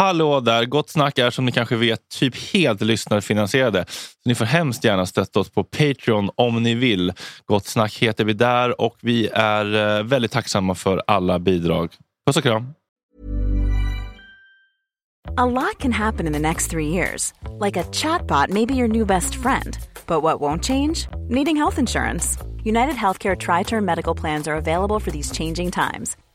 Hallå 0.00 0.40
där! 0.40 0.64
Gott 0.64 0.90
snack 0.90 1.18
är 1.18 1.30
som 1.30 1.44
ni 1.44 1.52
kanske 1.52 1.76
vet 1.76 2.08
typ 2.08 2.52
helt 2.52 2.80
lyssnarfinansierade. 2.80 3.84
Så 3.88 4.28
ni 4.28 4.34
får 4.34 4.44
hemskt 4.44 4.84
gärna 4.84 5.06
stötta 5.06 5.40
oss 5.40 5.50
på 5.50 5.64
Patreon 5.64 6.30
om 6.34 6.62
ni 6.62 6.74
vill. 6.74 7.12
Gott 7.46 7.66
snack 7.66 7.98
heter 7.98 8.24
vi 8.24 8.32
där 8.32 8.80
och 8.80 8.96
vi 9.00 9.28
är 9.32 9.98
eh, 9.98 10.04
väldigt 10.04 10.32
tacksamma 10.32 10.74
för 10.74 11.02
alla 11.06 11.38
bidrag. 11.38 11.90
Puss 12.26 12.36
och 12.36 12.42
kram! 12.42 12.74
A 15.36 15.46
lot 15.46 15.78
can 15.80 15.92
happen 15.92 16.26
in 16.26 16.32
the 16.32 16.38
next 16.38 16.70
three 16.70 16.88
years. 16.88 17.32
Like 17.60 17.80
a 17.80 17.84
chatbot 17.92 18.50
maybe 18.50 18.74
your 18.74 18.88
new 18.88 19.06
best 19.06 19.34
friend. 19.34 19.78
But 20.06 20.22
what 20.22 20.40
won't 20.40 20.64
change? 20.64 21.08
Needing 21.28 21.56
health 21.56 21.78
insurance. 21.78 22.38
United 22.64 22.94
Healthcare 22.94 23.36
Tri 23.36 23.64
Term 23.64 23.84
Medical 23.84 24.20
Plans 24.20 24.48
are 24.48 24.56
available 24.56 25.00
for 25.00 25.10
these 25.10 25.38
changing 25.38 25.70
times. 25.70 26.16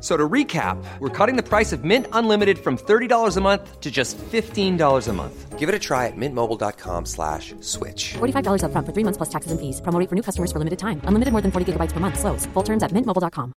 So 0.00 0.16
to 0.16 0.28
recap, 0.28 0.76
we're 1.00 1.10
cutting 1.26 1.36
the 1.36 1.42
price 1.48 1.72
of 1.72 1.82
Mint 1.84 2.06
Unlimited 2.12 2.58
from 2.58 2.76
$30 2.78 3.36
a 3.36 3.40
month 3.40 3.80
to 3.80 3.90
just 3.90 4.16
$15 4.32 5.08
a 5.08 5.12
month. 5.12 5.58
Give 5.58 5.68
it 5.68 5.74
a 5.74 5.78
try 5.78 6.06
at 6.06 6.16
mintmobile.com 6.16 7.04
slash 7.06 7.52
switch. 7.60 8.14
$45 8.18 8.62
upfront 8.62 8.86
for 8.86 8.92
three 8.94 9.04
months 9.04 9.16
plus 9.18 9.28
taxes 9.28 9.50
and 9.52 9.58
fees. 9.60 9.80
Promo 9.82 9.98
rate 9.98 10.08
for 10.08 10.14
new 10.16 10.22
customers 10.22 10.52
for 10.52 10.58
limited 10.58 10.78
time. 10.78 11.00
Unlimited 11.08 11.32
more 11.32 11.42
than 11.42 11.50
40 11.50 11.64
gigabytes 11.72 11.92
per 11.92 12.00
month. 12.00 12.18
Slows. 12.20 12.46
Full 12.54 12.64
terms 12.64 12.82
at 12.82 12.92
mintmobile.com. 12.92 13.52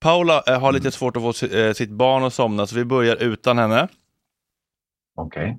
Paula 0.00 0.42
eh, 0.46 0.60
har 0.60 0.72
lite 0.72 0.90
svårt 0.90 1.16
att 1.16 1.22
få 1.22 1.32
si- 1.32 1.60
eh, 1.66 1.72
sitt 1.72 1.90
barn 1.90 2.24
att 2.24 2.34
somna 2.34 2.66
så 2.66 2.74
vi 2.76 2.84
börjar 2.84 3.16
utan 3.16 3.58
henne. 3.58 3.88
Okej. 5.16 5.58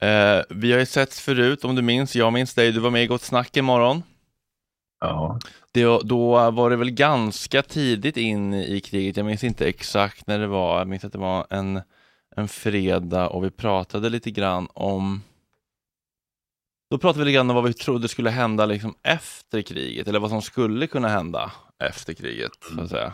Eh, 0.00 0.42
vi 0.50 0.72
har 0.72 0.78
ju 0.80 0.86
sett 0.86 1.14
förut, 1.14 1.64
om 1.64 1.74
du 1.74 1.82
minns, 1.82 2.16
jag 2.16 2.32
minns 2.32 2.54
dig, 2.54 2.72
du 2.72 2.80
var 2.80 2.90
med 2.90 3.04
i 3.04 3.06
Gott 3.06 3.22
Snack 3.22 3.56
imorgon. 3.56 4.02
Ja. 5.00 5.38
Det, 5.72 5.84
då 6.04 6.50
var 6.50 6.70
det 6.70 6.76
väl 6.76 6.90
ganska 6.90 7.62
tidigt 7.62 8.16
in 8.16 8.54
i 8.54 8.80
kriget, 8.80 9.16
jag 9.16 9.26
minns 9.26 9.44
inte 9.44 9.68
exakt 9.68 10.26
när 10.26 10.38
det 10.38 10.46
var, 10.46 10.78
jag 10.78 10.88
minns 10.88 11.04
att 11.04 11.12
det 11.12 11.18
var 11.18 11.46
en, 11.50 11.80
en 12.36 12.48
fredag 12.48 13.28
och 13.28 13.44
vi 13.44 13.50
pratade 13.50 14.08
lite 14.08 14.30
grann 14.30 14.68
om 14.74 15.20
då 16.92 16.98
pratade 16.98 17.18
vi 17.18 17.24
lite 17.24 17.34
grann 17.34 17.50
om 17.50 17.56
vad 17.56 17.64
vi 17.64 17.74
trodde 17.74 18.08
skulle 18.08 18.30
hända 18.30 18.66
liksom 18.66 18.94
efter 19.02 19.62
kriget, 19.62 20.08
eller 20.08 20.20
vad 20.20 20.30
som 20.30 20.42
skulle 20.42 20.86
kunna 20.86 21.08
hända 21.08 21.52
efter 21.78 22.14
kriget, 22.14 22.52
så 22.74 22.80
att 22.80 22.90
säga. 22.90 23.12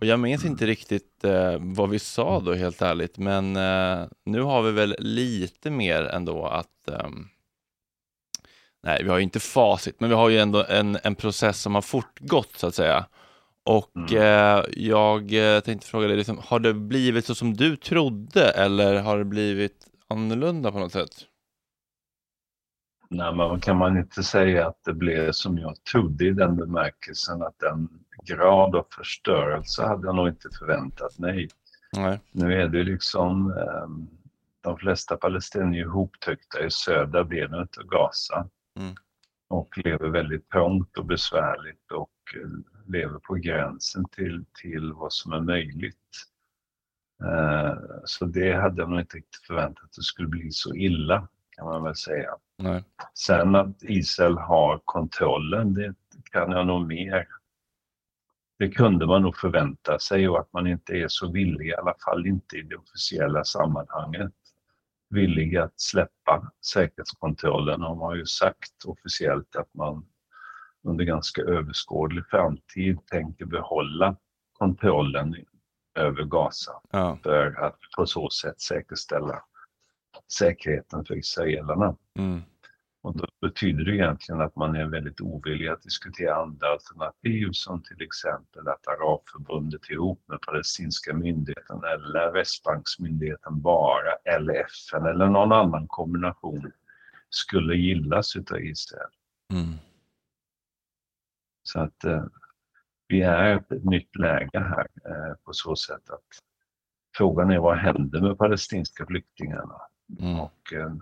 Och 0.00 0.06
jag 0.06 0.20
minns 0.20 0.44
inte 0.44 0.66
riktigt 0.66 1.24
eh, 1.24 1.56
vad 1.58 1.90
vi 1.90 1.98
sa 1.98 2.40
då, 2.40 2.54
helt 2.54 2.82
ärligt, 2.82 3.18
men 3.18 3.56
eh, 3.56 4.06
nu 4.24 4.42
har 4.42 4.62
vi 4.62 4.72
väl 4.72 4.96
lite 4.98 5.70
mer 5.70 6.02
ändå 6.02 6.46
att 6.46 6.88
ehm, 6.88 7.28
Nej, 8.82 9.02
vi 9.02 9.08
har 9.08 9.16
ju 9.16 9.22
inte 9.22 9.40
facit, 9.40 10.00
men 10.00 10.10
vi 10.10 10.16
har 10.16 10.28
ju 10.28 10.38
ändå 10.38 10.64
en, 10.68 10.98
en 11.02 11.14
process 11.14 11.60
som 11.60 11.74
har 11.74 11.82
fortgått 11.82 12.56
så 12.56 12.66
att 12.66 12.74
säga. 12.74 13.06
Och 13.64 14.12
eh, 14.12 14.64
jag 14.76 15.32
eh, 15.32 15.60
tänkte 15.60 15.86
fråga 15.86 16.08
dig, 16.08 16.16
liksom, 16.16 16.38
har 16.44 16.60
det 16.60 16.74
blivit 16.74 17.26
så 17.26 17.34
som 17.34 17.54
du 17.54 17.76
trodde 17.76 18.50
eller 18.50 19.00
har 19.00 19.18
det 19.18 19.24
blivit 19.24 19.86
annorlunda 20.08 20.72
på 20.72 20.78
något 20.78 20.92
sätt? 20.92 21.10
Nej, 23.10 23.34
men 23.34 23.60
kan 23.60 23.76
man 23.76 23.98
inte 23.98 24.22
säga 24.22 24.66
att 24.66 24.84
det 24.84 24.92
blev 24.92 25.32
som 25.32 25.58
jag 25.58 25.84
trodde 25.84 26.24
i 26.24 26.30
den 26.30 26.56
bemärkelsen 26.56 27.42
att 27.42 27.58
den 27.58 27.88
grad 28.24 28.76
av 28.76 28.86
förstörelse 28.90 29.82
hade 29.82 30.06
jag 30.06 30.16
nog 30.16 30.28
inte 30.28 30.48
förväntat 30.58 31.18
mig. 31.18 31.48
Nej. 31.96 32.20
Nu 32.32 32.62
är 32.62 32.68
det 32.68 32.84
liksom 32.84 33.50
ehm, 33.50 34.08
de 34.60 34.76
flesta 34.78 35.16
palestinier 35.16 35.84
ihoptryckta 35.84 36.64
i 36.64 36.70
södra 36.70 37.24
benet 37.24 37.78
av 37.78 37.84
Gaza 37.84 38.48
Mm. 38.78 38.94
och 39.48 39.78
lever 39.78 40.08
väldigt 40.08 40.48
trångt 40.50 40.98
och 40.98 41.04
besvärligt 41.06 41.92
och 41.92 42.10
eh, 42.36 42.50
lever 42.92 43.18
på 43.18 43.34
gränsen 43.34 44.04
till, 44.08 44.44
till 44.62 44.92
vad 44.92 45.12
som 45.12 45.32
är 45.32 45.40
möjligt. 45.40 46.24
Eh, 47.24 47.76
Så 48.04 48.24
det 48.24 48.52
hade 48.52 48.82
jag 48.82 48.90
nog 48.90 49.00
inte 49.00 49.16
riktigt 49.16 49.46
förväntat 49.46 49.84
att 49.84 49.92
det 49.92 50.02
skulle 50.02 50.28
bli 50.28 50.50
så 50.50 50.74
illa 50.74 51.28
kan 51.50 51.66
man 51.66 51.82
väl 51.82 51.94
säga. 51.96 52.30
Nej. 52.58 52.84
Sen 53.14 53.54
att 53.54 53.82
Israel 53.82 54.38
har 54.38 54.80
kontrollen, 54.84 55.74
det 55.74 55.94
kan 56.32 56.50
jag 56.50 56.66
nog 56.66 56.86
mer. 56.86 57.28
Det 58.58 58.68
kunde 58.70 59.06
man 59.06 59.22
nog 59.22 59.36
förvänta 59.36 59.98
sig 59.98 60.28
och 60.28 60.38
att 60.40 60.52
man 60.52 60.66
inte 60.66 60.92
är 60.92 61.08
så 61.08 61.32
villig, 61.32 61.66
i 61.66 61.74
alla 61.74 61.94
fall 62.04 62.26
inte 62.26 62.56
i 62.56 62.62
det 62.62 62.76
officiella 62.76 63.44
sammanhanget, 63.44 64.32
villig 65.10 65.56
att 65.56 65.80
släppa 65.80 66.52
säkerhetskontrollen. 66.72 67.80
De 67.80 67.98
har 67.98 68.14
ju 68.14 68.26
sagt 68.26 68.84
officiellt 68.84 69.56
att 69.56 69.74
man 69.74 70.06
under 70.82 71.04
ganska 71.04 71.42
överskådlig 71.42 72.24
framtid 72.30 72.98
tänker 73.06 73.44
behålla 73.44 74.16
kontrollen 74.52 75.34
över 75.94 76.24
Gaza 76.24 76.72
Ja. 76.90 77.18
för 77.22 77.64
att 77.64 77.78
på 77.96 78.06
så 78.06 78.30
sätt 78.30 78.60
säkerställa 78.60 79.42
säkerheten 80.38 81.04
för 81.04 81.16
israelerna. 81.16 81.96
Mm. 82.18 82.42
Och 83.08 83.16
då 83.16 83.26
betyder 83.40 83.84
det 83.84 83.94
egentligen 83.94 84.40
att 84.40 84.56
man 84.56 84.76
är 84.76 84.86
väldigt 84.86 85.20
ovillig 85.20 85.68
att 85.68 85.82
diskutera 85.82 86.34
andra 86.34 86.68
alternativ 86.68 87.48
som 87.52 87.82
till 87.82 88.02
exempel 88.02 88.68
att 88.68 88.88
Arabförbundet 88.88 89.90
ihop 89.90 90.22
med 90.26 90.40
palestinska 90.40 91.14
myndigheten 91.14 91.76
eller 91.84 92.32
Västbanksmyndigheten 92.32 93.60
bara 93.60 94.12
eller 94.24 94.54
FN 94.54 95.06
eller 95.06 95.26
någon 95.26 95.52
annan 95.52 95.86
kombination 95.88 96.72
skulle 97.30 97.76
gillas 97.76 98.36
utav 98.36 98.60
Israel. 98.60 99.10
Mm. 99.52 99.74
Så 101.62 101.80
att 101.80 102.04
eh, 102.04 102.24
vi 103.06 103.22
är 103.22 103.52
i 103.52 103.56
ett 103.56 103.84
nytt 103.84 104.16
läge 104.16 104.58
här 104.60 104.86
eh, 105.04 105.34
på 105.44 105.52
så 105.52 105.76
sätt 105.76 106.10
att 106.10 106.26
frågan 107.16 107.50
är 107.50 107.58
vad 107.58 107.78
händer 107.78 108.20
med 108.20 108.38
palestinska 108.38 109.06
flyktingarna? 109.06 109.80
Mm. 110.20 110.40
Och 110.40 110.72
eh, 110.72 110.92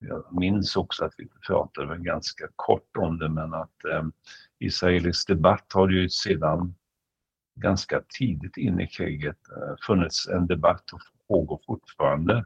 jag 0.00 0.24
minns 0.30 0.76
också 0.76 1.04
att 1.04 1.14
vi 1.18 1.28
pratade 1.46 1.86
väl 1.86 1.98
ganska 1.98 2.48
kort 2.56 2.96
om 2.96 3.18
det 3.18 3.28
men 3.28 3.54
att 3.54 3.84
eh, 3.84 4.04
israelisk 4.58 5.28
debatt 5.28 5.72
har 5.74 5.88
ju 5.88 6.08
sedan 6.08 6.74
ganska 7.54 8.02
tidigt 8.18 8.56
in 8.56 8.80
i 8.80 8.86
kriget 8.86 9.38
eh, 9.56 9.74
funnits 9.86 10.28
en 10.28 10.46
debatt 10.46 10.92
och 10.92 11.00
pågår 11.28 11.60
fortfarande 11.66 12.44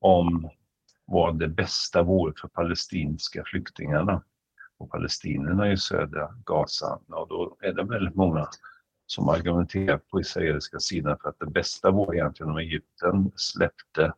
om 0.00 0.50
vad 1.04 1.38
det 1.38 1.48
bästa 1.48 2.02
vore 2.02 2.32
för 2.40 2.48
palestinska 2.48 3.42
flyktingarna 3.46 4.22
och 4.78 4.90
palestinierna 4.90 5.72
i 5.72 5.76
södra 5.76 6.34
Gaza. 6.44 7.00
Och 7.06 7.28
då 7.28 7.56
är 7.60 7.72
det 7.72 7.82
väldigt 7.82 8.14
många 8.14 8.48
som 9.06 9.28
argumenterar 9.28 9.98
på 9.98 10.20
israeliska 10.20 10.80
sidan 10.80 11.18
för 11.22 11.28
att 11.28 11.38
det 11.38 11.46
bästa 11.46 11.90
vore 11.90 12.16
egentligen 12.16 12.50
om 12.50 12.58
Egypten 12.58 13.32
släppte 13.36 14.12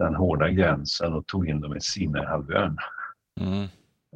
den 0.00 0.14
hårda 0.14 0.48
gränsen 0.48 1.12
och 1.12 1.26
tog 1.26 1.48
in 1.48 1.60
dem 1.60 1.76
i 1.76 1.80
Sinaihalvön. 1.80 2.76
Mm. 3.40 3.62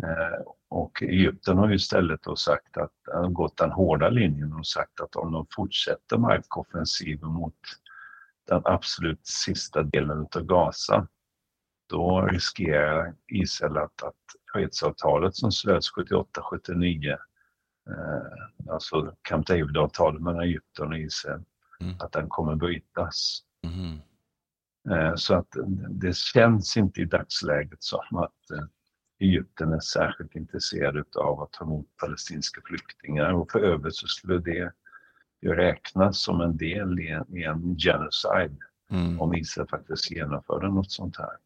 Eh, 0.02 0.40
och 0.68 1.02
Egypten 1.02 1.58
har 1.58 1.68
ju 1.68 1.74
istället 1.74 2.22
då 2.22 2.36
sagt 2.36 2.76
att, 2.76 2.92
har 3.06 3.28
gått 3.28 3.56
den 3.56 3.72
hårda 3.72 4.08
linjen 4.08 4.52
och 4.52 4.66
sagt 4.66 5.00
att 5.00 5.16
om 5.16 5.32
de 5.32 5.46
fortsätter 5.56 6.18
markoffensiven 6.18 7.28
mot 7.28 7.54
den 8.48 8.62
absolut 8.64 9.26
sista 9.26 9.82
delen 9.82 10.26
av 10.36 10.42
Gaza, 10.42 11.06
då 11.88 12.20
riskerar 12.20 13.14
Israel 13.26 13.76
att, 13.76 14.02
att 14.02 14.24
fredsavtalet 14.52 15.36
som 15.36 15.52
slöts 15.52 15.92
78-79, 15.92 17.10
eh, 17.10 18.72
alltså 18.72 19.14
Camp 19.22 19.46
David-avtalet 19.46 20.22
mellan 20.22 20.42
Egypten 20.42 20.88
och 20.88 20.98
Israel, 20.98 21.44
Mm. 21.80 21.94
att 21.98 22.12
den 22.12 22.28
kommer 22.28 22.54
brytas. 22.54 23.42
Mm. 23.66 23.98
Eh, 24.90 25.14
Så 25.14 25.34
att 25.34 25.56
det 25.90 26.16
känns 26.16 26.76
inte 26.76 27.00
i 27.00 27.04
dagsläget 27.04 27.82
som 27.82 28.16
att 28.18 28.50
eh, 28.50 28.64
Egypten 29.18 29.72
är 29.72 29.80
särskilt 29.80 30.34
intresserad 30.34 31.16
av 31.16 31.40
att 31.42 31.52
ta 31.52 31.64
emot 31.64 31.86
palestinska 31.96 32.60
flyktingar 32.64 33.32
och 33.32 33.50
för 33.50 33.60
övrigt 33.60 33.94
så 33.94 34.06
skulle 34.06 34.38
det 34.38 34.72
ju 35.42 35.54
räknas 35.54 36.18
som 36.22 36.40
en 36.40 36.56
del 36.56 37.00
i 37.00 37.08
en, 37.08 37.36
i 37.36 37.42
en 37.44 37.76
genocide 37.76 38.56
Mm. 38.90 39.20
om 39.20 39.34
Israel 39.34 39.68
faktiskt 39.68 40.10
genomförde 40.10 40.68
något 40.68 40.92
sånt 40.92 41.16
här. 41.18 41.36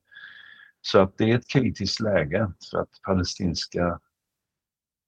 Så 0.80 1.00
att 1.00 1.18
det 1.18 1.30
är 1.30 1.38
ett 1.38 1.48
kritiskt 1.48 2.00
läge 2.00 2.52
för 2.70 2.78
att 2.78 3.00
palestinska 3.06 4.00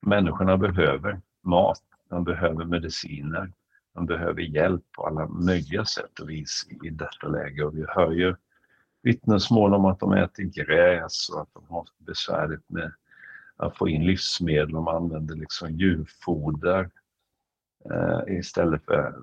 människorna 0.06 0.56
behöver 0.56 1.20
mat, 1.44 1.82
de 2.08 2.24
behöver 2.24 2.64
mediciner, 2.64 3.52
de 3.94 4.06
behöver 4.06 4.42
hjälp 4.42 4.84
på 4.92 5.06
alla 5.06 5.28
möjliga 5.28 5.84
sätt 5.84 6.20
och 6.20 6.30
vis 6.30 6.66
i 6.84 6.90
detta 6.90 7.28
läge 7.28 7.64
och 7.64 7.78
vi 7.78 7.84
hör 7.88 8.12
ju 8.12 8.34
vittnesmål 9.02 9.74
om 9.74 9.84
att 9.84 10.00
de 10.00 10.12
äter 10.12 10.44
gräs 10.44 11.28
och 11.28 11.40
att 11.40 11.48
de 11.54 11.64
har 11.68 11.86
besvärligt 11.98 12.70
med 12.70 12.92
att 13.56 13.78
få 13.78 13.88
in 13.88 14.06
livsmedel. 14.06 14.72
De 14.72 14.88
använder 14.88 15.36
liksom 15.36 15.70
djurfoder 15.70 16.90
eh, 17.90 18.38
istället 18.38 18.84
för 18.84 19.14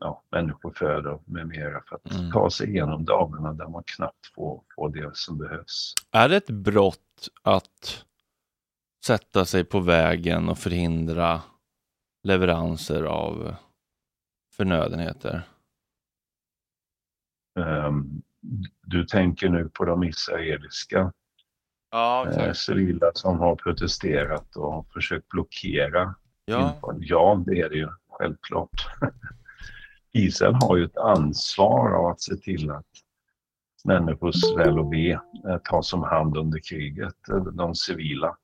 ja, 0.00 0.22
människoföda 0.30 1.18
med 1.24 1.46
mera 1.46 1.82
för 1.88 1.96
att 1.96 2.14
mm. 2.14 2.32
ta 2.32 2.50
sig 2.50 2.68
igenom 2.68 3.04
dagarna 3.04 3.52
där 3.52 3.68
man 3.68 3.82
knappt 3.86 4.26
får, 4.34 4.62
får 4.74 4.88
det 4.88 5.16
som 5.16 5.38
behövs. 5.38 5.94
Är 6.10 6.28
det 6.28 6.36
ett 6.36 6.50
brott 6.50 7.28
att 7.42 8.04
sätta 9.04 9.44
sig 9.44 9.64
på 9.64 9.80
vägen 9.80 10.48
och 10.48 10.58
förhindra 10.58 11.42
leveranser 12.22 13.02
av 13.02 13.54
förnödenheter? 14.56 15.42
Um, 17.58 18.22
du 18.82 19.04
tänker 19.04 19.48
nu 19.48 19.68
på 19.68 19.84
de 19.84 20.04
israeliska 20.04 21.12
ja, 21.90 22.30
eh, 22.30 22.52
civila 22.52 23.10
som 23.14 23.38
har 23.38 23.56
protesterat 23.56 24.56
och 24.56 24.92
försökt 24.92 25.28
blockera. 25.28 26.14
Ja, 26.44 26.78
ja 27.00 27.42
det 27.46 27.60
är 27.60 27.68
det 27.68 27.76
ju 27.76 27.88
självklart. 28.08 28.86
Israel 30.12 30.54
har 30.54 30.76
ju 30.76 30.84
ett 30.84 30.96
ansvar 30.96 31.90
av 31.90 32.06
att 32.06 32.20
se 32.20 32.36
till 32.36 32.70
att 32.70 32.86
människors 33.84 34.56
väl 34.56 34.78
och 34.78 34.92
ve 34.92 35.12
eh, 35.12 35.58
tas 35.64 35.92
om 35.92 36.02
hand 36.02 36.36
under 36.36 36.60
kriget, 36.70 37.28
eh, 37.28 37.44
de 37.44 37.74
civila. 37.74 38.36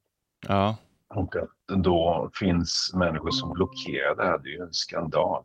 Ja. 0.49 0.77
Och 1.15 1.37
att 1.37 1.83
då 1.85 2.31
finns 2.35 2.93
människor 2.95 3.31
som 3.31 3.53
blockerar 3.53 4.17
det 4.17 4.25
här, 4.25 4.39
det 4.39 4.49
är 4.49 4.53
ju 4.53 4.63
en 4.63 4.73
skandal. 4.73 5.45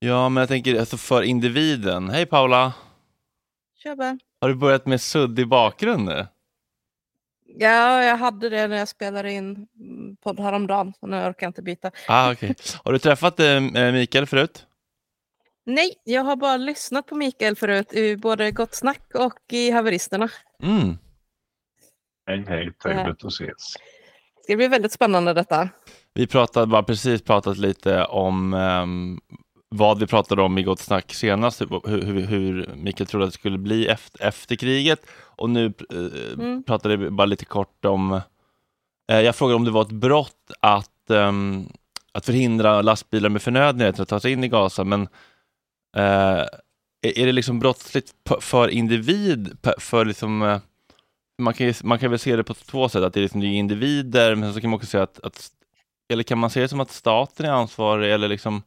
Ja, 0.00 0.28
men 0.28 0.40
jag 0.40 0.48
tänker 0.48 0.80
alltså 0.80 0.96
för 0.96 1.22
individen. 1.22 2.10
Hej 2.10 2.26
Paula! 2.26 2.72
Tjaba! 3.82 4.18
Har 4.40 4.48
du 4.48 4.54
börjat 4.54 4.86
med 4.86 5.00
suddig 5.00 5.48
bakgrund 5.48 6.04
nu? 6.04 6.26
Ja, 7.46 8.04
jag 8.04 8.16
hade 8.16 8.48
det 8.48 8.68
när 8.68 8.76
jag 8.76 8.88
spelade 8.88 9.32
in 9.32 9.66
podd 10.22 10.40
häromdagen, 10.40 10.92
så 11.00 11.06
nu 11.06 11.16
orkar 11.16 11.46
jag 11.46 11.48
inte 11.48 11.62
byta. 11.62 11.90
Ah, 12.08 12.32
okay. 12.32 12.54
Har 12.84 12.92
du 12.92 12.98
träffat 12.98 13.40
eh, 13.40 13.60
Mikael 13.92 14.26
förut? 14.26 14.66
Nej, 15.66 15.94
jag 16.04 16.24
har 16.24 16.36
bara 16.36 16.56
lyssnat 16.56 17.06
på 17.06 17.14
Mikael 17.14 17.56
förut 17.56 17.92
i 17.92 18.16
både 18.16 18.50
Gott 18.50 18.74
Snack 18.74 19.14
och 19.14 19.52
i 19.52 19.70
Haveristerna. 19.70 20.28
Mm. 20.62 20.98
Hej, 22.26 22.44
hej, 22.48 22.72
trevligt 22.82 23.24
att 23.24 23.32
ses. 23.32 23.76
Det 24.36 24.42
ska 24.44 24.56
bli 24.56 24.68
väldigt 24.68 24.92
spännande 24.92 25.34
detta. 25.34 25.68
Vi 26.14 26.26
pratade 26.26 26.66
bara 26.66 26.82
precis 26.82 27.22
pratat 27.22 27.58
lite 27.58 28.04
om 28.04 28.54
um, 28.54 29.20
vad 29.68 29.98
vi 29.98 30.06
pratade 30.06 30.42
om 30.42 30.58
i 30.58 30.62
Gott 30.62 30.80
Snack 30.80 31.14
senast, 31.14 31.60
hur, 31.60 31.88
hur, 31.88 32.26
hur 32.26 32.70
Mikael 32.76 33.06
trodde 33.06 33.24
att 33.24 33.32
det 33.32 33.38
skulle 33.38 33.58
bli 33.58 33.86
efter, 33.86 34.22
efter 34.22 34.56
kriget. 34.56 35.06
Och 35.20 35.50
nu 35.50 35.72
uh, 35.92 36.32
mm. 36.32 36.62
pratade 36.62 36.96
vi 36.96 37.10
bara 37.10 37.26
lite 37.26 37.44
kort 37.44 37.84
om, 37.84 38.12
uh, 39.12 39.20
jag 39.20 39.36
frågade 39.36 39.56
om 39.56 39.64
det 39.64 39.70
var 39.70 39.82
ett 39.82 39.90
brott 39.90 40.50
att, 40.60 40.90
um, 41.08 41.68
att 42.12 42.26
förhindra 42.26 42.82
lastbilar 42.82 43.28
med 43.28 43.42
förnödenheter 43.42 44.02
att 44.02 44.08
ta 44.08 44.20
sig 44.20 44.32
in 44.32 44.44
i 44.44 44.48
Gaza, 44.48 44.84
men 44.84 45.08
Uh, 45.96 46.44
är 47.02 47.26
det 47.26 47.32
liksom 47.32 47.58
brottsligt 47.58 48.14
för 48.40 48.68
individ? 48.68 49.58
För 49.78 50.04
liksom, 50.04 50.42
uh, 50.42 50.58
man, 51.38 51.54
kan 51.54 51.66
ju, 51.66 51.74
man 51.82 51.98
kan 51.98 52.10
väl 52.10 52.18
se 52.18 52.36
det 52.36 52.44
på 52.44 52.54
två 52.54 52.88
sätt, 52.88 53.02
att 53.02 53.14
det 53.14 53.20
är 53.20 53.22
liksom 53.22 53.42
individer, 53.42 54.34
men 54.34 54.54
så 54.54 54.60
kan 54.60 54.70
man 54.70 54.76
också 54.76 54.86
säga 54.86 55.02
att, 55.02 55.20
att 55.20 55.50
eller 56.12 56.22
kan 56.22 56.38
man 56.38 56.50
se 56.50 56.60
det 56.60 56.68
som 56.68 56.80
att 56.80 56.90
staten 56.90 57.46
är 57.46 57.50
ansvarig 57.50 58.12
eller 58.12 58.28
liksom 58.28 58.62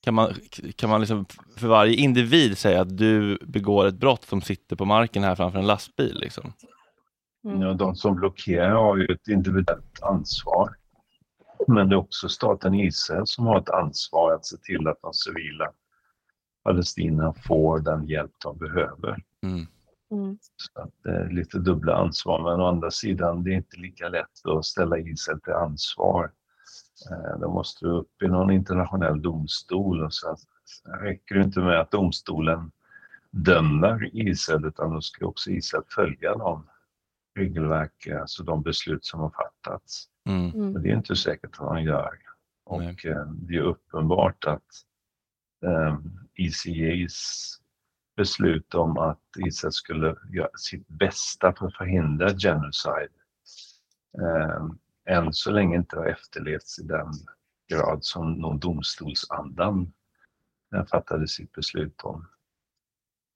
kan 0.00 0.14
man, 0.14 0.34
kan 0.76 0.90
man 0.90 1.00
liksom 1.00 1.26
för 1.56 1.68
varje 1.68 1.94
individ 1.94 2.58
säga 2.58 2.80
att 2.80 2.98
du 2.98 3.38
begår 3.42 3.86
ett 3.86 3.94
brott 3.94 4.24
som 4.24 4.42
sitter 4.42 4.76
på 4.76 4.84
marken 4.84 5.24
här 5.24 5.34
framför 5.34 5.58
en 5.58 5.66
lastbil? 5.66 6.18
Liksom? 6.20 6.52
Mm. 7.44 7.60
Ja, 7.60 7.74
de 7.74 7.96
som 7.96 8.14
blockerar 8.14 8.70
har 8.70 8.96
ju 8.96 9.06
ett 9.06 9.28
individuellt 9.28 10.02
ansvar. 10.02 10.76
Men 11.66 11.88
det 11.88 11.94
är 11.94 11.98
också 11.98 12.28
staten 12.28 12.74
Israel 12.74 13.26
som 13.26 13.46
har 13.46 13.60
ett 13.60 13.70
ansvar 13.70 14.34
att 14.34 14.46
se 14.46 14.56
till 14.56 14.88
att 14.88 14.98
de 15.02 15.12
civila 15.12 15.72
Palestina 16.64 17.34
får 17.46 17.78
den 17.78 18.06
hjälp 18.06 18.32
de 18.44 18.58
behöver. 18.58 19.16
Mm. 19.42 19.66
Mm. 20.12 20.38
Så 20.56 20.80
att 20.82 20.90
det 21.02 21.10
är 21.10 21.30
lite 21.30 21.58
dubbla 21.58 21.94
ansvar, 21.94 22.42
men 22.42 22.60
å 22.60 22.66
andra 22.66 22.90
sidan 22.90 23.44
det 23.44 23.50
är 23.50 23.56
inte 23.56 23.76
lika 23.76 24.08
lätt 24.08 24.46
att 24.46 24.64
ställa 24.64 24.98
Israel 24.98 25.40
till 25.40 25.52
ansvar. 25.52 26.30
Eh, 27.10 27.38
då 27.40 27.52
måste 27.52 27.84
du 27.84 27.90
upp 27.90 28.22
i 28.22 28.28
någon 28.28 28.50
internationell 28.50 29.22
domstol 29.22 30.04
och 30.04 30.14
sen 30.14 30.36
räcker 31.00 31.34
det 31.34 31.42
inte 31.44 31.60
med 31.60 31.80
att 31.80 31.90
domstolen 31.90 32.72
dömer 33.30 34.10
Israel 34.12 34.64
utan 34.64 34.94
då 34.94 35.00
ska 35.00 35.26
också 35.26 35.50
Israel 35.50 35.84
följa 35.88 36.34
de 36.36 36.66
regelverk, 37.36 38.06
alltså 38.20 38.42
de 38.42 38.62
beslut 38.62 39.04
som 39.04 39.20
har 39.20 39.30
fattats. 39.30 40.08
Mm. 40.28 40.72
Men 40.72 40.82
det 40.82 40.90
är 40.90 40.96
inte 40.96 41.16
säkert 41.16 41.50
att 41.58 41.68
han 41.68 41.84
gör. 41.84 42.18
Och 42.64 42.82
Nej. 42.82 42.96
Eh, 43.04 43.26
det 43.26 43.56
är 43.56 43.62
uppenbart 43.62 44.44
att 44.44 44.64
ECAs 46.34 46.66
ehm, 46.66 47.06
beslut 48.16 48.74
om 48.74 48.98
att 48.98 49.22
Israel 49.46 49.72
skulle 49.72 50.16
göra 50.32 50.50
sitt 50.54 50.88
bästa 50.88 51.52
för 51.52 51.66
att 51.66 51.76
förhindra 51.76 52.28
genocide 52.28 53.08
um, 54.58 54.78
än 55.10 55.32
så 55.32 55.50
länge 55.50 55.76
inte 55.76 55.96
har 55.96 56.06
efterlevts 56.06 56.78
i 56.78 56.82
den 56.82 57.12
grad 57.68 58.04
som 58.04 58.32
någon 58.32 58.58
domstolsandan 58.58 59.92
fattade 60.90 61.28
sitt 61.28 61.52
beslut 61.52 62.00
om. 62.02 62.26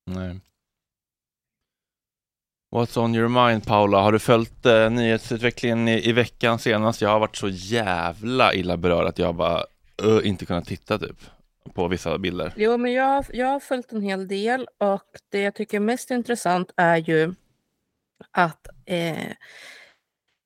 Nej. 0.07 0.41
What's 2.75 2.99
on 2.99 3.15
your 3.15 3.29
mind 3.29 3.67
Paula? 3.67 4.01
Har 4.01 4.13
du 4.13 4.19
följt 4.19 4.67
eh, 4.67 4.91
nyhetsutvecklingen 4.91 5.89
i, 5.89 6.09
i 6.09 6.13
veckan 6.13 6.59
senast? 6.59 7.01
Jag 7.01 7.09
har 7.09 7.21
varit 7.21 7.37
så 7.37 7.49
jävla 7.49 8.55
illa 8.55 8.77
berörd 8.77 9.07
att 9.07 9.19
jag 9.19 9.35
bara 9.35 9.65
uh, 10.05 10.29
inte 10.29 10.47
kunnat 10.47 10.67
titta 10.67 10.99
typ 10.99 11.17
på 11.75 11.89
vissa 11.89 12.19
bilder. 12.19 12.53
Jo, 12.57 12.77
men 12.77 12.93
jag, 12.93 13.25
jag 13.33 13.47
har 13.47 13.61
följt 13.61 13.93
en 13.93 14.03
hel 14.03 14.29
del 14.29 14.69
och 14.79 15.09
det 15.29 15.41
jag 15.41 15.55
tycker 15.55 15.77
är 15.77 15.81
mest 15.81 16.11
intressant 16.11 16.73
är 16.77 16.97
ju 16.97 17.35
att 18.31 18.67
eh, 18.87 19.33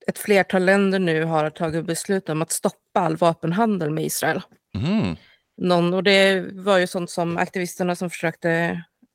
ett 0.08 0.18
flertal 0.18 0.64
länder 0.64 0.98
nu 0.98 1.24
har 1.24 1.50
tagit 1.50 1.86
beslut 1.86 2.28
om 2.28 2.42
att 2.42 2.52
stoppa 2.52 3.00
all 3.00 3.16
vapenhandel 3.16 3.90
med 3.90 4.04
Israel. 4.04 4.42
Mm. 4.74 5.16
Någon, 5.56 5.94
och 5.94 6.02
det 6.02 6.52
var 6.52 6.78
ju 6.78 6.86
sånt 6.86 7.10
som 7.10 7.36
aktivisterna 7.36 7.94
som 7.94 8.10
försökte 8.10 8.50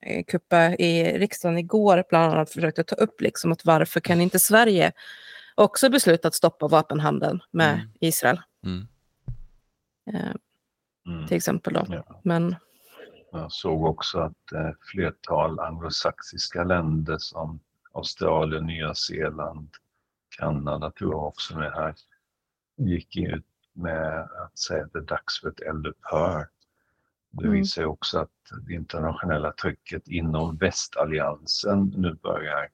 eh, 0.06 0.24
kuppa 0.24 0.76
i 0.76 1.18
riksdagen 1.20 1.58
igår 1.58 2.04
bland 2.10 2.34
annat 2.34 2.50
försökte 2.50 2.84
ta 2.84 2.96
upp, 2.96 3.22
liksom 3.22 3.52
att 3.52 3.66
varför 3.66 4.00
kan 4.00 4.22
inte 4.22 4.40
Sverige 4.40 4.92
också 5.56 5.90
besluta 5.90 6.28
att 6.28 6.36
stoppa 6.36 6.68
vapenhandeln 6.68 7.40
med 7.52 7.74
mm. 7.74 7.88
Israel? 8.00 8.42
Mm. 8.66 8.88
Eh, 10.14 10.34
mm. 11.08 11.28
till 11.28 11.38
exempel. 11.38 11.74
Då. 11.74 11.86
Ja. 11.90 12.22
Men... 12.24 12.56
Jag 13.32 13.52
såg 13.52 13.86
också 13.86 14.20
att 14.20 14.52
eh, 14.52 14.72
flertal 14.92 15.60
anglosaxiska 15.60 16.64
länder 16.64 17.18
som 17.18 17.60
Australien, 17.94 18.66
Nya 18.66 18.96
Zeeland, 18.96 19.70
Kanada 20.38 20.92
tror 20.92 21.13
jag 21.13 21.28
också 21.28 21.58
med 21.58 21.72
här, 21.72 21.96
gick 22.78 23.18
ut 23.18 23.46
med 23.74 24.22
att 24.22 24.58
säga 24.58 24.84
att 24.84 24.94
det 24.94 25.00
är 25.00 25.04
dags 25.04 25.42
för 25.42 25.50
ett 25.50 25.60
eldupphör. 25.60 26.50
Det 27.32 27.46
mm. 27.46 27.58
visar 27.58 27.86
också 27.86 28.20
att 28.20 28.30
det 28.68 28.74
internationella 28.74 29.52
trycket 29.52 30.08
inom 30.08 30.58
västalliansen 30.58 31.94
nu 31.98 32.13
börjar 32.13 32.70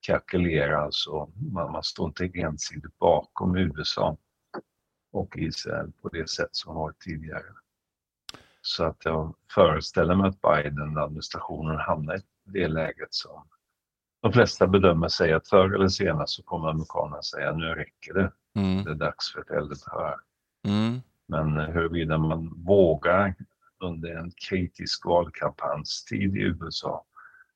kalkylera, 0.00 0.80
alltså 0.80 1.30
man, 1.52 1.72
man 1.72 1.82
står 1.82 2.06
inte 2.06 2.40
ensidigt 2.40 2.98
bakom 2.98 3.56
USA 3.56 4.16
och 5.12 5.36
Israel 5.36 5.92
på 6.02 6.08
det 6.08 6.30
sätt 6.30 6.48
som 6.52 6.74
varit 6.74 7.00
tidigare. 7.00 7.54
Så 8.60 8.84
att 8.84 9.04
jag 9.04 9.34
föreställer 9.54 10.14
mig 10.14 10.28
att 10.28 10.40
Biden-administrationen 10.40 11.76
hamnar 11.76 12.16
i 12.16 12.22
det 12.44 12.68
läget 12.68 13.14
som 13.14 13.48
de 14.20 14.32
flesta 14.32 14.66
bedömer 14.66 15.08
säger 15.08 15.36
att 15.36 15.48
förr 15.48 15.74
eller 15.74 15.88
senare 15.88 16.26
så 16.26 16.42
kommer 16.42 16.68
amerikanerna 16.68 17.22
säga 17.22 17.52
nu 17.52 17.66
räcker 17.66 18.14
det. 18.14 18.32
Mm. 18.56 18.84
Det 18.84 18.90
är 18.90 18.94
dags 18.94 19.32
för 19.32 19.40
ett 19.40 19.50
eldupphör. 19.50 20.16
Mm. 20.68 21.00
Men 21.28 21.56
huruvida 21.56 22.18
man 22.18 22.64
vågar 22.64 23.34
under 23.80 24.16
en 24.16 24.30
kritisk 24.48 25.06
valkampanjstid 25.06 26.36
i 26.36 26.40
USA 26.40 27.04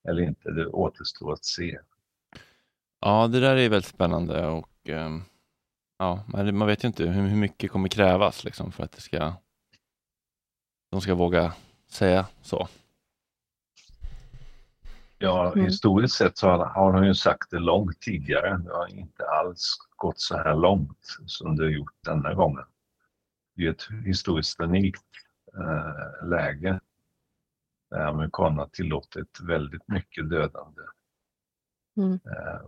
eller 0.09 0.23
inte, 0.23 0.51
det 0.51 0.67
återstår 0.67 1.33
att 1.33 1.45
se. 1.45 1.79
Ja, 3.01 3.29
det 3.29 3.41
där 3.41 3.57
är 3.57 3.69
väldigt 3.69 3.95
spännande 3.95 4.47
och 4.47 4.89
um, 4.89 5.25
ja, 5.99 6.25
man 6.53 6.67
vet 6.67 6.85
ju 6.85 6.89
inte 6.89 7.05
hur, 7.05 7.23
hur 7.23 7.37
mycket 7.37 7.71
kommer 7.71 7.89
krävas 7.89 8.45
liksom, 8.45 8.73
för 8.73 8.85
att 8.85 8.93
det 8.93 9.01
ska, 9.01 9.33
de 10.91 11.01
ska 11.01 11.15
våga 11.15 11.53
säga 11.89 12.27
så. 12.43 12.69
Ja, 15.23 15.53
Mm. 15.53 15.65
historiskt 15.65 16.15
sett 16.15 16.39
så 16.39 16.49
har, 16.49 16.65
har 16.67 16.93
han 16.93 17.07
ju 17.07 17.15
sagt 17.15 17.51
det 17.51 17.59
långt 17.59 18.01
tidigare. 18.01 18.57
Det 18.65 18.73
har 18.73 18.87
inte 18.91 19.25
alls 19.27 19.77
gått 19.97 20.21
så 20.21 20.37
här 20.37 20.57
långt 20.57 21.17
som 21.27 21.57
det 21.57 21.65
har 21.65 21.71
gjort 21.71 21.95
denna 22.05 22.35
gången. 22.35 22.65
Det 23.57 23.67
är 23.67 23.71
ett 23.71 23.89
historiskt 24.05 24.61
unikt 24.61 25.03
eh, 25.59 26.29
läge 26.29 26.81
där 27.91 28.01
amerikanerna 28.07 28.69
tillåtit 28.73 29.41
väldigt 29.43 29.89
mycket 29.89 30.31
dödande. 30.31 30.83
Mm. 31.97 32.13
Eh, 32.13 32.61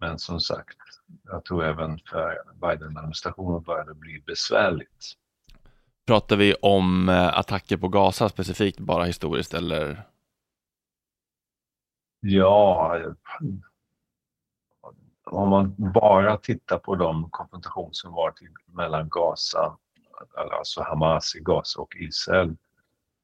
men 0.00 0.18
som 0.18 0.40
sagt, 0.40 0.78
jag 1.24 1.44
tror 1.44 1.64
även 1.64 1.98
för 2.10 2.38
Biden-administrationen 2.60 3.62
börjar 3.62 3.84
det 3.84 3.94
bli 3.94 4.22
besvärligt. 4.26 5.04
Pratar 6.06 6.36
vi 6.36 6.54
om 6.54 7.08
eh, 7.08 7.38
attacker 7.38 7.76
på 7.76 7.88
Gaza 7.88 8.28
specifikt, 8.28 8.78
bara 8.78 9.04
historiskt 9.04 9.54
eller? 9.54 10.02
Ja, 12.20 13.00
om 15.24 15.48
man 15.48 15.74
bara 15.92 16.36
tittar 16.36 16.78
på 16.78 16.94
de 16.94 17.30
konfrontationer 17.30 17.92
som 17.92 18.12
varit 18.12 18.40
mellan 18.66 19.08
Gaza, 19.08 19.78
alltså 20.34 20.82
Hamas 20.82 21.36
i 21.36 21.40
Gaza 21.40 21.80
och 21.80 21.96
Israel. 21.96 22.56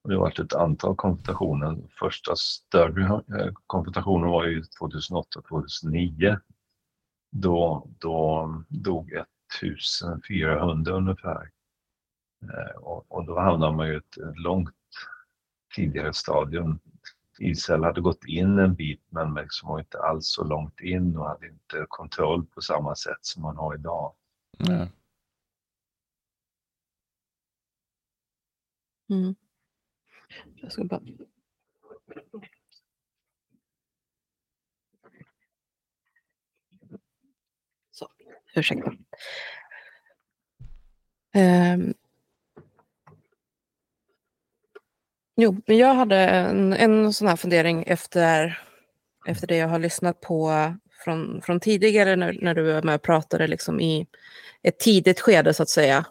Det 0.04 0.14
har 0.14 0.20
varit 0.20 0.38
ett 0.38 0.54
antal 0.54 0.96
konfrontationer. 0.96 1.76
Första 1.98 2.36
större 2.36 3.04
eh, 3.38 3.52
konfrontationen 3.66 4.30
var 4.30 4.44
ju 4.44 4.62
2008-2009. 4.80 6.40
Då, 7.30 7.88
då 7.98 8.64
dog 8.68 9.12
1400 9.60 10.92
ungefär. 10.92 11.50
Eh, 12.42 12.76
och, 12.76 13.12
och 13.12 13.24
då 13.24 13.40
hamnar 13.40 13.72
man 13.72 13.86
ju 13.88 13.94
i 13.94 13.96
ett 13.96 14.16
långt 14.36 14.74
tidigare 15.74 16.12
stadium. 16.12 16.78
Israel 17.42 17.84
hade 17.84 18.00
gått 18.00 18.24
in 18.24 18.58
en 18.58 18.74
bit 18.74 19.02
men 19.08 19.34
liksom 19.34 19.68
var 19.68 19.78
inte 19.80 19.98
alls 19.98 20.26
så 20.26 20.44
långt 20.44 20.80
in 20.80 21.16
och 21.16 21.28
hade 21.28 21.48
inte 21.48 21.86
kontroll 21.88 22.46
på 22.46 22.60
samma 22.60 22.94
sätt 22.94 23.18
som 23.20 23.42
man 23.42 23.56
har 23.56 23.74
idag. 23.74 24.14
Nej. 24.58 24.92
Mm. 29.10 29.34
Jag 30.54 30.72
ska 30.72 30.84
bara... 30.84 31.00
Så, 37.90 38.08
ursäkta. 38.54 38.92
Um, 41.34 41.94
jo, 45.36 45.56
men 45.66 45.76
jag 45.76 45.94
hade 45.94 46.16
en, 46.16 46.72
en 46.72 47.12
sån 47.12 47.28
här 47.28 47.36
fundering 47.36 47.84
efter, 47.86 48.62
efter 49.26 49.46
det 49.46 49.56
jag 49.56 49.68
har 49.68 49.78
lyssnat 49.78 50.20
på 50.20 50.74
från, 51.04 51.42
från 51.42 51.60
tidigare 51.60 52.16
när, 52.16 52.38
när 52.42 52.54
du 52.54 52.72
var 52.72 52.82
med 52.82 52.94
och 52.94 53.02
pratade 53.02 53.46
liksom 53.46 53.80
i 53.80 54.06
ett 54.62 54.78
tidigt 54.78 55.20
skede 55.20 55.54
så 55.54 55.62
att 55.62 55.68
säga 55.68 56.06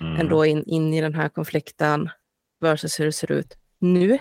Mm. 0.00 0.20
ändå 0.20 0.44
in, 0.46 0.64
in 0.64 0.94
i 0.94 1.00
den 1.00 1.14
här 1.14 1.28
konflikten 1.28 2.10
versus 2.60 3.00
hur 3.00 3.04
det 3.04 3.12
ser 3.12 3.32
ut 3.32 3.56
nu. 3.78 4.12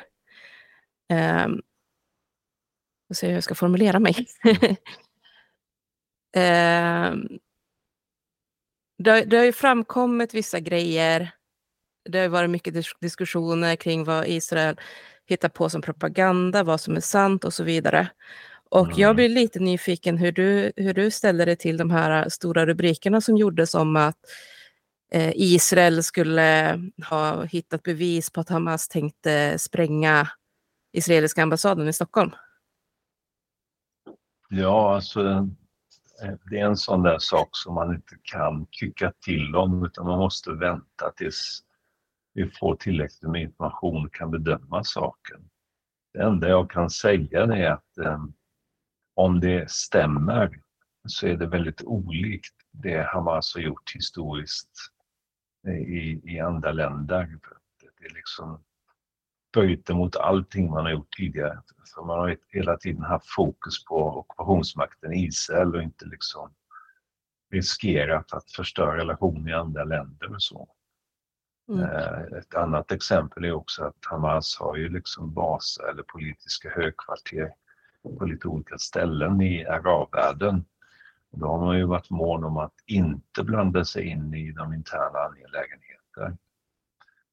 Um, 1.43 1.61
jag 3.07 3.17
ser 3.17 3.27
hur 3.27 3.33
jag 3.33 3.43
ska 3.43 3.55
formulera 3.55 3.99
mig. 3.99 4.27
Ehm, 6.35 7.27
det, 8.97 9.25
det 9.25 9.37
har 9.37 9.45
ju 9.45 9.53
framkommit 9.53 10.33
vissa 10.33 10.59
grejer. 10.59 11.31
Det 12.03 12.19
har 12.19 12.27
varit 12.27 12.49
mycket 12.49 12.73
dis- 12.73 12.97
diskussioner 13.01 13.75
kring 13.75 14.03
vad 14.03 14.27
Israel 14.27 14.79
hittar 15.25 15.49
på 15.49 15.69
som 15.69 15.81
propaganda, 15.81 16.63
vad 16.63 16.81
som 16.81 16.95
är 16.95 16.99
sant 17.01 17.43
och 17.43 17.53
så 17.53 17.63
vidare. 17.63 18.09
Och 18.69 18.87
jag 18.89 19.01
Mm. 19.01 19.15
blir 19.15 19.29
lite 19.29 19.59
nyfiken 19.59 20.17
hur 20.17 20.31
du, 20.31 20.71
hur 20.75 20.93
du 20.93 21.11
ställer 21.11 21.45
dig 21.45 21.55
till 21.55 21.77
de 21.77 21.91
här 21.91 22.29
stora 22.29 22.65
rubrikerna 22.65 23.21
som 23.21 23.37
gjordes 23.37 23.75
om 23.75 23.95
att 23.95 24.17
eh, 25.11 25.31
Israel 25.35 26.03
skulle 26.03 26.79
ha 27.09 27.43
hittat 27.43 27.83
bevis 27.83 28.29
på 28.29 28.41
att 28.41 28.49
Hamas 28.49 28.87
tänkte 28.87 29.59
spränga 29.59 30.27
israeliska 30.93 31.43
ambassaden 31.43 31.87
i 31.87 31.93
Stockholm. 31.93 32.31
Ja, 34.49 34.95
alltså 34.95 35.21
eh, 36.23 36.33
det 36.49 36.59
är 36.59 36.65
en 36.65 36.77
sån 36.77 37.03
där 37.03 37.17
sak 37.19 37.49
som 37.51 37.73
man 37.73 37.95
inte 37.95 38.15
kan 38.23 38.67
tycka 38.71 39.13
till 39.25 39.55
om 39.55 39.85
utan 39.85 40.05
man 40.05 40.19
måste 40.19 40.51
vänta 40.51 41.11
tills 41.15 41.63
vi 42.33 42.49
får 42.49 42.75
tillräckligt 42.75 43.31
med 43.31 43.41
information 43.41 44.05
och 44.05 44.13
kan 44.13 44.31
bedöma 44.31 44.83
saken. 44.83 45.49
Det 46.13 46.19
enda 46.19 46.49
jag 46.49 46.71
kan 46.71 46.89
säga 46.89 47.43
är 47.43 47.71
att 47.71 47.97
eh, 47.97 48.25
om 49.15 49.39
det 49.39 49.71
stämmer 49.71 50.61
så 51.07 51.27
är 51.27 51.37
det 51.37 51.47
väldigt 51.47 51.81
olikt 51.81 52.55
det 52.71 53.01
Hamas 53.01 53.25
har 53.25 53.35
alltså 53.35 53.59
gjort 53.59 53.95
historiskt 53.95 54.71
eh, 55.67 55.73
i, 55.73 56.21
i 56.23 56.39
andra 56.39 56.71
länder. 56.71 57.39
Det 57.99 58.05
är 58.05 58.13
liksom 58.13 58.63
böjt 59.53 59.89
mot 59.89 60.15
allting 60.15 60.69
man 60.69 60.85
har 60.85 60.91
gjort 60.91 61.15
tidigare. 61.17 61.61
För 61.95 62.03
man 62.03 62.19
har 62.19 62.37
hela 62.47 62.77
tiden 62.77 63.03
haft 63.03 63.29
fokus 63.29 63.85
på 63.85 64.17
ockupationsmakten 64.19 65.13
Israel 65.13 65.75
och 65.75 65.83
inte 65.83 66.05
liksom 66.05 66.53
riskerat 67.51 68.33
att 68.33 68.51
förstöra 68.51 68.97
relationer 68.97 69.51
i 69.51 69.53
andra 69.53 69.83
länder 69.83 70.35
och 70.35 70.43
så. 70.43 70.69
Mm. 71.69 71.83
Eh, 71.83 72.21
ett 72.37 72.55
annat 72.55 72.91
exempel 72.91 73.45
är 73.45 73.51
också 73.51 73.83
att 73.83 74.05
Hamas 74.05 74.57
har 74.59 74.75
ju 74.75 74.89
liksom 74.89 75.33
baser 75.33 75.89
eller 75.89 76.03
politiska 76.03 76.69
högkvarter 76.69 77.51
på 78.19 78.25
lite 78.25 78.47
olika 78.47 78.77
ställen 78.77 79.41
i 79.41 79.65
arabvärlden. 79.65 80.65
Då 81.31 81.47
har 81.47 81.65
man 81.65 81.77
ju 81.77 81.85
varit 81.85 82.09
mån 82.09 82.43
om 82.43 82.57
att 82.57 82.73
inte 82.85 83.43
blanda 83.43 83.85
sig 83.85 84.03
in 84.03 84.33
i 84.33 84.51
de 84.51 84.73
interna 84.73 85.19
angelägenheter. 85.19 86.37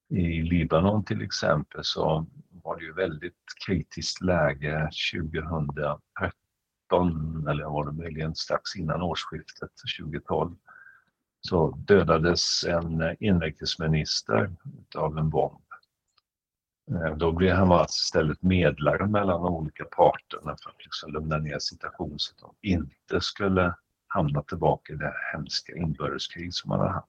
I 0.09 0.43
Libanon 0.43 1.05
till 1.05 1.23
exempel 1.23 1.85
så 1.85 2.27
var 2.51 2.77
det 2.77 2.85
ju 2.85 2.93
väldigt 2.93 3.45
kritiskt 3.67 4.21
läge 4.21 4.91
2013 5.13 7.49
eller 7.49 7.65
var 7.65 7.87
det 7.87 7.93
möjligen 7.93 8.35
strax 8.35 8.77
innan 8.77 9.03
årsskiftet 9.03 9.71
2012 9.99 10.57
så 11.47 11.71
dödades 11.71 12.65
en 12.65 13.17
inrikesminister 13.21 14.51
av 14.95 15.19
en 15.19 15.31
bomb. 15.31 15.63
Eh, 16.91 17.17
Då 17.17 17.33
blev 17.33 17.57
Hamas 17.57 17.97
istället 17.97 18.43
medlare 18.43 19.07
mellan 19.07 19.43
de 19.43 19.55
olika 19.55 19.85
parterna 19.85 20.57
för 20.63 20.71
att 20.71 20.85
liksom 20.85 21.13
lugna 21.13 21.39
ner 21.39 21.59
situationen 21.59 22.19
så 22.19 22.35
att 22.35 22.41
de 22.61 22.69
inte 22.69 23.21
skulle 23.21 23.75
hamna 24.07 24.43
tillbaka 24.43 24.93
i 24.93 24.97
det 24.97 25.15
hemska 25.33 25.77
inbördeskrig 25.77 26.55
som 26.55 26.69
man 26.69 26.81
har 26.81 26.89
haft. 26.89 27.09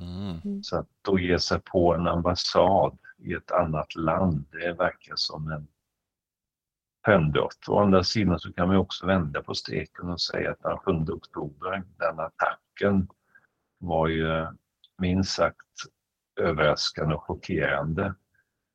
Mm. 0.00 0.62
Så 0.62 0.78
att 0.78 0.88
då 1.02 1.18
ge 1.18 1.38
sig 1.38 1.60
på 1.60 1.94
en 1.94 2.08
ambassad 2.08 2.98
i 3.18 3.32
ett 3.32 3.50
annat 3.50 3.94
land, 3.94 4.44
det 4.50 4.72
verkar 4.72 5.14
som 5.16 5.48
en 5.48 5.66
trendbrott. 7.06 7.68
Å 7.68 7.78
andra 7.78 8.04
sidan 8.04 8.38
så 8.38 8.52
kan 8.52 8.68
man 8.68 8.76
också 8.76 9.06
vända 9.06 9.42
på 9.42 9.54
steken 9.54 10.08
och 10.08 10.20
säga 10.20 10.50
att 10.50 10.62
den 10.62 10.78
7 10.78 11.12
oktober, 11.12 11.82
den 11.98 12.20
attacken 12.20 13.08
var 13.78 14.08
ju 14.08 14.46
minst 14.98 15.34
sagt 15.34 15.66
överraskande 16.40 17.14
och 17.14 17.22
chockerande. 17.22 18.14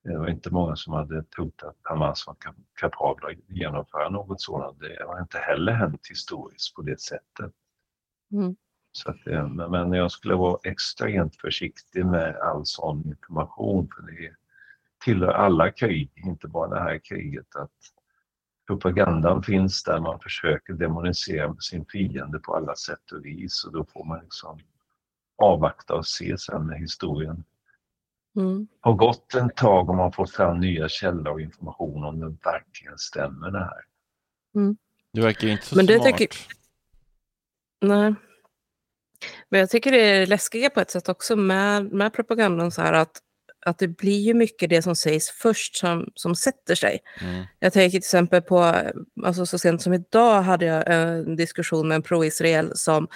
Det 0.04 0.18
var 0.18 0.28
inte 0.28 0.52
många 0.52 0.76
som 0.76 0.94
hade 0.94 1.24
trott 1.24 1.64
att 1.64 1.78
Hamas 1.82 2.28
var 2.28 2.34
kap- 2.34 2.66
kapabla 2.74 3.30
att 3.30 3.50
genomföra 3.50 4.10
något 4.10 4.42
sådant. 4.42 4.80
Det 4.80 5.06
har 5.08 5.22
inte 5.22 5.38
heller 5.38 5.74
hänt 5.74 6.08
historiskt 6.10 6.76
på 6.76 6.82
det 6.82 7.02
sättet. 7.02 7.54
Mm. 8.32 8.56
Så 8.92 9.12
att, 9.12 9.28
eh, 9.28 9.48
men 9.48 9.94
jag 9.94 10.12
skulle 10.12 10.36
vara 10.36 10.60
extremt 10.64 11.36
försiktig 11.36 12.06
med 12.06 12.36
all 12.36 12.66
sån 12.66 13.08
information 13.08 13.90
för 13.96 14.02
det 14.12 14.36
tillhör 15.06 15.34
alla 15.34 15.72
krig, 15.72 16.12
inte 16.16 16.48
bara 16.48 16.70
det 16.70 16.80
här 16.80 17.00
kriget, 17.04 17.56
att 17.56 17.72
propagandan 18.68 19.44
finns 19.44 19.84
där 19.84 20.00
man 20.00 20.20
försöker 20.20 20.74
demonisera 20.74 21.56
sin 21.60 21.86
fiende 21.86 22.40
på 22.40 22.56
alla 22.56 22.76
sätt 22.76 23.12
och 23.12 23.26
vis 23.26 23.66
och 23.66 23.74
då 23.74 23.86
får 23.86 24.06
man 24.06 24.20
liksom 24.20 24.60
avvakta 25.40 25.94
och 25.94 26.08
se 26.08 26.38
sen 26.38 26.68
när 26.68 26.76
historien 26.76 27.44
Mm. 28.36 28.68
har 28.82 28.94
gått 28.94 29.34
en 29.34 29.50
tag 29.50 29.90
och 29.90 29.96
man 29.96 30.12
får 30.12 30.26
fram 30.26 30.60
nya 30.60 30.90
källor 30.90 31.28
och 31.34 31.42
information 31.42 32.04
om 32.04 32.20
det 32.20 32.26
verkligen 32.52 32.98
stämmer 32.98 33.52
det 33.52 33.60
här. 33.60 33.82
Det 35.14 35.22
verkar 35.22 35.48
ju 35.48 35.54
inte 35.54 35.66
så 35.66 35.76
Men 35.76 35.88
smart. 35.88 36.04
tycker- 36.18 36.38
Nej. 37.82 38.16
Men 39.50 39.60
jag 39.60 39.70
tycker 39.70 39.92
det 39.92 40.02
är 40.02 40.26
läskiga 40.28 40.70
på 40.70 40.80
ett 40.80 40.92
sätt 40.92 41.10
också 41.10 41.36
med, 41.36 41.86
med 41.92 42.14
propagandan 42.14 42.72
så 42.72 42.82
här 42.82 42.94
att, 42.94 43.12
att 43.66 43.78
det 43.78 43.88
blir 43.88 44.20
ju 44.20 44.34
mycket 44.34 44.70
det 44.70 44.82
som 44.82 44.96
sägs 44.96 45.30
först 45.30 45.76
som, 45.76 46.12
som 46.16 46.36
sätter 46.36 46.76
sig. 46.76 47.00
Mm. 47.22 47.46
Jag 47.60 47.74
tänker 47.74 47.90
till 47.90 47.98
exempel 47.98 48.42
på, 48.42 48.76
alltså 49.26 49.46
så 49.46 49.58
sent 49.58 49.82
som 49.82 49.94
idag 49.94 50.42
hade 50.42 50.66
jag 50.66 50.84
en 50.94 51.36
diskussion 51.36 51.88
med 51.88 51.96
en 51.96 52.02
pro-Israel 52.04 52.72
som 52.76 53.08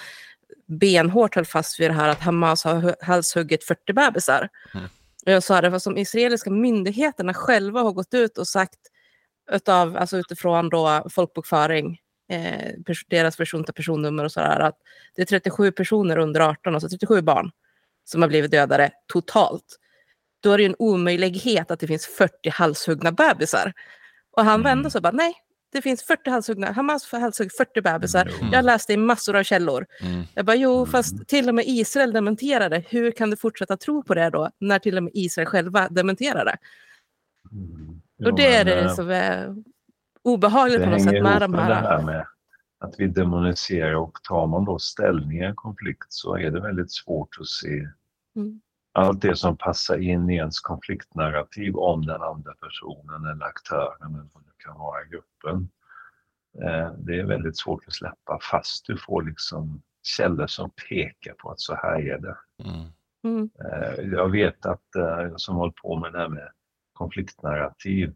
benhårt 0.66 1.34
höll 1.34 1.44
fast 1.44 1.80
vid 1.80 1.90
det 1.90 1.94
här 1.94 2.08
att 2.08 2.20
Hamas 2.20 2.64
har 2.64 2.74
hu- 2.74 2.94
halshuggit 3.04 3.64
40 3.64 3.92
bebisar. 3.92 4.48
Mm. 4.74 4.86
Jag 5.24 5.42
sa 5.42 5.60
det, 5.60 5.70
fast 5.70 5.84
de 5.84 5.98
israeliska 5.98 6.50
myndigheterna 6.50 7.34
själva 7.34 7.80
har 7.80 7.92
gått 7.92 8.14
ut 8.14 8.38
och 8.38 8.48
sagt 8.48 8.78
utav, 9.52 9.96
alltså 9.96 10.16
utifrån 10.16 10.68
då 10.68 11.06
folkbokföring, 11.10 12.00
eh, 12.30 12.70
deras 13.08 13.36
person 13.36 13.64
till 13.64 13.74
personnummer 13.74 14.24
och 14.24 14.32
sådär, 14.32 14.60
att 14.60 14.78
det 15.16 15.22
är 15.22 15.26
37 15.26 15.72
personer 15.72 16.18
under 16.18 16.40
18, 16.40 16.74
alltså 16.74 16.88
37 16.88 17.20
barn, 17.22 17.50
som 18.04 18.22
har 18.22 18.28
blivit 18.28 18.50
dödade 18.50 18.90
totalt. 19.12 19.78
Då 20.40 20.52
är 20.52 20.56
det 20.56 20.62
ju 20.62 20.68
en 20.68 20.76
omöjlighet 20.78 21.70
att 21.70 21.80
det 21.80 21.86
finns 21.86 22.06
40 22.06 22.48
halshuggna 22.50 23.12
bebisar. 23.12 23.72
Och 24.36 24.44
han 24.44 24.60
Mm. 24.60 24.62
vände 24.62 24.90
sig 24.90 24.98
och 24.98 25.02
bara, 25.02 25.12
nej, 25.12 25.34
det 25.74 25.82
finns 25.82 26.02
40 26.02 26.30
halshuggna, 26.30 26.72
Hamas 26.72 27.12
har 27.12 27.20
halshuggt 27.20 27.56
40 27.56 27.80
bebisar. 27.80 28.26
Mm. 28.40 28.52
Jag 28.52 28.64
läste 28.64 28.92
i 28.92 28.96
massor 28.96 29.36
av 29.36 29.42
källor. 29.42 29.86
Mm. 30.00 30.22
Jag 30.34 30.44
bara, 30.46 30.56
jo, 30.56 30.74
Mm. 30.76 30.86
fast 30.86 31.28
till 31.28 31.48
och 31.48 31.54
med 31.54 31.64
Israel 31.68 32.12
dementerade. 32.12 32.84
Hur 32.88 33.10
kan 33.10 33.30
du 33.30 33.36
fortsätta 33.36 33.76
tro 33.76 34.02
på 34.02 34.14
det 34.14 34.30
då, 34.30 34.50
när 34.58 34.78
till 34.78 34.96
och 34.96 35.02
med 35.02 35.12
Israel 35.14 35.46
själva 35.48 35.88
dementerade? 35.88 36.56
Mm. 37.52 38.02
Och 38.24 38.36
det 38.36 38.54
är 38.56 38.64
det 38.64 38.80
eh, 38.80 38.94
som 38.94 39.10
är 39.10 39.56
obehagligt 40.22 40.78
det 40.78 40.84
på 40.84 40.90
något 40.90 41.02
sätt 41.02 41.22
med 41.22 41.40
de 41.40 41.50
med 41.50 41.70
det 41.70 41.74
här. 41.74 41.82
här 41.98 42.02
med 42.02 42.26
att 42.78 42.94
vi 42.98 43.06
demoniserar 43.06 43.94
och 43.94 44.18
tar 44.22 44.46
man 44.46 44.64
då 44.64 44.78
ställning 44.78 45.38
i 45.38 45.44
en 45.44 45.54
konflikt 45.54 46.06
så 46.08 46.36
är 46.36 46.50
det 46.50 46.60
väldigt 46.60 46.92
svårt 46.92 47.28
att 47.40 47.46
se 47.46 47.88
Mm. 48.36 48.60
Allt 48.94 49.20
det 49.20 49.36
som 49.36 49.56
passar 49.56 49.98
in 49.98 50.30
i 50.30 50.34
ens 50.34 50.60
konfliktnarrativ 50.60 51.76
om 51.76 52.06
den 52.06 52.22
andra 52.22 52.54
personen 52.54 53.26
eller 53.26 53.46
aktören 53.46 54.14
eller 54.14 54.28
vad 54.32 54.44
det 54.44 54.64
kan 54.64 54.78
vara 54.78 55.02
i 55.02 55.08
gruppen. 55.08 55.68
Eh, 56.62 56.92
Det 56.98 57.18
är 57.18 57.24
väldigt 57.24 57.58
svårt 57.58 57.84
att 57.86 57.92
släppa 57.94 58.38
fast 58.50 58.86
du 58.86 58.98
får 58.98 59.22
liksom 59.22 59.82
källor 60.02 60.46
som 60.46 60.70
pekar 60.88 61.32
på 61.32 61.50
att 61.50 61.60
så 61.60 61.74
här 61.74 62.08
är 62.08 62.18
det. 62.18 62.36
Mm. 62.64 62.88
Mm. 63.24 63.50
Eh, 63.64 64.04
Jag 64.12 64.28
vet 64.28 64.66
att 64.66 64.94
eh, 64.96 65.32
som 65.36 65.56
håller 65.56 65.72
på 65.82 65.96
med 65.96 66.12
det 66.12 66.18
här 66.18 66.28
med 66.28 66.48
konfliktnarrativ 66.92 68.14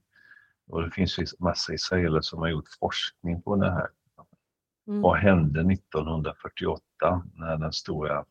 och 0.71 0.83
det 0.83 0.91
finns 0.91 1.19
ju 1.19 1.27
massa 1.39 1.73
israeler 1.75 2.21
som 2.21 2.39
har 2.39 2.49
gjort 2.49 2.69
forskning 2.81 3.43
på 3.43 3.57
det 3.57 3.71
här. 3.71 3.89
Mm. 4.89 5.01
Vad 5.01 5.17
hände 5.19 5.61
1948 5.61 6.83
när 7.35 7.57
den 7.57 7.73
stora 7.73 8.25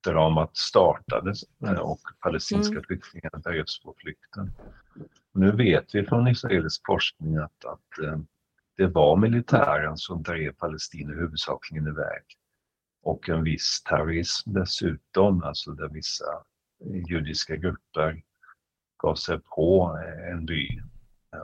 flyktingdramat 0.00 0.56
startades 0.56 1.42
eh, 1.66 1.78
och 1.78 2.00
palestinska 2.22 2.72
Mm. 2.72 2.84
flyktingar 2.84 3.38
drevs 3.42 3.82
på 3.82 3.94
flykten? 3.98 4.52
Nu 5.34 5.52
vet 5.52 5.94
vi 5.94 6.06
från 6.06 6.28
israelisk 6.28 6.82
forskning 6.86 7.36
att, 7.36 7.64
att 7.64 8.04
eh, 8.04 8.18
det 8.76 8.86
var 8.86 9.16
militären 9.16 9.96
som 9.96 10.22
drev 10.22 10.52
palestinier 10.52 11.16
huvudsakligen 11.16 11.86
iväg. 11.86 12.22
Och 13.02 13.28
en 13.28 13.44
viss 13.44 13.82
terrorism 13.82 14.52
dessutom, 14.52 15.42
alltså 15.42 15.70
där 15.70 15.88
vissa 15.88 16.24
judiska 17.08 17.56
grupper 17.56 18.22
gav 19.02 19.14
sig 19.14 19.40
på 19.40 19.98
eh, 20.04 20.32
en 20.32 20.46
by 20.46 20.82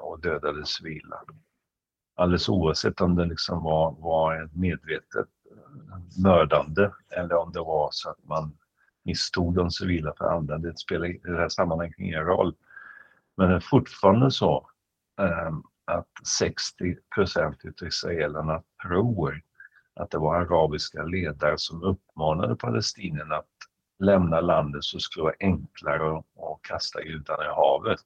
och 0.01 0.21
dödade 0.21 0.67
civila. 0.67 1.23
Alldeles 2.17 2.49
oavsett 2.49 3.01
om 3.01 3.15
det 3.17 3.25
liksom 3.25 3.63
var, 3.63 3.93
var 3.99 4.45
ett 4.45 4.55
medvetet 4.55 5.29
mördande 6.23 6.93
eller 7.11 7.37
om 7.37 7.53
det 7.53 7.61
var 7.61 7.89
så 7.93 8.11
att 8.11 8.25
man 8.25 8.57
misstog 9.05 9.55
de 9.55 9.71
civila 9.71 10.15
för 10.19 10.25
andra. 10.25 10.59
Det 10.59 10.79
spelar 10.79 11.07
i 11.07 11.21
det 11.25 11.37
här 11.37 11.49
sammanhanget 11.49 11.99
ingen 11.99 12.25
roll. 12.25 12.55
Men 13.37 13.49
det 13.49 13.55
är 13.57 13.61
fortfarande 13.61 14.31
så 14.31 14.71
eh, 15.21 15.53
att 15.85 16.09
60 16.27 16.97
procent 17.15 17.57
av 17.65 17.89
israelerna 17.89 18.63
tror 18.87 19.43
att 19.95 20.11
det 20.11 20.19
var 20.19 20.37
arabiska 20.37 21.03
ledare 21.03 21.59
som 21.59 21.83
uppmanade 21.83 22.57
palestinierna 22.57 23.37
att 23.37 23.47
lämna 23.99 24.41
landet 24.41 24.85
så 24.85 24.99
skulle 24.99 25.23
det 25.23 25.25
vara 25.25 25.37
enklare 25.41 26.19
att 26.19 26.63
kasta 26.63 27.03
judarna 27.03 27.45
i 27.45 27.49
havet. 27.49 28.01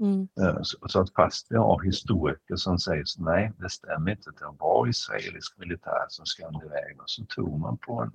Mm. 0.00 0.28
Eh, 0.40 0.58
Så, 0.62 1.00
att 1.00 1.14
fast 1.14 1.46
vi 1.50 1.56
har 1.56 1.82
historiker 1.82 2.56
som 2.56 2.78
säger 2.78 3.04
så, 3.04 3.22
nej, 3.22 3.52
det 3.58 3.70
stämmer 3.70 4.10
inte, 4.10 4.30
det 4.30 4.54
var 4.58 4.88
israelisk 4.88 5.58
militär 5.58 6.06
som 6.08 6.26
skrämde 6.26 6.66
iväg 6.66 6.96
och 7.00 7.10
så 7.10 7.24
tror 7.24 7.58
man 7.58 7.78
på 7.78 8.00
en 8.02 8.12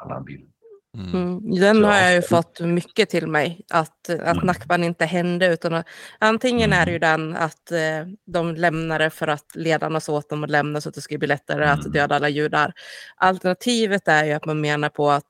annan 0.00 0.24
bild. 0.24 0.50
Mm. 0.98 1.10
Mm. 1.14 1.60
Den 1.60 1.84
har 1.84 1.94
jag 1.96 2.14
ju 2.14 2.22
fått 2.22 2.60
mycket 2.60 3.10
till 3.10 3.26
mig, 3.26 3.60
att, 3.70 4.08
att 4.10 4.36
Mm. 4.36 4.46
Nakban 4.46 4.84
inte 4.84 5.04
hände. 5.04 5.46
Utan 5.52 5.74
att, 5.74 5.86
antingen 6.18 6.72
är 6.72 6.86
det 6.86 6.92
ju 6.92 6.98
den 6.98 7.36
att 7.36 7.70
eh, 7.72 8.06
de 8.26 8.54
lämnade 8.54 9.10
för 9.10 9.28
att 9.28 9.56
ledarna 9.56 10.00
sa 10.00 10.12
åt 10.12 10.28
dem 10.30 10.44
att 10.44 10.50
lämna 10.50 10.80
så 10.80 10.88
att 10.88 10.94
det 10.94 11.00
skulle 11.00 11.18
bli 11.18 11.28
lättare 11.28 11.64
att 11.64 11.80
Mm. 11.80 11.92
döda 11.92 12.16
alla 12.16 12.28
judar. 12.28 12.72
Alternativet 13.16 14.08
är 14.08 14.24
ju 14.24 14.32
att 14.32 14.44
man 14.46 14.60
menar 14.60 14.88
på 14.88 15.10
att 15.10 15.28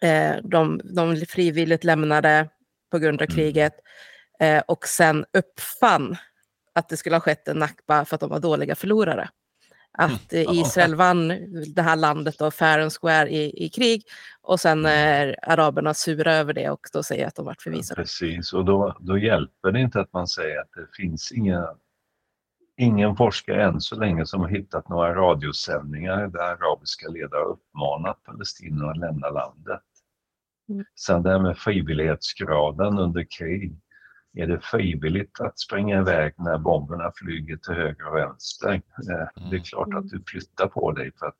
eh, 0.00 0.36
de, 0.44 0.80
de 0.84 1.16
frivilligt 1.28 1.84
lämnade 1.84 2.48
på 2.90 2.98
grund 2.98 3.22
av 3.22 3.26
Mm. 3.30 3.36
kriget 3.36 3.74
eh, 4.40 4.62
och 4.68 4.86
sen 4.86 5.24
uppfann 5.32 6.16
att 6.72 6.88
det 6.88 6.96
skulle 6.96 7.16
ha 7.16 7.20
skett 7.20 7.48
en 7.48 7.58
Nakba 7.58 8.04
för 8.04 8.14
att 8.14 8.20
de 8.20 8.30
var 8.30 8.40
dåliga 8.40 8.74
förlorare. 8.74 9.28
Att 9.92 10.32
eh, 10.32 10.42
Ja. 10.42 10.52
Israel 10.52 10.94
vann 10.94 11.28
det 11.74 11.82
här 11.82 11.96
landet 11.96 12.38
då, 12.38 12.50
fair 12.50 12.78
and 12.78 12.92
square 12.92 13.28
i, 13.28 13.64
i 13.64 13.68
krig 13.68 14.02
och 14.42 14.60
sen 14.60 14.86
är 14.86 15.36
araberna 15.42 15.94
sura 15.94 16.34
över 16.34 16.52
det 16.52 16.70
och 16.70 16.86
då 16.92 17.02
säger 17.02 17.26
att 17.26 17.34
de 17.34 17.44
vart 17.44 17.62
förvisade. 17.62 18.02
Precis, 18.02 18.52
och 18.52 18.64
då, 18.64 18.96
då 19.00 19.18
hjälper 19.18 19.72
det 19.72 19.80
inte 19.80 20.00
att 20.00 20.12
man 20.12 20.26
säger 20.26 20.60
att 20.60 20.70
det 20.74 20.86
finns 20.96 21.32
inga, 21.32 21.68
ingen 22.76 23.16
forskare 23.16 23.64
än 23.64 23.80
så 23.80 23.96
länge 23.96 24.26
som 24.26 24.40
har 24.40 24.48
hittat 24.48 24.88
några 24.88 25.14
radiosändningar 25.14 26.28
där 26.28 26.40
arabiska 26.40 27.08
ledare 27.08 27.44
uppmanat 27.44 28.22
palestinierna 28.24 28.90
att 28.90 28.98
lämna 28.98 29.30
landet. 29.30 29.82
Mm. 30.68 30.84
Sen 30.94 31.22
det 31.22 31.30
här 31.30 31.38
med 31.38 31.58
frivillighetsgraden 31.58 32.98
under 32.98 33.26
krig. 33.38 33.74
Är 34.34 34.46
det 34.46 34.60
frivilligt 34.60 35.40
att 35.40 35.58
springa 35.58 35.98
iväg 36.00 36.34
när 36.38 36.58
bomberna 36.58 37.12
flyger 37.14 37.56
till 37.56 37.74
höger 37.74 38.06
och 38.08 38.16
vänster? 38.16 38.72
Eh, 38.72 39.50
Det 39.50 39.56
är 39.56 39.64
klart 39.64 39.86
Mm. 39.88 39.98
att 39.98 40.08
du 40.08 40.22
flyttar 40.26 40.66
på 40.66 40.92
dig 40.92 41.12
för 41.18 41.26
att 41.26 41.36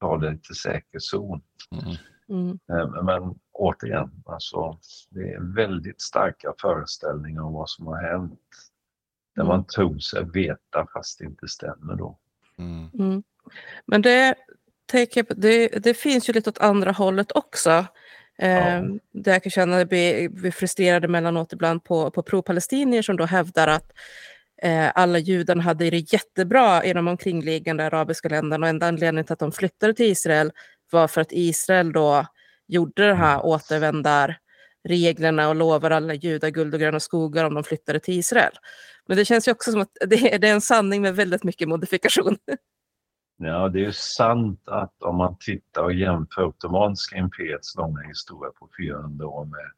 ta 0.00 0.18
dig 0.18 0.40
till 0.40 0.54
säker 0.54 0.98
zon. 0.98 1.42
Mm. 1.70 1.96
Mm. 2.28 2.58
Eh, 2.72 3.02
Men 3.04 3.34
återigen, 3.52 4.10
alltså, 4.26 4.78
det 5.10 5.32
är 5.32 5.54
väldigt 5.54 6.00
starka 6.00 6.52
föreställningar 6.60 7.42
om 7.42 7.52
vad 7.52 7.68
som 7.70 7.86
har 7.86 7.96
hänt. 8.02 8.40
Där 9.34 9.42
Mm. 9.42 9.48
man 9.56 9.64
tror 9.66 9.98
sig 9.98 10.24
veta 10.24 10.86
fast 10.92 11.18
det 11.18 11.24
inte 11.24 11.48
stämmer 11.48 11.94
då. 11.96 12.18
Mm. 12.58 12.90
Mm. 12.98 13.22
Men 13.86 14.02
det, 14.02 14.34
det, 15.36 15.68
det 15.68 15.94
finns 15.94 16.28
ju 16.28 16.32
lite 16.32 16.50
åt 16.50 16.58
andra 16.58 16.92
hållet 16.92 17.32
också. 17.32 17.86
Eh, 18.38 18.82
Där 19.12 19.32
jag 19.32 19.42
kan 19.42 19.50
känna 19.50 19.80
att 19.80 19.92
vi 19.92 20.28
blir 20.28 20.50
frustrerade 20.50 21.08
mellanåt 21.08 21.52
ibland 21.52 21.84
på, 21.84 22.10
på 22.10 22.22
pro-palestinier 22.22 23.02
som 23.02 23.16
då 23.16 23.24
hävdar 23.24 23.68
att 23.68 23.92
eh, 24.62 24.90
alla 24.94 25.18
judarna 25.18 25.62
hade 25.62 25.90
det 25.90 26.12
jättebra 26.12 26.84
i 26.84 26.92
de 26.92 27.08
omkringliggande 27.08 27.86
arabiska 27.86 28.28
länderna 28.28 28.66
och 28.66 28.70
enda 28.70 28.88
anledningen 28.88 29.24
till 29.24 29.32
att 29.32 29.38
de 29.38 29.52
flyttade 29.52 29.94
till 29.94 30.06
Israel 30.06 30.52
var 30.90 31.08
för 31.08 31.20
att 31.20 31.32
Israel 31.32 31.92
då 31.92 32.26
gjorde 32.68 33.08
de 33.08 33.14
här 33.14 33.46
återvändarreglerna 33.46 35.48
och 35.48 35.54
lovar 35.54 35.90
alla 35.90 36.14
judar 36.14 36.50
guld 36.50 36.74
och 36.74 36.80
gröna 36.80 37.00
skogar 37.00 37.44
om 37.44 37.54
de 37.54 37.64
flyttade 37.64 38.00
till 38.00 38.18
Israel. 38.18 38.52
Men 39.08 39.16
det 39.16 39.24
känns 39.24 39.48
ju 39.48 39.52
också 39.52 39.72
som 39.72 39.80
att 39.80 39.96
det 40.06 40.34
är, 40.34 40.38
det 40.38 40.48
är 40.48 40.52
en 40.52 40.60
sanning 40.60 41.02
med 41.02 41.16
väldigt 41.16 41.44
mycket 41.44 41.68
modifikation. 41.68 42.36
Ja, 43.36 43.68
det 43.68 43.84
är 43.84 43.90
sant 43.90 44.68
att 44.68 45.02
om 45.02 45.16
man 45.16 45.36
tittar 45.40 45.82
och 45.82 45.94
jämför 45.94 46.44
Ottomanska 46.44 47.16
imperiets 47.16 47.76
långa 47.76 48.00
historia 48.00 48.50
på 48.58 48.68
400 48.78 49.26
år 49.26 49.44
med 49.44 49.70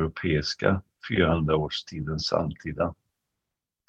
europeiska 0.00 0.82
400-årstiden 1.10 2.18
samtida, 2.18 2.94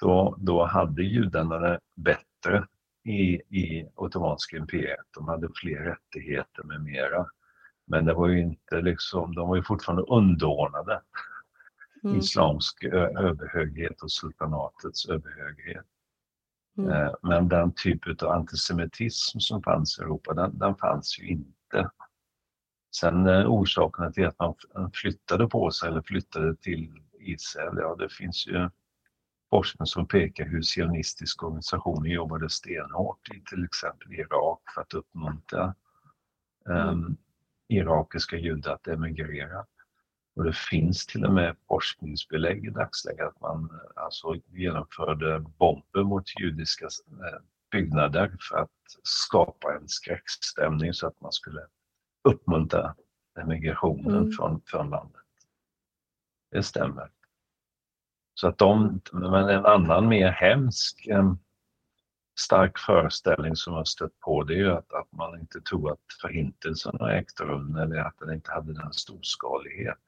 då, 0.00 0.36
då 0.38 0.64
hade 0.64 1.02
judarna 1.02 1.58
det 1.58 1.80
bättre 1.94 2.66
i, 3.04 3.34
i 3.34 3.88
Ottomanska 3.94 4.56
imperiet. 4.56 5.06
De 5.14 5.28
hade 5.28 5.48
fler 5.54 5.78
rättigheter 5.78 6.62
med 6.62 6.82
mera. 6.82 7.26
Men 7.86 8.04
det 8.04 8.14
var 8.14 8.28
ju 8.28 8.40
inte 8.40 8.80
liksom, 8.80 9.34
de 9.34 9.48
var 9.48 9.56
ju 9.56 9.62
fortfarande 9.62 10.02
underordnade 10.02 11.00
Mm. 12.04 12.18
islamsk 12.18 12.84
överhöghet 12.84 14.02
och 14.02 14.12
sultanatets 14.12 15.08
överhöghet. 15.08 15.86
Mm. 16.78 16.90
Eh, 16.90 17.12
Men 17.22 17.48
den 17.48 17.72
typ 17.72 18.22
av 18.22 18.30
antisemitism 18.30 19.38
som 19.38 19.62
fanns 19.62 19.98
i 19.98 20.02
Europa, 20.02 20.34
den, 20.34 20.58
den 20.58 20.76
fanns 20.76 21.18
ju 21.18 21.26
inte. 21.28 21.90
Sen 22.96 23.26
eh, 23.26 23.46
orsakerna 23.46 24.12
till 24.12 24.26
att 24.26 24.38
man 24.38 24.54
flyttade 24.94 25.48
på 25.48 25.70
sig 25.70 25.88
eller 25.88 26.02
flyttade 26.02 26.56
till 26.56 27.02
Israel, 27.20 27.74
ja 27.78 27.96
det 27.98 28.08
finns 28.08 28.46
ju 28.46 28.70
forskning 29.50 29.86
som 29.86 30.06
pekar 30.06 30.44
hur 30.44 30.62
sionistiska 30.62 31.46
organisationer 31.46 32.10
jobbade 32.10 32.50
stenhårt 32.50 33.28
i 33.34 33.42
till 33.50 33.64
exempel 33.64 34.12
Irak 34.12 34.60
för 34.74 34.80
att 34.80 34.94
uppmuntra 34.94 35.74
um, 36.64 37.16
irakiska 37.68 38.36
judar 38.36 38.74
att 38.74 38.88
emigrera. 38.88 39.66
Och 40.36 40.44
det 40.44 40.56
finns 40.56 41.06
till 41.06 41.24
och 41.24 41.32
med 41.32 41.56
forskningsbelägg 41.68 42.66
i 42.66 42.70
dagsläget 42.70 43.26
att 43.26 43.40
man 43.40 43.64
eh, 43.64 44.02
alltså 44.04 44.34
genomförde 44.52 45.38
bomber 45.40 46.02
mot 46.02 46.40
judiska 46.40 46.84
eh, 46.84 47.40
byggnader 47.70 48.36
för 48.40 48.56
att 48.56 48.70
skapa 49.02 49.74
en 49.74 49.88
skräckstämning 49.88 50.94
så 50.94 51.06
att 51.06 51.20
man 51.20 51.32
skulle 51.32 51.60
uppmuntra 52.28 52.94
emigrationen 53.38 54.16
Mm. 54.16 54.32
från, 54.32 54.62
från 54.66 54.90
landet. 54.90 55.20
Det 56.50 56.62
stämmer. 56.62 57.10
Så 58.34 58.48
att 58.48 58.58
de, 58.58 59.00
men 59.12 59.48
en 59.48 59.66
annan 59.66 60.08
mer 60.08 60.30
hemsk 60.30 61.06
eh, 61.06 61.34
stark 62.40 62.78
föreställning 62.78 63.56
som 63.56 63.74
har 63.74 63.84
stött 63.84 64.20
på 64.20 64.42
det 64.42 64.54
är 64.54 64.58
ju 64.58 64.70
att, 64.70 64.92
att 64.92 65.12
man 65.12 65.40
inte 65.40 65.60
tror 65.60 65.92
att 65.92 66.00
förintelsen 66.22 66.96
har 67.00 67.10
ägt 67.10 67.40
rum 67.40 67.76
eller 67.76 67.96
att 67.96 68.18
den 68.18 68.32
inte 68.34 68.52
hade 68.52 68.72
den 68.72 68.92
storskalighet 68.92 69.98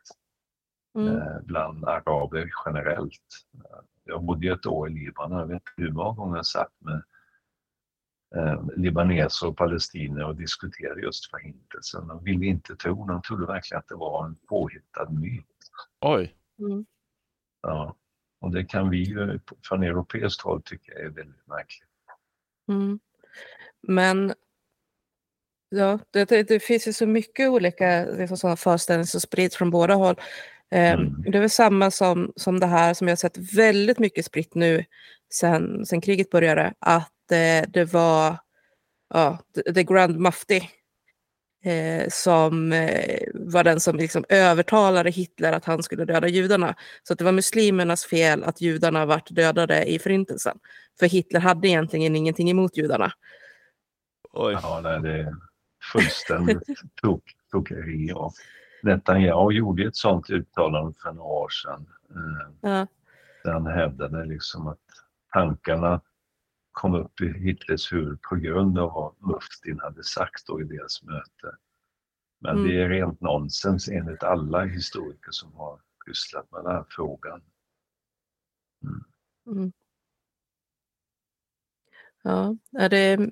Mm. 0.97 1.17
eh, 1.17 1.41
bland 1.43 1.85
araber 1.85 2.51
generellt. 2.67 3.47
Jag 4.05 4.25
bodde 4.25 4.47
ju 4.47 4.53
ett 4.53 4.67
år 4.67 4.89
i 4.89 4.93
Libanon, 4.93 5.39
jag 5.39 5.47
vet 5.47 5.55
inte 5.55 5.73
hur 5.77 5.93
många 5.93 6.13
gånger 6.13 6.37
jag 6.37 6.47
satt 6.47 6.73
med 6.79 7.03
eh, 8.37 8.65
libaneser 8.77 9.49
och 9.49 9.57
palestinier 9.57 10.25
och 10.25 10.37
diskuterade 10.37 11.01
just 11.01 11.31
förintelsen. 11.31 12.07
De 12.07 12.25
ville 12.25 12.47
inte 12.47 12.77
tro, 12.77 13.07
de 13.07 13.23
trodde 13.23 13.47
verkligen 13.47 13.79
att 13.79 13.89
det 13.89 13.95
var 13.95 14.27
en 14.27 14.37
påhittad 14.37 15.11
myt. 15.11 15.45
Oj. 16.01 16.37
Mm. 16.59 16.87
Ja. 17.63 17.97
Och 18.41 18.51
det 18.51 18.65
kan 18.65 18.91
vi 18.91 19.03
ju 19.03 19.41
från 19.69 19.83
europeiskt 19.83 20.43
håll 20.43 20.63
tycka 20.63 20.93
är 20.93 21.09
väldigt 21.09 21.47
märkligt. 21.47 21.89
Mm. 22.69 22.99
Men 23.83 24.35
ja, 25.69 25.99
det, 26.11 26.49
det, 26.49 26.61
finns 26.61 26.89
ju 26.89 26.93
så 26.93 27.07
mycket 27.07 27.51
olika 27.51 28.05
liksom, 28.05 28.37
sådana 28.37 28.57
föreställningar 28.57 29.07
som 29.07 29.21
sprids 29.21 29.57
från 29.57 29.71
båda 29.71 29.95
håll. 29.95 30.17
Eh, 30.71 30.93
Mm. 30.93 31.23
Det 31.23 31.39
är 31.39 31.41
väl 31.41 31.51
samma 31.51 31.91
som, 31.91 32.33
som 32.37 32.61
det 32.61 32.67
här 32.67 32.95
som 32.95 33.09
jag 33.09 33.13
har 33.13 33.17
sett 33.17 33.55
väldigt 33.57 33.99
mycket 33.99 34.25
spritt 34.25 34.55
nu 34.55 34.85
sen, 35.35 35.87
sen 35.87 36.01
kriget 36.01 36.31
började, 36.31 36.75
att 36.79 37.33
eh, 37.33 37.69
det 37.69 37.85
var 37.93 38.39
ja, 39.15 39.39
the, 39.55 39.73
the 39.73 39.83
Grand 39.83 40.19
Mufti 40.19 40.71
eh, 41.67 42.07
som 42.09 42.73
eh, 42.73 43.21
var 43.35 43.65
den 43.65 43.81
som 43.81 43.97
liksom 43.97 44.25
övertalade 44.29 45.11
Hitler 45.11 45.53
att 45.53 45.65
han 45.65 45.83
skulle 45.83 46.05
döda 46.05 46.29
judarna. 46.29 46.75
Så 47.03 47.13
att 47.13 47.19
det 47.19 47.25
var 47.25 47.33
muslimernas 47.33 48.05
fel 48.05 48.45
att 48.45 48.61
judarna 48.61 49.07
vart 49.07 49.31
dödade 49.31 49.85
i 49.85 49.99
förintelsen. 49.99 50.59
För 50.99 51.07
Hitler 51.07 51.41
hade 51.41 51.69
egentligen 51.69 52.17
ingenting 52.17 52.51
emot 52.51 52.77
judarna. 52.77 53.13
Oj. 54.33 54.59
Ja, 54.63 54.81
nej, 54.83 55.01
det 55.01 55.13
är 55.21 55.35
fullständigt 55.93 56.63
tok, 57.03 57.23
tokeri. 57.51 58.13
Och 58.15 58.33
Netanyahu 58.83 59.53
gjorde 59.53 59.87
ett 59.87 59.97
sådant 59.97 60.31
uttalande 60.31 60.95
för 61.03 61.13
några 61.13 61.29
år 61.29 61.49
sedan. 61.49 61.87
Eh, 62.11 62.71
Ja. 62.71 62.87
där 63.45 63.53
han 63.53 63.67
hävdade 63.67 64.25
liksom 64.25 64.67
att 64.69 64.79
tankarna 65.33 66.01
kom 66.77 66.95
upp 66.95 67.21
i 67.21 67.27
Hitlers 67.39 67.93
huvud 67.93 68.23
på 68.23 68.37
grund 68.37 68.79
av 68.79 68.93
vad 68.93 69.15
Muftin 69.33 69.81
hade 69.81 70.05
sagt 70.05 70.47
då 70.47 70.61
i 70.61 70.65
deras 70.65 71.03
möte. 71.03 71.57
Men 72.41 72.57
Mm. 72.59 72.69
det 72.69 72.83
är 72.83 72.89
rent 72.89 73.21
nonsens 73.21 73.89
enligt 73.89 74.23
alla 74.23 74.65
historiker 74.65 75.31
som 75.31 75.53
har 75.55 75.81
pysslat 76.07 76.53
med 76.53 76.65
den 76.65 76.73
här 76.73 76.85
frågan. 76.89 77.43
Mm. 79.47 79.73
Ja, 82.23 82.57
är 82.79 82.89
det, 82.89 83.31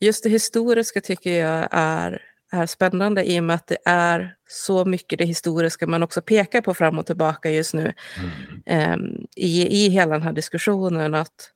just 0.00 0.24
det 0.24 0.30
historiska 0.30 1.00
tycker 1.00 1.30
jag 1.40 1.68
är, 1.70 2.22
är 2.52 2.66
spännande 2.66 3.24
i 3.30 3.40
och 3.40 3.44
med 3.44 3.54
att 3.56 3.66
det 3.66 3.78
är 3.84 4.36
så 4.48 4.84
mycket 4.84 5.18
det 5.18 5.24
historiska 5.24 5.86
man 5.86 6.02
också 6.02 6.22
pekar 6.22 6.60
på 6.60 6.74
fram 6.74 6.98
och 6.98 7.06
tillbaka 7.06 7.50
just 7.50 7.74
nu 7.74 7.92
Mm. 8.18 8.62
em, 8.66 9.26
i, 9.36 9.84
i 9.84 9.88
hela 9.88 10.12
den 10.12 10.22
här 10.22 10.32
diskussionen. 10.32 11.14
att 11.14 11.52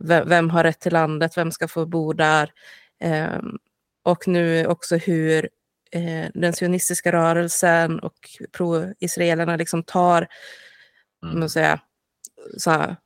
vem, 0.00 0.28
vem 0.28 0.50
har 0.50 0.64
rätt 0.64 0.80
till 0.80 0.92
landet, 0.92 1.36
vem 1.38 1.50
ska 1.52 1.68
få 1.68 1.86
bo 1.86 2.12
där? 2.12 2.52
Em, 3.00 3.58
och 4.04 4.28
nu 4.28 4.66
också 4.66 4.96
hur 4.96 5.48
eh, 5.92 6.26
den 6.34 6.52
sionistiska 6.52 7.12
rörelsen 7.12 8.00
och 8.00 8.14
pro-israelerna 8.52 9.56
liksom 9.56 9.82
tar 9.82 10.26
Mm. 11.24 11.48
säga, 11.48 11.80
så 12.58 12.70
här, 12.70 12.96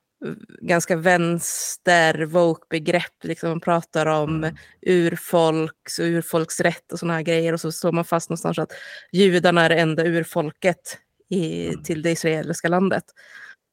ganska 0.60 0.96
vänster 0.96 2.24
woke-begrepp. 2.24 3.24
Liksom 3.24 3.48
man 3.50 3.60
pratar 3.60 4.06
om 4.06 4.44
Mm. 4.44 4.56
urfolks 4.82 5.98
och 5.98 6.04
urfolksrätt 6.04 6.92
och 6.92 6.98
såna 6.98 7.14
här 7.14 7.22
grejer 7.22 7.52
och 7.52 7.60
så 7.60 7.72
slår 7.72 7.92
man 7.92 8.04
fast 8.04 8.30
någonstans 8.30 8.58
att 8.58 8.72
judarna 9.12 9.62
är 9.64 9.68
det 9.68 9.74
enda 9.76 10.04
urfolket 10.04 10.98
i, 11.28 11.68
Mm. 11.68 11.82
till 11.82 12.02
det 12.02 12.10
israeliska 12.10 12.68
landet 12.68 13.04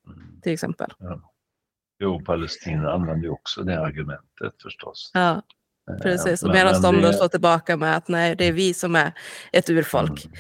Mm. 0.08 0.42
till 0.42 0.54
exempel. 0.54 0.94
Ja. 1.00 1.33
Jo, 2.00 2.24
Palestina 2.26 2.92
använder 2.92 3.24
ju 3.24 3.30
också 3.30 3.64
det 3.64 3.82
argumentet 3.82 4.62
förstås. 4.62 5.12
Ja, 5.14 5.42
Eh, 5.90 5.98
precis. 5.98 6.44
Och 6.44 6.50
medan 6.50 6.82
de 6.82 7.02
då 7.02 7.14
slår 7.14 7.28
tillbaka 7.28 7.78
med 7.78 7.98
att 7.98 8.08
nej, 8.08 8.36
det 8.36 8.46
är 8.46 8.54
vi 8.54 8.74
som 8.74 8.96
är 8.96 9.14
ett 9.52 9.70
urfolk. 9.70 10.26
Mm. 10.26 10.38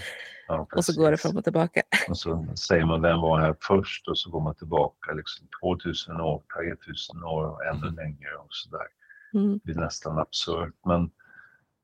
Ja, 0.47 0.67
Och 0.75 0.85
så 0.85 1.01
går 1.01 1.11
det 1.11 1.17
fram 1.17 1.37
och 1.37 1.43
tillbaka. 1.43 1.81
Och 2.09 2.17
så 2.17 2.47
säger 2.55 2.85
man 2.85 3.01
vem 3.01 3.21
var 3.21 3.39
här 3.39 3.55
först 3.61 4.07
och 4.07 4.17
så 4.17 4.29
går 4.29 4.41
man 4.41 4.55
tillbaka 4.55 5.13
liksom 5.13 5.47
2000 5.63 6.21
år, 6.21 6.43
3000 6.85 7.23
år 7.23 7.45
och 7.45 7.65
ännu 7.65 7.91
längre 7.91 8.35
och 8.35 8.47
sådär. 8.49 8.87
Mm. 9.33 9.53
Det 9.53 9.63
blir 9.63 9.75
nästan 9.75 10.17
absurt. 10.17 10.73
Men 10.85 11.01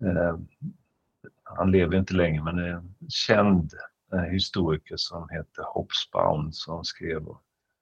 eh, 0.10 0.38
han 1.44 1.72
lever 1.72 1.98
inte 1.98 2.14
längre 2.14 2.44
men 2.44 2.60
är 2.60 2.70
en 2.70 2.96
känd 3.10 3.74
eh, 4.14 4.20
historiker 4.20 4.96
som 4.98 5.30
heter 5.30 5.64
Hobsbawm 5.74 6.52
som 6.52 6.84
skrev 6.84 7.26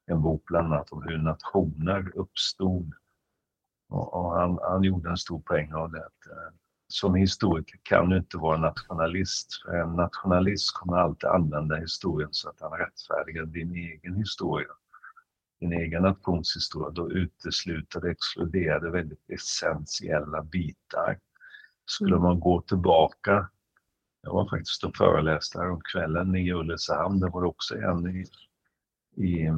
en 0.08 0.22
bok 0.22 0.44
bland 0.46 0.74
annat 0.74 0.92
om 0.92 1.04
hur 1.04 1.18
nationer 1.18 2.12
uppstod. 2.16 2.94
Och, 3.90 4.14
och 4.14 4.32
han, 4.32 4.60
han 4.62 4.84
gjorde 4.84 5.10
en 5.10 5.18
stor 5.18 5.40
poäng 5.40 5.74
av 5.74 5.92
det. 5.92 6.06
Att, 6.06 6.28
eh, 6.32 6.54
som 6.88 7.16
historiker 7.16 7.80
kan 7.84 8.10
du 8.10 8.18
inte 8.18 8.38
vara 8.38 8.58
nationalist. 8.58 9.64
För 9.66 9.76
en 9.76 9.96
nationalist 9.96 10.74
kommer 10.74 10.98
alltid 10.98 11.30
använda 11.30 11.76
historien 11.76 12.30
så 12.32 12.50
att 12.50 12.62
han 12.62 12.72
rättfärdigar 12.72 13.46
din 13.46 13.76
egen 13.76 14.16
historia. 14.16 14.68
Din 15.60 15.74
egen 15.74 16.04
nationshistoria. 16.04 16.90
Då 16.90 17.12
utesluter 17.12 18.02
det, 18.02 18.12
exkluderar 18.12 18.90
väldigt 18.90 19.30
essentiella 19.30 20.44
bitar. 20.44 21.20
Skulle 21.86 22.16
Mm. 22.16 22.24
man 22.24 22.40
gå 22.40 22.62
tillbaka 22.62 23.50
jag 24.28 24.34
var 24.34 24.50
faktiskt 24.50 24.84
och 24.84 24.96
föreläste 24.96 25.60
här 25.60 25.72
om 25.72 25.82
kvällen 25.92 26.36
i 26.36 26.52
Ulricehamn. 26.54 27.20
Det 27.20 27.30
var 27.30 27.44
också 27.44 27.76
en 27.76 28.08
i, 28.08 28.26
i 29.26 29.52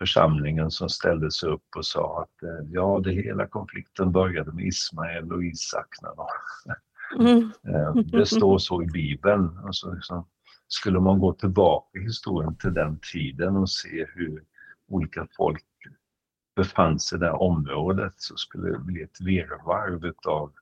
församlingen 0.00 0.70
som 0.70 0.88
ställde 0.88 1.30
sig 1.30 1.48
upp 1.48 1.76
och 1.76 1.86
sa 1.86 2.22
att 2.22 2.42
eh, 2.42 2.66
ja, 2.70 3.00
det 3.04 3.12
hela 3.12 3.46
konflikten 3.46 4.12
började 4.12 4.52
med 4.52 4.64
Ismael 4.64 5.32
och 5.32 5.44
Isak. 5.44 5.86
Mm. 7.18 7.50
Eh, 7.68 7.94
Det 7.94 8.26
står 8.26 8.58
så 8.58 8.82
i 8.82 8.86
Bibeln. 8.86 9.58
Alltså, 9.64 9.92
liksom, 9.92 10.26
skulle 10.68 11.00
man 11.00 11.18
gå 11.18 11.32
tillbaka 11.32 11.98
i 11.98 12.02
historien 12.02 12.56
till 12.56 12.74
den 12.74 12.98
tiden 13.12 13.56
och 13.56 13.70
se 13.70 14.06
hur 14.14 14.44
olika 14.88 15.26
folk 15.36 15.64
befann 16.56 17.00
sig 17.00 17.16
i 17.16 17.20
det 17.20 17.26
här 17.26 17.42
området 17.42 18.14
så 18.16 18.36
skulle 18.36 18.70
det 18.70 18.78
bli 18.78 19.02
ett 19.02 19.20
virrvarr 19.20 20.12
av 20.26 20.52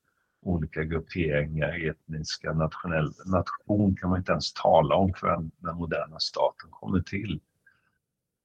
olika 0.42 0.84
grupperingar, 0.84 1.88
etniska, 1.88 2.52
nationell, 2.52 3.12
nation 3.26 3.96
kan 3.96 4.10
man 4.10 4.18
inte 4.18 4.32
ens 4.32 4.52
tala 4.52 4.94
om 4.94 5.12
förrän 5.14 5.50
den 5.56 5.76
moderna 5.76 6.18
staten 6.18 6.70
kommer 6.70 7.00
till. 7.00 7.40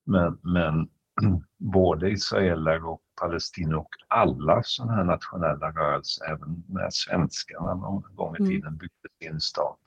Men, 0.04 0.39
men 0.42 0.89
både 1.58 2.10
israeler 2.10 2.86
och 2.86 3.02
palestinier 3.22 3.76
och 3.78 3.89
alla 4.08 4.63
sådana 4.63 4.94
här 4.94 5.04
nationella 5.04 5.72
rörelser, 5.72 6.26
även 6.26 6.63
när 6.70 6.89
svenskarna 6.89 7.74
någon 7.74 8.16
gång 8.16 8.36
i 8.36 8.39
Mm. 8.39 8.50
tiden 8.52 8.78
byggde 8.78 9.10
sin 9.22 9.39
stat, 9.39 9.80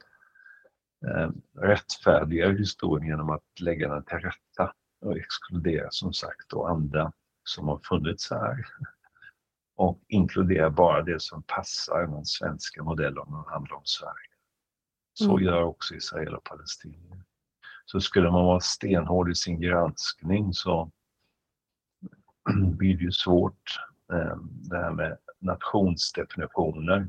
eh, 1.06 1.30
rättfärdigar 1.60 2.50
historien 2.50 3.08
genom 3.08 3.30
att 3.30 3.60
lägga 3.60 3.88
den 3.94 4.04
till 4.04 4.18
rätta 4.18 4.72
och 5.00 5.16
exkludera 5.18 5.86
som 5.90 6.12
sagt 6.12 6.48
då 6.48 6.66
andra 6.66 7.12
som 7.44 7.68
har 7.68 7.78
funnits 7.78 8.30
här 8.30 8.66
och 9.76 10.00
inkludera 10.08 10.70
bara 10.70 11.02
det 11.02 11.22
som 11.22 11.42
passar 11.42 12.06
den 12.06 12.24
svenska 12.24 12.82
modellen 12.82 13.18
om 13.18 13.44
det 13.46 13.50
handlar 13.52 13.76
om 13.76 13.84
Sverige. 13.84 14.30
Så 15.14 15.30
Mm. 15.30 15.44
gör 15.44 15.62
också 15.62 15.94
Israel 15.94 16.34
och 16.34 16.44
Palestina. 16.44 17.16
Så 17.86 18.00
skulle 18.00 18.30
man 18.30 18.44
vara 18.44 18.60
stenhård 18.60 19.30
i 19.30 19.34
sin 19.34 19.60
granskning 19.60 20.54
så 20.54 20.90
blir 22.54 22.96
det 22.96 23.04
ju 23.04 23.12
svårt 23.12 23.80
eh, 24.12 24.36
det 24.42 24.76
här 24.76 24.90
med 24.90 25.18
nationsdefinitioner. 25.38 27.08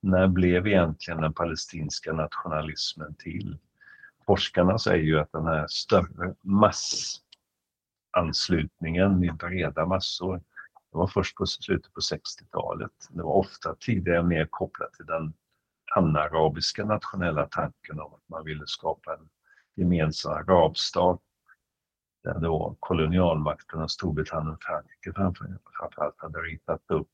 När 0.00 0.28
blev 0.28 0.66
egentligen 0.66 1.20
den 1.20 1.34
palestinska 1.34 2.12
nationalismen 2.12 3.14
till? 3.14 3.58
Forskarna 4.26 4.78
säger 4.78 5.04
ju 5.04 5.18
att 5.18 5.32
den 5.32 5.46
här 5.46 5.66
större 5.68 6.34
massanslutningen 6.40 9.24
i 9.24 9.32
breda 9.32 9.86
massor, 9.86 10.42
det 10.92 10.98
var 10.98 11.06
först 11.06 11.36
på 11.36 11.46
slutet 11.46 11.92
på 11.92 12.00
60-talet. 12.00 12.92
Det 13.10 13.22
var 13.22 13.32
ofta 13.32 13.74
tidigare 13.80 14.22
mer 14.22 14.46
kopplat 14.50 14.92
till 14.92 15.06
den 15.06 15.34
panarabiska 15.94 16.84
nationella 16.84 17.46
tanken 17.46 18.00
om 18.00 18.14
att 18.14 18.28
man 18.28 18.44
ville 18.44 18.66
skapa 18.66 19.14
en 19.14 19.28
gemensam 19.78 20.32
arabstat 20.32 21.20
där 22.24 22.38
då 22.38 22.76
kolonialmakterna 22.80 23.88
Storbritannien 23.88 24.54
och 24.54 24.62
Frankrike 24.62 25.12
framför- 25.12 25.58
framförallt 25.78 26.20
hade 26.20 26.38
ritat 26.38 26.82
upp 26.88 27.08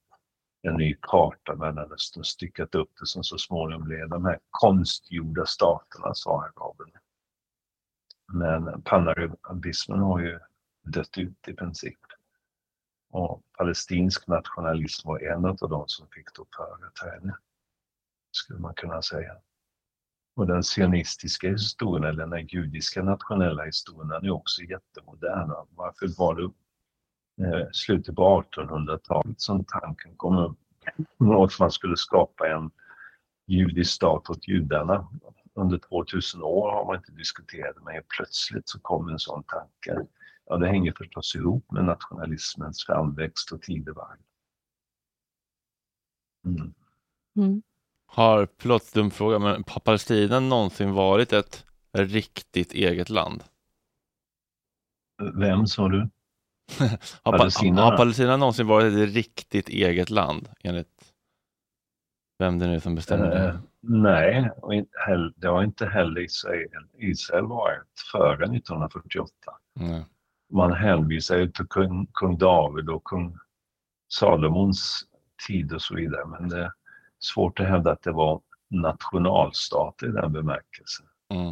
en 0.63 0.75
ny 0.75 0.97
karta 1.01 1.55
Mellanöstern 1.55 2.21
och 2.21 2.27
styckat 2.27 2.75
upp 2.75 2.91
det 3.01 3.07
som 3.07 3.25
så 3.25 3.39
småningom 3.39 3.85
blev 3.85 4.09
de 4.09 4.25
här 4.25 4.39
konstgjorda 4.51 5.47
staterna, 5.47 6.15
sa 6.15 6.43
araberna. 6.43 7.01
Men 8.33 8.83
panarabismen 8.83 9.99
har 9.99 10.21
ju 10.21 10.41
dött 10.83 11.19
ut 11.19 11.49
i 11.49 11.55
princip. 11.55 11.99
Och 13.11 13.43
palestinsk 13.59 14.27
nationalism 14.27 15.09
var 15.09 15.19
en 15.19 15.45
av 15.45 15.57
de 15.57 15.85
som 15.87 16.09
fick 16.09 16.35
då 16.35 16.47
företräde, 16.57 17.37
skulle 18.31 18.59
man 18.59 18.75
kunna 18.75 19.03
säga. 19.03 19.37
Och 20.37 20.47
den 20.47 20.63
sionistiska 20.65 21.49
historien, 21.49 22.05
eller 22.05 22.27
den 22.27 22.47
judiska 22.47 23.03
nationella 23.03 23.65
historien, 23.65 24.09
den 24.09 24.25
är 24.25 24.31
också 24.31 24.63
jättemodern. 24.63 25.67
Varför 25.71 26.19
var 26.19 26.35
det 26.35 26.51
eh, 27.45 27.67
slutet 27.73 28.17
på 28.17 28.45
1800-talet 28.57 29.41
som 29.41 29.65
tanken 29.65 30.17
kom 30.17 30.39
upp 30.39 30.59
att 31.45 31.59
man 31.61 31.71
skulle 31.71 31.97
skapa 31.97 32.49
en 32.49 32.71
judisk 33.47 33.91
stat 33.93 34.31
åt 34.31 34.49
judarna. 34.49 35.09
Under 35.55 35.79
2000 35.79 36.43
år 36.43 36.71
har 36.71 36.87
man 36.87 36.97
inte 36.97 37.13
diskuterat 37.13 37.77
det, 37.77 37.83
men 37.85 38.03
plötsligt 38.17 38.69
så 38.69 38.81
kom 38.81 39.09
en 39.09 39.19
sån 39.19 39.43
tanke. 39.43 40.07
Ja, 40.47 40.57
det 40.57 40.67
hänger 40.67 40.93
förstås 40.93 41.35
ihop 41.35 41.73
med 41.73 41.85
nationalismens 41.85 42.85
framväxt 42.85 43.53
och 43.53 43.63
tidevarv. 43.63 44.19
Mm. 46.47 46.75
Mm. 47.37 47.63
Har, 48.15 48.49
förlåt, 48.59 48.93
dum 48.95 49.11
fråga, 49.11 49.39
men 49.39 49.65
har 49.67 49.81
Palestina 49.81 50.41
någonsin 50.41 50.93
varit 50.93 51.33
ett 51.33 51.65
riktigt 51.93 52.73
eget 52.73 53.11
land? 53.11 53.45
Vem 55.35 55.67
sa 55.67 55.89
du? 55.89 55.99
har, 57.23 57.39
Palestina? 57.39 57.83
har 57.83 57.97
Palestina 57.97 58.37
någonsin 58.37 58.67
varit 58.67 58.93
ett 58.93 59.15
riktigt 59.15 59.69
eget 59.69 60.11
land 60.11 60.49
enligt 60.65 61.15
vem 62.39 62.59
det 62.59 62.67
nu 62.67 62.75
är 62.75 62.81
som 62.81 62.95
bestämmer 62.95 63.31
det? 63.31 63.49
Uh, 63.49 63.61
nej, 63.81 64.51
det 65.37 65.49
har 65.49 65.63
inte 65.63 65.87
heller 65.87 66.21
Israel, 66.21 66.69
Israel 66.99 67.45
varit 67.45 68.01
före 68.13 68.45
1948. 68.45 69.33
Mm. 69.81 70.03
Man 70.53 70.73
hänvisar 70.73 71.37
ju 71.37 71.51
till 71.51 71.67
kung, 71.67 72.07
kung 72.13 72.39
David 72.39 72.89
och 72.89 73.05
kung 73.05 73.39
Salomons 74.09 75.05
tid 75.49 75.73
och 75.73 75.83
så 75.83 75.95
vidare, 75.95 76.27
men 76.27 76.49
det 76.49 76.73
svårt 77.25 77.61
att 77.61 77.69
hävda 77.69 77.93
att 77.93 78.03
det 78.03 78.13
var 78.13 78.41
nationalstat 78.69 80.03
i 80.03 80.07
den 80.07 80.33
bemärkelsen. 80.33 81.07
Mm. 81.29 81.49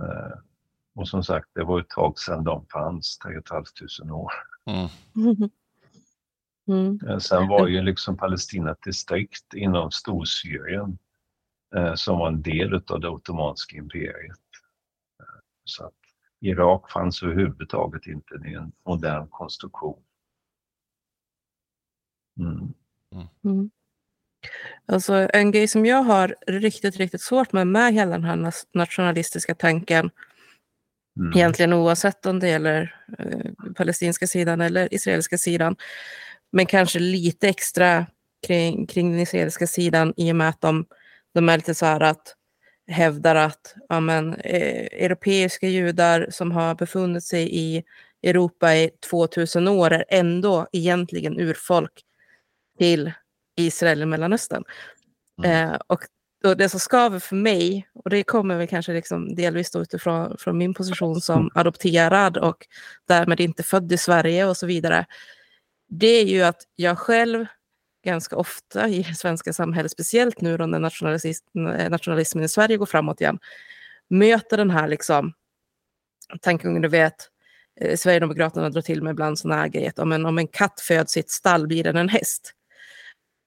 Uh, 0.00 0.38
och 0.94 1.08
som 1.08 1.24
sagt, 1.24 1.48
det 1.52 1.64
var 1.64 1.80
ett 1.80 1.88
tag 1.88 2.18
sedan 2.18 2.44
de 2.44 2.66
fanns, 2.66 3.18
3 3.18 3.42
500 3.48 4.14
år. 4.14 4.32
Mm. 4.66 5.50
Mm. 6.68 6.98
Eh, 7.08 7.18
sen 7.18 7.48
var 7.48 7.66
ju 7.66 7.82
liksom 7.82 8.16
Palestina 8.16 8.76
distrikt 8.84 9.54
inom 9.54 9.90
Storsyrien 9.90 10.98
eh, 11.76 11.94
som 11.94 12.18
var 12.18 12.28
en 12.28 12.42
del 12.42 12.74
av 12.74 13.00
det 13.00 13.08
ottomanska 13.08 13.76
imperiet. 13.76 14.40
Eh, 15.20 15.40
så 15.64 15.86
att 15.86 15.94
Irak 16.40 16.90
fanns 16.90 17.22
överhuvudtaget 17.22 18.06
inte 18.06 18.34
i 18.48 18.54
en 18.54 18.72
modern 18.86 19.28
konstruktion. 19.28 20.02
Mm. 22.38 22.74
Alltså 24.86 25.28
en 25.32 25.50
grej 25.50 25.68
som 25.68 25.86
jag 25.86 26.02
har 26.02 26.36
riktigt, 26.46 26.96
riktigt 26.96 27.22
svårt 27.22 27.52
med 27.52 27.66
med 27.66 27.94
hela 27.94 28.10
den 28.10 28.24
här 28.24 28.52
nationalistiska 28.74 29.54
tanken 29.54 30.10
Mm. 31.20 31.32
Egentligen 31.38 31.72
oavsett 31.72 32.26
om 32.26 32.40
det 32.40 32.48
gäller 32.48 32.96
eh, 33.18 33.72
palestinska 33.76 34.26
sidan 34.26 34.60
eller 34.60 34.94
israeliska 34.94 35.38
sidan. 35.38 35.76
Men 36.52 36.66
kanske 36.66 36.98
lite 36.98 37.48
extra 37.48 38.06
kring, 38.46 38.86
kring 38.86 39.10
den 39.10 39.20
israeliska 39.20 39.66
sidan 39.66 40.14
i 40.16 40.32
och 40.32 40.36
med 40.36 40.48
att 40.48 40.60
de, 40.60 40.86
de 41.34 41.48
är 41.48 41.56
lite 41.56 41.74
så 41.74 41.86
här 41.86 42.00
att 42.00 42.36
hävdar 42.86 43.34
att 43.34 43.74
ja, 43.88 44.00
men, 44.00 44.34
eh, 44.34 45.04
europeiska 45.04 45.68
judar 45.68 46.26
som 46.30 46.52
har 46.52 46.74
befunnit 46.74 47.24
sig 47.24 47.48
i 47.56 47.82
Europa 48.22 48.74
i 48.74 48.90
2000 49.10 49.68
år 49.68 49.92
är 49.92 50.04
ändå 50.08 50.66
egentligen 50.72 51.40
urfolk 51.40 51.92
till 52.78 53.12
Israel 53.56 54.02
i 54.02 54.06
Mellanöstern. 54.06 54.64
Mm. 55.44 55.70
Eh, 55.70 55.78
och 55.86 56.00
och 56.44 56.56
det 56.56 56.68
som 56.68 56.80
skaver 56.80 57.18
för 57.18 57.36
mig, 57.36 57.88
och 57.94 58.10
det 58.10 58.22
kommer 58.22 58.56
väl 58.56 58.66
kanske 58.66 58.92
liksom 58.92 59.34
delvis 59.34 59.76
utifrån 59.76 60.36
från 60.38 60.58
min 60.58 60.74
position 60.74 61.20
som 61.20 61.50
adopterad 61.54 62.36
och 62.36 62.66
därmed 63.08 63.40
inte 63.40 63.62
född 63.62 63.92
i 63.92 63.98
Sverige 63.98 64.46
och 64.46 64.56
så 64.56 64.66
vidare, 64.66 65.06
det 65.88 66.06
är 66.06 66.24
ju 66.24 66.42
att 66.42 66.62
jag 66.76 66.98
själv 66.98 67.46
ganska 68.04 68.36
ofta 68.36 68.88
i 68.88 69.02
det 69.02 69.14
svenska 69.14 69.52
samhället, 69.52 69.92
speciellt 69.92 70.40
nu 70.40 70.56
när 70.56 71.88
nationalismen 71.88 72.44
i 72.44 72.48
Sverige 72.48 72.76
går 72.76 72.86
framåt 72.86 73.20
igen, 73.20 73.38
möter 74.10 74.56
den 74.56 74.70
här 74.70 74.88
liksom 74.88 75.32
tankegången, 76.40 76.82
du 76.82 76.88
vet, 76.88 77.14
eh, 77.80 77.96
Sverigedemokraterna 77.96 78.70
drar 78.70 78.82
till 78.82 79.02
med 79.02 79.10
ibland 79.10 79.38
sådana 79.38 79.60
här 79.60 79.68
grejer, 79.68 79.92
om 79.96 80.12
en, 80.12 80.26
om 80.26 80.38
en 80.38 80.48
katt 80.48 80.80
föds 80.80 81.16
i 81.16 81.20
ett 81.20 81.30
stall 81.30 81.66
blir 81.66 81.84
den 81.84 81.96
en 81.96 82.08
häst. 82.08 82.54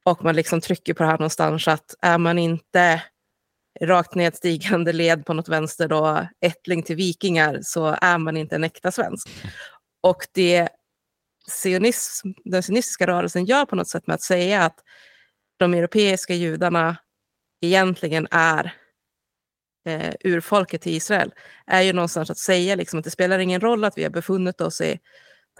Och 0.06 0.24
man 0.24 0.36
liksom 0.36 0.62
trycker 0.62 0.94
på 0.94 1.04
det 1.04 1.10
här 1.10 1.18
någonstans 1.18 1.68
att 1.68 1.96
är 2.02 2.18
man 2.18 2.40
inte 2.40 3.02
rakt 3.82 4.16
nedstigande 4.16 4.94
led 4.94 5.26
på 5.26 5.34
något 5.34 5.50
vänster 5.50 5.88
då, 5.88 6.28
ättling 6.42 6.84
till 6.84 6.96
vikingar, 6.96 7.60
så 7.64 7.98
är 8.02 8.18
man 8.18 8.38
inte 8.38 8.56
en 8.56 8.64
äkta 8.64 8.92
svensk. 8.92 9.30
Och 10.02 10.28
det 10.34 10.70
sionism, 11.48 12.30
den 12.44 12.64
sionistiska 12.64 13.08
rörelsen 13.08 13.46
gör 13.46 13.66
på 13.66 13.76
något 13.76 13.90
sätt 13.90 14.08
med 14.08 14.14
att 14.14 14.22
säga 14.22 14.64
att 14.64 14.80
de 15.58 15.74
europeiska 15.74 16.34
judarna 16.34 16.98
egentligen 17.62 18.28
är 18.32 18.74
eh, 19.86 20.14
urfolket 20.24 20.88
i 20.88 20.96
Israel, 20.96 21.34
är 21.68 21.82
ju 21.82 21.94
någonstans 21.94 22.30
att 22.30 22.38
säga 22.38 22.76
liksom, 22.76 23.00
att 23.00 23.06
det 23.06 23.12
spelar 23.12 23.40
ingen 23.40 23.62
roll 23.62 23.84
att 23.84 23.98
vi 23.98 24.04
har 24.04 24.10
befunnit 24.10 24.62
oss 24.62 24.82
i 24.82 25.00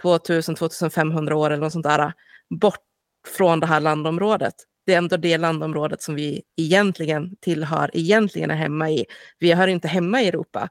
2000-2500 0.02 1.32
år 1.32 1.50
eller 1.50 1.62
något 1.62 1.72
sånt 1.72 1.86
där, 1.86 2.12
bort 2.60 2.85
från 3.26 3.60
det 3.60 3.66
här 3.66 3.80
landområdet. 3.80 4.54
Det 4.86 4.94
är 4.94 4.98
ändå 4.98 5.16
det 5.16 5.38
landområdet 5.38 6.02
som 6.02 6.14
vi 6.14 6.42
egentligen 6.56 7.36
tillhör, 7.40 7.90
egentligen 7.92 8.50
är 8.50 8.54
hemma 8.54 8.90
i. 8.90 9.06
Vi 9.38 9.52
hör 9.52 9.68
inte 9.68 9.88
hemma 9.88 10.22
i 10.22 10.28
Europa. 10.28 10.68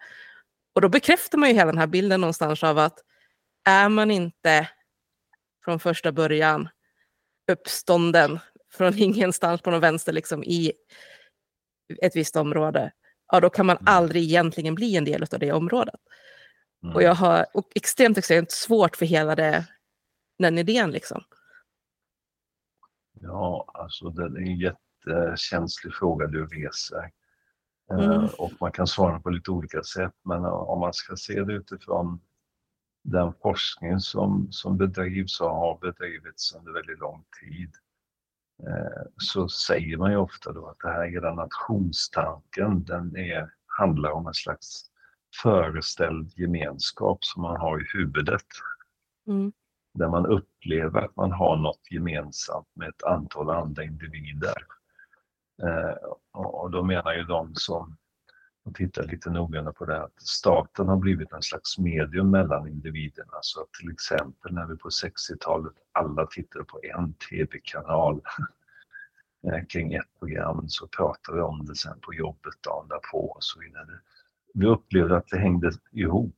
Och 0.75 0.81
då 0.81 0.89
bekräftar 0.89 1.37
man 1.37 1.49
ju 1.49 1.55
hela 1.55 1.71
den 1.71 1.77
här 1.77 1.87
bilden 1.87 2.21
någonstans 2.21 2.63
av 2.63 2.77
att 2.77 2.99
är 3.67 3.89
man 3.89 4.11
inte 4.11 4.69
från 5.65 5.79
första 5.79 6.11
början 6.11 6.69
uppstånden 7.51 8.39
från 8.71 8.97
ingenstans 8.97 9.61
på 9.61 9.71
någon 9.71 9.79
vänster 9.79 10.13
liksom 10.13 10.43
i 10.43 10.71
ett 12.01 12.15
visst 12.15 12.35
område, 12.35 12.91
ja 13.31 13.39
då 13.39 13.49
kan 13.49 13.65
man 13.65 13.77
mm. 13.77 13.93
aldrig 13.93 14.23
egentligen 14.23 14.75
bli 14.75 14.95
en 14.95 15.05
del 15.05 15.23
av 15.31 15.39
det 15.39 15.51
området. 15.51 15.99
Mm. 16.83 16.95
Och 16.95 17.03
jag 17.03 17.15
har 17.15 17.45
och 17.53 17.71
extremt, 17.75 18.17
extremt 18.17 18.51
svårt 18.51 18.95
för 18.95 19.05
hela 19.05 19.35
det, 19.35 19.65
den 20.39 20.57
idén 20.57 20.91
liksom. 20.91 21.23
Ja, 23.25 23.65
alltså 23.73 24.09
det 24.09 24.23
är 24.23 24.37
en 24.37 24.57
jättekänslig 24.57 25.93
fråga 25.93 26.27
du 26.27 26.45
reser. 26.45 27.11
Eh, 27.91 27.99
mm. 27.99 28.27
Och 28.37 28.51
man 28.59 28.71
kan 28.71 28.87
svara 28.87 29.19
på 29.19 29.29
lite 29.29 29.51
olika 29.51 29.83
sätt, 29.83 30.13
men 30.23 30.45
om 30.45 30.79
man 30.79 30.93
ska 30.93 31.15
se 31.15 31.43
det 31.43 31.53
utifrån 31.53 32.21
den 33.03 33.33
forskning 33.41 33.99
som, 33.99 34.47
som 34.51 34.77
bedrivs 34.77 35.41
och 35.41 35.49
har 35.49 35.79
bedrivits 35.79 36.55
under 36.55 36.71
väldigt 36.71 36.99
lång 36.99 37.25
tid, 37.41 37.71
eh, 38.67 39.03
så 39.17 39.49
säger 39.49 39.97
man 39.97 40.11
ju 40.11 40.17
ofta 40.17 40.51
då 40.51 40.67
att 40.67 40.79
det 40.79 40.89
här 40.89 41.07
hela 41.07 41.33
nationstanken, 41.33 42.83
den 42.83 43.17
är, 43.17 43.53
handlar 43.65 44.11
om 44.11 44.27
en 44.27 44.33
slags 44.33 44.85
föreställd 45.43 46.31
gemenskap 46.35 47.25
som 47.25 47.41
man 47.41 47.57
har 47.57 47.81
i 47.81 47.85
huvudet. 47.93 48.45
Mm 49.27 49.51
där 49.95 50.09
man 50.09 50.25
upplever 50.25 51.01
att 51.01 51.15
man 51.15 51.31
har 51.31 51.57
något 51.57 51.91
gemensamt 51.91 52.67
med 52.73 52.89
ett 52.89 53.03
antal 53.03 53.49
andra 53.49 53.83
individer. 53.83 54.55
Eh, 55.63 55.95
och 56.31 56.71
då 56.71 56.83
menar 56.83 57.13
ju 57.13 57.23
de 57.23 57.51
som 57.55 57.97
tittar 58.73 59.03
lite 59.03 59.29
noggrannare 59.29 59.73
på 59.73 59.85
det 59.85 60.03
att 60.03 60.21
staten 60.21 60.87
har 60.87 60.97
blivit 60.97 61.31
en 61.31 61.41
slags 61.41 61.77
medium 61.77 62.31
mellan 62.31 62.67
individerna. 62.67 63.37
Så 63.41 63.61
att 63.61 63.73
till 63.73 63.91
exempel 63.91 64.53
när 64.53 64.65
vi 64.65 64.77
på 64.77 64.89
60-talet 64.89 65.73
alla 65.91 66.25
tittade 66.25 66.65
på 66.65 66.79
en 66.83 67.13
tv-kanal 67.13 68.21
eh, 69.47 69.65
kring 69.65 69.93
ett 69.93 70.19
program 70.19 70.69
så 70.69 70.87
pratade 70.87 71.37
vi 71.37 71.43
om 71.43 71.65
det 71.65 71.75
sen 71.75 71.99
på 72.01 72.13
jobbet 72.13 72.63
dagen 72.63 72.87
därpå 72.87 73.31
och 73.31 73.43
så 73.43 73.59
vidare. 73.59 73.99
Vi 74.53 74.65
upplevde 74.65 75.17
att 75.17 75.27
det 75.27 75.37
hängde 75.37 75.71
ihop 75.91 76.35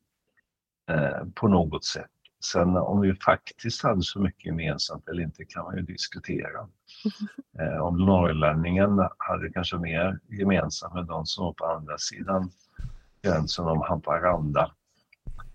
eh, 0.90 1.24
på 1.36 1.48
något 1.48 1.86
sätt. 1.86 2.12
Sen 2.44 2.78
om 2.78 3.02
vi 3.02 3.16
faktiskt 3.16 3.84
hade 3.84 4.02
så 4.02 4.20
mycket 4.20 4.46
gemensamt 4.46 5.08
eller 5.08 5.24
inte 5.24 5.46
kan 5.46 5.64
man 5.64 5.76
ju 5.76 5.82
diskutera. 5.82 6.68
Eh, 7.60 7.78
om 7.78 7.98
norrlänningen 7.98 9.00
hade 9.18 9.50
kanske 9.54 9.78
mer 9.78 10.20
gemensamt 10.30 10.94
med 10.94 11.06
de 11.06 11.26
som 11.26 11.46
var 11.46 11.54
på 11.54 11.66
andra 11.66 11.98
sidan 11.98 12.52
gränsen 13.22 13.66
om 13.66 13.82
Haparanda 13.82 14.72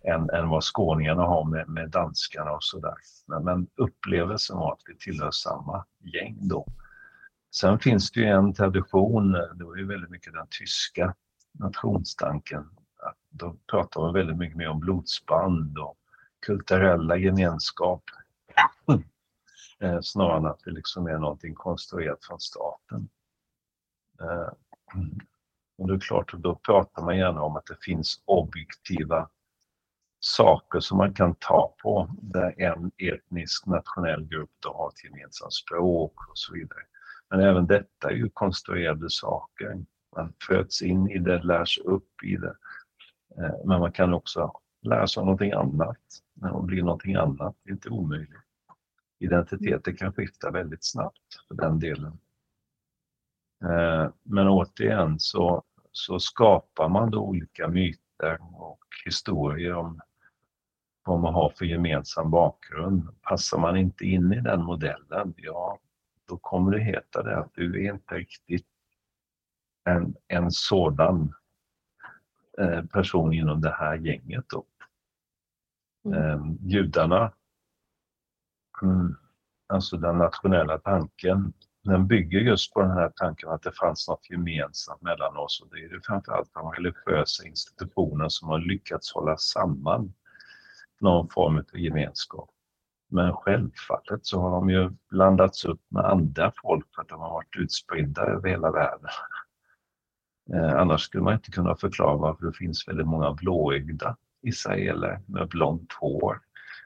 än, 0.05 0.31
än 0.31 0.49
vad 0.49 0.65
skåningarna 0.65 1.23
har 1.23 1.45
med, 1.45 1.69
med 1.69 1.91
danskarna 1.91 2.53
och 2.53 2.65
sådär. 2.65 2.95
Men, 3.27 3.45
men 3.45 3.67
upplevelsen 3.77 4.57
var 4.57 4.73
att 4.73 4.83
vi 4.87 4.97
tillhör 4.97 5.31
samma 5.31 5.85
gäng 6.15 6.39
då. 6.41 6.67
Sen 7.55 7.79
finns 7.79 8.11
det 8.11 8.21
ju 8.21 8.27
en 8.27 8.55
tradition, 8.55 9.33
det 9.33 9.65
var 9.65 9.77
ju 9.77 9.87
väldigt 9.87 10.11
mycket 10.11 10.33
den 10.33 10.47
tyska 10.61 11.15
nationstanken, 11.53 12.61
att 13.03 13.17
då 13.31 13.57
pratar 13.71 14.01
man 14.01 14.15
väldigt 14.15 14.37
mycket 14.37 14.57
mer 14.57 14.69
om 14.69 14.81
blodsband 14.81 15.79
och 15.79 15.97
kulturella 16.47 17.17
gemenskap. 17.17 18.03
Eh, 19.81 20.01
snarare 20.01 20.37
än 20.37 20.47
att 20.47 20.61
det 20.65 20.71
liksom 20.71 21.07
är 21.07 21.19
någonting 21.19 21.55
konstruerat 21.55 22.25
från 22.25 22.41
staten. 22.41 23.09
Eh, 24.21 24.53
och 25.79 25.89
det 25.89 25.95
är 25.95 25.99
klart, 25.99 26.33
då 26.33 26.55
pratar 26.55 27.03
man 27.03 27.19
gärna 27.19 27.43
om 27.43 27.57
att 27.57 27.67
det 27.67 27.85
finns 27.85 28.23
objektiva 28.25 29.29
saker 30.21 30.81
som 30.81 30.99
man 30.99 31.15
kan 31.15 31.35
ta 31.35 31.75
på 31.83 32.11
där 32.23 32.61
en 32.61 32.91
etnisk 32.99 33.67
nationell 33.67 34.25
grupp 34.25 34.51
då 34.61 34.73
har 34.73 34.89
ett 34.89 35.05
gemensamt 35.05 35.53
språk 35.53 36.29
och 36.31 36.39
så 36.39 36.55
vidare. 36.55 36.83
Men 37.31 37.41
även 37.41 37.67
detta 37.67 38.11
är 38.11 38.15
ju 38.15 38.29
konstruerade 38.29 39.11
saker. 39.11 39.85
Man 40.17 40.33
föds 40.47 40.83
in 40.83 41.11
i 41.11 41.19
det, 41.19 41.43
lärs 41.43 41.79
upp 41.79 42.23
i 42.23 42.37
det. 42.37 42.57
Eh, 43.39 43.65
men 43.65 43.81
man 43.81 43.93
kan 43.93 44.15
också 44.15 44.53
lära 44.83 45.07
sig 45.07 45.23
någonting 45.23 45.53
annat 45.53 45.99
när 46.43 46.53
man 46.53 46.67
blir 46.67 46.83
någonting 46.83 47.15
annat. 47.15 47.57
Det 47.63 47.71
är 47.71 47.73
inte 47.73 47.89
omöjligt. 47.89 48.37
Identiteter 49.19 49.93
kan 49.93 50.13
skifta 50.13 50.51
väldigt 50.51 50.85
snabbt 50.85 51.47
för 51.49 51.55
den 51.55 51.79
delen. 51.79 52.19
Eh, 53.65 54.11
men 54.23 54.49
återigen 54.49 55.19
så, 55.21 55.63
så 55.93 56.19
skapar 56.19 56.89
man 56.89 57.11
då 57.11 57.19
olika 57.19 57.69
myter 57.69 58.39
och 58.53 58.85
historier 59.05 59.75
om 59.75 60.01
vad 61.05 61.21
man 61.21 61.35
har 61.35 61.51
för 61.51 61.65
gemensam 61.65 62.31
bakgrund. 62.31 63.09
Passar 63.23 63.59
man 63.59 63.77
inte 63.77 64.05
in 64.05 64.33
i 64.33 64.41
den 64.41 64.63
modellen, 64.65 65.35
ja, 65.37 65.79
då 66.29 66.37
kommer 66.37 66.73
det 66.73 66.85
heta 66.85 67.23
det 67.23 67.39
att 67.39 67.55
du 67.55 67.87
är 67.87 67.93
inte 67.93 68.15
riktigt 68.15 68.67
en, 69.85 70.15
en 70.29 70.51
sådan 70.51 71.35
eh, 72.59 72.85
person 72.85 73.33
inom 73.33 73.61
det 73.61 73.75
här 73.79 73.97
gänget. 73.97 74.45
Då. 74.49 74.65
Mm. 76.05 76.19
Eh, 76.19 76.57
judarna, 76.61 77.33
mm, 78.83 79.17
alltså 79.69 79.97
den 79.97 80.19
nationella 80.19 80.79
tanken, 80.79 81.53
den 81.85 82.07
bygger 82.07 82.41
just 82.41 82.73
på 82.73 82.83
den 82.83 82.91
här 82.91 83.13
tanken 83.17 83.49
att 83.49 83.63
det 83.63 83.73
fanns 83.73 84.09
något 84.09 84.31
gemensamt 84.31 85.03
mellan 85.03 85.37
oss 85.37 85.61
och 85.61 85.69
det 85.71 85.85
är 85.85 85.89
det 85.89 86.01
framförallt 86.07 86.55
de 86.55 86.73
religiösa 86.73 87.47
institutionerna 87.47 88.31
som 88.31 88.49
har 88.49 88.59
lyckats 88.59 89.13
hålla 89.15 89.37
samman 89.37 90.15
någon 91.01 91.29
form 91.29 91.59
av 91.59 91.79
gemenskap. 91.79 92.51
Men 93.11 93.33
självfallet 93.33 94.27
så 94.27 94.41
har 94.41 94.51
de 94.51 94.71
ju 94.71 94.91
blandats 95.11 95.65
upp 95.65 95.81
med 95.89 96.05
andra 96.05 96.53
folk 96.63 96.95
för 96.95 97.03
att 97.03 97.09
de 97.09 97.21
har 97.21 97.31
varit 97.31 97.57
utspridda 97.57 98.23
över 98.23 98.49
hela 98.49 98.71
världen. 98.71 99.09
Eh, 100.53 100.81
annars 100.81 101.01
skulle 101.01 101.25
man 101.25 101.35
inte 101.35 101.51
kunna 101.51 101.77
förklara 101.77 102.17
varför 102.17 102.47
det 102.47 102.53
finns 102.53 102.89
väldigt 102.89 103.07
många 103.07 103.33
blåögda 103.33 104.17
israeler 104.43 105.21
med 105.27 105.49
blont 105.49 105.93
hår 105.93 106.41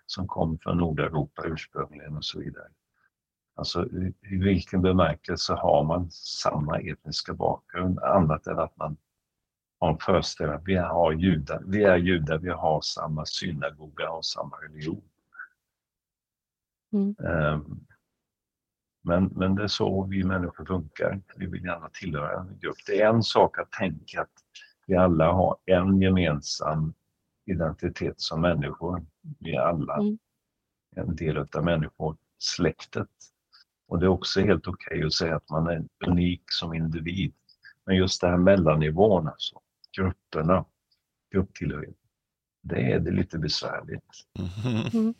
som 0.07 0.27
kom 0.27 0.59
från 0.59 0.79
Nordeuropa 0.79 1.43
ursprungligen 1.45 2.17
och 2.17 2.25
så 2.25 2.39
vidare. 2.39 2.69
Alltså 3.55 3.87
i, 3.87 4.15
vilken 4.21 4.83
bemärkelse 4.83 5.53
har 5.53 5.85
man 5.85 6.11
samma 6.11 6.79
etniska 6.79 7.35
bakgrund 7.35 7.99
annat 7.99 8.47
än 8.47 8.59
att 8.59 8.77
man 8.77 8.97
har 9.79 9.91
en 9.91 9.99
föreställning 9.99 10.61
vi, 10.65 10.77
har 10.77 11.13
judar, 11.13 11.63
vi 11.67 11.85
är 11.85 11.97
judar, 11.97 12.39
vi 12.39 12.51
har 12.51 12.81
samma 12.81 13.27
synagoga 13.27 14.11
och 14.11 14.25
samma 14.25 14.57
religion. 14.57 15.03
Mm. 16.93 17.17
Um, 17.19 17.87
men, 19.03 19.25
men 19.25 19.55
det 19.55 19.63
är 19.63 19.69
så 19.69 20.05
vi 20.05 20.25
människor 20.25 20.65
funkar. 20.65 21.21
Vi 21.37 21.47
vill 21.47 21.65
gärna 21.65 21.89
tillhöra 21.89 22.41
en 22.41 22.59
grupp. 22.59 22.77
Det 22.87 23.01
är 23.01 23.09
en 23.09 23.23
sak 23.23 23.59
att 23.59 23.73
tänka 23.73 24.21
att 24.21 24.43
vi 24.87 24.97
alla 24.97 25.33
har 25.33 25.57
en 25.65 26.01
gemensam 26.01 26.95
identitet 27.47 28.21
som 28.21 28.41
människor. 28.41 29.07
Vi 29.39 29.55
är 29.55 29.61
alla 29.61 29.95
mm. 29.95 30.19
en 30.97 31.17
del 31.17 31.39
av 31.39 31.65
människor, 31.65 32.17
släktet. 32.39 33.09
Och 33.89 33.99
det 33.99 34.07
är 34.07 34.11
också 34.11 34.41
helt 34.41 34.67
okej 34.67 34.97
okay 34.97 35.07
att 35.07 35.13
säga 35.13 35.37
att 35.37 35.51
man 35.51 35.67
är 35.67 35.85
unik 36.07 36.43
som 36.51 36.75
individ. 36.75 37.35
Men 37.85 37.97
just 37.97 38.21
det 38.21 38.29
här 38.29 38.37
mellannivån, 38.37 39.29
alltså, 39.29 39.61
grupperna, 39.97 40.65
grupptillhörighet, 41.33 41.97
det 42.63 42.93
är 42.93 43.01
det 43.01 43.11
lite 43.11 43.39
besvärligt. 43.39 44.03
Mm. 44.93 45.15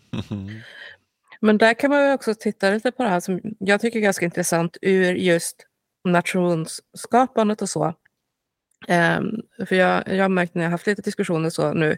Men 1.41 1.59
där 1.59 1.75
kan 1.75 1.91
man 1.91 2.13
också 2.13 2.35
titta 2.35 2.71
lite 2.71 2.91
på 2.91 3.03
det 3.03 3.09
här 3.09 3.21
som 3.21 3.41
jag 3.59 3.81
tycker 3.81 3.99
är 3.99 4.03
ganska 4.03 4.25
intressant 4.25 4.77
ur 4.83 5.15
just 5.15 5.67
nationsskapandet 6.05 7.63
och 7.63 7.69
så. 7.69 7.95
Ehm, 8.87 9.43
för 9.69 9.77
jag, 9.77 10.03
jag 10.09 10.25
har 10.25 10.29
märkt 10.29 10.55
när 10.55 10.63
jag 10.63 10.71
haft 10.71 10.87
lite 10.87 11.03
diskussioner 11.03 11.51
så 11.51 11.73
nu 11.73 11.97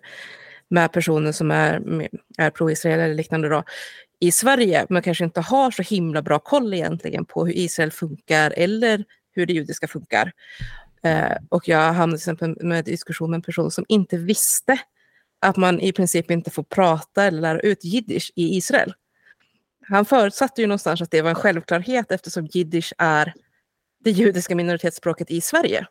med 0.68 0.92
personer 0.92 1.32
som 1.32 1.50
är, 1.50 1.82
är 2.38 2.50
pro-Israel 2.50 3.00
eller 3.00 3.14
liknande 3.14 3.48
då, 3.48 3.64
i 4.20 4.32
Sverige, 4.32 4.86
men 4.88 5.02
kanske 5.02 5.24
inte 5.24 5.40
har 5.40 5.70
så 5.70 5.82
himla 5.82 6.22
bra 6.22 6.38
koll 6.38 6.74
egentligen 6.74 7.24
på 7.24 7.46
hur 7.46 7.56
Israel 7.56 7.90
funkar 7.90 8.54
eller 8.56 9.04
hur 9.32 9.46
det 9.46 9.52
judiska 9.52 9.88
funkar. 9.88 10.32
Eh, 11.02 11.36
och 11.48 11.68
jag 11.68 11.92
hamnade 11.92 12.18
till 12.18 12.30
exempel 12.30 12.64
med 12.66 12.84
diskussion 12.84 13.30
med 13.30 13.36
en 13.38 13.42
person 13.42 13.70
som 13.70 13.84
inte 13.88 14.16
visste 14.16 14.78
att 15.40 15.56
man 15.56 15.80
i 15.80 15.92
princip 15.92 16.30
inte 16.30 16.50
får 16.50 16.62
prata 16.62 17.24
eller 17.24 17.40
lära 17.40 17.60
ut 17.60 17.84
jiddisch 17.84 18.32
i 18.34 18.56
Israel. 18.56 18.94
Han 19.88 20.04
förutsatte 20.04 20.60
ju 20.60 20.66
någonstans 20.66 21.02
att 21.02 21.10
det 21.10 21.22
var 21.22 21.30
en 21.30 21.36
självklarhet 21.36 22.12
eftersom 22.12 22.46
jiddisch 22.46 22.92
är 22.98 23.34
det 24.04 24.10
judiska 24.10 24.54
minoritetsspråket 24.54 25.30
i 25.30 25.40
Sverige. 25.40 25.86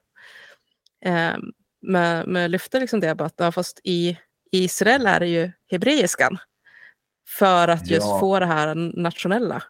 Eh, 1.05 1.35
men, 1.81 2.31
men 2.31 2.51
lyfte 2.51 2.79
liksom 2.79 2.99
det 2.99 3.21
att 3.21 3.33
ja, 3.37 3.51
fast 3.51 3.79
i 3.83 4.17
Israel 4.51 5.05
är 5.05 5.19
det 5.19 5.27
ju 5.27 5.51
hebreiskan. 5.71 6.37
För 7.27 7.67
att 7.67 7.87
just 7.87 8.07
ja. 8.07 8.19
få 8.19 8.39
det 8.39 8.45
här 8.45 8.75
nationella. 8.75 9.63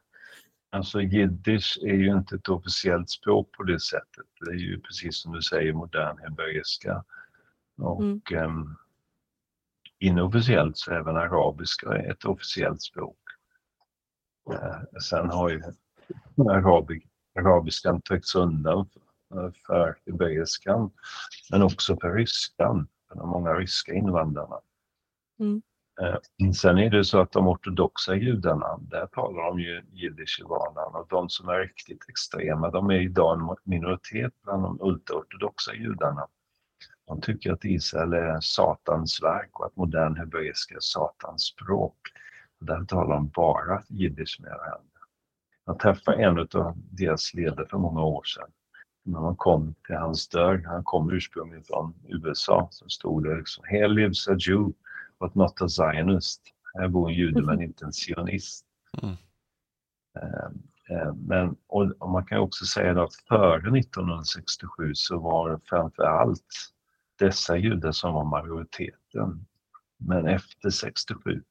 Alltså 0.69 1.01
jiddisch 1.01 1.79
är 1.81 1.93
ju 1.93 2.11
inte 2.11 2.35
ett 2.35 2.49
officiellt 2.49 3.09
språk 3.09 3.51
på 3.51 3.63
det 3.63 3.79
sättet. 3.79 4.25
Det 4.39 4.51
är 4.51 4.55
ju 4.55 4.79
precis 4.79 5.21
som 5.21 5.31
du 5.31 5.41
säger 5.41 5.73
modern 5.73 6.17
hebreiska. 6.17 7.03
Och 7.77 8.31
mm. 8.31 8.45
um, 8.45 8.77
inofficiellt 9.99 10.77
så 10.77 10.91
är 10.91 10.95
även 10.95 11.17
arabiska 11.17 11.95
ett 11.95 12.25
officiellt 12.25 12.81
språk. 12.81 13.17
Eh, 14.51 14.99
sen 15.01 15.29
har 15.29 15.49
ju 15.49 15.63
arabi, 16.37 17.01
arabiskan 17.39 18.01
tryckts 18.01 18.35
undan 18.35 18.89
för 19.67 19.97
hebreiskan, 20.05 20.91
men 21.51 21.63
också 21.63 21.97
för 22.01 22.13
ryskan, 22.13 22.87
för 23.09 23.15
de 23.15 23.29
många 23.29 23.53
ryska 23.53 23.93
invandrarna. 23.93 24.59
Mm. 25.39 25.61
Eh, 26.01 26.51
sen 26.51 26.77
är 26.77 26.89
det 26.89 27.03
så 27.03 27.19
att 27.19 27.31
de 27.31 27.47
ortodoxa 27.47 28.15
judarna, 28.15 28.77
där 28.81 29.07
talar 29.07 29.43
de 29.43 29.59
ju 29.59 29.83
jiddisch 29.91 30.39
i 30.41 30.43
vardagen 30.43 30.95
och 30.95 31.07
de 31.09 31.29
som 31.29 31.49
är 31.49 31.59
riktigt 31.59 32.09
extrema, 32.09 32.69
de 32.69 32.89
är 32.89 33.01
idag 33.01 33.39
en 33.39 33.55
minoritet 33.63 34.33
bland 34.43 34.63
de 34.63 34.77
ultraortodoxa 34.81 35.73
judarna. 35.73 36.27
De 37.07 37.21
tycker 37.21 37.51
att 37.51 37.65
Israel 37.65 38.13
är 38.13 38.39
Satans 38.39 39.23
verk 39.23 39.59
och 39.59 39.65
att 39.65 39.75
modern 39.75 40.15
hebreiska 40.15 40.75
är 40.75 40.79
Satans 40.79 41.43
språk. 41.43 41.97
Där 42.59 42.85
talar 42.85 43.15
de 43.15 43.27
bara 43.27 43.83
jiddisch 43.87 44.37
med 44.41 44.51
varandra. 44.51 44.81
Jag 45.65 45.79
träffade 45.79 46.23
en 46.23 46.39
av 46.39 46.73
deras 46.75 47.33
ledare 47.33 47.67
för 47.67 47.77
många 47.77 48.01
år 48.01 48.23
sedan. 48.23 48.51
När 49.07 49.19
man 49.21 49.35
kom 49.35 49.75
till 49.85 49.95
hans 49.95 50.27
dörr, 50.27 50.63
han 50.65 50.83
kom 50.83 51.11
ursprungligen 51.11 51.63
från 51.63 51.93
USA, 52.07 52.67
så 52.71 52.89
stod 52.89 53.23
det 53.23 53.37
liksom 53.37 53.63
“Here 53.67 53.87
lives 53.87 54.27
a 54.27 54.35
Jew, 54.39 54.73
but 55.19 55.35
not 55.35 55.61
a 55.61 55.69
Zionist”. 55.69 56.41
Här 56.73 56.87
bor 56.87 57.09
en 57.09 57.15
jude 57.15 57.41
men 57.41 57.61
inte 57.61 57.85
en 57.85 57.91
sionist. 57.91 58.65
Mm. 59.03 59.15
Men, 61.15 61.55
och 61.67 62.09
man 62.09 62.25
kan 62.25 62.39
också 62.39 62.65
säga 62.65 63.03
att 63.03 63.15
före 63.15 63.79
1967 63.79 64.91
så 64.93 65.19
var 65.19 65.59
framför 65.63 66.03
allt 66.03 66.73
dessa 67.19 67.57
judar 67.57 67.91
som 67.91 68.13
var 68.13 68.23
majoriteten. 68.25 69.45
Men 69.97 70.27
efter 70.27 70.69
67 70.69 71.43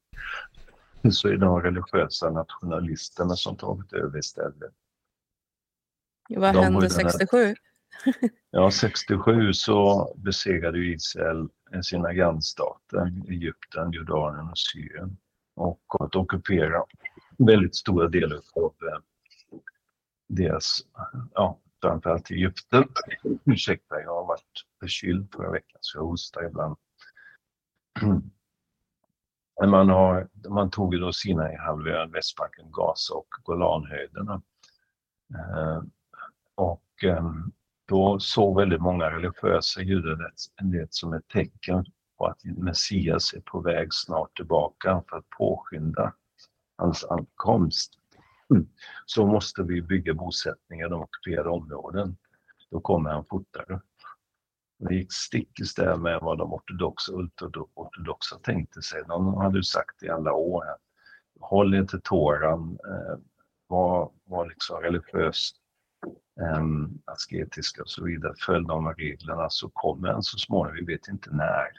så 1.11 1.27
är 1.27 1.37
de 1.37 1.61
religiösa 1.61 2.29
nationalisterna 2.29 3.35
som 3.35 3.57
tagit 3.57 3.93
över 3.93 4.19
istället. 4.19 4.73
Vad 6.29 6.53
de 6.53 6.63
hände 6.63 6.89
67? 6.89 7.55
ja, 8.51 8.71
67 8.71 9.53
så 9.53 10.13
besegrade 10.17 10.79
Israel 10.79 11.49
sina 11.83 12.13
grannstater, 12.13 13.13
Egypten, 13.29 13.91
Jordanien 13.91 14.49
och 14.49 14.57
Syrien 14.57 15.17
och 15.55 15.81
att 15.99 16.15
ockupera 16.15 16.83
väldigt 17.37 17.75
stora 17.75 18.07
delar 18.07 18.41
av 18.55 18.73
eh, 18.81 18.99
deras, 20.27 20.79
ja, 21.33 21.59
framförallt 21.81 22.31
Egypten. 22.31 22.83
Ursäkta, 23.45 24.01
jag 24.01 24.15
har 24.15 24.25
varit 24.25 24.65
förkyld 24.79 25.27
förra 25.35 25.51
veckan 25.51 25.77
så 25.81 25.97
jag 25.97 26.03
hostar 26.03 26.45
ibland. 26.45 26.75
man, 29.71 29.89
har, 29.89 30.27
man 30.49 30.69
tog 30.69 30.99
då 30.99 31.13
Sinaihalvön, 31.13 32.11
Västbanken, 32.11 32.71
Gaza 32.71 33.13
och 33.13 33.27
Golanhöjderna. 33.43 34.41
Och 36.57 37.03
ehm, 37.03 37.51
då 37.87 38.19
såg 38.19 38.57
väldigt 38.57 38.81
många 38.81 39.09
religiösa 39.09 39.81
judar 39.81 40.31
det 40.61 40.87
som 40.89 41.13
ett 41.13 41.27
tecken 41.27 41.85
på 42.17 42.25
att 42.25 42.43
Messias 42.43 43.33
är 43.33 43.41
på 43.41 43.61
väg 43.61 43.87
snart 43.91 44.35
tillbaka 44.35 45.03
för 45.09 45.17
att 45.17 45.29
påskynda 45.29 46.13
hans 46.77 47.05
ankomst 47.05 47.93
mm. 48.49 48.67
så 49.05 49.25
måste 49.25 49.63
vi 49.63 49.81
bygga 49.81 50.13
bosättningar 50.13 50.85
i 50.85 50.89
de 50.89 51.01
ockuperade 51.01 51.49
områden. 51.49 52.17
Då 52.71 52.79
kommer 52.79 53.09
han 53.09 53.25
fortare. 53.25 53.81
Det 54.79 54.95
gick 54.95 55.13
stick 55.13 55.59
i 55.59 55.65
stäv 55.65 55.99
med 55.99 56.19
vad 56.21 56.37
de 56.37 56.53
ortodoxa 56.53 57.11
ultraortodoxa 57.11 58.39
tänkte 58.43 58.81
sig. 58.81 59.03
De 59.07 59.33
hade 59.33 59.57
ju 59.57 59.63
sagt 59.63 60.03
i 60.03 60.09
alla 60.09 60.33
år 60.33 60.69
att 60.69 60.81
håll 61.39 61.73
er 61.73 61.85
till 61.85 62.01
Toran, 62.01 62.77
eh, 62.87 63.19
var, 63.67 64.11
var 64.23 64.47
liksom 64.47 64.81
religiöst 64.81 65.57
Ehm, 66.41 67.01
asketiska 67.05 67.81
och 67.81 67.89
så 67.89 68.03
vidare, 68.03 68.33
följ 68.45 68.65
de 68.67 68.93
reglerna 68.93 69.49
så 69.49 69.69
kommer 69.69 70.07
han 70.07 70.23
så 70.23 70.37
småningom, 70.37 70.85
vi 70.85 70.93
vet 70.93 71.07
inte 71.07 71.29
när. 71.31 71.71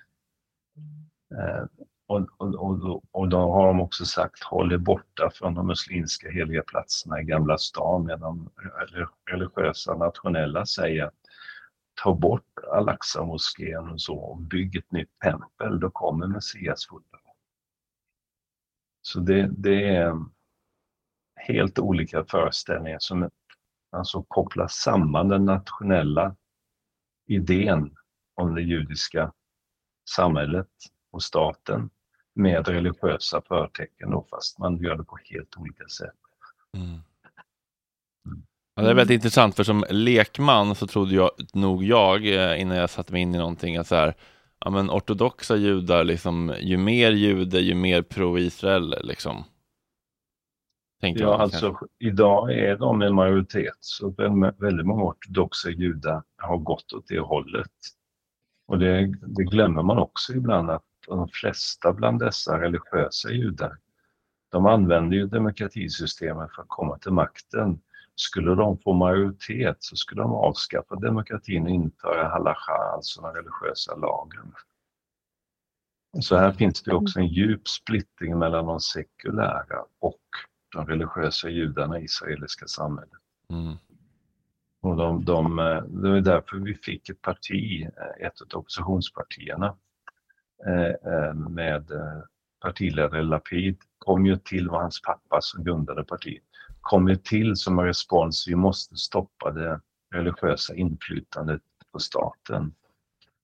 Ehm, 1.41 1.69
och, 2.07 2.27
och, 2.37 2.55
och, 2.55 3.03
och 3.11 3.29
då 3.29 3.39
har 3.39 3.67
de 3.67 3.81
också 3.81 4.05
sagt 4.05 4.43
håll 4.43 4.73
er 4.73 4.77
borta 4.79 5.31
från 5.35 5.55
de 5.55 5.67
muslimska 5.67 6.31
heliga 6.31 6.63
platserna 6.63 7.21
i 7.21 7.25
Gamla 7.25 7.59
stan 7.59 8.07
medan 8.07 8.51
religiösa 9.31 9.95
nationella 9.95 10.67
säger 10.67 11.05
att 11.05 11.15
ta 12.03 12.15
bort 12.15 12.59
Al-Aqsa-moskén 12.73 13.89
och 13.89 14.01
så 14.01 14.19
och 14.19 14.39
bygg 14.39 14.77
ett 14.77 14.93
nytt 14.93 15.19
tempel, 15.23 15.81
då 15.81 15.91
kommer 15.91 16.27
Messias 16.27 16.87
fortare. 16.87 17.21
Så 19.03 19.21
det, 19.21 19.51
det, 19.57 19.97
är 19.97 20.25
helt 21.37 21.79
olika 21.79 22.25
föreställningar 22.25 22.99
som 23.01 23.31
alltså 23.91 24.23
kopplar 24.23 24.67
samman 24.69 25.29
den 25.29 25.45
nationella 25.45 26.37
idén 27.27 27.95
om 28.35 28.55
det 28.55 28.63
judiska 28.63 29.33
samhället 30.11 30.69
och 31.13 31.23
staten 31.23 31.91
med 32.35 32.69
religiösa 32.69 33.43
förtecken 33.49 34.11
då, 34.11 34.27
fast 34.31 34.59
man 34.59 34.77
gör 34.77 34.97
det 34.97 35.05
på 35.05 35.19
helt 35.25 35.57
olika 35.57 35.89
sätt. 35.89 36.15
Mm. 36.77 36.99
Ja, 38.75 38.83
det 38.83 38.91
är 38.91 38.95
väldigt 38.95 39.15
intressant, 39.15 39.57
för 39.57 39.65
som 39.65 39.85
lekman 39.91 40.75
så 40.75 40.87
trodde 40.87 41.15
jag, 41.15 41.31
nog 41.53 41.85
jag, 41.85 42.27
eh, 42.27 42.61
innan 42.61 42.77
jag 42.77 42.91
satte 42.91 43.13
mig 43.13 43.23
in 43.23 43.35
i 43.35 43.39
någonting, 43.39 43.77
att 43.77 43.87
så 43.87 43.95
här, 43.95 44.15
ja 44.61 44.71
men 44.71 44.91
ortodoxa 44.91 45.57
judar, 45.57 46.05
liksom, 46.05 46.55
ju 46.61 46.77
mer 46.77 47.11
jude, 47.11 47.61
ju 47.61 47.75
mer 47.75 48.03
pro-Israel, 48.03 48.95
liksom. 49.03 49.45
Tänkte 51.01 51.23
ja, 51.25 51.39
alltså 51.39 51.67
kanske. 51.67 51.87
idag 51.99 52.53
är 52.53 52.77
de 52.77 53.03
en 53.03 53.15
majoritet, 53.15 53.77
så 53.81 54.11
väldigt 54.59 54.87
många 54.87 55.03
ortodoxa 55.03 55.71
judar 55.71 56.23
har 56.37 56.59
gått 56.59 56.93
åt 56.93 57.09
det 57.09 57.21
hållet. 57.21 57.73
Och 58.67 58.79
det, 58.79 59.07
det 59.07 59.45
glömmer 59.45 59.83
man 59.83 59.99
också 59.99 60.33
ibland, 60.33 60.71
att 60.71 60.85
de 61.07 61.29
flesta 61.29 61.93
bland 61.93 62.19
dessa 62.21 62.61
religiösa 62.61 63.31
judar, 63.31 63.79
de 64.51 64.67
använder 64.67 65.17
ju 65.17 65.27
demokratisystemet 65.27 66.55
för 66.55 66.63
att 66.63 66.69
komma 66.69 66.99
till 66.99 67.13
makten. 67.13 67.81
Skulle 68.15 68.55
de 68.55 68.79
få 68.79 68.93
majoritet 68.93 69.77
så 69.81 69.97
skulle 69.97 70.23
de 70.23 70.33
avskaffa 70.33 70.97
demokratin 70.97 71.63
och 71.63 71.71
införa 71.71 72.29
halacha, 72.29 72.73
alltså 72.73 73.23
den 73.23 73.35
religiösa 73.35 73.97
lagen. 73.97 74.53
Så 76.21 76.37
här 76.37 76.53
finns 76.53 76.83
det 76.83 76.95
också 76.95 77.19
en 77.19 77.27
djup 77.27 77.69
splittring 77.69 78.39
mellan 78.39 78.67
de 78.67 78.81
sekulära 78.81 79.85
och 79.99 80.21
de 80.73 80.87
religiösa 80.87 81.49
judarna 81.49 82.01
i 82.01 82.05
israeliska 82.05 82.67
samhället. 82.67 83.21
Mm. 83.51 83.77
Och 84.81 84.97
de, 84.97 85.25
de, 85.25 85.57
det 85.89 86.09
är 86.09 86.21
därför 86.21 86.57
vi 86.57 86.75
fick 86.75 87.09
ett 87.09 87.23
parti, 87.23 87.89
ett 88.21 88.41
av 88.41 88.59
oppositionspartierna, 88.59 89.77
eh, 90.67 91.13
eh, 91.13 91.35
med 91.35 91.91
eh, 91.91 92.23
partiledare 92.61 93.23
Lapid, 93.23 93.77
kom 93.99 94.27
ju 94.27 94.37
till, 94.37 94.69
var 94.69 94.81
hans 94.81 95.03
pappa 95.03 95.41
som 95.41 95.65
grundade 95.65 96.05
partiet 96.05 96.45
kom 96.89 97.09
ju 97.09 97.17
till 97.17 97.57
som 97.57 97.79
en 97.79 97.85
respons, 97.85 98.49
vi 98.49 98.55
måste 98.55 98.97
stoppa 98.97 99.51
det 99.51 99.81
religiösa 100.11 100.75
inflytandet 100.75 101.63
på 101.93 101.99
staten. 101.99 102.75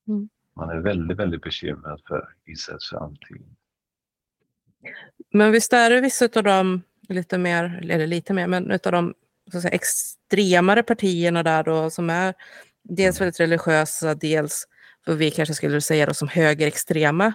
Mm. 0.09 0.29
Man 0.57 0.71
är 0.71 0.77
väldigt, 0.77 1.19
väldigt 1.19 1.43
bekymrad 1.43 2.01
för 2.09 2.29
Israels 2.45 2.89
framtid. 2.91 3.43
Men 5.33 5.53
visst 5.53 5.73
är 5.73 5.91
det 5.91 6.01
vissa 6.01 6.29
av 6.37 6.43
de 6.43 6.83
lite 7.09 7.39
mer, 7.39 7.79
eller 7.83 8.07
lite 8.07 8.33
mer, 8.33 8.47
men 8.47 8.71
utav 8.71 8.93
de 8.93 9.15
så 9.51 9.57
att 9.57 9.63
säga, 9.63 9.75
extremare 9.75 10.83
partierna 10.83 11.43
där 11.43 11.63
då 11.63 11.91
som 11.91 12.11
är 12.11 12.35
dels 12.83 13.21
väldigt 13.21 13.41
religiösa, 13.41 14.15
dels 14.15 14.65
vad 15.07 15.17
vi 15.17 15.31
kanske 15.31 15.55
skulle 15.55 15.81
säga 15.81 16.07
då 16.07 16.15
som 16.15 16.29
högerextrema. 16.29 17.33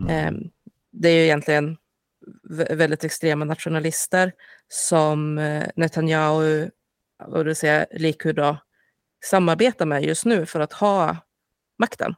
Mm. 0.00 0.10
Ehm, 0.10 0.50
det 0.92 1.08
är 1.08 1.14
ju 1.14 1.24
egentligen 1.24 1.76
väldigt 2.70 3.04
extrema 3.04 3.44
nationalister 3.44 4.32
som 4.68 5.38
eh, 5.38 5.68
Netanyahu 5.76 6.70
och 7.24 7.44
det 7.44 7.54
säga 7.54 7.86
Likud 7.90 8.36
då, 8.36 8.58
samarbetar 9.24 9.86
med 9.86 10.04
just 10.04 10.24
nu 10.24 10.46
för 10.46 10.60
att 10.60 10.72
ha 10.72 11.16
makten. 11.78 12.14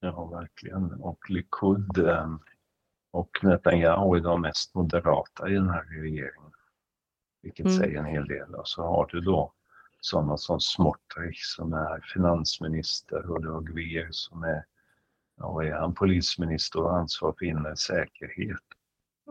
Ja, 0.00 0.24
verkligen. 0.26 0.84
Och 0.84 1.30
Likud 1.30 1.98
ehm, 1.98 2.40
och 3.10 3.30
Netanyahu 3.42 4.16
är 4.16 4.20
de 4.20 4.40
mest 4.40 4.74
moderata 4.74 5.48
i 5.48 5.54
den 5.54 5.68
här 5.68 5.84
regeringen. 5.84 6.52
Vilket 7.42 7.66
mm. 7.66 7.78
säger 7.78 7.98
en 7.98 8.04
hel 8.04 8.26
del. 8.26 8.54
Och 8.54 8.68
så 8.68 8.82
har 8.82 9.08
du 9.12 9.20
då 9.20 9.52
sådana 10.00 10.36
som 10.36 10.60
Smotrich 10.60 11.42
som 11.56 11.72
är 11.72 12.00
finansminister 12.00 13.30
och 13.30 13.42
du 13.42 13.50
har 13.50 13.62
Gvir 13.62 14.08
som 14.10 14.42
är, 14.42 14.64
ja, 15.36 15.64
är 15.64 15.72
han 15.72 15.94
polisminister 15.94 16.80
och 16.80 16.96
ansvar 16.96 17.34
för 17.38 17.44
inre 17.46 17.76
säkerhet. 17.76 18.62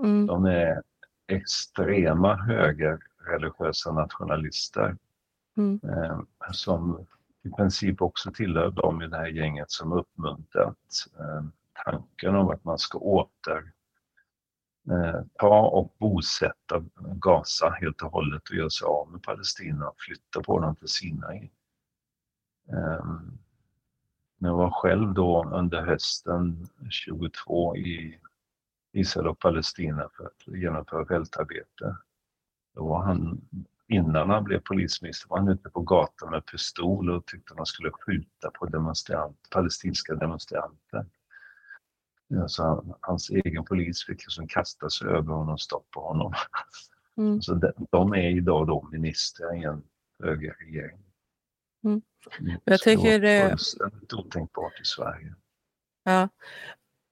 Mm. 0.04 0.26
De 0.26 0.46
är 0.46 0.82
extrema 1.28 2.36
högerreligiösa 2.36 3.92
nationalister 3.92 4.98
mm. 5.58 5.80
eh, 5.84 6.22
som 6.52 7.06
i 7.44 7.50
princip 7.50 8.02
också 8.02 8.32
tillhör 8.32 8.72
de 8.72 9.02
i 9.02 9.08
det 9.08 9.18
här 9.18 9.28
gänget 9.28 9.72
som 9.72 9.92
uppmuntrat 9.92 10.78
eh, 11.20 11.44
tanken 11.86 12.36
om 12.36 12.50
att 12.50 12.64
man 12.64 12.80
ska 12.80 12.98
åter 12.98 13.74
eh, 14.92 15.22
ta 15.40 15.68
och 15.68 15.96
bosätta 16.00 16.84
Gaza 16.98 17.70
helt 17.70 18.02
och 18.02 18.12
hållet 18.12 18.50
och 18.50 18.56
göra 18.56 18.70
sig 18.70 18.86
av 18.86 19.12
med 19.12 19.24
Palestina 19.24 19.90
och 19.90 20.00
flytta 20.00 20.42
på 20.42 20.60
dem 20.60 20.76
till 20.76 20.88
Sinai. 20.88 21.50
Ehm, 22.70 23.38
jag 24.38 24.58
var 24.58 24.72
själv 24.72 25.14
då 25.14 25.44
under 25.54 25.86
hösten 25.86 26.68
22 26.90 27.78
i 27.78 28.20
Israel 28.92 29.28
och 29.28 29.40
Palestina 29.40 30.10
för 30.18 30.26
att 30.26 30.48
genomföra 30.48 31.06
fältarbete. 31.06 31.98
Då 32.76 32.88
var 32.88 33.04
han, 33.04 33.42
innan 33.88 34.30
han 34.30 34.44
blev 34.44 34.60
polisminister 34.60 35.30
var 35.30 35.38
han 35.38 35.48
ute 35.48 35.70
på 35.70 35.82
gatan 35.82 36.32
med 36.32 36.46
pistol 36.46 37.10
och 37.10 37.26
tyckte 37.26 37.54
man 37.54 37.66
skulle 37.66 37.92
skjuta 37.92 38.52
på 38.52 38.66
demonstrant, 38.66 39.38
palestinska 39.52 40.16
demonstranter. 40.16 41.06
Så 42.48 42.64
han, 42.64 42.94
hans 43.02 43.30
egen 43.30 43.66
polis 43.66 44.06
fick 44.06 44.24
liksom 44.24 44.48
kasta 44.48 44.90
sig 44.90 45.08
över 45.08 45.34
honom 45.34 45.54
och 45.54 45.62
stoppa 45.62 46.00
honom. 46.00 46.34
Mm. 47.18 47.42
Så 47.42 47.54
de, 47.54 47.72
de, 47.92 48.14
är 48.14 48.38
idag 48.38 48.68
då 48.68 48.90
ministrar 48.92 49.56
i 49.56 49.64
en 49.64 49.84
högerregering. 50.24 51.00
Mm. 51.86 52.02
Jag 52.64 52.80
tycker 52.80 53.20
det 53.20 53.30
är 53.30 53.58
otänkbart 54.14 54.82
i 54.82 54.86
Sverige. 54.86 55.36
Ja, 56.04 56.30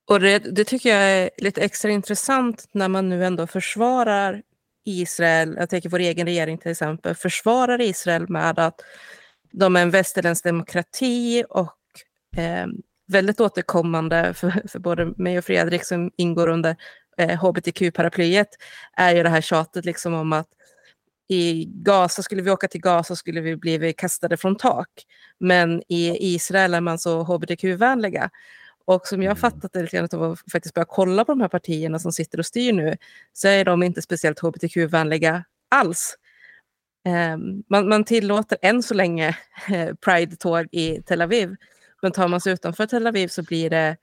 och 0.08 0.20
det, 0.20 0.40
det, 0.40 0.64
tycker 0.64 0.90
jag 0.90 1.12
är 1.12 1.30
lite 1.38 1.62
extra 1.62 1.92
intressant 1.92 2.70
när 2.72 2.88
man 2.88 3.10
nu 3.10 3.26
ändå 3.26 3.48
försvarar 3.48 4.44
Israel, 4.86 5.56
jag 5.60 5.70
tänker 5.70 5.90
vår 5.90 6.00
egen 6.00 6.26
regering 6.26 6.58
till 6.58 6.72
exempel, 6.72 7.16
försvarar 7.16 7.82
Israel 7.82 8.30
med 8.30 8.60
att 8.60 8.82
de 9.52 9.76
är 9.76 9.82
en 9.82 9.92
västerländsk 9.92 10.44
demokrati 10.44 11.44
och 11.50 11.78
eh, 12.38 12.68
väldigt 13.08 13.40
återkommande 13.40 14.34
för, 14.34 14.68
för 14.68 14.80
både 14.80 15.06
mig 15.06 15.38
och 15.38 15.46
Fredrik 15.46 15.86
som 15.86 16.12
ingår 16.18 16.48
under 16.48 16.76
eh, 17.18 17.44
hbtq-paraplyet 17.44 18.48
är 18.98 19.16
ju 19.16 19.24
det 19.24 19.30
här 19.30 19.42
tjatet 19.42 19.86
liksom 19.86 20.14
om 20.14 20.34
att 20.34 20.48
i 21.28 21.66
Gaza, 21.66 22.24
skulle 22.24 22.42
vi 22.42 22.52
åka 22.52 22.68
till 22.68 22.82
Gaza 22.82 23.16
skulle 23.16 23.42
vi 23.42 23.58
bli 23.58 23.94
kastade 23.94 24.38
från 24.38 24.56
tak. 24.56 24.90
Men 25.40 25.82
i 25.88 26.34
Israel 26.36 26.74
är 26.74 26.82
man 26.82 27.00
så 27.00 27.24
hbtq-vänliga. 27.24 28.30
Och 28.86 29.08
som 29.08 29.22
jag 29.22 29.32
mm. 29.32 29.38
fattat 29.38 29.74
det 29.74 29.82
lite 29.82 29.98
grann 29.98 30.10
av 30.14 30.32
att 30.32 30.52
faktiskt 30.52 30.76
börja 30.76 30.86
kolla 30.86 31.26
på 31.26 31.32
de 31.32 31.42
här 31.42 31.48
partierna 31.48 32.00
som 32.00 32.12
sitter 32.12 32.40
och 32.40 32.46
styr 32.46 32.74
nu, 32.74 32.98
så 33.34 33.48
är 33.48 33.66
de 33.66 33.84
inte 33.84 34.02
speciellt 34.02 34.40
hbtq-vänliga 34.40 35.44
alls. 35.70 36.18
Um, 37.08 37.64
man, 37.70 37.90
man, 37.90 38.04
tillåter 38.04 38.58
än 38.62 38.84
så 38.84 38.94
länge 38.94 39.38
Pride-tåg 40.06 40.68
i 40.72 41.02
Tel 41.02 41.22
Aviv, 41.22 41.56
men 42.06 42.12
tar 42.12 42.28
man 42.28 42.42
sig 42.42 42.54
utanför 42.54 42.86
Tel 42.86 43.08
Aviv 43.08 43.28
så 43.28 43.44
blir 43.44 43.70
det 43.70 43.98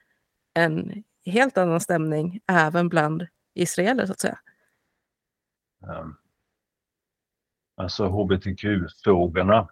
en 0.55 1.05
helt 1.25 1.59
annan 1.59 1.81
stämning 1.81 2.41
även 2.47 2.89
bland 2.89 3.27
israeler 3.55 4.07
så 4.07 4.13
att 4.13 4.21
säga. 4.21 4.39
Um, 5.87 6.17
alltså 7.77 8.07
hbtq-frågorna 8.07 9.69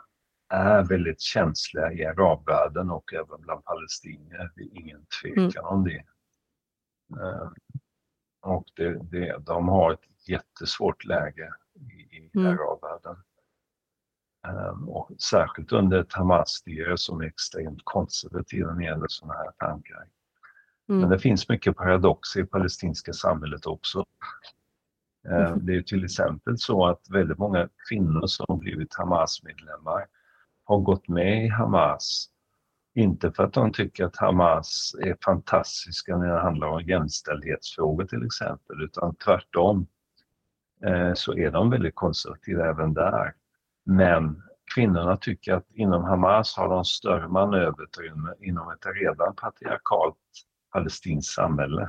är 0.48 0.84
väldigt 0.84 1.20
känsliga 1.20 1.92
i 1.92 2.04
arabvärlden 2.04 2.90
och 2.90 3.14
även 3.14 3.40
bland 3.40 3.64
palestinier. 3.64 4.52
Det 4.56 4.62
är 4.62 4.80
ingen 4.80 5.06
tvekan 5.22 5.64
mm. 5.64 5.64
om 5.64 5.84
det. 5.84 6.04
Eh, 7.20 7.50
och 8.40 8.64
det, 8.76 9.02
det, 9.02 9.38
de 9.38 9.68
har 9.68 9.92
ett 9.92 10.28
jättesvårt 10.28 11.04
läge 11.04 11.54
i, 11.74 12.16
i 12.16 12.30
mm. 12.34 12.46
arabvärlden. 12.46 13.16
Um, 14.48 14.88
och 14.88 15.10
särskilt 15.18 15.72
under 15.72 16.00
ett 16.00 16.12
Hamas-styre 16.12 16.96
som 16.96 17.20
är 17.20 17.24
extremt 17.24 17.80
konservativa 17.84 18.72
när 18.72 18.78
det 18.78 18.84
gäller 18.84 19.06
sådana 19.08 19.34
här 19.34 19.50
tankar. 19.58 20.06
Mm. 20.88 21.00
Men 21.00 21.10
det 21.10 21.18
finns 21.18 21.48
mycket 21.48 21.76
paradoxer 21.76 22.40
i 22.40 22.44
palestinska 22.44 23.12
samhället 23.12 23.66
också. 23.66 24.04
Mm. 25.28 25.66
Det 25.66 25.76
är 25.76 25.82
till 25.82 26.04
exempel 26.04 26.58
så 26.58 26.86
att 26.86 27.10
väldigt 27.10 27.38
många 27.38 27.68
kvinnor 27.88 28.26
som 28.26 28.58
blivit 28.58 28.94
Hamas-medlemmar 28.94 30.06
har 30.64 30.78
gått 30.78 31.08
med 31.08 31.44
i 31.44 31.48
Hamas, 31.48 32.30
inte 32.94 33.32
för 33.32 33.44
att 33.44 33.52
de 33.52 33.72
tycker 33.72 34.04
att 34.04 34.16
Hamas 34.16 34.94
är 35.02 35.16
fantastiska 35.24 36.16
när 36.16 36.34
det 36.34 36.40
handlar 36.40 36.68
om 36.68 36.82
jämställdhetsfrågor 36.82 38.04
till 38.04 38.26
exempel, 38.26 38.82
utan 38.82 39.14
tvärtom 39.14 39.86
eh, 40.84 41.14
så 41.14 41.34
är 41.34 41.50
de 41.50 41.70
väldigt 41.70 41.94
konservativa 41.94 42.68
även 42.68 42.94
där. 42.94 43.34
Men 43.84 44.42
kvinnorna 44.74 45.16
tycker 45.16 45.54
att 45.54 45.70
inom 45.70 46.04
Hamas 46.04 46.56
har 46.56 46.68
de 46.68 46.84
större 46.84 47.28
manöverutrymme 47.28 48.34
inom 48.40 48.70
ett 48.70 48.86
redan 49.00 49.34
patriarkalt 49.34 50.16
palestinskt 50.72 51.34
samhälle. 51.34 51.88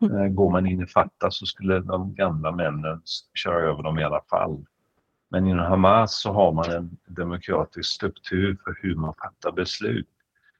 Mm. 0.00 0.16
Eh, 0.16 0.28
går 0.28 0.50
man 0.50 0.66
in 0.66 0.82
i 0.82 0.86
Fatah 0.86 1.30
så 1.30 1.46
skulle 1.46 1.80
de 1.80 2.14
gamla 2.14 2.52
männen 2.52 3.02
köra 3.34 3.70
över 3.70 3.82
dem 3.82 3.98
i 3.98 4.04
alla 4.04 4.22
fall. 4.30 4.64
Men 5.30 5.46
inom 5.46 5.66
Hamas 5.66 6.20
så 6.20 6.32
har 6.32 6.52
man 6.52 6.70
en 6.70 6.96
demokratisk 7.06 7.90
struktur 7.90 8.58
för 8.64 8.78
hur 8.82 8.94
man 8.94 9.14
fattar 9.14 9.52
beslut. 9.52 10.08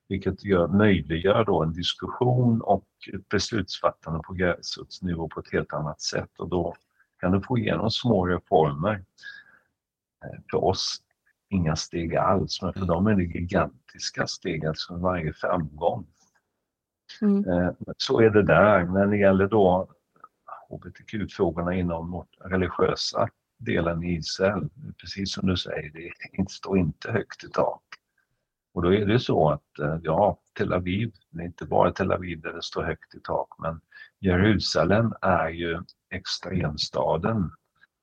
Vilket 0.09 0.45
gör, 0.45 0.69
möjliggör 0.69 1.45
då 1.45 1.63
en 1.63 1.73
diskussion 1.73 2.61
och 2.61 2.87
ett 3.15 3.29
beslutsfattande 3.29 4.21
på 4.21 4.33
gräsrotsnivå 4.33 5.29
på 5.29 5.41
ett 5.41 5.53
helt 5.53 5.73
annat 5.73 6.01
sätt. 6.01 6.31
Och 6.39 6.49
då 6.49 6.75
kan 7.21 7.33
du 7.33 7.41
få 7.41 7.59
igenom 7.59 7.91
små 7.91 8.27
reformer. 8.27 9.05
Eh, 10.25 10.41
för 10.51 10.65
oss 10.65 10.97
inga 11.49 11.77
steg 11.77 12.17
alls, 12.17 12.63
men 12.63 12.73
för 12.73 12.81
mm. 12.81 12.89
dem 12.89 13.07
är 13.07 13.15
det 13.15 13.25
gigantiska 13.25 14.27
steg, 14.27 14.67
alltså 14.67 14.97
varje 14.97 15.33
framgång. 15.33 16.07
Mm. 17.23 17.49
Eh, 17.49 17.73
så 17.97 18.21
är 18.21 18.31
det 18.31 18.43
där. 18.43 18.85
När 18.85 19.07
det 19.07 19.17
gäller 19.17 19.49
då 19.49 19.89
hbtq-frågorna 20.69 21.75
inom 21.75 22.11
vårt 22.11 22.37
religiösa 22.41 23.29
delen 23.59 24.05
i 24.05 24.15
Israel, 24.15 24.69
precis 25.01 25.33
som 25.33 25.49
du 25.49 25.57
säger, 25.57 25.91
det 26.37 26.51
står 26.51 26.79
inte 26.79 27.13
högt 27.13 27.45
i 27.45 27.49
tak. 27.49 27.83
Och 28.75 28.83
då 28.83 28.95
är 28.95 29.07
det 29.07 29.19
så 29.19 29.51
att, 29.51 29.79
eh, 29.79 29.99
ja, 30.03 30.39
Tel 30.59 30.73
Aviv, 30.73 31.13
det 31.31 31.43
är 31.43 31.47
inte 31.47 31.67
bara 31.67 31.93
Tel 31.93 32.13
Aviv 32.13 32.41
där 32.41 32.53
det 32.53 32.63
står 32.63 32.83
högt 32.83 33.15
i 33.15 33.21
tak, 33.21 33.49
men 33.59 33.81
Jerusalem 34.21 35.13
är 35.21 35.49
ju 35.49 35.83
extremstaden 36.11 37.51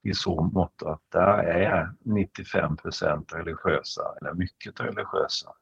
i 0.04 0.14
så 0.14 0.42
mått 0.42 0.84
att 0.84 1.02
där 1.10 1.38
är 1.44 1.94
95% 2.06 3.34
religiösa, 3.34 4.16
eller 4.22 4.34
mycket 4.34 4.80
religiösa. 4.80 5.54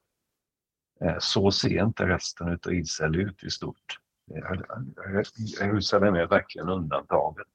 Eh, 1.00 1.16
så 1.18 1.50
ser 1.50 1.84
inte 1.84 2.06
resten 2.06 2.48
av 2.48 2.72
Israel 2.72 3.16
ut 3.16 3.44
i 3.44 3.50
stort. 3.50 3.98
Eh, 4.34 5.22
Jerusalem 5.60 6.14
är 6.14 6.26
verkligen 6.26 6.68
undantaget. 6.68 7.46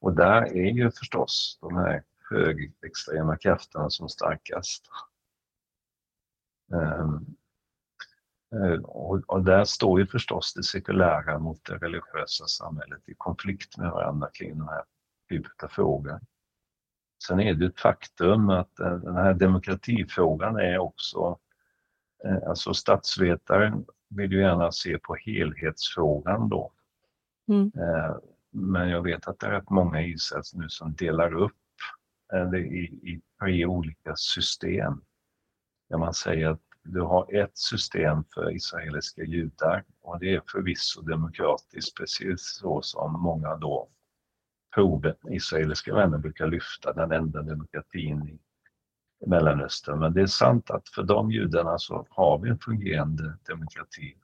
Och 0.00 0.14
där 0.14 0.42
är 0.42 0.70
ju 0.70 0.90
förstås 0.90 1.58
de 1.60 1.76
här 1.76 2.02
högerextrema 2.30 3.36
krafterna 3.36 3.90
som 3.90 4.08
starkast. 4.08 4.84
Ehm, 6.72 7.26
eh, 8.54 8.80
och, 8.82 9.22
och, 9.26 9.44
där 9.44 9.64
står 9.64 10.00
ju 10.00 10.06
förstås 10.06 10.54
det 10.54 10.62
sekulära 10.62 11.38
mot 11.38 11.64
det 11.64 11.76
religiösa 11.76 12.46
samhället 12.46 13.08
i 13.08 13.14
konflikt 13.18 13.78
med 13.78 13.90
varandra 13.90 14.30
kring 14.32 14.58
de 14.58 14.68
här 14.68 14.84
typen 15.28 15.50
av 15.62 15.68
frågor. 15.68 16.20
Sen 17.26 17.40
är 17.40 17.54
det 17.54 17.66
ett 17.66 17.80
faktum 17.80 18.50
att 18.50 18.80
eh, 18.80 18.96
den 18.96 19.16
här 19.16 19.34
demokratifrågan 19.34 20.56
är 20.56 20.78
också, 20.78 21.38
eh, 22.24 22.48
alltså 22.48 22.74
statsvetaren 22.74 23.84
vill 24.08 24.32
ju 24.32 24.40
gärna 24.40 24.72
se 24.72 24.98
på 24.98 25.14
helhetsfrågan 25.14 26.48
då. 26.48 26.72
Mm. 27.48 27.72
Men 28.50 28.88
jag 28.88 29.02
vet 29.02 29.28
att 29.28 29.38
det 29.38 29.46
är 29.46 29.50
rätt 29.50 29.70
många 29.70 30.02
i 30.02 30.10
Israel 30.10 30.42
nu 30.52 30.68
som 30.68 30.92
delar 30.94 31.34
upp 31.34 31.52
det 32.50 32.58
i, 32.58 32.84
i 32.84 33.20
tre 33.40 33.66
olika 33.66 34.16
system. 34.16 35.00
Där 35.88 35.98
man 35.98 36.14
säger 36.14 36.48
att 36.48 36.60
du 36.82 37.00
har 37.00 37.34
ett 37.34 37.58
system 37.58 38.24
för 38.34 38.56
israeliska 38.56 39.22
judar 39.22 39.84
och 40.00 40.18
det 40.18 40.34
är 40.34 40.42
förvisso 40.52 41.02
demokratiskt, 41.02 41.96
precis 41.96 42.40
så 42.40 42.82
som 42.82 43.22
många 43.22 43.56
då 43.56 43.88
proven, 44.78 45.14
israeliska 45.30 45.94
vänner 45.94 46.18
brukar 46.18 46.46
lyfta, 46.46 46.92
den 46.92 47.12
enda 47.12 47.42
demokratin 47.42 48.28
i 48.28 48.38
Mellanöstern. 49.26 49.98
Men 49.98 50.12
det 50.12 50.22
är 50.22 50.26
sant 50.26 50.70
att 50.70 50.88
för 50.88 51.02
de 51.02 51.30
judarna 51.30 51.78
så 51.78 52.06
har 52.10 52.38
vi 52.38 52.50
en 52.50 52.58
fungerande 52.58 53.38
demokrati. 53.48 54.14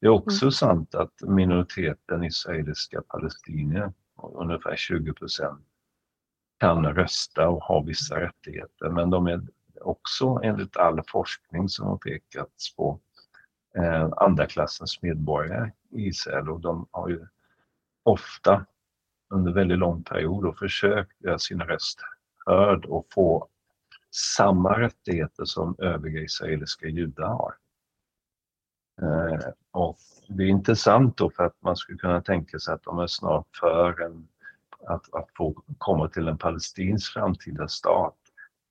Det 0.00 0.06
är 0.06 0.10
också 0.10 0.44
mm. 0.44 0.52
sant 0.52 0.94
att 0.94 1.12
minoriteten 1.20 2.24
israeliska 2.24 3.02
palestinier, 3.02 3.92
ungefär 4.22 4.76
20 4.76 5.12
procent, 5.12 5.66
kan 6.60 6.86
rösta 6.86 7.48
och 7.48 7.62
ha 7.62 7.80
vissa 7.80 8.20
rättigheter. 8.20 8.88
Men 8.88 9.10
de 9.10 9.26
är 9.26 9.42
också 9.80 10.40
enligt 10.42 10.76
all 10.76 11.00
forskning 11.08 11.68
som 11.68 11.86
har 11.86 11.96
pekats 11.96 12.76
på 12.76 13.00
eh, 13.78 14.08
andra 14.16 14.46
klassens 14.46 15.02
medborgare 15.02 15.72
i 15.90 16.06
Israel 16.06 16.50
och 16.50 16.60
de 16.60 16.88
har 16.90 17.08
ju 17.08 17.26
ofta 18.02 18.66
under 19.34 19.52
väldigt 19.52 19.78
lång 19.78 20.02
period 20.02 20.46
och 20.46 20.58
försökt 20.58 21.22
göra 21.22 21.38
sin 21.38 21.60
röst 21.60 22.00
hörd 22.46 22.84
och 22.84 23.06
få 23.14 23.48
samma 24.10 24.80
rättigheter 24.80 25.44
som 25.44 25.74
övriga 25.78 26.20
israeliska 26.20 26.86
judar 26.86 27.26
har. 27.26 27.54
Eh, 29.02 29.48
och 29.70 29.98
det 30.28 30.42
är 30.42 30.48
intressant 30.48 31.16
då 31.16 31.30
för 31.30 31.44
att 31.44 31.62
man 31.62 31.76
skulle 31.76 31.98
kunna 31.98 32.22
tänka 32.22 32.58
sig 32.58 32.74
att 32.74 32.82
de 32.82 32.98
är 32.98 33.06
snart 33.06 33.46
för 33.60 34.00
en, 34.00 34.28
att, 34.86 35.14
att 35.14 35.28
få 35.36 35.62
komma 35.78 36.08
till 36.08 36.28
en 36.28 36.38
palestinsk 36.38 37.12
framtida 37.12 37.68
stat. 37.68 38.16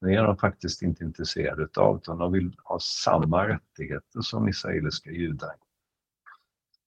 Det 0.01 0.15
är 0.15 0.23
de 0.23 0.37
faktiskt 0.37 0.81
inte 0.81 1.03
intresserade 1.03 1.67
av 1.75 1.97
utan 1.97 2.17
de 2.17 2.31
vill 2.31 2.55
ha 2.63 2.79
samma 2.79 3.47
rättigheter 3.47 4.21
som 4.21 4.49
israeliska 4.49 5.11
judar. 5.11 5.55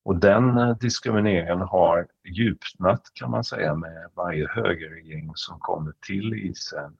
Och 0.07 0.17
den 0.17 0.59
eh, 0.59 0.77
diskrimineringen 0.77 1.61
har 1.61 2.09
djupnat 2.25 3.11
kan 3.15 3.31
man 3.31 3.45
säga 3.45 3.75
med 3.75 4.11
varje 4.15 4.49
högerregering 4.49 5.33
som 5.35 5.61
kommer 5.61 5.93
till 6.07 6.35
Israel. 6.35 6.93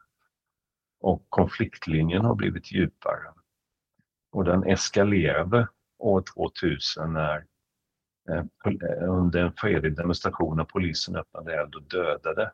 Och 1.01 1.27
konfliktlinjen 1.29 2.25
har 2.25 2.35
blivit 2.35 2.73
djupare. 2.73 3.33
Och 4.33 4.45
den 4.45 4.65
eskalerade 4.65 5.69
år 5.99 6.23
2000 6.35 7.13
när 7.13 7.47
eh, 8.29 8.39
eh, 8.39 9.09
under 9.09 9.45
en 9.45 9.53
fredlig 9.53 9.97
demonstration 9.97 10.57
när 10.57 10.65
polisen 10.65 11.17
öppnade 11.17 11.61
eld 11.61 11.75
och 11.75 11.83
dödade 11.83 12.53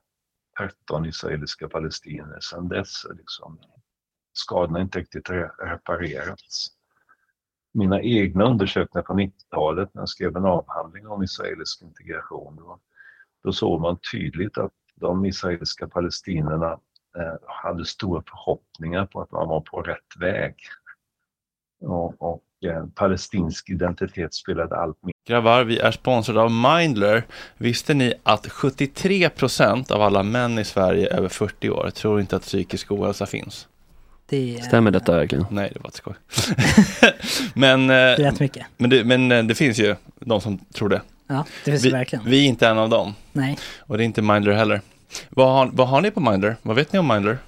13 0.58 1.06
israeliska 1.06 1.68
palestinier. 1.68 2.40
Sedan 2.40 2.68
dess 2.68 3.06
liksom, 3.16 3.58
skadorna 4.32 4.80
inte 4.80 4.98
riktigt 4.98 5.30
reparerats 5.58 6.81
mina 7.72 8.02
egna 8.02 8.44
undersökningar 8.44 9.02
på 9.02 9.12
90-talet 9.12 9.94
när 9.94 10.02
jag 10.02 10.08
skrev 10.08 10.36
en 10.36 10.44
avhandling 10.44 11.06
om 11.06 11.22
israelisk 11.22 11.82
integration. 11.82 12.56
Då, 12.56 12.78
då 13.44 13.52
såg 13.52 13.80
man 13.80 13.98
tydligt 14.12 14.58
att 14.58 14.72
de 14.94 15.24
israeliska 15.24 15.88
palestinierna 15.88 16.72
eh, 17.18 17.34
hade 17.46 17.84
stora 17.84 18.22
förhoppningar 18.26 19.06
på 19.06 19.20
att 19.20 19.30
man 19.30 19.48
var 19.48 19.60
på 19.60 19.82
rätt 19.82 20.16
väg. 20.20 20.54
Och, 21.80 22.22
och 22.22 22.42
eh, 22.64 22.86
palestinsk 22.94 23.70
identitet 23.70 24.34
spelade 24.34 24.76
allt 24.76 25.02
mer. 25.02 25.12
Grabbar, 25.26 25.64
vi 25.64 25.78
är 25.78 25.90
sponsrade 25.90 26.40
av 26.40 26.50
Mindler. 26.50 27.26
Visste 27.56 27.94
ni 27.94 28.14
att 28.22 28.46
73 28.46 29.30
procent 29.30 29.90
av 29.90 30.02
alla 30.02 30.22
män 30.22 30.58
i 30.58 30.64
Sverige 30.64 31.08
över 31.08 31.28
40 31.28 31.70
år 31.70 31.90
tror 31.90 32.20
inte 32.20 32.36
att 32.36 32.42
psykisk 32.42 32.92
ohälsa 32.92 33.26
finns? 33.26 33.68
Det, 34.32 34.64
Stämmer 34.64 34.90
detta 34.90 35.16
verkligen? 35.16 35.46
Nej, 35.50 35.70
det 35.74 35.80
var 35.80 35.88
ett 35.88 35.94
skoj. 35.94 36.14
men, 37.54 37.90
eh, 37.90 37.94
Rätt 37.94 38.40
mycket. 38.40 38.66
Men 38.76 38.90
det, 38.90 39.04
men 39.04 39.32
eh, 39.32 39.44
det 39.44 39.54
finns 39.54 39.78
ju 39.78 39.96
de 40.20 40.40
som 40.40 40.58
tror 40.58 40.88
det. 40.88 41.00
Ja, 41.26 41.44
det 41.64 41.70
finns 41.70 41.84
vi, 41.84 41.90
verkligen. 41.90 42.24
Vi 42.24 42.44
är 42.44 42.48
inte 42.48 42.68
en 42.68 42.78
av 42.78 42.88
dem. 42.88 43.14
Nej. 43.32 43.58
Och 43.78 43.96
det 43.96 44.02
är 44.02 44.04
inte 44.04 44.22
Mindler 44.22 44.52
heller. 44.52 44.80
Vad 45.30 45.48
har, 45.48 45.70
vad 45.72 45.88
har 45.88 46.00
ni 46.00 46.10
på 46.10 46.20
Mindler? 46.20 46.56
Vad 46.62 46.76
vet 46.76 46.92
ni 46.92 46.98
om 46.98 47.08
Mindler? 47.08 47.38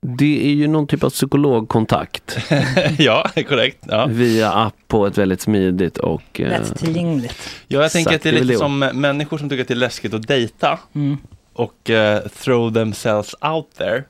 Det 0.00 0.46
är 0.46 0.52
ju 0.54 0.68
någon 0.68 0.86
typ 0.86 1.04
av 1.04 1.10
psykologkontakt. 1.10 2.38
ja, 2.98 3.30
korrekt. 3.48 3.84
Ja. 3.88 4.06
Via 4.06 4.52
app 4.52 4.76
på 4.88 5.06
ett 5.06 5.18
väldigt 5.18 5.40
smidigt 5.40 5.98
och... 5.98 6.40
Eh, 6.40 6.48
Lättillgängligt. 6.48 7.50
Ja, 7.68 7.82
jag 7.82 7.92
tänker 7.92 8.14
att 8.14 8.22
det 8.22 8.28
är 8.28 8.44
lite 8.44 8.58
som 8.58 8.78
människor 8.78 9.38
som 9.38 9.48
tycker 9.48 9.62
att 9.62 9.68
det 9.68 9.74
är 9.74 9.76
läskigt 9.76 10.14
att 10.14 10.28
dejta. 10.28 10.78
Mm. 10.94 11.18
Och 11.52 11.90
uh, 11.90 12.28
throw 12.28 12.74
themselves 12.74 13.34
out 13.40 13.66
there 13.78 14.04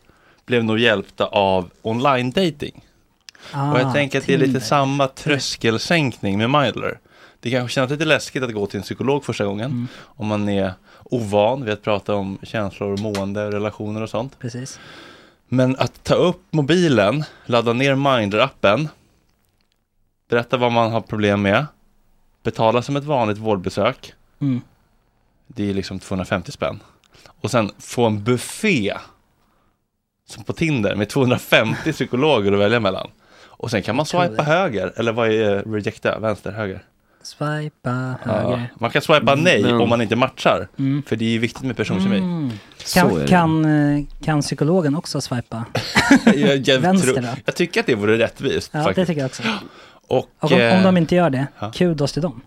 blev 0.50 0.64
nog 0.64 0.78
hjälpta 0.78 1.26
av 1.26 1.70
online 1.82 2.30
dating. 2.30 2.84
Ah, 3.52 3.72
och 3.72 3.80
jag 3.80 3.92
tänker 3.92 4.18
att 4.18 4.26
det 4.26 4.34
är 4.34 4.38
lite 4.38 4.60
samma 4.60 5.08
tröskelsänkning 5.08 6.38
med 6.38 6.50
Mindler. 6.50 6.98
Det 7.40 7.50
kanske 7.50 7.74
känns 7.74 7.90
lite 7.90 8.04
läskigt 8.04 8.42
att 8.42 8.52
gå 8.54 8.66
till 8.66 8.76
en 8.76 8.82
psykolog 8.82 9.24
första 9.24 9.44
gången. 9.44 9.70
Mm. 9.70 9.88
Om 9.98 10.26
man 10.26 10.48
är 10.48 10.72
ovan 11.04 11.64
vid 11.64 11.74
att 11.74 11.82
prata 11.82 12.14
om 12.14 12.38
känslor, 12.42 12.96
mående, 12.96 13.50
relationer 13.50 14.02
och 14.02 14.10
sånt. 14.10 14.38
Precis. 14.38 14.80
Men 15.48 15.76
att 15.76 16.04
ta 16.04 16.14
upp 16.14 16.42
mobilen, 16.50 17.24
ladda 17.46 17.72
ner 17.72 17.94
Mindler-appen, 17.94 18.88
berätta 20.28 20.56
vad 20.56 20.72
man 20.72 20.92
har 20.92 21.00
problem 21.00 21.42
med, 21.42 21.66
betala 22.42 22.82
som 22.82 22.96
ett 22.96 23.04
vanligt 23.04 23.38
vårdbesök, 23.38 24.14
Mm. 24.40 24.60
det 25.46 25.70
är 25.70 25.74
liksom 25.74 25.98
250 25.98 26.52
spänn. 26.52 26.80
Och 27.40 27.50
sen 27.50 27.72
få 27.78 28.06
en 28.06 28.24
buffé 28.24 28.94
som 30.30 30.44
på 30.44 30.52
Tinder 30.52 30.94
med 30.96 31.08
250 31.08 31.92
psykologer 31.92 32.52
att 32.52 32.58
välja 32.58 32.80
mellan. 32.80 33.10
Och 33.46 33.70
sen 33.70 33.82
kan 33.82 33.96
man 33.96 34.06
swipa 34.06 34.28
det. 34.28 34.42
höger, 34.42 34.92
eller 34.96 35.12
vad 35.12 35.28
är 35.32 35.56
eh, 35.56 35.72
rejecta, 35.72 36.18
vänster, 36.18 36.52
höger? 36.52 36.82
Swipa 37.22 38.14
Ja, 38.24 38.32
höger. 38.32 38.72
man 38.78 38.90
kan 38.90 39.02
swipa 39.02 39.34
nej 39.34 39.62
Men- 39.62 39.80
om 39.80 39.88
man 39.88 40.00
inte 40.02 40.16
matchar, 40.16 40.68
Mm. 40.78 41.02
för 41.06 41.16
det 41.16 41.24
är 41.24 41.28
ju 41.30 41.38
viktigt 41.38 41.62
med 41.62 41.76
personkemi. 41.76 42.18
Mm. 42.18 42.50
Kan, 42.94 43.14
det. 43.18 43.26
kan, 43.28 43.64
eh, 43.64 44.04
kan 44.24 44.40
psykologen 44.40 44.96
också 44.96 45.20
swipa? 45.20 45.64
jag, 46.24 46.68
jag, 46.68 46.78
Vänster 46.80 47.12
tror, 47.12 47.22
då? 47.22 47.28
jag 47.44 47.54
tycker 47.56 47.80
att 47.80 47.86
det 47.86 47.94
vore 47.94 48.18
rättvist 48.18 48.70
Ja, 48.72 48.78
det 48.78 48.84
faktiskt. 48.84 49.06
tycker 49.06 49.20
jag 49.20 49.28
också. 49.28 49.42
Och, 50.08 50.16
Och 50.38 50.52
om, 50.52 50.52
om 50.52 50.60
eh, 50.60 50.82
de 50.82 50.96
inte 50.96 51.14
gör 51.14 51.30
det, 51.30 51.46
ja. 51.58 51.72
kudos 51.74 52.12
till 52.12 52.22
dem. 52.22 52.40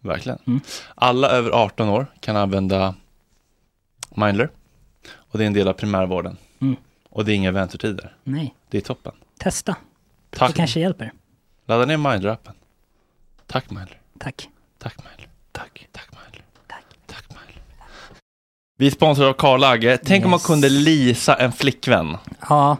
Verkligen. 0.00 0.38
Mm. 0.46 0.60
Alla 0.94 1.28
över 1.30 1.50
18 1.50 1.88
år 1.88 2.06
kan 2.20 2.36
använda 2.36 2.94
Mindler. 4.16 4.48
Och 5.16 5.38
det 5.38 5.44
är 5.44 5.46
en 5.46 5.52
del 5.52 5.68
av 5.68 5.72
primärvården. 5.72 6.36
Och 7.18 7.24
det 7.24 7.32
är 7.32 7.34
inga 7.34 7.50
väntetider. 7.52 8.16
Nej, 8.24 8.54
Det 8.70 8.76
är 8.76 8.80
toppen. 8.82 9.12
testa. 9.38 9.76
Tack. 10.30 10.48
Det 10.48 10.56
kanske 10.56 10.80
hjälper. 10.80 11.12
Ladda 11.66 11.84
ner 11.84 11.96
Mindler-appen. 11.96 12.52
Tack 13.46 13.70
Mindler. 13.70 14.00
Tack. 14.18 14.48
Tack 14.78 14.96
Mindler. 14.98 15.28
Tack. 15.52 15.86
Tack 15.92 16.08
Mindler. 16.12 16.42
Tack. 16.66 16.84
Tack 17.06 17.24
Mindler. 17.28 17.62
Vi 18.78 18.86
är 18.86 18.90
sponsrade 18.90 19.30
av 19.30 19.34
Karl 19.34 19.64
Agge. 19.64 19.98
Tänk 20.04 20.24
om 20.24 20.30
man 20.30 20.38
Yes. 20.38 20.46
kunde 20.46 20.68
lisa 20.68 21.34
en 21.34 21.52
flickvän. 21.52 22.16
Ja, 22.48 22.76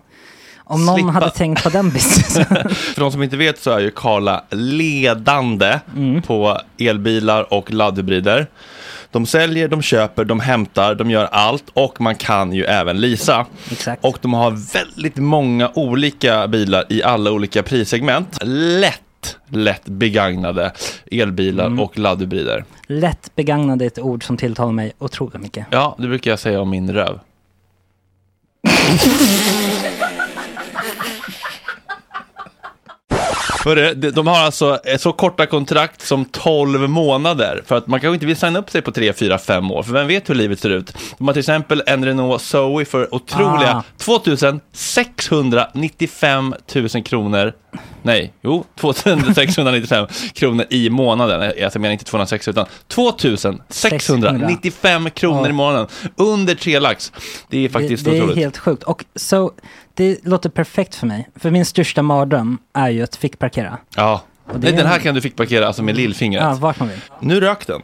om 0.59 0.87
någon 0.87 0.95
Slippa. 0.97 1.11
hade 1.11 1.31
tänkt 1.31 1.63
på 1.63 1.69
den 1.71 1.91
businessen. 1.93 2.69
För 2.75 3.01
de 3.01 3.13
som 3.13 3.23
inte 3.23 3.37
vet 3.37 3.59
så 3.63 3.71
är 3.71 3.79
ju 3.79 3.91
Karla 3.91 4.45
ledande 4.51 5.79
Mm. 5.97 6.23
på 6.23 6.61
elbilar 6.79 7.53
och 7.55 7.71
laddhybrider. 7.73 8.47
De 9.11 9.27
säljer, 9.27 9.69
de 9.69 9.83
köper, 9.83 10.25
de 10.25 10.41
hämtar, 10.41 10.95
de 10.95 11.11
gör 11.11 11.25
allt 11.25 11.65
och 11.73 12.01
man 12.01 12.15
kan 12.15 12.53
ju 12.53 12.65
även 12.65 13.01
leasa. 13.01 13.47
Exakt. 13.71 14.05
Och 14.05 14.19
de 14.23 14.35
har 14.35 14.51
väldigt 14.73 15.17
många 15.17 15.71
olika 15.75 16.49
bilar 16.49 16.85
i 16.89 17.03
alla 17.03 17.31
olika 17.33 17.63
prissegment. 17.63 18.39
Lätt, 18.45 19.37
lätt 19.49 19.85
begagnade 19.85 20.73
elbilar 21.11 21.67
Mm. 21.67 21.81
och 21.81 21.99
laddhybrider. 21.99 22.65
Lätt 22.87 23.35
begagnade 23.35 23.85
är 23.85 23.87
ett 23.87 23.99
ord 23.99 24.25
som 24.27 24.37
tilltalar 24.37 24.73
mig 24.73 24.93
otroligt 24.99 25.41
mycket. 25.43 25.67
Ja, 25.71 25.97
det 25.99 26.07
brukar 26.09 26.31
jag 26.31 26.39
säga 26.39 26.61
om 26.61 26.71
min 26.71 26.93
röv. 26.93 27.19
Hörru, 33.65 33.95
de- 33.95 34.11
de 34.11 34.27
har 34.27 34.39
alltså 34.39 34.79
så 34.99 35.13
korta 35.13 35.47
kontrakt 35.47 36.03
som 36.07 36.25
12 36.25 36.89
månader. 36.91 37.63
För 37.67 37.77
att 37.77 37.87
man 37.87 38.01
kanske 38.01 38.15
inte 38.15 38.27
vill 38.27 38.37
signa 38.37 38.59
upp 38.59 38.71
sig 38.71 38.83
på 38.83 38.93
3, 38.93 39.13
4, 39.13 39.39
5 39.39 39.71
år. 39.71 39.83
För 39.83 39.93
vem 39.93 40.07
vet 40.07 40.31
hur 40.31 40.35
livet 40.35 40.61
ser 40.61 40.71
ut? 40.71 40.93
De 41.19 41.27
har 41.27 41.35
till 41.35 41.41
exempel 41.41 41.83
en 41.87 42.05
Renault 42.05 42.43
Zoe 42.43 42.85
för 42.85 43.15
otroliga 43.15 43.73
Ah. 43.77 43.83
2695 43.97 46.55
000 46.75 46.89
kronor. 47.05 47.53
Nej, 48.03 48.33
jo, 48.43 48.65
2695 48.81 50.07
kronor 50.35 50.67
i 50.71 50.91
månaden. 50.91 51.43
Eh, 51.43 51.51
Jag 51.59 51.77
menar 51.81 51.93
inte 51.93 52.05
260 52.05 52.51
utan 52.51 52.67
2695 52.89 55.11
kronor 55.11 55.49
i 55.49 55.53
månaden. 55.53 55.87
Under 56.17 56.55
tre 56.55 56.79
lax. 56.81 57.13
Det 57.51 57.65
är 57.65 57.69
faktiskt 57.69 58.05
det, 58.05 58.11
det 58.11 58.17
är 58.17 58.21
otroligt. 58.23 58.39
helt 58.39 58.59
sjukt. 58.59 58.83
Och 58.83 59.05
så, 59.17 59.53
det 59.99 60.25
låter 60.27 60.49
perfekt 60.51 60.95
för 60.95 61.07
mig. 61.07 61.29
För 61.37 61.51
min 61.51 61.65
största 61.65 62.03
mardröm 62.03 62.59
är 62.73 62.89
ju 62.89 63.03
att 63.03 63.17
fickparkera. 63.17 63.79
Ja. 63.97 64.23
Och 64.45 64.53
det 64.55 64.59
Nej, 64.61 64.73
är 64.73 64.77
den 64.77 64.87
här 64.87 64.97
en- 64.97 65.01
kan 65.03 65.15
du 65.15 65.21
fick 65.21 65.37
parkera 65.37 65.67
alltså 65.67 65.83
med 65.83 65.97
lillfingret. 65.97 66.43
Ja, 66.43 66.55
vart 66.61 66.79
man 66.79 66.89
vill. 66.89 66.99
Nu 67.21 67.41
rök 67.41 67.67
den. 67.67 67.83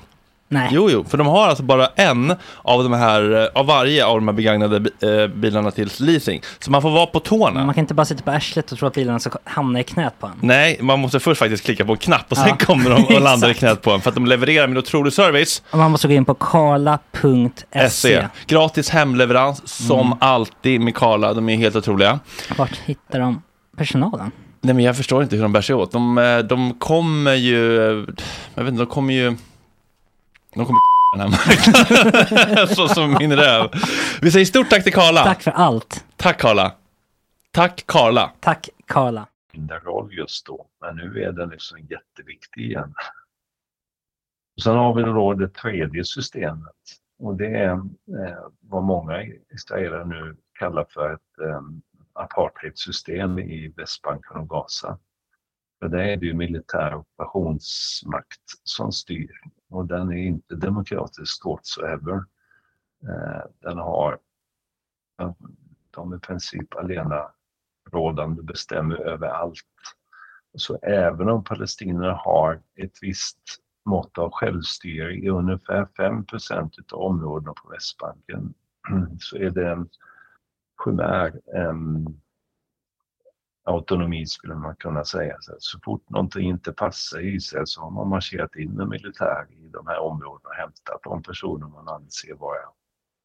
Nej. 0.55 0.69
Jo, 0.73 0.91
jo, 0.91 1.05
för 1.09 1.19
de 1.19 1.27
har 1.27 1.47
alltså 1.49 1.63
bara 1.65 1.87
en 1.87 2.35
av 2.63 2.83
de 2.83 2.93
här, 2.93 3.43
eh, 3.43 3.49
av 3.61 3.67
varje 3.67 4.05
av 4.07 4.17
de 4.17 4.29
här 4.29 4.35
begagnade 4.35 4.77
eh, 4.77 5.27
bilarna 5.27 5.71
till 5.71 5.91
leasing. 5.99 6.41
Så 6.59 6.71
man 6.71 6.83
får 6.83 6.91
vara 6.91 7.07
på 7.07 7.21
tårna. 7.21 7.65
Man 7.65 7.75
kan 7.75 7.83
inte 7.83 7.95
bara 7.95 8.05
sitta 8.07 8.23
på 8.23 8.31
arslet 8.31 8.73
och 8.73 8.79
tro 8.79 8.89
att 8.89 8.95
bilarna 8.95 9.19
ska 9.19 9.39
hamna 9.45 9.81
i 9.81 9.85
knät 9.85 10.15
på 10.21 10.27
en. 10.27 10.33
Nej, 10.41 10.79
man 10.81 10.99
måste 11.01 11.21
först 11.21 11.39
faktiskt 11.39 11.65
klicka 11.65 11.85
på 11.85 11.93
en 11.93 11.99
knapp 11.99 12.27
och 12.29 12.37
sen 12.37 12.49
Ja. 12.49 12.57
kommer 12.67 12.91
de 12.91 13.05
och 13.17 13.21
landar 13.21 13.51
i 13.51 13.55
knät 13.55 13.83
på 13.83 13.91
en. 13.91 14.01
För 14.01 14.09
att 14.09 14.15
de 14.15 14.27
levererar 14.27 14.67
med 14.67 14.79
otrolig 14.79 15.13
service. 15.13 15.63
Och 15.71 15.79
man 15.79 15.91
måste 15.91 16.09
gå 16.09 16.15
in 16.15 16.25
på 16.25 16.35
karla.se. 16.35 17.91
SE. 17.91 18.29
Gratis 18.47 18.91
hemleverans 18.91 19.69
som 19.87 20.01
Mm. 20.07 20.19
alltid 20.21 20.81
med 20.81 20.95
Karla. 20.95 21.35
De 21.35 21.49
är 21.49 21.57
helt 21.57 21.77
otroliga. 21.77 22.19
Vart 22.57 22.77
hittar 22.85 23.21
de 23.21 23.43
personalen? 23.77 24.31
Nej 24.61 24.75
men 24.75 24.85
jag 24.85 24.97
förstår 24.97 25.23
inte 25.23 25.37
hur 25.37 25.43
de 25.43 25.53
bär 25.53 25.61
sig 25.61 25.75
åt. 25.75 25.93
De, 25.93 26.19
eh, 26.19 26.39
de 26.39 26.75
kommer 26.79 27.35
ju, 27.35 27.75
jag 28.55 28.63
vet 28.65 28.71
inte, 28.73 28.83
de 28.85 28.87
kommer 28.87 29.15
ju, 29.15 29.37
de 30.55 30.67
kommer 30.67 30.81
den 31.17 31.21
här 31.21 31.29
marknaden. 31.29 32.69
Så 32.69 32.89
som 32.89 33.17
min 33.19 33.37
röv. 33.37 33.71
Vi 34.23 34.31
säger 34.31 34.47
stort 34.47 34.71
tack 34.71 34.85
till 34.85 34.93
Karla. 34.93 35.25
Tack 35.25 35.43
för 35.43 35.51
allt. 35.51 36.05
Tack 36.17 36.41
Karla. 36.41 36.73
Tack 37.51 37.87
Karla. 37.87 38.33
Tack 38.41 38.69
Karla. 38.87 39.27
mindre 39.53 39.79
roll 39.79 40.15
just 40.15 40.47
då. 40.47 40.67
Men 40.81 40.97
nu 40.97 41.23
är 41.23 41.33
den 41.33 41.49
liksom 41.49 41.79
jätteviktig 41.79 42.61
igen. 42.61 42.95
Och 44.57 44.63
sen 44.63 44.77
har 44.77 44.95
vi 44.95 45.03
då 45.03 45.35
det 45.35 45.49
tredje 45.49 46.05
systemet 46.05 46.75
och 47.19 47.37
det 47.37 47.47
är 47.47 47.71
eh, 47.71 48.47
vad 48.61 48.83
många 48.83 49.23
israeler 49.55 50.05
nu 50.05 50.37
kallar 50.59 50.87
för 50.91 51.15
ett 51.15 51.39
eh, 51.49 51.61
apartheidsystem 52.13 53.39
i 53.39 53.73
Västbanken 53.77 54.37
och 54.37 54.49
Gaza. 54.49 54.99
För 55.79 55.89
det 55.89 56.13
är 56.13 56.17
det 56.17 56.27
ju 56.27 56.35
militär 56.35 56.95
ockupationsmakt 56.95 58.41
som 58.65 58.93
styr 58.93 59.31
och 59.75 59.87
den 59.87 60.13
är 60.13 60.17
inte 60.17 60.55
demokratisk 60.55 61.45
whatsoever. 61.45 62.25
Eh, 63.09 63.43
den 63.61 63.79
har 63.79 64.19
de 65.91 66.15
i 66.15 66.19
princip 66.19 66.75
alena 66.75 67.31
rådande 67.93 68.43
bestämmer 68.43 68.97
över 68.97 69.27
allt. 69.27 69.61
Så 70.55 70.79
även 70.83 71.29
om 71.29 71.45
palestinierna 71.45 72.15
har 72.15 72.63
ett 72.75 72.99
visst 73.03 73.39
mått 73.85 74.19
av 74.19 74.31
självstyre 74.31 75.15
i 75.15 75.29
ungefär 75.29 75.87
5% 75.99 76.93
av 76.93 77.01
områdena 77.01 77.53
på 77.53 77.69
Västbanken 77.69 78.55
så 79.19 79.37
är 79.37 79.51
det 79.51 79.71
en 79.71 79.89
chimär 80.85 81.41
en 81.47 82.07
autonomi 83.65 84.27
skulle 84.27 84.55
man 84.55 84.77
kunna 84.77 85.05
säga. 85.05 85.37
Så, 85.41 85.55
så 85.59 85.79
fort 85.85 86.11
någonting 86.11 86.49
inte 86.49 86.73
passar 86.73 87.21
i 87.21 87.35
Israel 87.35 87.67
så 87.67 87.81
har 87.81 87.91
man 87.91 88.09
marscherat 88.09 88.57
in 88.57 88.73
med 88.73 88.89
militär 88.89 89.47
i 89.51 89.69
de 89.69 89.87
här 89.87 89.99
områdena 89.99 90.49
och 90.49 90.55
hämtat 90.55 91.03
de 91.03 91.23
personer 91.23 91.67
man 91.67 91.89
anser 91.89 92.35
vara 92.35 92.69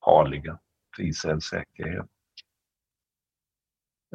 farliga 0.05 0.59
för 0.95 1.03
Israels 1.03 1.45
säkerhet. 1.45 2.05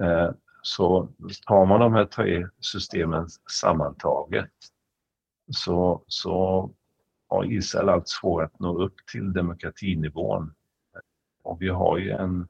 Eh, 0.00 0.30
så 0.62 1.08
tar 1.46 1.66
man 1.66 1.80
de 1.80 1.94
här 1.94 2.04
tre 2.04 2.48
systemen 2.60 3.28
sammantaget 3.50 4.50
så, 5.52 6.04
så 6.06 6.70
har 7.28 7.52
Israel 7.52 7.88
allt 7.88 8.08
svårare 8.08 8.46
att 8.46 8.60
nå 8.60 8.82
upp 8.82 8.94
till 9.12 9.32
demokratinivån. 9.32 10.54
Och 11.42 11.62
vi 11.62 11.68
har 11.68 11.98
ju 11.98 12.10
en 12.10 12.48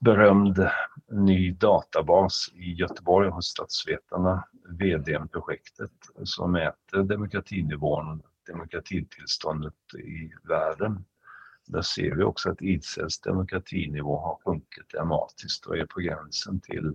berömd 0.00 0.68
ny 1.10 1.52
databas 1.52 2.50
i 2.54 2.72
Göteborg 2.72 3.28
hos 3.28 3.46
statsvetarna, 3.46 4.48
VDM-projektet, 4.68 5.92
som 6.24 6.52
mäter 6.52 7.02
demokratinivån 7.02 8.20
och 8.20 8.26
demokratitillståndet 8.46 9.74
i 9.94 10.32
världen. 10.48 11.04
Där 11.66 11.82
ser 11.82 12.14
vi 12.14 12.22
också 12.22 12.50
att 12.50 12.62
Israels 12.62 13.20
demokratinivå 13.20 14.18
har 14.20 14.38
sjunkit 14.44 14.88
dramatiskt 14.88 15.66
och 15.66 15.78
är 15.78 15.86
på 15.86 16.00
gränsen 16.00 16.60
till 16.60 16.94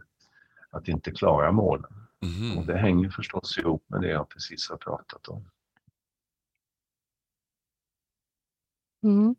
att 0.69 0.87
inte 0.87 1.11
klara 1.11 1.51
målen. 1.51 1.93
Och 2.57 2.65
det 2.65 2.77
hänger 2.77 3.09
förstås 3.09 3.57
ihop 3.57 3.83
med 3.87 4.01
det 4.01 4.07
jag 4.09 4.29
precis 4.29 4.69
har 4.69 4.77
pratat 4.77 5.27
om. 5.27 5.49
Mm. 9.03 9.35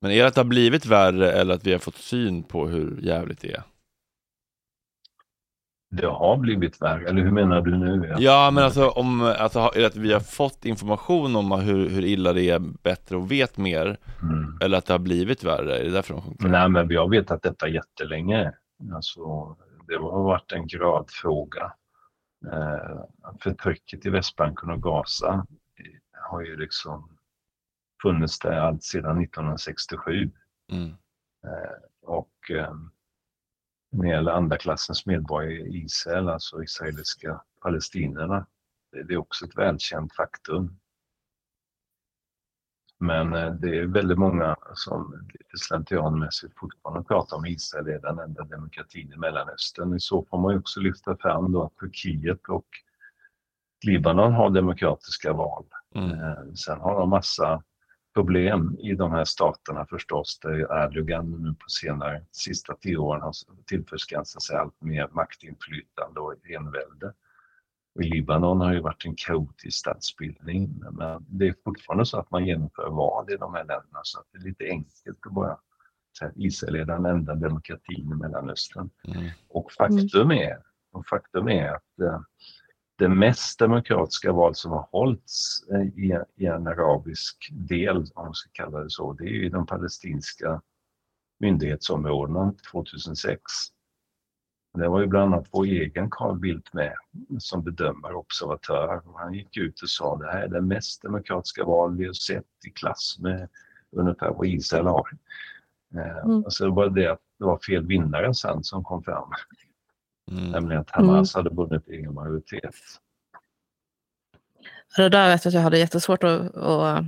Men 0.00 0.10
är 0.10 0.22
det 0.22 0.26
att 0.28 0.34
det 0.34 0.40
har 0.40 0.44
blivit 0.48 0.86
värre 0.86 1.32
eller 1.32 1.54
att 1.54 1.66
vi 1.66 1.72
har 1.72 1.78
fått 1.78 1.94
syn 1.96 2.42
på 2.42 2.66
hur 2.68 3.00
jävligt 3.02 3.40
det 3.40 3.52
är? 3.52 3.62
Det 5.90 6.06
har 6.06 6.36
blivit 6.36 6.82
värre, 6.82 7.08
eller 7.08 7.22
hur 7.22 7.30
menar 7.30 7.60
du 7.60 7.78
nu? 7.78 8.14
Ja, 8.18 8.50
men 8.50 8.64
alltså 8.64 8.88
om 8.88 9.20
alltså, 9.20 9.58
att 9.60 9.96
vi 9.96 10.12
har 10.12 10.20
fått 10.20 10.64
information 10.64 11.36
om 11.36 11.52
hur, 11.52 11.88
hur 11.88 12.04
illa 12.04 12.32
det 12.32 12.50
är 12.50 12.58
bättre 12.82 13.16
och 13.16 13.30
vet 13.30 13.56
mer, 13.56 13.96
Mm. 14.22 14.58
eller 14.60 14.78
att 14.78 14.86
det 14.86 14.94
har 14.94 14.98
blivit 14.98 15.44
värre, 15.44 15.78
är 15.78 15.84
det 15.84 15.90
därför 15.90 16.14
de 16.14 16.22
sjunker? 16.22 16.48
Nej, 16.48 16.68
men 16.68 16.88
vi 16.88 16.96
har 16.96 17.08
vetat 17.08 17.42
detta 17.42 17.68
jättelänge. 17.68 18.52
Alltså, 18.94 19.20
det 19.88 19.94
har 19.96 20.22
varit 20.22 20.52
en 20.52 20.66
gradfråga. 20.66 21.72
Eh, 22.52 23.00
förtrycket 23.40 24.06
i 24.06 24.10
Västbanken 24.10 24.70
och 24.70 24.82
Gaza 24.82 25.46
har 26.30 26.40
ju 26.42 26.56
liksom 26.56 27.08
funnits 28.02 28.38
där 28.38 28.52
allt 28.52 28.82
sedan 28.82 29.22
1967. 29.22 30.30
Mm. 30.72 30.88
Eh, 31.44 31.82
och 32.02 32.50
eh, 32.50 32.74
när 33.92 34.04
det 34.04 34.10
gäller 34.10 34.32
andra 34.32 34.56
klassens 34.56 35.06
medborgare 35.06 35.54
i 35.54 35.84
Israel, 35.84 36.28
alltså 36.28 36.62
israeliska 36.62 37.42
palestinierna, 37.62 38.46
det, 38.92 39.14
är 39.14 39.16
också 39.16 39.44
ett 39.44 39.58
välkänt 39.58 40.14
faktum. 40.14 40.78
Men 42.98 43.32
eh, 43.32 43.52
det 43.52 43.78
är 43.78 43.86
väldigt 43.86 44.18
många 44.18 44.56
som 44.74 45.28
lite 45.32 45.56
slentrianmässigt 45.58 46.58
fortfarande 46.58 47.08
pratar 47.08 47.36
om 47.36 47.46
Israel 47.46 47.88
är 47.88 47.98
den 47.98 48.18
enda 48.18 48.44
demokratin 48.44 49.12
i 49.12 49.16
Mellanöstern. 49.16 49.96
I 49.96 50.00
så 50.00 50.24
får 50.24 50.38
man 50.38 50.52
ju 50.52 50.58
också 50.58 50.80
lyfta 50.80 51.16
fram 51.16 51.52
då 51.52 51.64
att 51.64 51.76
Turkiet 51.76 52.48
och 52.48 52.66
Libanon 53.86 54.32
har 54.32 54.50
demokratiska 54.50 55.32
val. 55.32 55.64
Mm. 55.94 56.56
Sen 56.56 56.80
har 56.80 57.00
de 57.00 57.10
massa 57.10 57.62
problem 58.14 58.76
i 58.78 58.94
de 58.94 59.10
här 59.10 59.24
staterna 59.24 59.86
förstås, 59.86 60.38
där 60.42 60.84
Erdogan 60.84 61.30
nu 61.30 61.54
på 61.54 61.68
senare, 61.68 62.24
sista 62.30 62.74
tio 62.74 62.96
åren 62.96 63.22
har 63.22 63.32
tillförskansat 63.66 64.42
sig 64.42 64.56
allt 64.56 64.82
mer 64.82 65.08
maktinflytande 65.12 66.20
och 66.20 66.34
envälde. 66.50 67.12
Och 67.94 68.02
I 68.02 68.08
Libanon 68.08 68.60
har 68.60 68.74
det 68.74 68.80
varit 68.80 69.04
en 69.04 69.14
kaotisk 69.16 69.78
statsbildning, 69.78 70.82
men 70.92 71.26
det 71.28 71.48
är 71.48 71.54
fortfarande 71.64 72.06
så 72.06 72.18
att 72.18 72.30
man 72.30 72.46
genomför 72.46 72.90
val 72.90 73.32
i 73.32 73.36
de 73.36 73.54
här 73.54 73.64
länderna, 73.64 74.00
så 74.02 74.20
att 74.20 74.26
det 74.32 74.38
är 74.38 74.42
lite 74.42 74.64
enkelt 74.64 75.26
att 75.26 75.32
bara 75.32 75.58
säga 76.18 76.28
att 76.30 76.36
Israel 76.36 76.74
är 76.74 76.84
den 76.84 77.06
enda 77.06 77.34
demokratin 77.34 78.12
i 78.12 78.14
Mellanöstern. 78.14 78.90
Mm. 79.04 79.28
Och 79.48 79.72
faktum 79.72 80.30
är, 80.30 80.58
och 80.92 81.06
faktum 81.06 81.48
är 81.48 81.68
att 81.68 82.00
eh, 82.02 82.20
det 83.00 83.08
mest 83.08 83.58
demokratiska 83.58 84.32
val 84.32 84.54
som 84.54 84.70
har 84.70 84.88
hållits 84.92 85.64
eh, 85.72 85.80
i, 85.80 86.18
i 86.36 86.46
en 86.46 86.66
arabisk 86.66 87.48
del, 87.52 87.96
om 87.96 88.24
man 88.24 88.34
ska 88.34 88.50
kalla 88.52 88.80
det 88.80 88.90
så, 88.90 89.12
det 89.12 89.24
är 89.24 89.28
ju 89.28 89.48
de 89.48 89.66
palestinska 89.66 90.60
myndighetsområdena 91.38 92.54
2006. 92.72 93.42
Det 94.78 94.88
var 94.88 95.00
ju 95.00 95.06
bland 95.06 95.34
annat 95.34 95.48
vår 95.50 95.64
egen 95.64 96.10
Carl 96.10 96.38
Bildt 96.38 96.72
med 96.72 96.94
som 97.38 97.62
bedömare 97.64 98.12
och 98.12 98.20
observatör. 98.20 99.02
Han 99.16 99.34
gick 99.34 99.56
ut 99.56 99.82
och 99.82 99.88
sa 99.88 100.16
det 100.16 100.26
här 100.32 100.42
är 100.42 100.48
det 100.48 100.60
mest 100.60 101.02
demokratiska 101.02 101.64
val 101.64 101.96
vi 101.96 102.06
har 102.06 102.12
sett 102.12 102.46
i 102.66 102.70
klass 102.70 103.16
med 103.20 103.48
ungefär 103.92 104.30
vad 104.30 104.46
Israel 104.46 104.86
har. 104.86 105.08
Eh, 105.94 106.24
Mm. 106.24 106.44
och 106.44 106.52
så 106.52 106.70
var 106.70 106.88
det 106.88 107.06
att 107.06 107.20
det 107.38 107.44
var 107.44 107.58
fel 107.58 107.86
vinnare 107.86 108.34
sen 108.34 108.64
som 108.64 108.84
kom 108.84 109.02
fram, 109.02 109.30
Mm. 110.30 110.50
nämligen 110.50 110.80
att 110.80 110.90
Hamas 110.90 111.34
hade 111.34 111.50
vunnit 111.50 111.88
egen 111.88 112.14
majoritet. 112.14 112.74
Det 114.96 115.08
där 115.08 115.28
vet 115.28 115.44
jag 115.44 115.50
att 115.50 115.54
jag 115.54 115.62
hade 115.62 115.78
jättesvårt 115.78 116.24
att, 116.24 116.56
att 116.56 117.04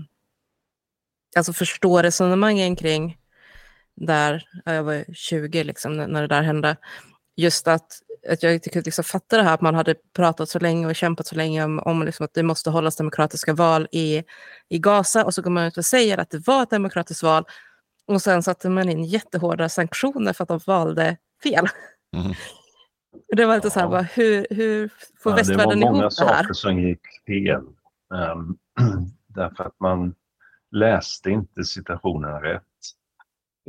alltså 1.37 1.53
förstå 1.53 2.03
resonemangen 2.03 2.77
kring 2.77 3.19
där, 3.95 4.49
ja, 4.65 4.75
jag 4.75 4.83
var 4.83 5.05
20 5.15 5.65
liksom, 5.65 5.93
när, 5.93 6.07
när 6.07 6.21
det 6.21 6.29
där 6.29 6.43
hände. 6.43 6.77
Just 7.37 7.69
att, 7.69 7.87
att 8.29 8.43
jag 8.43 8.55
inte 8.55 8.71
kunde 8.71 8.87
liksom 8.87 9.05
fatta 9.05 9.37
det 9.37 9.43
här 9.43 9.55
att 9.55 9.61
man 9.61 9.75
hade 9.75 9.95
pratat 9.95 10.49
så 10.49 10.59
länge 10.59 10.87
och 10.87 10.97
kämpat 10.97 11.27
så 11.27 11.35
länge 11.35 11.65
om, 11.65 11.79
om 11.79 12.03
liksom 12.03 12.25
att 12.25 12.35
det 12.35 12.43
måste 12.43 12.71
hållas 12.71 12.97
demokratiska 12.97 13.55
val 13.55 13.89
i, 13.93 14.23
i 14.69 14.79
Gaza 14.79 15.25
och 15.25 15.35
så 15.35 15.43
går 15.43 15.51
man 15.51 15.65
ut 15.65 15.79
och 15.79 15.85
säger 15.85 16.19
att 16.19 16.31
det 16.31 16.47
var 16.47 16.63
ett 16.63 16.71
demokratiskt 16.71 17.23
val 17.23 17.45
och 18.07 18.23
sen 18.23 18.43
satte 18.43 18.69
man 18.69 18.89
in 18.89 19.05
jättehårda 19.05 19.69
sanktioner 19.69 20.33
för 20.33 20.43
att 20.45 20.49
de 20.49 20.61
valde 20.67 21.17
fel. 21.43 21.67
Mm. 22.17 22.33
Det 23.37 23.47
var 23.47 23.55
lite 23.55 23.71
så 23.71 23.81
här, 23.81 23.89
bara, 23.89 24.03
hur, 24.03 24.47
hur 24.51 24.93
får 25.19 25.33
Ja, 25.33 25.37
västvärlden 25.37 25.79
det 25.81 25.85
var 25.85 25.93
många 25.93 26.03
ihop 26.03 26.17
det 26.19 26.25
här? 26.25 26.43
saker 26.43 26.55
som 26.55 26.79
gick 26.79 27.01
fel. 27.27 27.63
Ehm, 28.15 28.57
därför 29.27 29.65
att 29.65 29.81
man 29.81 30.15
läste 30.71 31.31
inte 31.31 31.65
situationen 31.65 32.41
rätt, 32.41 32.63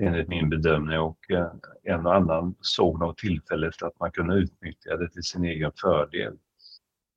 enligt 0.02 0.28
min 0.28 0.50
bedömning. 0.50 1.00
Och 1.00 1.32
eh, 1.32 1.52
en 1.84 2.06
och 2.06 2.16
annan 2.16 2.56
såg 2.62 3.00
nog 3.00 3.18
tillfället 3.18 3.84
att 3.84 4.00
man 4.00 4.12
kunde 4.12 4.36
utnyttja 4.36 4.98
det 4.98 5.10
till 5.10 5.24
sin 5.24 5.44
egen 5.46 5.72
fördel. 5.82 6.34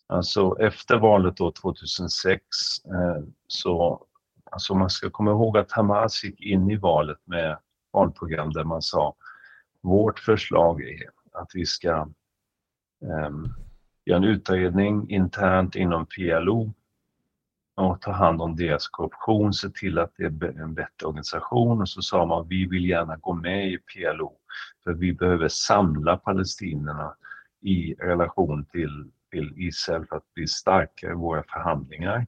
Alltså 0.09 0.57
efter 0.61 0.97
valet 0.97 1.37
då 1.37 1.53
2006 1.53 2.41
eh, 2.85 3.25
så, 3.47 4.07
alltså 4.51 4.75
man 4.75 4.91
ska 4.91 5.11
komma 5.11 5.31
ihåg 5.31 5.59
att 5.59 5.73
Hamas 5.73 6.25
gick 6.25 6.41
in 6.41 6.71
i 6.71 6.77
valet 6.77 7.19
med 7.25 7.59
valprogram 7.93 8.53
där 8.53 8.65
man 8.65 8.83
sa 8.83 9.15
vårt 9.83 10.19
förslag 10.19 10.83
är 10.83 11.16
att 11.37 11.51
vi 11.55 11.67
ska 11.67 12.09
um, 13.01 13.55
göra 14.05 14.17
en 14.17 14.25
utredning 14.25 15.11
internt 15.11 15.77
inom 15.77 16.07
PLO 16.07 16.73
och 17.75 18.01
ta 18.01 18.13
hand 18.13 18.43
om 18.43 18.57
deras 18.57 18.89
korruption, 18.89 19.53
se 19.53 19.71
till 19.71 19.99
att 19.99 20.13
det 20.17 20.25
är 20.25 20.61
en 20.61 20.75
bättre 20.75 21.07
organisation 21.07 21.81
och 21.81 21.89
så 21.89 22.03
sa 22.03 22.27
man 22.27 22.49
vi 22.49 22.67
vill 22.67 22.89
gärna 22.89 23.17
gå 23.17 23.33
med 23.33 23.73
i 23.73 23.79
PLO 23.79 24.37
för 24.85 24.93
vi 24.93 25.13
behöver 25.13 25.49
samla 25.49 26.17
palestinierna 26.17 27.15
i 27.61 27.95
relation 27.95 28.65
till, 28.65 29.11
till 29.31 29.55
Israel 29.57 30.07
för 30.07 30.17
att 30.17 30.35
bli 30.35 30.47
starkare 30.47 31.11
i 31.11 31.15
våra 31.15 31.43
förhandlingar. 31.43 32.27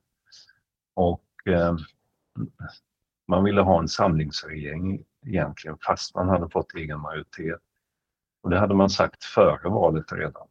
Och 0.94 1.24
eh, 1.46 1.76
man 3.28 3.44
ville 3.44 3.60
ha 3.60 3.80
en 3.80 3.88
samlingsregering 3.88 5.04
egentligen 5.26 5.76
fast 5.86 6.14
man 6.14 6.28
hade 6.28 6.50
fått 6.50 6.74
egen 6.74 7.00
majoritet. 7.00 7.60
Och 8.48 8.52
det 8.54 8.60
hade 8.60 8.74
man 8.74 8.90
sagt 8.90 9.24
före 9.24 9.68
valet 9.68 10.12
redan. 10.12 10.48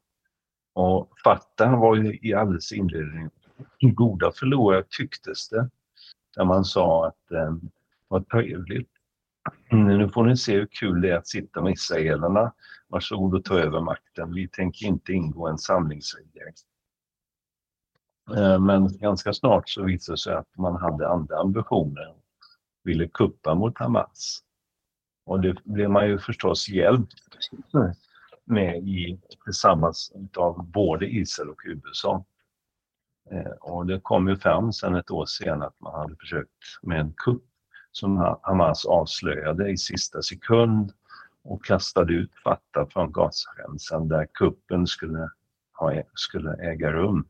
Och 0.73 1.09
Fatah 1.23 1.79
var 1.79 1.95
ju 1.95 2.19
i 2.21 2.33
alldeles 2.33 2.71
inledning 2.71 3.29
goda 3.81 4.31
förlorare 4.31 4.83
tycktes 4.89 5.49
det. 5.49 5.69
Där 6.35 6.45
man 6.45 6.65
sa 6.65 7.07
att 7.07 7.31
eh, 7.31 7.55
vad 8.07 8.29
trevligt. 8.29 8.89
Mm, 9.71 9.97
nu 9.97 10.09
får 10.09 10.25
ni 10.25 10.37
se 10.37 10.53
hur 10.55 10.67
kul 10.71 11.01
det 11.01 11.09
är 11.09 11.17
att 11.17 11.27
sitta 11.27 11.61
med 11.61 11.73
israelerna. 11.73 12.53
Varsågod 12.87 13.35
och 13.35 13.45
ta 13.45 13.59
över 13.59 13.81
makten. 13.81 14.33
Vi 14.33 14.47
tänker 14.47 14.85
inte 14.85 15.13
ingå 15.13 15.47
en 15.47 15.57
samlingsregering. 15.57 16.53
Eh, 18.35 18.59
Men 18.59 18.97
ganska 18.97 19.33
snart 19.33 19.69
så 19.69 19.83
visade 19.83 20.13
det 20.13 20.19
sig 20.19 20.33
att 20.33 20.57
man 20.57 20.75
hade 20.75 21.09
andra 21.09 21.37
ambitioner. 21.37 22.15
Ville 22.83 23.07
kuppa 23.07 23.55
mot 23.55 23.77
Hamas. 23.77 24.43
Och 25.27 25.41
det 25.41 25.63
blev 25.63 25.89
man 25.89 26.07
ju 26.07 26.19
förstås 26.19 26.69
hjälpt 26.69 27.13
med 28.45 28.77
i, 28.77 29.19
tillsammans 29.43 30.11
av 30.35 30.65
både 30.65 31.05
Israel 31.05 31.49
och 31.49 31.61
USA. 31.65 32.25
Eh, 33.31 33.51
och 33.61 33.85
det 33.85 33.99
kom 33.99 34.27
ju 34.27 34.35
fram 34.35 34.73
sen 34.73 34.95
ett 34.95 35.11
år 35.11 35.25
senare 35.25 35.67
att 35.67 35.79
man 35.79 35.93
hade 35.93 36.15
försökt 36.15 36.51
med 36.81 36.99
en 36.99 37.13
kupp 37.17 37.43
som 37.91 38.37
Hamas 38.41 38.85
avslöjade 38.85 39.69
i 39.69 39.77
sista 39.77 40.21
sekund 40.21 40.93
och 41.43 41.65
kastade 41.65 42.13
ut 42.13 42.31
Fatah 42.43 42.87
från 42.89 43.11
Gazaremsan 43.11 44.07
där 44.07 44.27
kuppen 44.33 44.87
skulle, 44.87 45.29
ha, 45.73 46.03
skulle 46.13 46.53
äga 46.53 46.91
rum. 46.91 47.27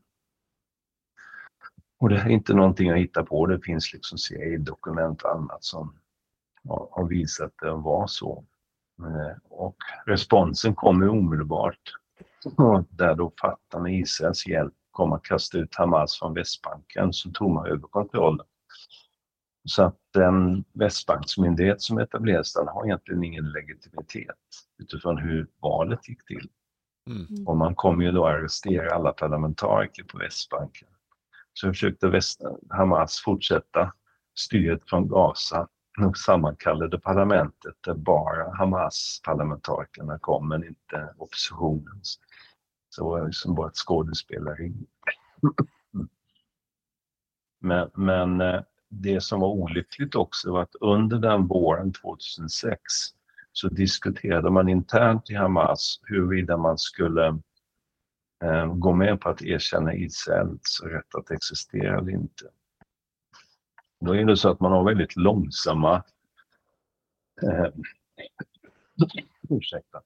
Och 1.98 2.08
det 2.08 2.16
är 2.16 2.28
inte 2.28 2.54
någonting 2.54 2.88
jag 2.88 2.98
hittar 2.98 3.22
på, 3.22 3.46
det 3.46 3.60
finns 3.60 3.92
liksom 3.92 4.18
CIA-dokument 4.18 5.22
och 5.22 5.32
annat 5.34 5.64
som 5.64 5.98
har 6.68 6.88
har 6.92 7.08
visat 7.08 7.46
att 7.46 7.58
det 7.60 7.70
var 7.70 8.06
så. 8.06 8.44
Eh, 9.00 9.36
Och 9.48 9.76
responsen 10.06 10.74
kom 10.74 11.02
ju 11.02 11.08
omedelbart. 11.08 11.92
Och 12.56 12.84
Där 12.90 13.14
då 13.14 13.32
Fatah 13.40 13.82
med 13.82 13.94
Israels 13.94 14.46
hjälp 14.46 14.74
kom 14.90 15.12
att 15.12 15.22
kasta 15.22 15.58
ut 15.58 15.74
Hamas 15.74 16.18
från 16.18 16.34
Västbanken 16.34 17.12
så 17.12 17.30
tog 17.30 17.50
man 17.50 17.66
över 17.66 17.78
kontrollen. 17.78 18.46
Så 19.64 19.82
att 19.82 19.96
den 20.14 20.64
Västbanksmyndighet 20.72 21.82
som 21.82 21.98
etablerades 21.98 22.54
den 22.54 22.68
har 22.68 22.84
egentligen 22.86 23.24
ingen 23.24 23.50
legitimitet 23.50 24.36
utifrån 24.78 25.18
hur 25.18 25.46
valet 25.60 26.08
gick 26.08 26.24
till. 26.24 26.48
Mm. 27.10 27.46
Och 27.46 27.56
man 27.56 27.74
kommer 27.74 28.04
ju 28.04 28.12
då 28.12 28.26
arrestera 28.26 28.94
alla 28.94 29.12
parlamentariker 29.12 30.04
på 30.04 30.18
Västbanken. 30.18 30.88
Så 31.52 31.68
försökte 31.68 32.20
Hamas 32.70 33.20
fortsätta 33.20 33.92
styret 34.38 34.88
från 34.88 35.08
Gaza 35.08 35.68
och 36.06 36.16
sammankallade 36.26 36.98
parlamentet 36.98 37.74
där 37.80 37.94
bara 37.94 38.54
Hamas-parlamentarikerna 38.54 40.18
kom 40.18 40.48
men 40.48 40.64
inte 40.64 41.14
oppositionens. 41.18 42.18
Så 42.88 43.02
det 43.02 43.08
var 43.20 43.26
liksom 43.26 43.54
bara 43.54 43.68
ett 43.68 43.76
skådespeleri. 43.76 44.72
Men, 47.60 47.90
men 47.94 48.40
eh, 48.40 48.60
det 48.88 49.20
som 49.20 49.40
var 49.40 49.48
olyckligt 49.48 50.14
också 50.14 50.52
var 50.52 50.62
att 50.62 50.74
under 50.80 51.18
den 51.18 51.46
våren 51.46 51.92
2006 51.92 52.80
så 53.52 53.68
diskuterade 53.68 54.50
man 54.50 54.68
internt 54.68 55.30
i 55.30 55.34
Hamas 55.34 56.00
huruvida 56.02 56.56
man 56.56 56.78
skulle 56.78 57.26
eh, 58.44 58.74
gå 58.74 58.92
med 58.92 59.20
på 59.20 59.28
att 59.28 59.42
erkänna 59.42 59.94
Israels 59.94 60.80
rätt 60.84 61.14
att 61.14 61.30
existera 61.30 61.98
eller 61.98 62.10
inte. 62.10 62.44
Då 64.00 64.16
är 64.16 64.24
det 64.24 64.36
så 64.36 64.48
att 64.50 64.60
man 64.60 64.72
har 64.72 64.84
väldigt 64.84 65.16
långsamma 65.16 66.04
eh, 67.42 67.66
ursäkta, 69.48 70.00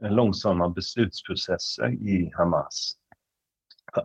långsamma 0.00 0.68
beslutsprocesser 0.68 1.92
i 1.92 2.32
Hamas. 2.34 2.96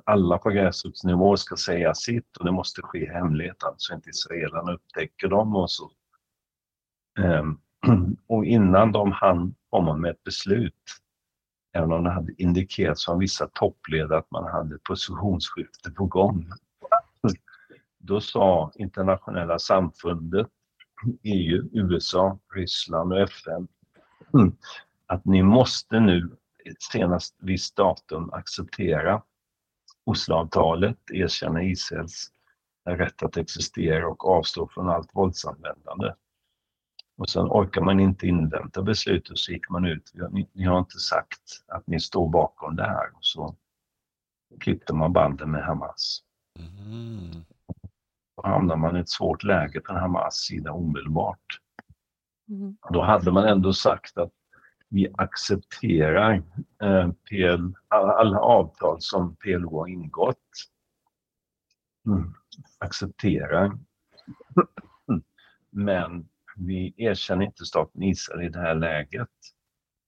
Alla 0.04 0.38
på 0.38 0.50
gräsrotsnivå 0.50 1.38
ska 1.38 1.56
säga 1.56 1.94
sitt 1.94 2.38
och 2.38 2.46
det 2.46 2.52
måste 2.52 2.82
ske 2.82 3.00
i 3.00 3.10
hemlighet, 3.10 3.64
alltså 3.64 3.94
inte 3.94 4.10
israelerna 4.10 4.74
upptäcker 4.74 5.28
dem 5.28 5.56
och 5.56 5.72
så. 5.72 5.92
Um, 7.20 7.62
och 8.28 8.46
innan 8.46 8.92
de 8.92 9.12
hann 9.12 9.56
komma 9.70 9.98
med 9.98 10.12
ett 10.12 10.24
beslut, 10.24 10.84
även 11.74 11.92
om 11.92 12.04
det 12.04 12.12
hade 12.12 12.42
indikerats 12.42 13.06
från 13.06 13.20
vissa 13.20 13.48
toppledare 13.54 14.18
att 14.18 14.32
man 14.32 14.52
hade 14.52 14.78
positionsskifte 14.78 15.92
på 15.92 16.06
gång, 16.06 16.52
då 17.98 18.22
sa 18.22 18.72
internationella 18.76 19.60
samfundet, 19.60 20.48
EU, 21.24 21.70
USA, 21.74 22.40
Ryssland 22.54 23.14
och 23.14 23.20
FN 23.20 23.68
hmm, 24.32 24.58
att 25.06 25.26
ni 25.26 25.44
måste 25.44 26.00
nu 26.00 26.38
senast 26.92 27.36
visst 27.40 27.76
datum 27.76 28.34
acceptera 28.34 29.22
Osloavtalet, 30.06 30.98
erkänna 31.14 31.64
Israels 31.64 32.32
rätt 32.86 33.24
att 33.24 33.38
existera 33.38 34.08
och 34.08 34.28
avstå 34.28 34.68
från 34.68 34.90
allt 34.90 35.16
våldsanvändande. 35.16 36.14
Och 37.18 37.30
sen 37.30 37.46
orkar 37.46 37.82
man 37.82 38.00
inte 38.00 38.28
invänta 38.28 38.82
beslutet 38.82 39.30
och 39.30 39.40
så 39.40 39.52
gick 39.52 39.70
man 39.70 39.86
ut. 39.86 40.14
Ni, 40.32 40.50
ni, 40.54 40.66
har 40.66 40.80
inte 40.80 40.98
sagt 40.98 41.64
att 41.68 41.88
ni 41.88 42.00
står 42.00 42.30
bakom 42.30 42.76
det 42.76 42.84
här. 42.84 43.16
Och 43.16 43.26
så 43.26 43.56
klippte 44.60 44.94
man 44.94 45.14
banden 45.14 45.52
med 45.52 45.66
Hamas. 45.66 46.24
Mm. 46.60 47.46
Hamnar 48.44 48.76
man 48.76 48.98
i 48.98 49.00
ett 49.00 49.10
svårt 49.10 49.44
läge 49.44 49.80
på 49.80 49.94
Hamas 49.94 50.36
sida 50.36 50.72
omedelbart. 50.72 51.60
Mm. 52.50 52.78
Då 52.90 53.02
hade 53.02 53.32
man 53.32 53.48
ändå 53.48 53.74
sagt 53.74 54.18
att 54.18 54.32
vi 54.90 55.08
accepterar 55.18 56.44
eh, 56.84 57.12
PL, 57.12 57.74
alla 57.88 58.40
avtal 58.40 58.98
som 59.00 59.36
PLO 59.36 59.80
har 59.80 59.88
ingått. 59.88 60.38
Mm. 62.08 62.34
Accepterar. 62.80 63.78
Men 65.70 66.30
vi 66.56 66.94
erkänner 66.98 67.46
inte 67.46 67.66
staten 67.66 68.04
Israel 68.04 68.46
i 68.46 68.50
det 68.50 68.60
här 68.60 68.76
läget. 68.76 69.30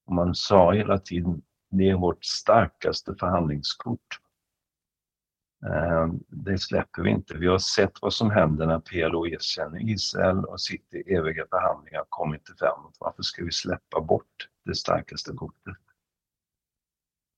Och 0.05 0.13
man 0.13 0.35
sa 0.35 0.73
hela 0.73 0.97
tiden, 0.97 1.41
det 1.69 1.89
är 1.89 1.95
vårt 1.95 2.25
starkaste 2.25 3.15
förhandlingskort. 3.19 4.19
Eh, 5.65 6.07
det 6.27 6.57
släpper 6.57 7.01
vi 7.01 7.09
inte. 7.09 7.37
Vi 7.37 7.47
har 7.47 7.59
sett 7.59 8.01
vad 8.01 8.13
som 8.13 8.31
händer 8.31 8.65
när 8.65 8.79
PLO 8.79 9.27
erkänner 9.27 9.89
Israel 9.89 10.45
och 10.45 10.61
sitter 10.61 10.97
i 10.97 11.13
eviga 11.13 11.45
förhandlingar 11.49 12.01
och 12.01 12.09
kommer 12.09 12.35
inte 12.35 12.53
framåt. 12.59 12.97
Varför 12.99 13.23
ska 13.23 13.43
vi 13.43 13.51
släppa 13.51 14.01
bort 14.01 14.49
det 14.65 14.75
starkaste 14.75 15.33
kortet? 15.33 15.75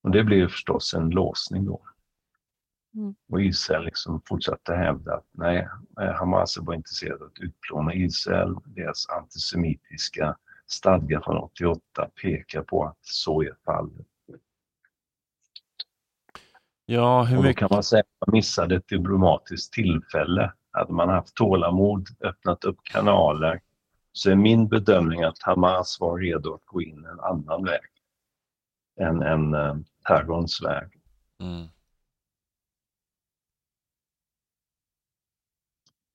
Och 0.04 0.12
det 0.12 0.24
blir 0.24 0.48
förstås 0.48 0.94
en 0.94 1.10
låsning 1.10 1.66
då. 1.66 1.82
Mm. 2.96 3.16
Och 3.30 3.42
Israel 3.42 3.84
liksom 3.84 4.22
fortsatte 4.26 4.74
hävda 4.74 5.14
att 5.14 5.28
nej, 5.32 5.68
eh, 6.02 6.14
Hamas 6.14 6.58
var 6.58 6.74
intresserade 6.74 7.24
av 7.24 7.28
att 7.28 7.40
utplåna 7.40 7.94
Israel. 7.94 8.56
Deras 8.66 9.10
antisemitiska 9.10 10.38
stadgar 10.68 11.22
från 11.22 11.38
88 11.38 12.10
pekar 12.22 12.62
på 12.62 12.86
att 12.86 12.98
så 13.02 13.44
är 13.44 13.56
fallet. 13.66 14.08
Ja, 16.86 17.24
hur 17.24 17.38
mycket... 17.38 17.64
Och 17.64 17.70
då 17.70 17.70
kan 17.70 17.76
man 17.76 17.84
säga 17.84 18.00
att 18.00 18.28
man 18.28 18.34
missade 18.36 18.76
ett 18.76 18.88
diplomatiskt 18.88 19.74
tillfälle. 19.74 20.54
Hade 20.72 20.94
man 20.94 21.10
haft 21.10 21.36
tålamod, 21.36 22.08
öppnat 22.22 22.64
upp 22.64 22.78
kanaler, 22.84 23.62
så 24.12 24.32
är 24.32 24.36
min 24.36 24.68
bedömning 24.68 25.24
att 25.24 25.42
Hamas 25.42 25.98
var 26.00 26.20
redo 26.20 26.54
att 26.54 26.66
gå 26.66 26.82
in 26.82 27.06
en 27.06 27.20
annan 27.20 27.64
väg 27.64 27.82
än 29.00 29.22
en 29.22 29.54
uh, 29.54 29.78
terrorns 30.08 30.64
väg. 30.64 31.02
Mm. 31.40 31.68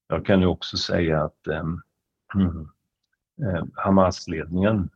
Jag 0.09 0.27
kan 0.27 0.41
ju 0.41 0.47
också 0.47 0.77
säga 0.77 1.23
att 1.25 1.47
um, 1.47 1.83
uh, 2.37 3.65
Hamas-ledningen 3.75 4.91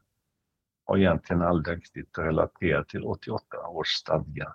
har 0.84 0.98
egentligen 0.98 1.42
aldrig 1.42 1.76
riktigt 1.76 2.18
relaterat 2.18 2.88
till 2.88 3.04
88 3.04 3.66
års 3.68 3.88
stadga 3.88 4.54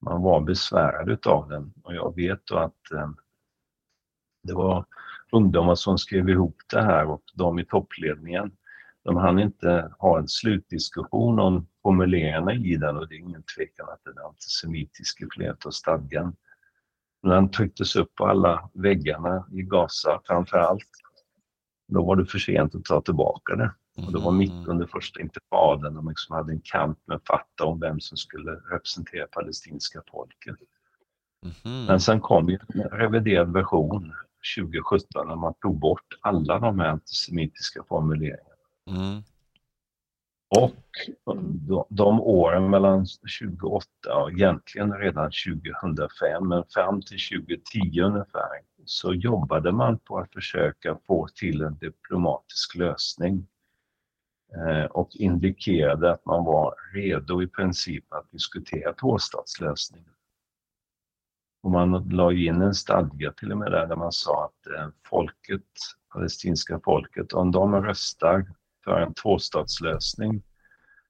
man 0.00 0.22
var 0.22 0.40
besvärad 0.40 1.08
utav 1.08 1.48
den 1.48 1.72
och 1.82 1.94
jag 1.94 2.16
vet 2.16 2.46
då 2.46 2.56
att 2.56 2.92
eh, 2.92 3.10
det 4.42 4.54
var 4.54 4.84
ungdomar 5.32 5.74
som 5.74 5.98
skrev 5.98 6.28
ihop 6.28 6.56
det 6.72 6.82
här 6.82 7.06
och 7.06 7.22
de 7.34 7.58
i 7.58 7.64
toppledningen, 7.64 8.52
de 9.04 9.16
hann 9.16 9.38
inte 9.38 9.92
ha 9.98 10.18
en 10.18 10.28
slutdiskussion 10.28 11.38
om 11.38 11.66
formuleringarna 11.82 12.54
i 12.54 12.76
den 12.76 12.96
och 12.96 13.08
det 13.08 13.14
är 13.14 13.18
ingen 13.18 13.42
tvekan 13.56 13.88
att 13.88 14.04
den 14.04 14.18
är 14.18 14.28
antisemitisk 14.28 15.22
i 15.22 15.26
flera 15.34 15.56
av 15.64 15.70
stadgan. 15.70 16.36
Men 17.22 17.32
den 17.32 17.50
trycktes 17.50 17.96
upp 17.96 18.14
på 18.14 18.26
alla 18.26 18.70
väggarna 18.74 19.46
i 19.52 19.62
Gaza 19.62 20.20
framför 20.24 20.58
allt. 20.58 20.88
Då 21.88 22.04
var 22.04 22.16
det 22.16 22.26
för 22.26 22.38
sent 22.38 22.74
att 22.74 22.84
ta 22.84 23.00
tillbaka 23.00 23.56
det. 23.56 23.74
Och 24.06 24.12
det 24.12 24.18
var 24.18 24.32
mitt 24.32 24.52
mm. 24.52 24.68
under 24.68 24.86
första 24.86 25.20
intifadan 25.20 25.96
och 25.96 26.04
man 26.04 26.12
liksom 26.12 26.36
hade 26.36 26.52
en 26.52 26.60
kamp 26.64 26.98
med 27.06 27.20
Fatah 27.26 27.68
om 27.68 27.80
vem 27.80 28.00
som 28.00 28.16
skulle 28.16 28.50
representera 28.52 29.26
palestinska 29.26 30.02
folket. 30.10 30.56
Mm. 31.64 31.84
Men 31.86 32.00
sen 32.00 32.20
kom 32.20 32.48
ju 32.48 32.58
en 32.74 32.82
reviderad 32.82 33.52
version 33.52 34.12
2017 34.58 35.28
när 35.28 35.36
man 35.36 35.54
tog 35.54 35.78
bort 35.78 36.18
alla 36.20 36.58
de 36.58 36.80
här 36.80 36.88
antisemitiska 36.88 37.82
formuleringarna. 37.88 38.44
Mm. 38.90 39.22
Och 40.58 40.84
de, 41.68 41.84
de 41.88 42.20
åren 42.20 42.70
mellan 42.70 43.06
2008 43.40 43.86
och 44.14 44.32
egentligen 44.32 44.92
redan 44.92 45.30
2005, 45.46 46.48
men 46.48 46.64
fram 46.74 47.02
till 47.02 47.18
2010 47.38 48.00
ungefär, 48.00 48.50
så 48.84 49.14
jobbade 49.14 49.72
man 49.72 49.98
på 49.98 50.18
att 50.18 50.32
försöka 50.32 50.98
få 51.06 51.28
till 51.34 51.62
en 51.62 51.78
diplomatisk 51.78 52.74
lösning 52.74 53.46
och 54.90 55.16
indikerade 55.16 56.12
att 56.12 56.26
man 56.26 56.44
var 56.44 56.74
redo 56.94 57.42
i 57.42 57.46
princip 57.46 58.12
att 58.12 58.30
diskutera 58.30 58.92
tvåstatslösningen. 58.92 60.12
Och 61.62 61.70
man 61.70 62.08
la 62.08 62.32
in 62.32 62.62
en 62.62 62.74
stadga 62.74 63.32
till 63.32 63.52
och 63.52 63.58
med 63.58 63.72
där, 63.72 63.86
där 63.86 63.96
man 63.96 64.12
sa 64.12 64.44
att 64.44 64.66
eh, 64.66 64.88
folket, 65.10 65.66
palestinska 66.12 66.80
folket, 66.84 67.32
om 67.32 67.50
de 67.50 67.82
röstar 67.82 68.54
för 68.84 69.00
en 69.00 69.14
tvåstatslösning 69.14 70.42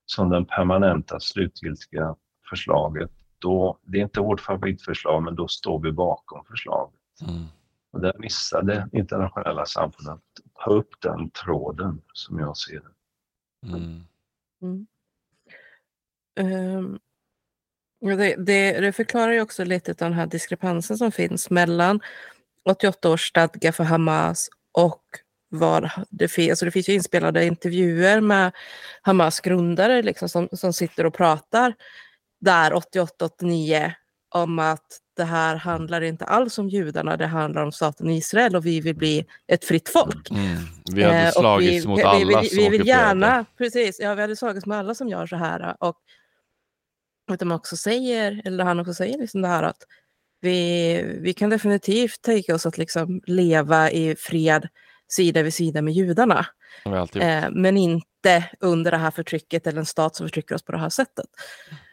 som 0.06 0.30
den 0.30 0.44
permanenta 0.44 1.20
slutgiltiga 1.20 2.16
förslaget, 2.50 3.10
då, 3.38 3.78
det 3.82 3.98
är 3.98 4.02
inte 4.02 4.20
vårt 4.20 4.40
favoritförslag, 4.40 5.22
men 5.22 5.34
då 5.34 5.48
står 5.48 5.80
vi 5.80 5.92
bakom 5.92 6.44
förslaget. 6.44 7.00
Mm. 7.28 7.44
Och 7.92 8.00
där 8.00 8.14
missade 8.18 8.88
internationella 8.92 9.66
samfundet 9.66 10.14
att 10.14 10.64
ta 10.64 10.70
upp 10.70 11.00
den 11.00 11.30
tråden, 11.30 12.02
som 12.12 12.38
jag 12.38 12.56
ser 12.56 12.80
det. 12.80 12.90
Mm. 13.66 14.04
Mm. 14.62 14.86
Um, 16.40 16.98
det, 18.00 18.36
det, 18.36 18.80
det, 18.80 18.92
förklarar 18.92 19.32
ju 19.32 19.40
också 19.40 19.64
lite 19.64 19.90
av 19.90 19.96
den 19.96 20.12
här 20.12 20.26
diskrepansen 20.26 20.98
som 20.98 21.12
finns 21.12 21.50
mellan 21.50 22.00
88 22.64 23.10
års 23.10 23.28
stadga 23.28 23.72
för 23.72 23.84
Hamas 23.84 24.50
och 24.72 25.02
vad 25.48 25.90
det 26.10 26.28
finns. 26.28 26.50
Alltså 26.50 26.64
det 26.64 26.70
finns 26.70 26.88
ju 26.88 26.94
inspelade 26.94 27.46
intervjuer 27.46 28.20
med 28.20 28.52
Hamas 29.02 29.40
grundare 29.40 30.02
liksom, 30.02 30.28
som, 30.28 30.48
som 30.52 30.72
sitter 30.72 31.06
och 31.06 31.14
pratar 31.14 31.74
där 32.40 32.70
88-89 32.70 33.92
om 34.30 34.58
att 34.58 34.86
det 35.16 35.24
här 35.24 35.56
handlar 35.56 36.00
inte 36.00 36.24
alls 36.24 36.58
om 36.58 36.68
judarna, 36.68 37.16
det 37.16 37.26
handlar 37.26 37.62
om 37.62 37.72
staten 37.72 38.10
Israel 38.10 38.56
och 38.56 38.66
vi 38.66 38.80
vill 38.80 38.96
bli 38.96 39.26
ett 39.46 39.64
fritt 39.64 39.88
folk. 39.88 40.30
Mm. 40.30 40.56
Vi 40.94 41.02
hade 41.02 41.18
eh, 41.18 41.30
slagits 41.30 41.86
mot 41.86 41.98
vi, 41.98 42.02
alla 42.02 42.40
vi, 42.40 42.48
vi, 42.48 42.62
vi 42.62 42.68
vill 42.68 42.86
gärna, 42.86 43.44
precis, 43.58 44.00
ja 44.00 44.14
vi 44.14 44.20
hade 44.20 44.36
slagits 44.36 44.66
mot 44.66 44.74
alla 44.74 44.94
som 44.94 45.08
gör 45.08 45.26
så 45.26 45.36
här. 45.36 45.76
Och 45.80 45.96
att 47.32 47.38
de 47.38 47.52
också 47.52 47.76
säger, 47.76 48.42
eller 48.44 48.64
han 48.64 48.80
också 48.80 48.94
säger 48.94 49.18
liksom 49.18 49.42
det 49.42 49.48
här 49.48 49.62
att 49.62 49.82
vi, 50.40 51.02
vi 51.20 51.34
kan 51.34 51.50
definitivt 51.50 52.22
tänka 52.22 52.54
oss 52.54 52.66
att 52.66 52.78
liksom 52.78 53.20
leva 53.26 53.90
i 53.90 54.16
fred 54.16 54.68
sida 55.08 55.42
vid 55.42 55.54
sida 55.54 55.82
med 55.82 55.94
judarna. 55.94 56.46
Eh, 57.14 57.50
men 57.50 57.76
inte 57.76 58.50
under 58.60 58.90
det 58.90 58.96
här 58.96 59.10
förtrycket 59.10 59.66
eller 59.66 59.78
en 59.78 59.86
stat 59.86 60.16
som 60.16 60.26
förtrycker 60.26 60.54
oss 60.54 60.62
på 60.62 60.72
det 60.72 60.78
här 60.78 60.88
sättet. 60.88 61.26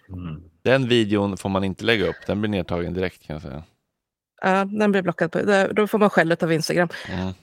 Mm. 0.10 0.42
Den 0.68 0.88
videon 0.88 1.38
får 1.38 1.50
man 1.50 1.64
inte 1.64 1.86
lägga 1.86 2.08
upp, 2.08 2.16
den 2.28 2.42
blir 2.42 2.50
nedtagen 2.50 2.94
direkt 2.94 3.28
kan 3.28 3.34
jag 3.34 3.42
säga. 3.44 3.64
Ja, 4.42 4.66
den 4.66 4.92
blir 4.92 5.02
blockad. 5.02 5.32
På, 5.32 5.40
då 5.72 5.88
får 5.88 6.00
man 6.00 6.10
skäll 6.10 6.32
av 6.42 6.52
Instagram. 6.52 6.90
Mm. 7.10 7.28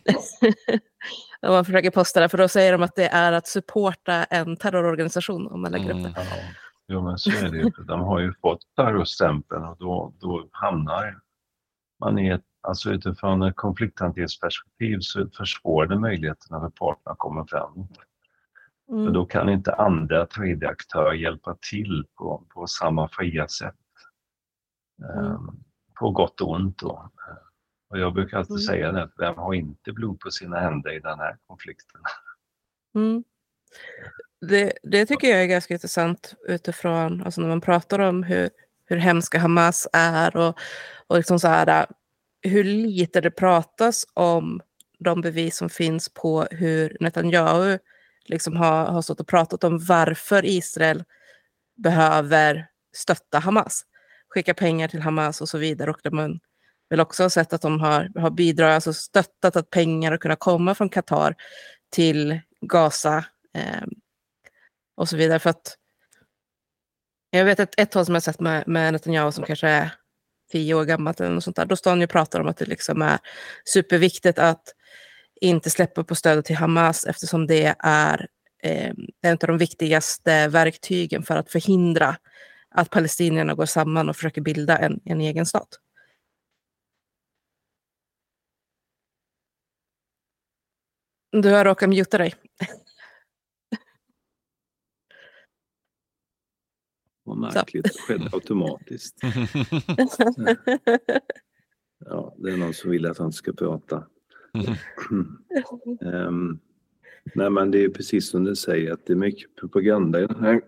om 1.47 1.53
man 1.53 1.65
försöker 1.65 1.91
posta 1.91 2.21
det, 2.21 2.29
för 2.29 2.39
då 2.39 2.49
säger 2.49 2.73
de 2.73 2.83
att 2.83 2.97
det 2.97 3.09
är 3.09 3.33
att 3.33 3.47
supporta 3.47 4.25
en 4.25 4.57
terrororganisation 4.57 5.47
om 5.47 5.63
man 5.63 5.73
lägger 5.73 5.91
mm. 5.91 6.07
upp 6.07 6.15
det. 6.15 6.27
Jo 6.89 7.03
men 7.03 7.19
så 7.19 7.31
är 7.31 7.51
det 7.51 7.59
ju. 7.59 7.71
De 7.87 8.01
har 8.01 8.21
ju 8.21 8.35
fått 8.43 8.61
terrorstämpeln 8.77 9.65
och 9.65 9.77
då, 9.79 10.15
då 10.21 10.49
hamnar 10.53 11.19
man 12.01 12.19
i 12.19 12.29
ett, 12.29 12.45
alltså 12.61 12.91
utifrån 12.91 13.43
ett 13.43 13.57
konflikthanteringsperspektiv 13.57 14.99
så 15.01 15.29
försvårar 15.37 15.87
det 15.87 15.99
möjligheterna 15.99 16.61
för 16.61 16.71
parterna 16.71 17.13
att 17.13 17.19
komma 17.19 17.47
fram. 17.47 17.89
Mm. 18.91 19.05
För 19.07 19.13
då 19.13 19.27
kan 19.27 19.49
inte 19.49 19.75
andra 19.75 20.27
tredje 20.27 20.69
aktörer 20.69 21.13
hjälpa 21.13 21.57
till 21.71 22.07
på, 22.15 22.47
på 22.55 22.67
samma 22.67 23.09
fria 23.09 23.49
sätt. 23.49 23.75
Mm. 25.03 25.27
Ehm, 25.27 25.51
på 25.99 26.11
gott 26.11 26.41
och 26.41 26.51
ont 26.51 26.79
då. 26.79 27.11
Och 27.91 27.99
jag 27.99 28.15
brukar 28.15 28.39
alltid 28.39 28.51
Mm. 28.51 28.61
säga 28.63 28.93
det, 28.93 29.03
att 29.03 29.13
vem 29.19 29.35
har 29.35 29.55
inte 29.55 29.93
blod 29.93 30.21
på 30.21 30.31
sina 30.31 30.61
händer 30.61 30.93
i 30.97 31.01
den 31.01 31.19
här 31.19 31.37
konflikten? 31.47 32.01
Mm. 32.95 33.25
Det, 34.49 34.73
det 34.83 35.07
tycker 35.07 35.29
jag 35.29 35.43
är 35.43 35.47
ganska 35.47 35.75
intressant 35.75 36.35
utifrån, 36.49 37.23
alltså 37.23 37.41
när 37.41 37.49
man 37.49 37.61
pratar 37.61 37.99
om 37.99 38.23
hur, 38.23 38.51
hur 38.87 38.97
hemska 38.97 39.39
Hamas 39.39 39.89
är 39.93 40.37
och, 40.37 40.59
och 41.07 41.17
liksom 41.17 41.39
så 41.41 41.49
här, 41.49 41.87
hur 42.43 42.65
lite 42.65 43.21
det 43.21 43.31
pratas 43.31 44.07
om 44.15 44.61
de 44.99 45.21
bevis 45.21 45.57
som 45.57 45.69
finns 45.69 46.09
på 46.09 46.47
hur 46.51 46.97
Netanyahu 47.01 47.79
liksom 48.25 48.57
har, 48.57 48.87
har 48.87 49.03
stått 49.03 49.21
och 49.21 49.29
pratat 49.29 49.65
om 49.65 49.79
varför 49.79 50.45
Israel 50.45 51.05
behöver 51.77 52.67
stötta 52.97 53.39
Hamas, 53.39 53.83
skicka 54.29 54.55
pengar 54.55 54.89
till 54.89 55.03
Hamas 55.03 55.41
och 55.41 55.49
så 55.49 55.59
vidare. 55.59 55.91
Och 55.91 56.01
de 56.03 56.17
man 56.17 56.41
väl 56.91 57.01
också 57.01 57.31
sett 57.31 57.53
att 57.53 57.63
de 57.63 57.81
har, 57.81 58.21
har 58.21 58.31
bidragit, 58.31 58.75
alltså 58.75 58.93
stöttat 58.93 59.57
att 59.57 59.71
pengar 59.71 60.11
har 60.11 60.19
kunnat 60.19 60.39
komma 60.39 60.75
från 60.75 60.89
Qatar 60.89 61.35
till 61.91 62.41
Gaza 62.61 63.25
eh, 63.55 63.87
och 64.97 65.09
så 65.09 65.17
vidare. 65.17 65.39
För 65.39 65.51
att 65.51 65.77
jag 67.31 67.45
vet 67.45 67.61
ett, 67.61 67.75
ett 67.77 67.91
tal 67.91 68.07
som 68.07 68.15
jag 68.15 68.23
sett 68.23 68.41
med, 68.41 68.69
med 68.69 68.93
Netanyahu 68.93 69.33
som 69.33 69.45
kanske 69.45 69.69
är 69.69 69.91
tio 70.53 70.75
år 70.75 70.85
gammalt 70.85 71.21
eller 71.21 71.35
något 71.35 71.45
sånt 71.45 71.57
där. 71.57 71.67
Då 71.67 71.77
står 71.77 71.91
han 71.91 72.01
ju 72.01 72.05
och 72.05 72.11
pratar 72.11 72.41
om 72.41 72.49
att 72.49 72.57
det 72.57 72.65
liksom 72.65 73.03
är 73.03 73.19
superviktigt 73.65 74.39
att 74.39 74.75
inte 75.41 75.71
släppa 75.71 76.05
på 76.05 76.15
stödet 76.15 76.45
till 76.45 76.57
Hamas 76.57 77.05
eftersom 77.05 77.47
det 77.47 77.75
är 77.79 78.27
eh, 78.63 78.93
en 79.23 79.33
av 79.33 79.39
de 79.39 79.59
viktigaste 79.59 80.49
verktygen 80.49 81.23
för 81.23 81.37
att 81.37 81.51
förhindra 81.51 82.17
att 82.71 82.91
palestinierna 82.91 83.55
går 83.55 83.67
samman 83.67 84.09
och 84.09 84.17
försöker 84.17 84.41
bilda 84.41 84.79
en, 84.79 85.01
en 85.05 85.21
egen 85.21 85.47
stat. 85.47 85.69
Du 91.31 91.51
har 91.51 91.65
råkat 91.65 91.89
muta 91.89 92.19
dig. 92.19 92.35
Vad 97.25 97.39
märkligt, 97.39 97.85
det 97.85 97.91
skedde 97.99 98.31
automatiskt. 98.33 99.19
Ja, 102.07 102.35
det 102.39 102.53
är 102.53 102.57
någon 102.57 102.75
som 102.75 102.91
vill 102.91 103.07
att 103.07 103.19
han 103.19 103.33
ska 103.33 103.53
prata. 103.53 104.07
Ehm, 106.01 106.59
nej 107.35 107.51
men 107.51 107.71
det 107.71 107.85
är 107.85 107.89
precis 107.89 108.31
som 108.31 108.45
du 108.45 108.57
säger 108.57 108.93
att 108.93 109.07
det 109.07 109.13
är 109.13 109.17
mycket 109.17 109.57
propaganda 109.57 110.23
i 110.23 110.27
den 110.27 110.41
här 110.41 110.61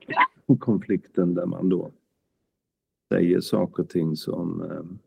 konflikten 0.59 1.34
där 1.34 1.47
man 1.47 1.68
då 1.68 1.93
säger 3.12 3.41
saker 3.41 3.82
och 3.82 3.89
ting 3.89 4.16
som 4.16 4.61
um, 4.61 4.99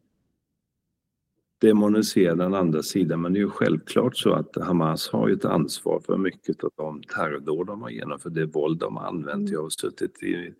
demoniserar 1.62 2.36
den 2.36 2.54
andra 2.54 2.84
sidan. 2.84 3.22
Men 3.22 3.34
det 3.34 3.40
är 3.40 3.42
ju 3.42 3.50
självklart 3.50 4.18
så 4.18 4.34
att 4.34 4.56
Hamas 4.56 5.10
har 5.10 5.28
ju 5.28 5.34
ett 5.34 5.46
ansvar 5.46 6.00
för 6.00 6.18
mycket 6.18 6.64
av 6.64 6.72
de 6.76 7.04
terrordåd 7.04 7.68
de 7.68 7.82
har 7.82 7.90
genomfört, 7.90 8.34
det 8.34 8.46
våld 8.46 8.80
de 8.80 8.98
har 8.98 9.08
använt. 9.08 9.50
Jag 9.50 9.62
har 9.62 9.70
suttit 9.70 10.24
i 10.24 10.54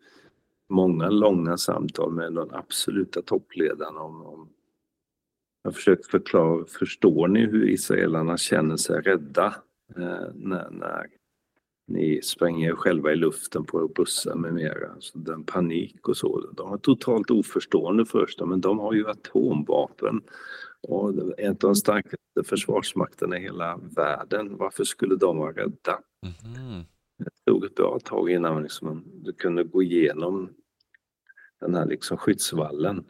många 0.70 1.09
långa 1.09 1.57
samtal 1.57 2.11
med 2.13 2.34
de 2.34 2.49
absoluta 2.51 3.22
toppledarna 3.22 3.99
om, 3.99 4.26
om 4.26 4.49
jag 5.70 5.76
försökt 5.76 6.05
förklara, 6.07 6.65
förstår 6.65 7.28
ni 7.28 7.39
hur 7.45 7.70
israelerna 7.70 8.38
känner 8.38 8.78
sig 8.78 9.01
rädda 9.01 9.55
eh, 9.95 10.28
när, 10.34 10.70
när 10.70 11.07
ni 11.88 12.22
spränger 12.24 12.70
er 12.70 12.76
själva 12.76 13.11
i 13.11 13.15
luften 13.15 13.65
på 13.65 13.88
bussar 13.88 14.36
med 14.36 14.53
mera? 14.53 14.91
Alltså 14.91 15.17
den 15.20 15.43
panik 15.43 16.07
och 16.07 16.17
så. 16.17 16.51
De 16.57 16.74
är 16.74 16.78
totalt 16.78 17.32
oförstående 17.32 18.05
först, 18.05 18.41
men 18.45 18.61
de 18.61 18.80
har 18.80 18.93
ju 18.93 19.07
atomvapen 19.07 20.22
och 20.82 21.39
en 21.39 21.51
av 21.51 21.57
de 21.57 21.76
starkaste 21.76 22.43
försvarsmakterna 22.45 23.38
i 23.38 23.41
hela 23.41 23.80
världen. 23.95 24.57
Varför 24.57 24.84
skulle 24.84 25.15
de 25.15 25.38
vara 25.38 25.51
rädda? 25.51 25.99
Mhm. 26.24 26.84
Det 27.17 27.51
tog 27.51 27.65
ett 27.65 27.76
bra 27.76 27.99
tag 28.03 28.30
innan 28.32 28.53
man 28.53 28.63
liksom, 28.63 29.03
du 29.24 29.34
kunde 29.34 29.63
gå 29.63 29.84
igenom 29.84 30.49
den 31.59 31.76
här 31.76 31.86
liksom 31.86 32.17
skyddsvallen 32.17 33.03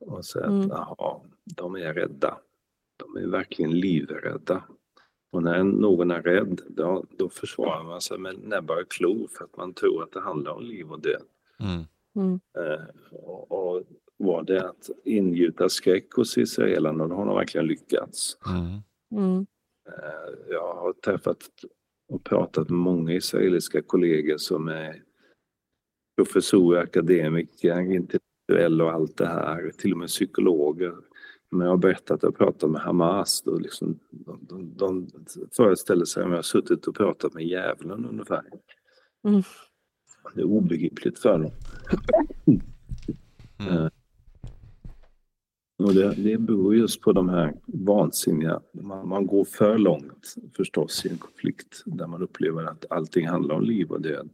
och 0.00 0.24
säga 0.24 0.46
Mm. 0.46 0.70
att 0.70 1.22
de 1.56 1.74
är 1.76 1.94
rädda. 1.94 2.38
De 2.96 3.16
är 3.16 3.26
verkligen 3.26 3.80
livrädda. 3.80 4.62
Och 5.32 5.42
när 5.42 5.64
någon 5.64 6.10
är 6.10 6.22
rädd, 6.22 6.60
då, 6.68 7.04
då 7.18 7.28
försvarar 7.28 7.84
man 7.84 8.00
sig 8.00 8.18
med 8.18 8.38
näbbar 8.38 8.80
och 8.82 8.90
klor 8.90 9.28
för 9.38 9.44
att 9.44 9.56
man 9.56 9.74
tror 9.74 10.02
att 10.02 10.12
det 10.12 10.20
handlar 10.20 10.52
om 10.52 10.62
liv 10.62 10.92
och 10.92 11.00
död. 11.00 11.22
Mm. 11.60 11.84
Mm. 12.16 12.40
Eh, 12.58 12.84
och, 13.12 13.52
och 13.52 13.82
var 14.16 14.42
det 14.42 14.68
att 14.68 14.90
ingjuta 15.04 15.68
skräck 15.68 16.12
hos 16.12 16.38
israelerna, 16.38 17.06
då 17.06 17.14
har 17.14 17.26
de 17.26 17.34
verkligen 17.36 17.66
lyckats. 17.66 18.38
Mm. 18.46 18.82
Mm. 19.22 19.46
Eh, 19.88 20.50
Jag 20.50 20.74
har 20.74 20.92
träffat 20.92 21.38
och 22.08 22.24
pratat 22.24 22.68
med 22.70 22.78
många 22.78 23.12
israeliska 23.12 23.82
kollegor 23.82 24.36
som 24.38 24.68
är 24.68 25.02
professorer, 26.16 26.82
akademiker, 26.82 27.80
intellektuella 27.80 28.84
och 28.84 28.92
allt 28.92 29.16
det 29.16 29.26
här, 29.26 29.70
till 29.78 29.92
och 29.92 29.98
med 29.98 30.08
psykologer. 30.08 30.94
Men 31.50 31.60
jag 31.60 31.72
har 31.72 31.76
berättat 31.76 32.10
att 32.10 32.22
jag 32.22 32.36
pratat 32.36 32.70
med 32.70 32.80
Hamas, 32.80 33.42
då 33.42 33.58
liksom, 33.58 33.98
de, 34.10 34.38
de, 34.48 34.74
de 34.76 35.08
föreställer 35.56 36.04
sig 36.04 36.22
att 36.22 36.28
jag 36.28 36.36
har 36.36 36.42
suttit 36.42 36.86
och 36.86 36.94
pratat 36.94 37.34
med 37.34 37.44
djävulen 37.44 38.06
ungefär. 38.06 38.42
Mm. 39.24 39.42
Det 40.34 40.40
är 40.40 40.44
obegripligt 40.44 41.18
för 41.18 41.38
dem. 41.38 41.50
Mm. 42.46 43.76
Eh, 43.76 43.88
Och 45.82 45.94
det, 45.94 46.14
det 46.14 46.38
beror 46.38 46.76
just 46.76 47.00
på 47.00 47.12
de 47.12 47.28
här 47.28 47.54
vansinniga, 47.66 48.60
man, 48.72 49.08
man 49.08 49.26
går 49.26 49.44
för 49.44 49.78
långt 49.78 50.34
förstås 50.56 51.06
i 51.06 51.08
en 51.08 51.18
konflikt 51.18 51.82
där 51.86 52.06
man 52.06 52.22
upplever 52.22 52.64
att 52.64 52.84
allting 52.90 53.28
handlar 53.28 53.54
om 53.54 53.62
liv 53.62 53.90
och 53.90 54.00
död. 54.00 54.28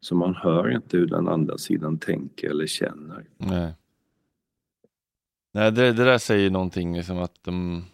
Så 0.00 0.14
man 0.14 0.34
hör 0.34 0.70
inte 0.70 0.96
hur 0.96 1.06
den 1.06 1.28
andra 1.28 1.58
sidan 1.58 1.98
tänker 1.98 2.50
eller 2.50 2.66
känner. 2.66 3.28
Nej. 3.36 3.74
Nej, 5.54 5.72
det, 5.72 5.92
det 5.92 6.04
där 6.04 6.18
säger 6.18 6.50
någonting 6.50 6.96
liksom 6.96 7.18
att 7.18 7.44
de, 7.44 7.84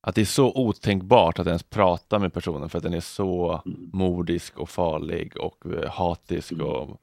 att 0.00 0.14
det 0.14 0.20
är 0.20 0.24
så 0.24 0.52
otänkbart 0.54 1.38
att 1.38 1.46
ens 1.46 1.62
prata 1.62 2.18
med 2.18 2.32
personen 2.32 2.68
för 2.68 2.78
att 2.78 2.84
den 2.84 2.94
är 2.94 3.00
så 3.00 3.62
Mm. 3.66 3.90
mordisk 3.92 4.58
och 4.58 4.68
farlig 4.68 5.36
och 5.40 5.66
eh, 5.66 5.90
hatisk 5.90 6.52
och 6.52 7.00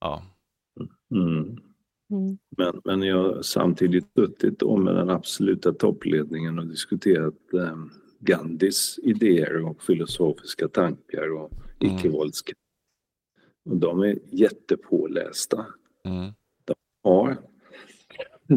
ja. 0.00 0.22
Mm. 1.14 1.58
Mm. 2.10 2.38
Men, 2.56 2.80
men 2.84 3.02
jag 3.02 3.16
har 3.22 3.42
samtidigt 3.42 4.06
suttit 4.14 4.58
då 4.58 4.76
med 4.76 4.94
den 4.94 5.10
absoluta 5.10 5.72
toppledningen 5.72 6.58
och 6.58 6.66
diskuterat 6.66 7.54
eh, 7.54 7.76
Gandhis 8.18 8.98
idéer 9.02 9.64
och 9.64 9.82
filosofiska 9.82 10.68
tankar 10.68 11.32
och 11.32 11.50
Mm. 11.80 11.96
icke-våldskamp. 11.96 12.58
Och 13.70 13.76
de 13.76 14.00
är 14.02 14.18
jättepålästa. 14.30 15.66
Mm. 16.04 16.32
har 17.04 17.36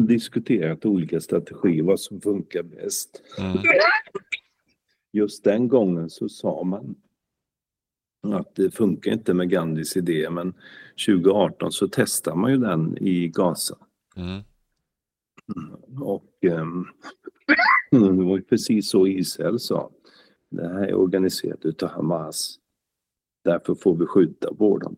diskuterat 0.00 0.86
olika 0.86 1.20
strategier, 1.20 1.82
vad 1.82 2.00
som 2.00 2.20
funkar 2.20 2.62
bäst. 2.62 3.22
Mm. 3.38 3.58
Just 5.12 5.44
den 5.44 5.68
gången 5.68 6.10
så 6.10 6.28
sa 6.28 6.64
man 6.64 6.96
att 8.34 8.54
det 8.54 8.70
funkar 8.70 9.12
inte 9.12 9.34
med 9.34 9.50
Gandhis 9.50 9.96
idé, 9.96 10.30
men 10.30 10.54
2018 11.06 11.72
så 11.72 11.88
testar 11.88 12.34
man 12.34 12.50
ju 12.50 12.56
den 12.58 12.98
i 12.98 13.28
Gaza. 13.28 13.78
Mm. 14.16 14.42
Och 16.00 16.44
ehm, 16.44 16.84
det 17.90 18.24
var 18.24 18.36
ju 18.36 18.42
precis 18.42 18.90
så 18.90 19.06
Israel 19.06 19.60
sa. 19.60 19.90
Det 20.50 20.68
här 20.68 20.86
är 20.86 20.94
organiserat 20.94 21.64
utav 21.64 21.88
Hamas. 21.88 22.58
Därför 23.44 23.74
får 23.74 23.96
vi 23.96 24.06
skjuta 24.06 24.54
på 24.54 24.78
dem. 24.78 24.96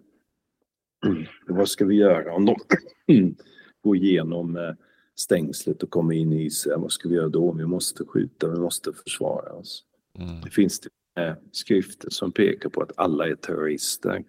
Vad 1.47 1.69
ska 1.69 1.85
vi 1.85 1.95
göra 1.95 2.35
om 2.35 2.45
de 2.47 2.57
går 3.83 3.97
igenom 3.97 4.57
eh, 4.57 4.75
stängslet 5.19 5.83
och 5.83 5.91
kommer 5.91 6.15
in 6.15 6.33
i 6.33 6.45
Israel? 6.45 6.81
Vad 6.81 6.93
ska 6.93 7.09
vi 7.09 7.15
göra 7.15 7.29
då? 7.29 7.53
Vi 7.53 7.67
måste 7.67 8.05
skjuta, 8.05 8.49
vi 8.49 8.59
måste 8.61 8.93
försvara 8.93 9.53
oss. 9.53 9.85
Mm. 10.19 10.41
Det 10.41 10.51
finns 10.51 10.81
det, 10.81 11.37
skrifter 11.53 12.11
som 12.11 12.33
pekar 12.33 12.69
på 12.69 12.83
att 12.83 12.93
alla 12.97 13.29
är 13.29 13.35
terrorister. 13.35 14.25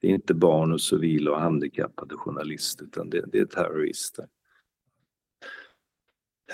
Det 0.00 0.06
är 0.08 0.10
inte 0.10 0.34
barn 0.34 0.72
och 0.72 0.80
civila 0.80 1.30
och 1.30 1.40
handikappade 1.40 2.16
journalister 2.16 2.84
utan 2.84 3.10
det, 3.10 3.24
det 3.32 3.38
är 3.38 3.44
terrorister. 3.44 4.26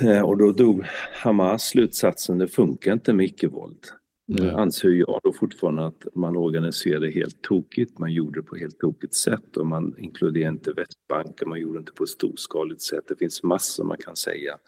Eh, 0.01 0.23
Och 0.23 0.39
då 0.39 0.53
drog 0.53 0.85
Hamas 1.13 1.63
slutsatsen, 1.69 2.39
det 2.39 2.49
funkar 2.49 2.93
inte 2.93 3.13
med 3.13 3.27
icke-våld. 3.27 3.87
Nu 4.31 4.51
anser 4.51 4.89
jag 4.91 5.21
då 5.25 5.33
fortfarande 5.33 5.87
att 5.87 6.07
man 6.15 6.37
organiserade 6.37 7.11
helt 7.11 7.43
tokigt. 7.43 7.99
Man 7.99 8.13
gjorde 8.13 8.41
det 8.41 8.45
på 8.47 8.57
helt 8.57 8.79
tokigt 8.79 9.15
sätt 9.15 9.57
och 9.57 9.67
man 9.67 9.95
inkluderade 9.99 10.55
inte 10.57 10.73
Västbanken. 10.73 11.49
Man 11.49 11.61
gjorde 11.61 11.79
det 11.79 11.81
inte 11.81 11.93
på 11.93 12.05
ett 12.05 12.11
storskaligt 12.11 12.83
sätt. 12.83 13.05
Det 13.09 13.17
finns 13.17 13.43
massor 13.43 13.85
man 13.85 13.97
kan 13.97 14.17
säga. 14.17 14.59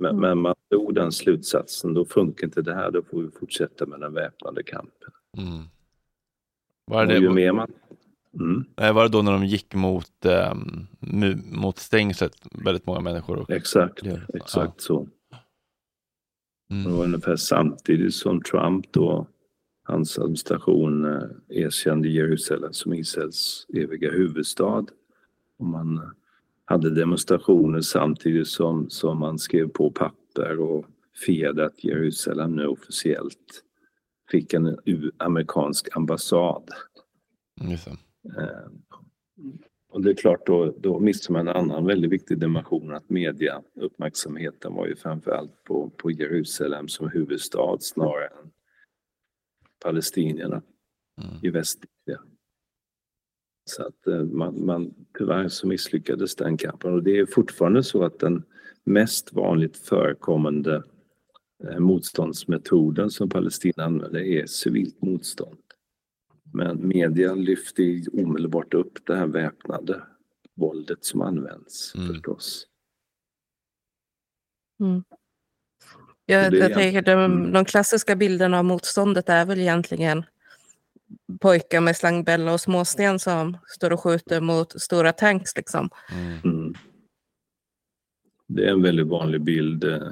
Men, 0.00 0.10
Mm. 0.10 0.20
men 0.20 0.38
man 0.38 0.54
tog 0.70 0.94
den 0.94 1.12
slutsatsen, 1.12 1.94
då 1.94 2.04
funkar 2.04 2.46
inte 2.46 2.62
det 2.62 2.74
här, 2.74 2.90
då 2.90 3.02
får 3.02 3.22
vi 3.22 3.30
fortsätta 3.30 3.86
med 3.86 4.00
den 4.00 4.14
väpnade 4.14 4.62
kampen. 4.62 5.10
Mm. 5.38 5.64
Var, 6.84 7.02
Och 7.02 7.08
det, 7.08 7.18
ju 7.18 7.30
mer 7.30 7.52
man... 7.52 7.72
Mm, 8.40 8.64
nej, 8.76 8.92
var 8.92 9.02
det 9.02 9.08
då 9.08 9.22
när 9.22 9.32
de 9.32 9.44
gick 9.46 9.74
mot, 9.74 10.10
mu- 11.00 11.56
mot 11.56 11.78
stängslet, 11.78 12.32
väldigt 12.64 12.86
många 12.86 13.00
människor? 13.00 13.36
Och, 13.38 13.50
exakt, 13.50 14.00
Ja. 14.04 14.16
exakt 14.34 14.80
så. 16.68 16.74
Det 16.74 16.80
mm. 16.80 16.96
var 16.96 17.04
ungefär 17.04 17.36
samtidigt 17.36 18.14
som 18.14 18.42
Trump 18.42 18.92
då, 18.92 19.26
hans 19.82 20.18
administration 20.18 21.04
eh, 21.04 21.28
erkände 21.48 22.08
Jerusalem 22.08 22.72
som 22.72 22.92
Israels 22.92 23.66
eviga 23.74 24.10
huvudstad. 24.10 24.84
Och 25.58 25.66
man 25.66 26.12
hade 26.64 26.90
demonstrationer 26.90 27.80
samtidigt 27.80 28.48
som, 28.48 28.90
som 28.90 29.18
man 29.18 29.38
skrev 29.38 29.68
på 29.68 29.90
papper 29.90 30.60
och 30.60 30.86
firade 31.26 31.66
att 31.66 31.84
Jerusalem 31.84 32.56
nu 32.56 32.66
officiellt 32.66 33.62
fick 34.30 34.54
en 34.54 34.78
amerikansk 35.16 35.96
ambassad. 35.96 36.70
Eh, 38.38 38.70
Och 39.96 40.02
det 40.02 40.10
är 40.10 40.14
klart, 40.14 40.46
då, 40.46 40.74
då 40.78 41.00
missar 41.00 41.32
man 41.32 41.48
en 41.48 41.56
annan 41.56 41.86
väldigt 41.86 42.10
viktig 42.10 42.38
dimension 42.38 42.94
att 42.94 43.10
media 43.10 43.62
uppmärksamheten 43.74 44.74
var 44.74 44.86
ju 44.86 44.96
framförallt 44.96 45.64
på, 45.64 45.90
på 45.96 46.10
Jerusalem 46.10 46.88
som 46.88 47.08
huvudstad 47.08 47.76
snarare 47.80 48.26
än 48.26 48.50
palestinierna 49.84 50.62
Mm. 51.22 51.34
i 51.42 51.50
Västindien. 51.50 52.22
Så 53.64 53.86
att 53.86 54.06
eh, 54.06 54.22
man, 54.22 54.66
man, 54.66 54.94
tyvärr 55.18 55.48
så 55.48 55.66
misslyckades 55.66 56.34
den 56.34 56.56
kampen 56.56 56.92
och 56.92 57.02
det 57.02 57.18
är 57.18 57.26
fortfarande 57.26 57.82
så 57.82 58.04
att 58.04 58.18
den 58.18 58.42
mest 58.84 59.32
vanligt 59.32 59.76
förekommande 59.76 60.82
eh, 61.64 61.78
motståndsmetoden 61.78 63.10
som 63.10 63.28
Palestina 63.28 63.84
använder 63.84 64.20
är 64.20 64.46
civilt 64.46 65.02
motstånd. 65.02 65.58
Men 66.52 66.88
media 66.88 67.34
lyfter 67.34 68.02
omedelbart 68.12 68.74
upp 68.74 69.06
det 69.06 69.16
här 69.16 69.26
väpnade 69.26 70.02
våldet 70.54 71.04
som 71.04 71.20
används 71.22 71.94
Mm. 71.94 72.08
förstås. 72.08 72.66
Jag, 76.26 76.52
det 76.52 76.58
är 76.58 76.62
jag 76.62 76.74
tänker 76.74 77.02
de, 77.02 77.10
Mm. 77.12 77.52
de 77.52 77.64
klassiska 77.64 78.16
bilderna 78.16 78.58
av 78.58 78.64
motståndet 78.64 79.28
är 79.28 79.44
väl 79.46 79.60
egentligen 79.60 80.24
pojkar 81.40 81.80
med 81.80 81.96
slangbälla 81.96 82.52
och 82.52 82.60
småsten 82.60 83.18
som 83.18 83.56
står 83.66 83.92
och 83.92 84.00
skjuter 84.00 84.40
mot 84.40 84.80
stora 84.82 85.12
tanks. 85.12 85.56
Liksom. 85.56 85.90
Mm. 86.12 86.38
Mm. 86.44 86.74
Det 88.46 88.64
är 88.64 88.70
en 88.72 88.82
väldigt 88.82 89.06
vanlig 89.06 89.40
bild. 89.42 89.84
eh, 89.84 90.02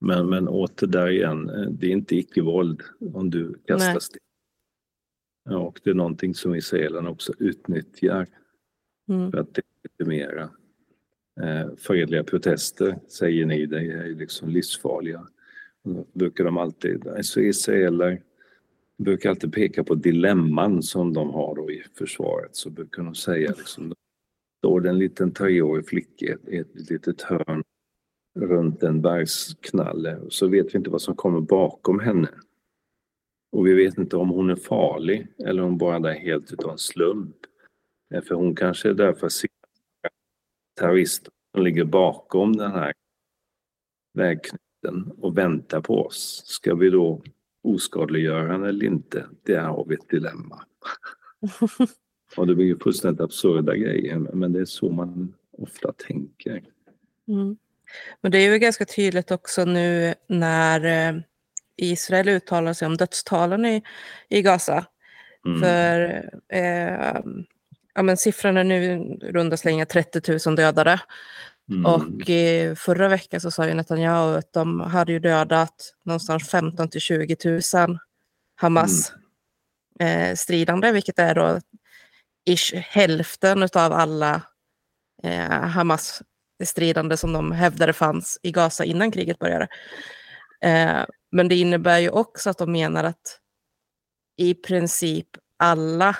Men, 0.00 0.28
men 0.28 0.48
åter 0.48 0.86
där 0.86 1.08
igen, 1.08 1.50
eh, 1.50 1.70
det 1.70 1.86
är 1.86 1.90
inte 1.90 2.16
icke-våld 2.16 2.82
om 3.14 3.30
du 3.30 3.54
kastar 3.66 3.92
Nej. 3.92 4.00
sten. 4.00 4.20
Och 5.50 5.80
det 5.84 5.90
är 5.90 5.94
någonting 5.94 6.34
som 6.34 6.54
israelerna 6.54 7.10
också 7.10 7.32
utnyttjar 7.38 8.26
Mm. 9.08 9.30
för 9.30 9.38
att 9.38 9.58
legitimera 9.84 10.50
eh, 11.40 11.76
fredliga 11.76 12.24
protester, 12.24 12.98
säger 13.08 13.46
ni, 13.46 13.66
det 13.66 13.78
är 13.78 14.14
liksom 14.14 14.48
livsfarliga. 14.48 15.28
Då 15.82 16.06
brukar 16.12 16.44
de 16.44 16.58
alltid, 16.58 17.08
alltså 17.08 17.40
israeler 17.40 18.22
brukar 18.98 19.30
alltid 19.30 19.52
peka 19.52 19.84
på 19.84 19.94
dilemman 19.94 20.82
som 20.82 21.12
de 21.12 21.30
har 21.30 21.54
då 21.56 21.70
i 21.70 21.84
försvaret, 21.94 22.56
så 22.56 22.70
brukar 22.70 23.02
de 23.02 23.14
säga 23.14 23.54
liksom, 23.58 23.94
står 24.58 24.80
det 24.80 24.88
en 24.88 24.98
liten 24.98 25.32
treårig 25.32 25.88
flicka 25.88 26.26
i 26.26 26.30
ett, 26.30 26.48
ett 26.48 26.90
litet 26.90 27.22
hörn 27.22 27.62
runt 28.38 28.82
en 28.82 29.02
bergsknalle 29.02 30.18
så 30.28 30.48
vet 30.48 30.74
vi 30.74 30.78
inte 30.78 30.90
vad 30.90 31.02
som 31.02 31.16
kommer 31.16 31.40
bakom 31.40 32.00
henne. 32.00 32.28
Och 33.52 33.66
vi 33.66 33.74
vet 33.74 33.98
inte 33.98 34.16
om 34.16 34.28
hon 34.28 34.50
är 34.50 34.56
farlig 34.56 35.26
eller 35.38 35.62
om 35.62 35.68
hon 35.68 35.78
bara 35.78 35.96
är 35.96 36.00
där 36.00 36.14
helt 36.14 36.52
utan 36.52 36.70
en 36.70 36.78
slump. 36.78 37.36
Eh, 38.14 38.22
För 38.22 38.34
hon 38.34 38.54
kanske 38.54 38.88
är 38.88 38.94
där 38.94 39.12
för 39.12 39.26
att 39.26 39.32
terrorister 40.78 41.32
som 41.54 41.62
ligger 41.64 41.84
bakom 41.84 42.56
den 42.56 42.70
här 42.70 42.92
vägknuten 44.14 45.12
och 45.18 45.38
väntar 45.38 45.80
på 45.80 46.06
oss. 46.06 46.42
Ska 46.46 46.74
vi 46.74 46.90
då 46.90 47.22
oskadliggöra 47.62 48.52
henne 48.52 48.68
eller 48.68 48.86
inte? 48.86 49.26
Det 49.42 49.56
har 49.56 49.84
vi 49.84 49.94
ett 49.94 50.08
dilemma. 50.08 50.64
och 52.36 52.46
det 52.46 52.54
blir 52.54 52.66
ju 52.66 52.78
fullständigt 52.78 53.20
absurda 53.20 53.76
grejer 53.76 54.18
men 54.18 54.52
det 54.52 54.60
är 54.60 54.64
så 54.64 54.90
man 54.90 55.34
ofta 55.52 55.92
tänker. 55.92 56.64
Mm. 57.28 57.56
Men 58.20 58.32
det 58.32 58.38
är 58.38 58.52
ju 58.52 58.58
ganska 58.58 58.84
tydligt 58.84 59.30
också 59.30 59.64
nu 59.64 60.14
när 60.26 60.84
eh, 60.84 61.20
Israel 61.78 62.28
uttalar 62.28 62.72
sig 62.72 62.86
om 62.86 62.96
dödstalen 62.96 63.66
i, 63.66 63.82
i 64.28 64.42
Gaza. 64.42 64.86
Mm. 65.46 65.60
För 65.60 66.24
eh, 66.52 67.20
ja, 67.94 68.02
men 68.02 68.16
siffrorna 68.16 68.62
nu 68.62 68.98
runda 69.22 69.56
slängar 69.56 69.84
30 69.84 70.48
000 70.48 70.56
dödade. 70.56 71.00
Mm. 71.70 71.86
Och 71.86 72.30
eh, 72.30 72.74
förra 72.74 73.08
veckan 73.08 73.40
så 73.40 73.50
sa 73.50 73.66
ju 73.66 73.74
Netanyahu 73.74 74.38
att 74.38 74.52
de 74.52 74.80
hade 74.80 75.12
ju 75.12 75.18
dödat 75.18 75.94
någonstans 76.04 76.48
15 76.48 76.88
till 76.88 77.00
20 77.00 77.36
000 77.44 77.98
Hamas 78.56 79.12
eh, 80.00 80.34
stridande, 80.34 80.92
vilket 80.92 81.18
är 81.18 81.34
då 81.34 81.60
ish 82.46 82.74
hälften 82.74 83.62
av 83.62 83.92
alla 83.92 84.42
eh, 85.22 85.60
Hamas 85.60 86.22
stridande 86.64 87.16
som 87.16 87.32
de 87.32 87.52
hävdade 87.52 87.92
fanns 87.92 88.38
i 88.42 88.52
Gaza 88.52 88.84
innan 88.84 89.10
kriget 89.10 89.38
började. 89.38 89.68
Eh, 90.60 91.04
men 91.32 91.48
det 91.48 91.54
innebär 91.54 91.98
ju 91.98 92.10
också 92.10 92.50
att 92.50 92.58
de 92.58 92.72
menar 92.72 93.04
att 93.04 93.40
i 94.36 94.54
princip 94.54 95.26
alla 95.56 96.16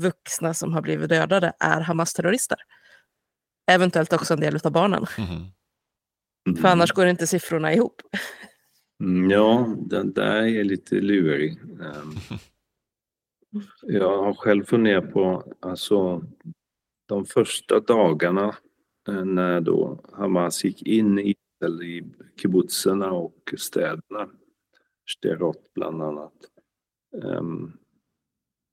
vuxna 0.00 0.54
som 0.54 0.72
har 0.72 0.82
blivit 0.82 1.08
dödade 1.08 1.52
är 1.60 1.80
Hamas-terrorister. 1.80 2.58
Eventuellt 3.70 4.12
också 4.12 4.34
en 4.34 4.40
del 4.40 4.58
av 4.64 4.72
barnen. 4.72 5.06
Mhm. 5.18 6.56
För 6.56 6.68
annars 6.68 6.92
går 6.92 7.06
inte 7.06 7.26
siffrorna 7.26 7.74
ihop. 7.74 8.02
Mm, 9.02 9.30
Ja, 9.30 9.74
den 9.78 10.12
där 10.12 10.42
är 10.42 10.64
lite 10.64 10.94
lurig. 10.94 11.58
Ehm, 11.60 12.38
Jag 13.82 14.22
har 14.22 14.34
själv 14.34 14.64
funderat 14.64 15.12
på, 15.12 15.52
alltså 15.60 16.24
de 17.08 17.24
första 17.24 17.80
dagarna 17.80 18.56
eh, 19.08 19.24
när 19.24 19.60
då 19.60 20.04
Hamas 20.12 20.64
gick 20.64 20.82
in 20.82 21.18
i, 21.18 21.34
eller 21.62 21.84
i 21.84 22.04
kibbutzerna 22.36 23.12
och 23.12 23.54
städerna, 23.56 24.28
Sderot 25.18 25.74
bland 25.74 26.02
annat. 26.02 26.32
ehm, 27.24 27.72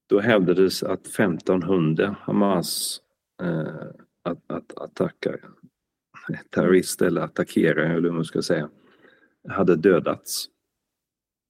Då 0.09 0.19
hävdades 0.19 0.83
att 0.83 1.07
1500 1.07 2.15
Hamas 2.21 3.01
eh, 3.41 3.87
att, 4.23 4.51
att, 4.51 4.77
attacker, 4.77 5.41
terrorister 6.49 7.05
eller 7.05 7.21
attackerare 7.21 7.87
eller 7.93 8.09
hur 8.09 8.15
man 8.15 8.25
ska 8.25 8.41
säga, 8.41 8.69
hade 9.49 9.75
dödats. 9.75 10.49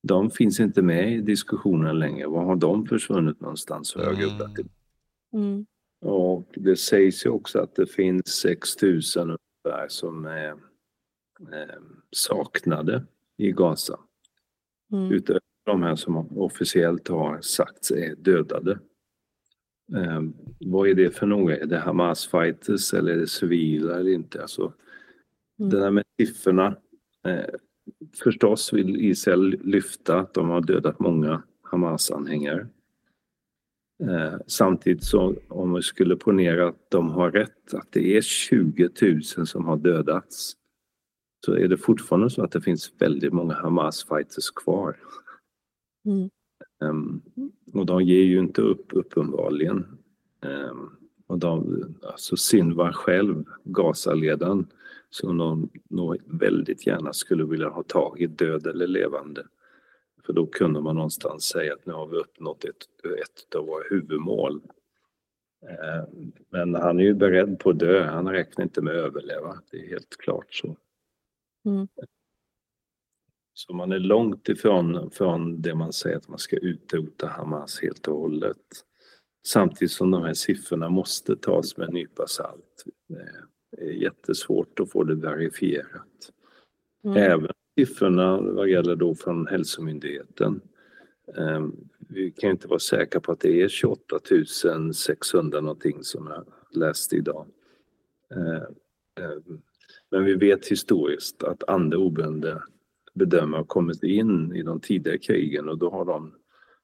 De 0.03 0.29
finns 0.31 0.59
inte 0.59 0.81
med 0.81 1.13
i 1.13 1.21
diskussionen 1.21 1.99
längre. 1.99 2.27
Var 2.27 2.43
har 2.45 2.55
de 2.55 2.85
försvunnit 2.85 3.41
någonstans? 3.41 3.93
Det. 3.93 5.37
Mm. 5.37 5.65
Och 6.01 6.47
det 6.55 6.75
sägs 6.75 7.25
ju 7.25 7.29
också 7.29 7.59
att 7.59 7.75
det 7.75 7.87
finns 7.87 8.27
6000 8.27 9.21
ungefär 9.63 9.87
som 9.87 10.25
är 10.25 10.47
eh, 10.49 10.55
saknade 12.11 13.03
i 13.37 13.51
Gaza. 13.51 13.99
Mm. 14.91 15.11
Utöver 15.11 15.41
de 15.65 15.83
här 15.83 15.95
som 15.95 16.37
officiellt 16.37 17.07
har 17.07 17.41
sagts 17.41 17.91
är 17.91 18.15
dödade. 18.15 18.79
Eh, 19.95 20.21
vad 20.59 20.89
är 20.89 20.93
det 20.93 21.11
för 21.11 21.25
några? 21.25 21.57
Är 21.57 21.65
det 21.65 21.79
Hamas-fighters 21.79 22.93
eller 22.93 23.11
är 23.11 23.17
det 23.17 23.27
civila 23.27 23.99
eller 23.99 24.11
inte? 24.11 24.41
Alltså, 24.41 24.73
Mm. 25.59 25.69
Det 25.69 25.79
där 25.79 25.91
med 25.91 26.03
siffrorna. 26.19 26.77
Eh, 27.27 27.55
förstås 28.23 28.73
vill 28.73 29.05
Israel 29.05 29.59
lyfta 29.63 30.19
att 30.19 30.33
de 30.33 30.49
har 30.49 30.61
dödat 30.61 30.99
många 30.99 31.43
Hamas-anhängare. 31.63 32.67
Eh, 34.03 34.35
samtidigt 34.47 35.03
så 35.03 35.35
om 35.47 35.73
vi 35.73 35.81
skulle 35.81 36.15
ponera 36.15 36.67
att 36.67 36.91
de 36.91 37.09
har 37.09 37.31
rätt, 37.31 37.73
att 37.73 37.91
det 37.91 38.17
är 38.17 38.21
20 38.21 38.89
000 39.37 39.47
som 39.47 39.65
har 39.65 39.77
dödats, 39.77 40.53
så 41.47 41.53
är 41.53 41.67
det 41.67 41.77
fortfarande 41.77 42.29
så 42.29 42.43
att 42.43 42.51
det 42.51 42.61
finns 42.61 42.91
väldigt 42.97 43.33
många 43.33 43.53
Hamas-fighters 43.53 44.51
kvar. 44.55 44.97
Mm. 46.05 46.29
Ehm, 46.81 47.21
och 47.73 47.85
de 47.85 48.03
ger 48.03 48.23
ju 48.23 48.39
inte 48.39 48.61
upp 48.61 48.85
uppenbarligen. 48.89 49.85
Ehm, 50.41 50.89
och 51.27 51.39
de, 51.39 51.83
alltså 52.03 52.37
Sinwar 52.37 52.91
själv, 52.91 53.45
Gazaledaren, 53.63 54.67
som 55.09 55.37
de 55.37 55.69
nog 55.89 56.17
väldigt 56.25 56.87
gärna 56.87 57.13
skulle 57.13 57.45
vilja 57.45 57.69
ha 57.69 57.83
tag 57.83 58.21
i, 58.21 58.27
död 58.27 58.67
eller 58.67 58.87
levande. 58.87 59.45
För 60.25 60.33
då 60.33 60.45
kunde 60.45 60.81
man 60.81 60.95
någonstans 60.95 61.43
säga 61.43 61.73
att 61.73 61.85
nu 61.85 61.93
har 61.93 62.07
vi 62.07 62.17
uppnått 62.17 62.65
ett, 62.65 63.05
ett 63.23 63.55
av 63.55 63.65
våra 63.65 63.83
huvudmål. 63.89 64.61
Eh, 65.69 66.03
men 66.49 66.75
han 66.75 66.99
är 66.99 67.03
ju 67.03 67.13
beredd 67.13 67.59
på 67.59 67.69
att 67.69 67.79
dö, 67.79 68.03
han 68.03 68.29
räknar 68.31 68.63
inte 68.63 68.81
med 68.81 68.93
att 68.93 69.05
överleva, 69.05 69.61
det 69.71 69.77
är 69.77 69.89
helt 69.89 70.17
klart 70.17 70.53
så. 70.53 70.77
Mm. 71.67 71.87
Så 73.53 73.73
man 73.73 73.91
är 73.91 73.99
långt 73.99 74.49
ifrån 74.49 75.11
från 75.11 75.61
det 75.61 75.75
man 75.75 75.93
säger 75.93 76.17
att 76.17 76.27
man 76.27 76.39
ska 76.39 76.57
utrota 76.57 77.27
Hamas 77.27 77.81
helt 77.81 78.07
och 78.07 78.19
hållet. 78.19 78.57
Samtidigt 79.47 79.91
som 79.91 80.11
de 80.11 80.23
här 80.23 80.33
siffrorna 80.33 80.89
måste 80.89 81.35
tas 81.35 81.77
med 81.77 81.87
en 81.87 81.93
nypa 81.93 82.27
salt. 82.27 82.83
Det 83.71 83.81
är 83.83 83.91
jättesvårt 83.91 84.79
att 84.79 84.91
få 84.91 85.03
det 85.03 85.15
verifierat. 85.15 86.31
Mm. 87.03 87.17
Även 87.17 87.51
siffrorna 87.75 88.41
vad 88.41 88.69
gäller 88.69 88.95
då 88.95 89.15
från 89.15 89.47
Hälsomyndigheten. 89.47 90.61
Eh, 91.37 91.67
Vi 92.09 92.31
kan 92.31 92.49
inte 92.49 92.67
vara 92.67 92.79
säkra 92.79 93.21
på 93.21 93.31
att 93.31 93.39
det 93.39 93.61
är 93.61 93.69
28 93.69 94.19
600 94.93 95.61
någonting 95.61 96.03
som 96.03 96.27
jag 96.27 96.45
läste 96.81 97.15
idag. 97.15 97.47
Men 100.11 100.25
vi 100.25 100.33
vet 100.35 100.67
historiskt 100.67 101.43
att 101.43 101.69
andra 101.69 101.97
oberoende 101.97 102.61
bedömare 103.13 103.59
har 103.59 103.65
kommit 103.65 104.03
in 104.03 104.55
i 104.55 104.63
de 104.63 104.79
tidigare 104.79 105.17
krigen 105.17 105.69
och 105.69 105.77
då 105.77 105.89
har 105.89 106.05
de 106.05 106.33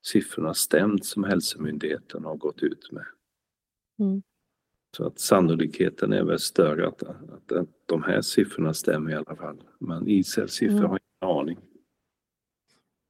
siffrorna 0.01 0.53
stämt 0.53 1.05
som 1.05 1.23
Hälsomyndigheten 1.23 2.25
har 2.25 2.35
gått 2.35 2.63
ut 2.63 2.91
med. 2.91 3.05
Mm. 3.99 4.21
Så 4.97 5.05
att 5.07 5.19
sannolikheten 5.19 6.13
är 6.13 6.23
väl 6.23 6.39
större 6.39 6.87
att, 6.87 7.03
att, 7.03 7.51
att 7.51 7.69
de 7.85 8.03
här 8.03 8.21
siffrorna 8.21 8.73
stämmer 8.73 9.11
i 9.11 9.15
alla 9.15 9.35
fall. 9.35 9.63
Men 9.79 10.07
Israels 10.07 10.53
siffror 10.53 10.77
Mm. 10.77 10.89
har 10.89 10.99
ingen 10.99 11.37
aning. 11.39 11.57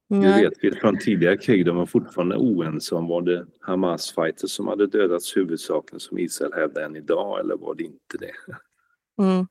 Vi 0.08 0.42
vet 0.42 0.52
vi 0.60 0.72
från 0.72 0.98
tidigare 0.98 1.36
krig, 1.36 1.66
de 1.66 1.76
var 1.76 1.86
fortfarande 1.86 2.36
oense 2.36 2.94
om 2.94 3.06
var 3.06 3.22
det 3.22 3.46
Hamas-fighters 3.60 4.50
som 4.50 4.68
hade 4.68 4.86
dödats 4.86 5.36
huvudsakligen 5.36 6.00
som 6.00 6.18
Israel 6.18 6.52
hävdar 6.52 6.82
än 6.82 6.96
idag 6.96 7.40
eller 7.40 7.56
var 7.56 7.74
det 7.74 7.84
inte 7.84 8.18
det? 8.18 8.32
Mm. 9.22 9.46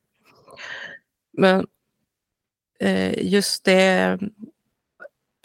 Men 1.38 1.68
eh, 2.80 3.14
just 3.34 3.64
det, 3.64 4.20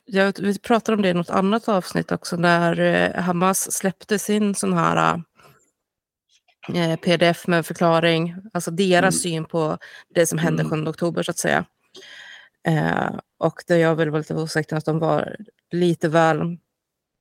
jag, 0.05 0.35
vi 0.41 0.59
pratade 0.59 0.97
om 0.97 1.03
det 1.03 1.09
i 1.09 1.15
något 1.15 1.31
annat 1.31 1.69
avsnitt 1.69 2.13
också 2.13 2.37
när 2.37 2.81
eh, 2.81 3.23
Hamas 3.23 3.73
släppte 3.73 4.19
sin 4.19 4.55
sån 4.55 4.73
här 4.73 5.23
eh, 6.75 6.97
pdf 6.97 7.47
med 7.47 7.57
en 7.59 7.65
förklaring, 7.65 8.35
alltså 8.53 8.71
deras 8.71 9.15
Mm. 9.15 9.21
syn 9.23 9.45
på 9.45 9.79
det 10.15 10.27
som 10.27 10.39
hände 10.39 10.63
Mm. 10.63 10.85
7 10.85 10.91
oktober 10.91 11.23
så 11.23 11.31
att 11.31 11.39
säga. 11.39 11.65
Eh, 12.69 13.11
och 13.39 13.63
det 13.67 13.79
jag 13.79 13.97
väl 13.97 14.11
var 14.11 14.19
lite 14.19 14.35
osäker 14.35 14.77
att 14.77 14.85
de 14.85 14.99
var 14.99 15.37
lite 15.71 16.09
väl 16.09 16.59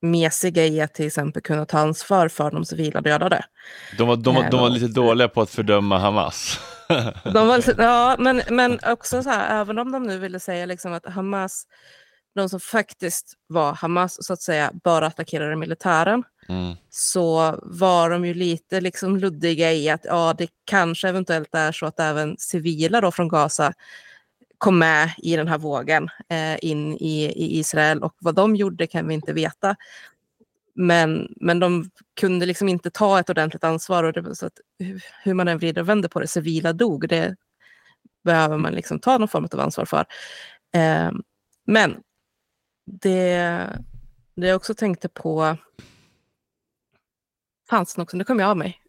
mesiga 0.02 0.66
i 0.66 0.82
att 0.82 0.94
till 0.94 1.08
exempel 1.08 1.42
kunna 1.42 1.66
ta 1.66 1.80
ansvar 1.80 2.28
för 2.28 2.52
de 2.52 2.66
civila 2.66 3.02
dödade. 3.02 3.46
De 3.98 4.08
var, 4.08 4.16
de, 4.16 4.36
var, 4.36 4.50
de 4.52 4.60
var 4.60 4.68
Eh, 4.68 4.74
lite 4.74 4.88
dåliga 4.88 5.28
på 5.28 5.42
att 5.42 5.50
fördöma 5.50 6.00
Hamas. 6.00 6.60
De 7.34 7.48
var, 7.48 7.64
ja, 7.78 8.16
men, 8.20 8.42
men 8.50 8.80
också 8.86 9.24
så 9.24 9.30
här, 9.30 9.62
även 9.62 9.80
om 9.80 9.92
de 9.92 10.04
nu 10.04 10.18
ville 10.18 10.40
säga 10.40 10.66
liksom 10.66 10.94
att 10.94 11.06
Hamas, 11.06 11.64
de 12.36 12.50
som 12.50 12.60
faktiskt 12.60 13.34
var 13.48 13.74
Hamas, 13.74 14.26
så 14.26 14.34
att 14.34 14.42
säga, 14.42 14.72
bara 14.84 15.08
attackerade 15.08 15.56
militären, 15.56 16.24
Mm. 16.50 16.76
så 16.90 17.60
var 17.64 18.10
de 18.10 18.26
ju 18.26 18.34
lite 18.34 18.82
liksom 18.82 19.18
luddiga 19.18 19.74
i 19.74 19.90
att 19.90 20.06
ja, 20.06 20.36
det 20.38 20.48
kanske 20.66 21.10
eventuellt 21.10 21.56
är 21.56 21.72
så 21.72 21.86
att 21.86 22.00
även 22.00 22.38
civila 22.38 23.02
då 23.02 23.12
från 23.12 23.28
Gaza 23.28 23.74
kom 24.58 24.80
med 24.80 25.14
i 25.18 25.36
den 25.36 25.48
här 25.48 25.58
vågen 25.58 26.10
eh, 26.30 26.66
in 26.66 26.94
i, 26.94 27.26
i 27.26 27.60
Israel 27.60 28.04
och 28.04 28.16
vad 28.20 28.36
de 28.36 28.56
gjorde 28.56 28.88
kan 28.88 29.08
vi 29.08 29.14
inte 29.14 29.34
veta. 29.34 29.76
Men, 30.74 31.34
men 31.36 31.60
de 31.60 31.90
kunde 32.20 32.46
liksom 32.46 32.70
inte 32.70 32.92
ta 32.92 33.20
ett 33.20 33.30
ordentligt 33.30 33.64
ansvar 33.64 34.04
och 34.04 34.14
det 34.14 34.36
så 34.36 34.46
att 34.46 34.60
hur- 35.24 35.34
man 35.34 35.48
än 35.48 35.58
vrider 35.58 35.82
och 35.82 35.90
vänder 35.90 36.10
på 36.10 36.20
det, 36.20 36.28
civila 36.28 36.74
dog, 36.74 37.10
det 37.10 37.36
behöver 38.24 38.58
man 38.58 38.74
liksom 38.74 39.00
ta 39.00 39.18
någon 39.18 39.28
form 39.28 39.48
av 39.52 39.60
ansvar 39.60 39.86
för. 39.86 40.06
Eh, 40.76 41.12
men 41.66 41.96
det, 42.86 43.38
det 44.36 44.48
jag 44.48 44.56
också 44.56 44.74
tänkte 44.74 45.10
på 45.10 45.58
fanns 47.70 47.98
också, 47.98 48.18
nu 48.18 48.24
kom 48.24 48.40
jag 48.40 48.50
av 48.50 48.58
mig. 48.58 48.82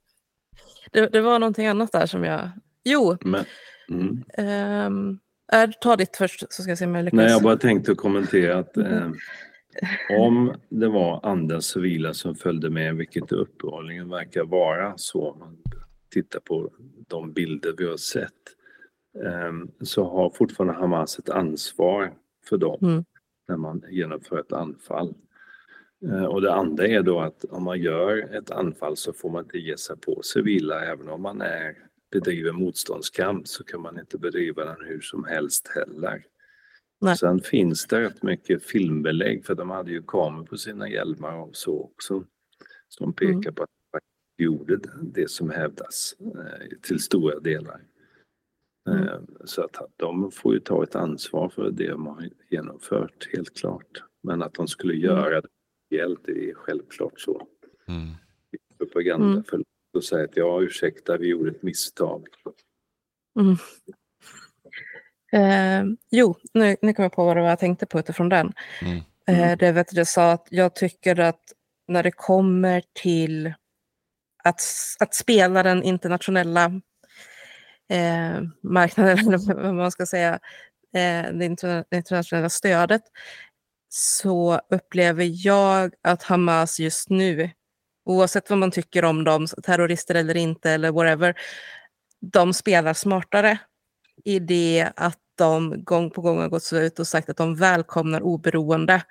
Det, 0.91 1.07
det 1.07 1.21
var 1.21 1.39
någonting 1.39 1.67
annat 1.67 1.93
där 1.93 2.07
som 2.07 2.25
jag... 2.25 2.51
Jo, 2.85 3.17
Men, 3.21 3.45
mm. 3.89 4.25
ehm, 4.39 5.19
är, 5.53 5.67
ta 5.81 5.97
ditt 5.97 6.17
först 6.17 6.53
så 6.53 6.63
ska 6.63 6.71
jag 6.71 6.79
se 6.79 6.85
om 6.85 6.95
jag 6.95 7.05
lyckas. 7.05 7.17
Nej, 7.17 7.31
jag 7.31 7.43
bara 7.43 7.57
tänkte 7.57 7.95
kommentera 7.95 8.59
att 8.59 8.77
eh, 8.77 9.11
om 10.21 10.55
det 10.69 10.89
var 10.89 11.21
andra 11.27 11.61
civila 11.61 12.15
som 12.15 12.35
följde 12.35 12.71
med, 12.71 12.97
vilket 12.97 13.29
det 13.29 13.37
uppenbarligen 13.37 14.09
verkar 14.09 14.45
vara 14.45 14.93
så 14.97 15.31
om 15.31 15.39
man 15.39 15.57
tittar 16.11 16.41
på 16.41 16.71
de 17.09 17.33
bilder 17.33 17.75
vi 17.79 17.89
har 17.89 17.97
sett, 17.97 18.33
eh, 19.25 19.53
så 19.83 20.05
har 20.05 20.31
fortfarande 20.31 20.75
Hamas 20.81 21.19
ett 21.19 21.31
ansvar 21.31 22.13
för 22.49 22.57
dem 22.57 22.79
Mm. 22.83 23.05
när 23.49 23.57
man 23.57 23.83
genomför 23.91 24.41
ett 24.41 24.53
anfall. 24.53 25.15
Eh, 26.07 26.25
Och 26.25 26.43
det 26.43 26.55
andra 26.55 26.87
är 26.87 27.03
då 27.03 27.21
att 27.21 27.45
om 27.45 27.63
man 27.65 27.81
gör 27.81 28.35
ett 28.35 28.51
anfall 28.51 28.97
så 28.97 29.13
får 29.13 29.31
man 29.31 29.45
inte 29.45 29.59
ge 29.59 29.77
sig 29.77 29.97
på 29.97 30.23
civila 30.23 30.85
även 30.85 31.09
om 31.09 31.23
man 31.23 31.41
är, 31.41 31.75
bedriver 32.11 32.53
motståndskamp 32.53 33.49
så 33.49 33.65
kan 33.65 33.81
man 33.81 33.99
inte 34.01 34.19
bedriva 34.19 34.65
den 34.65 34.85
hur 34.87 35.01
som 35.01 35.25
helst 35.25 35.69
heller. 35.69 36.25
Nej. 37.01 37.17
Sen 37.17 37.41
finns 37.41 37.87
det 37.87 38.01
rätt 38.01 38.23
mycket 38.23 38.63
filmbelägg 38.63 39.45
för 39.47 39.55
de 39.55 39.71
hade 39.71 39.91
ju 39.91 40.03
kameror 40.03 40.47
på 40.47 40.57
sina 40.57 40.89
hjälmar 40.89 41.37
och 41.37 41.57
så 41.57 41.81
också 41.83 42.25
som 42.89 43.13
pekar 43.13 43.33
Mm. 43.33 43.55
på 43.55 43.63
att 43.63 43.69
de 44.37 44.45
gjorde 44.45 44.81
det 45.03 45.31
som 45.31 45.51
hävdas 45.51 46.15
eh, 46.21 46.79
till 46.83 46.99
stora 47.03 47.41
delar. 47.41 47.81
Mm. 48.91 49.03
Eh, 49.09 49.21
Så 49.45 49.63
att 49.63 49.77
de 49.97 50.31
får 50.31 50.55
ju 50.55 50.61
ta 50.61 50.83
ett 50.83 50.95
ansvar 50.95 51.49
för 51.49 51.71
det 51.71 51.89
de 51.89 52.07
har 52.07 52.29
genomfört, 52.51 53.29
helt 53.33 53.57
klart. 53.59 54.03
Men 54.23 54.43
att 54.43 54.55
de 54.55 54.69
skulle 54.69 54.95
göra 54.95 55.41
det 55.41 55.49
det 56.25 56.51
är 56.51 56.55
självklart 56.55 57.21
så. 57.21 57.49
Mm. 57.89 58.15
Propaganda 58.79 59.27
Mm. 59.27 59.45
för 59.45 59.63
att 59.97 60.05
säga 60.05 60.25
att 60.25 60.37
ja, 60.37 60.61
ursäkta, 60.63 61.17
vi 61.17 61.29
gjorde 61.29 61.51
ett 61.51 61.63
misstag. 61.63 62.27
Mm. 63.41 63.57
Eh, 65.33 65.85
jo, 66.11 66.35
nu, 66.55 66.77
nu 66.83 66.93
kom 66.93 67.03
jag 67.03 67.13
på 67.13 67.25
vad 67.25 67.37
det 67.37 67.41
var 67.41 67.49
jag 67.49 67.59
tänkte 67.59 67.87
på 67.87 67.99
utifrån 67.99 68.29
den. 68.29 68.53
Mm. 68.83 69.01
Eh, 69.29 69.59
det 69.59 69.73
vet 69.73 69.89
du, 69.89 69.97
jag 69.97 70.09
sa 70.09 70.33
att 70.33 70.47
jag 70.51 70.75
tycker 70.75 71.21
att 71.21 71.43
när 71.89 72.03
det 72.03 72.11
kommer 72.11 72.83
till 72.93 73.55
att, 74.45 74.61
att 74.99 75.15
spela 75.15 75.63
den 75.63 75.83
internationella 75.83 76.65
eh, 77.89 78.43
marknaden, 78.63 79.19
eller 79.27 79.63
vad 79.63 79.75
man 79.75 79.91
ska 79.91 80.07
säga, 80.07 80.35
eh, 80.95 81.33
det 81.33 81.85
det 81.91 81.97
internationella 81.97 82.51
stödet, 82.51 83.03
så 83.89 84.61
upplever 84.71 85.47
jag 85.47 85.95
att 86.03 86.23
Hamas 86.23 86.81
just 86.81 87.11
nu, 87.11 87.51
oavsett 88.09 88.51
vad 88.51 88.59
man 88.59 88.71
tycker 88.71 89.05
om 89.05 89.25
dem, 89.25 89.47
terrorister 89.47 90.15
eller 90.15 90.37
inte, 90.37 90.71
eller 90.71 90.93
whatever, 90.93 91.35
de 92.21 92.55
spelar 92.55 92.95
smartare 92.95 93.59
i 94.25 94.39
det 94.39 94.89
att 94.97 95.19
de 95.35 95.85
gång 95.85 96.11
på 96.11 96.21
gång 96.21 96.41
har 96.41 96.49
gått 96.49 96.73
ut 96.73 96.99
och 96.99 97.07
sagt 97.07 97.29
att 97.29 97.37
de 97.37 97.57
välkomnar 97.57 98.21
oberoende 98.21 99.03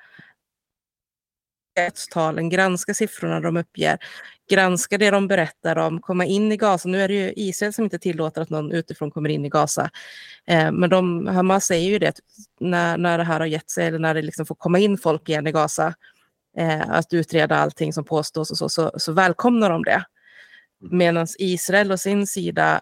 talen, 2.11 2.49
granska 2.49 2.94
siffrorna 2.94 3.40
de 3.40 3.57
uppger, 3.57 3.98
granska 4.49 4.98
det 4.98 5.11
de 5.11 5.28
berättar 5.28 5.76
om, 5.76 6.02
komma 6.02 6.26
in 6.26 6.52
i 6.52 6.57
Gaza. 6.57 6.90
Nu 6.90 7.02
är 7.02 7.07
det 7.07 7.14
ju 7.14 7.34
Israel 7.36 7.74
som 7.74 7.84
inte 7.84 7.99
tillåter 7.99 8.41
att 8.41 8.49
någon 8.49 8.72
utifrån 8.72 9.11
kommer 9.11 9.30
in 9.30 9.45
i 9.45 9.49
Gaza. 9.49 9.90
Eh, 10.48 10.72
men 10.72 10.90
de, 10.90 11.28
Hamas 11.28 11.65
säger 11.65 11.90
ju 11.90 11.99
det, 11.99 12.19
när, 12.60 12.98
när 12.98 13.18
det 13.18 13.24
här 13.24 13.40
har 13.40 13.48
gett 13.48 13.69
sig, 13.69 13.88
eller 13.88 13.99
när 13.99 14.14
det 14.14 14.22
liksom 14.22 14.45
får 14.45 14.56
komma 14.56 14.80
in 14.80 14.98
folk 14.98 15.30
igen 15.30 15.48
i 15.48 15.52
Gaza, 15.52 15.94
eh, 16.58 16.90
att 16.90 17.14
utreda 17.14 17.58
allting 17.58 17.94
som 17.94 18.04
påstås 18.04 18.52
och 18.52 18.58
så, 18.58 18.70
så, 18.70 18.92
så 18.98 19.12
välkomnar 19.12 19.70
de 19.70 19.84
det. 19.84 20.04
Medan 20.80 21.28
Israel 21.40 21.92
å 21.92 21.98
sin 21.98 22.28
sida 22.28 22.82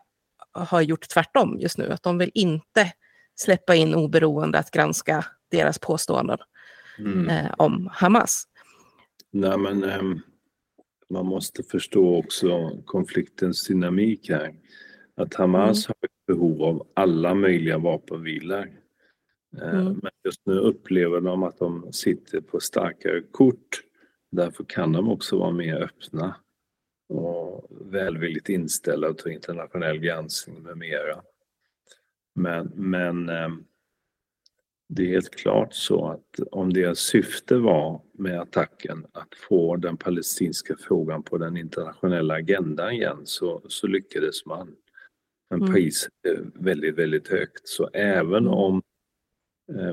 har 0.51 0.81
gjort 0.81 1.09
tvärtom 1.09 1.59
just 1.59 1.77
nu, 1.77 1.91
att 1.91 2.03
de 2.03 2.17
vill 2.17 2.31
inte 2.33 2.91
släppa 3.35 3.75
in 3.75 3.95
oberoende 3.95 4.59
att 4.59 4.71
granska 4.71 5.25
deras 5.51 5.79
påståenden 5.79 6.37
Mm. 6.99 7.29
eh, 7.29 7.51
om 7.57 7.89
Hamas. 7.91 8.43
Nej, 9.31 9.57
men 9.57 9.83
ehm, 9.83 10.19
man 11.09 11.25
måste 11.25 11.63
förstå 11.63 12.15
också 12.17 12.81
konfliktens 12.85 13.67
dynamik 13.67 14.29
här. 14.29 14.55
Att 15.17 15.33
Hamas 15.33 15.87
har 15.87 15.95
ett 16.01 16.25
behov 16.27 16.63
av 16.63 16.87
alla 16.93 17.33
möjliga 17.33 17.77
vapenvilor. 17.77 18.67
Eh, 19.61 19.69
Mm. 19.79 19.99
Men 20.03 20.11
just 20.25 20.41
nu 20.45 20.53
upplever 20.53 21.21
de 21.21 21.43
att 21.43 21.57
de 21.59 21.93
sitter 21.93 22.41
på 22.41 22.59
starkare 22.59 23.21
kort. 23.21 23.81
Därför 24.31 24.63
kan 24.63 24.91
de 24.91 25.09
också 25.09 25.37
vara 25.39 25.51
mer 25.51 25.75
öppna 25.81 26.35
och 27.09 27.67
välvilligt 27.69 28.49
inställda 28.49 29.13
till 29.13 29.31
internationell 29.31 29.97
granskning 29.97 30.63
med 30.63 30.77
mera. 30.77 31.21
Men, 32.35 32.71
men 32.75 33.29
ehm, 33.29 33.63
det 34.89 35.03
är 35.03 35.07
helt 35.09 35.35
klart 35.35 35.73
så 35.73 36.07
att 36.07 36.39
om 36.51 36.73
deras 36.73 36.99
syfte 36.99 37.55
var 37.57 38.01
med 38.13 38.39
attacken 38.41 39.05
att 39.11 39.35
få 39.49 39.75
den 39.75 39.97
palestinska 39.97 40.75
frågan 40.79 41.23
på 41.23 41.37
den 41.37 41.57
internationella 41.57 42.33
agendan 42.33 42.91
igen 42.91 43.21
så, 43.25 43.61
så 43.67 43.87
lyckades 43.87 44.45
man. 44.45 44.75
Men 45.49 45.61
Mm. 45.61 45.73
priset 45.73 46.11
är 46.27 46.51
väldigt, 46.55 46.95
väldigt 46.95 47.27
högt. 47.27 47.67
Så 47.67 47.89
även 47.93 48.47
om 48.47 48.75
eh, 48.75 48.81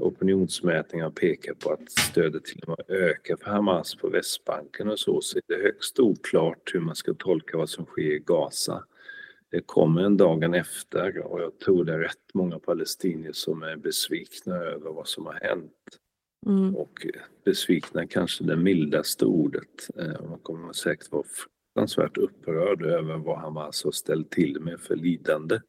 opinionsmätningar 0.00 1.10
pekar 1.10 1.54
på 1.54 1.70
att 1.70 1.90
stödet 1.90 2.44
till 2.44 2.62
och 2.62 2.68
med 2.68 2.96
ökar 2.98 3.36
för 3.36 3.50
Hamas 3.50 3.94
på 3.94 4.08
Västbanken 4.08 4.88
och 4.88 4.98
så, 4.98 5.20
så 5.20 5.38
är 5.38 5.42
det 5.46 5.62
högst 5.62 6.00
oklart 6.00 6.70
hur 6.74 6.80
man 6.80 6.96
ska 6.96 7.14
tolka 7.14 7.56
vad 7.58 7.68
som 7.68 7.84
sker 7.84 8.02
i 8.12 8.18
Gaza. 8.18 8.84
Det 9.50 9.60
kommer 9.60 10.02
en 10.02 10.16
dagen 10.16 10.54
efter 10.54 11.18
och 11.18 11.40
jag 11.40 11.58
tror 11.58 11.84
det 11.84 11.92
är 11.94 11.98
rätt 11.98 12.34
många 12.34 12.58
palestinier 12.58 13.32
som 13.32 13.62
är 13.62 13.76
besvikna 13.76 14.54
över 14.56 14.90
vad 14.90 15.08
som 15.08 15.26
har 15.26 15.34
hänt. 15.34 15.98
Mm. 16.46 16.76
Och 16.76 17.06
besvikna 17.44 18.02
är 18.02 18.06
kanske 18.06 18.44
det 18.44 18.56
mildaste 18.56 19.24
ordet. 19.24 19.88
Eh, 19.98 20.28
Man 20.28 20.38
kommer 20.38 20.72
säkert 20.72 21.12
vara 21.12 21.24
fruktansvärt 21.24 22.16
upprörd 22.18 22.82
över 22.82 23.16
vad 23.16 23.38
Hamas 23.38 23.84
har 23.84 23.92
ställt 23.92 24.30
till 24.30 24.60
med 24.60 24.80
för 24.80 24.96
lidande. 24.96 25.60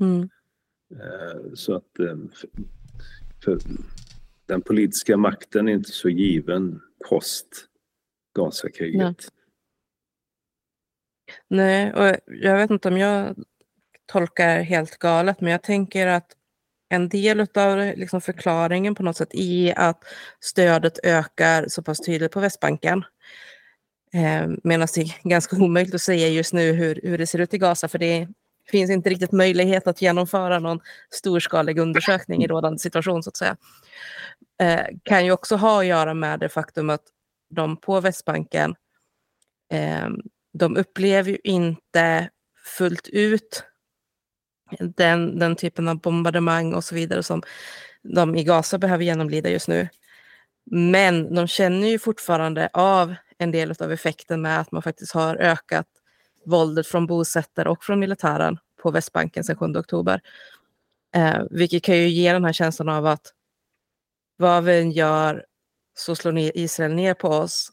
Mm. 0.00 0.28
Eh, 0.94 1.52
Så 1.54 1.74
att 1.74 1.98
eh, 1.98 2.16
för, 3.44 3.58
den 4.46 4.62
politiska 4.62 5.16
makten 5.16 5.68
är 5.68 5.72
inte 5.72 5.92
så 5.92 6.08
given 6.08 6.80
post 7.08 7.46
Gazakriget. 8.34 9.16
Nej, 11.48 11.92
och 11.92 12.16
jag 12.26 12.56
vet 12.56 12.70
inte 12.70 12.88
om 12.88 12.98
jag 12.98 13.36
tolkar 14.06 14.60
helt 14.60 14.98
galet, 14.98 15.40
men 15.40 15.52
jag 15.52 15.62
tänker 15.62 16.06
att 16.06 16.36
en 16.88 17.08
del 17.08 17.40
av 17.40 17.78
liksom 17.96 18.20
förklaringen 18.20 18.94
på 18.94 19.02
något 19.02 19.16
sätt 19.16 19.34
i 19.34 19.72
att 19.76 20.04
stödet 20.40 20.98
ökar 21.02 21.68
så 21.68 21.82
pass 21.82 22.00
tydligt 22.00 22.32
på 22.32 22.40
Västbanken. 22.40 23.04
Eh, 24.14 24.48
Medan 24.64 24.88
det 24.94 25.00
är 25.00 25.28
ganska 25.28 25.56
omöjligt 25.56 25.94
att 25.94 26.00
säga 26.00 26.28
just 26.28 26.52
nu 26.52 26.72
hur, 26.72 27.00
hur 27.02 27.18
det 27.18 27.26
ser 27.26 27.38
ut 27.38 27.54
i 27.54 27.58
Gaza, 27.58 27.88
för 27.88 27.98
det 27.98 28.28
finns 28.72 28.90
inte 28.90 29.10
riktigt 29.10 29.32
möjlighet 29.32 29.86
att 29.86 30.02
genomföra 30.02 30.58
någon 30.58 30.80
storskalig 31.10 31.78
undersökning 31.78 32.44
i 32.44 32.46
rådande 32.46 32.78
situation 32.78 33.22
så 33.22 33.30
att 33.30 33.36
säga. 33.36 33.56
Eh, 34.62 34.86
kan 35.02 35.24
ju 35.24 35.32
också 35.32 35.56
ha 35.56 35.80
att 35.80 35.86
göra 35.86 36.14
med 36.14 36.40
det 36.40 36.48
faktum 36.48 36.90
att 36.90 37.02
de 37.50 37.76
på 37.76 38.00
Västbanken 38.00 38.74
eh, 39.72 40.08
de 40.52 40.76
upplever 40.76 41.30
ju 41.30 41.38
inte 41.44 42.30
fullt 42.78 43.08
ut 43.08 43.64
den, 44.80 45.38
den 45.38 45.56
typen 45.56 45.88
av 45.88 46.00
bombardemang 46.00 46.74
och 46.74 46.84
så 46.84 46.94
vidare 46.94 47.22
som 47.22 47.42
de 48.02 48.36
i 48.36 48.44
Gaza 48.44 48.78
behöver 48.78 49.04
genomlida 49.04 49.50
just 49.50 49.68
nu. 49.68 49.88
Men 50.70 51.34
de 51.34 51.46
känner 51.46 51.88
ju 51.88 51.98
fortfarande 51.98 52.68
av 52.72 53.14
en 53.38 53.50
del 53.50 53.74
av 53.80 53.92
effekten 53.92 54.42
med 54.42 54.60
att 54.60 54.72
man 54.72 54.82
faktiskt 54.82 55.12
har 55.12 55.36
ökat 55.36 55.86
våldet 56.44 56.86
från 56.86 57.06
bosättare 57.06 57.68
och 57.68 57.84
från 57.84 58.00
militären 58.00 58.58
på 58.82 58.90
Västbanken 58.90 59.44
sedan 59.44 59.56
7 59.56 59.66
oktober. 59.66 60.20
Eh, 61.14 61.42
vilket 61.50 61.82
kan 61.82 61.96
ju 61.96 62.08
ge 62.08 62.32
den 62.32 62.44
här 62.44 62.52
känslan 62.52 62.88
av 62.88 63.06
att 63.06 63.34
vad 64.36 64.64
vi 64.64 64.80
än 64.80 64.90
gör 64.90 65.46
så 65.94 66.16
slår 66.16 66.38
Israel 66.38 66.94
ner 66.94 67.14
på 67.14 67.28
oss 67.28 67.72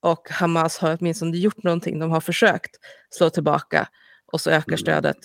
och 0.00 0.30
Hamas 0.30 0.78
har 0.78 0.96
åtminstone 1.00 1.36
gjort 1.36 1.62
någonting. 1.62 1.98
De 1.98 2.10
har 2.10 2.20
försökt 2.20 2.76
slå 3.10 3.30
tillbaka 3.30 3.88
och 4.26 4.40
så 4.40 4.50
ökar 4.50 4.76
stödet 4.76 5.16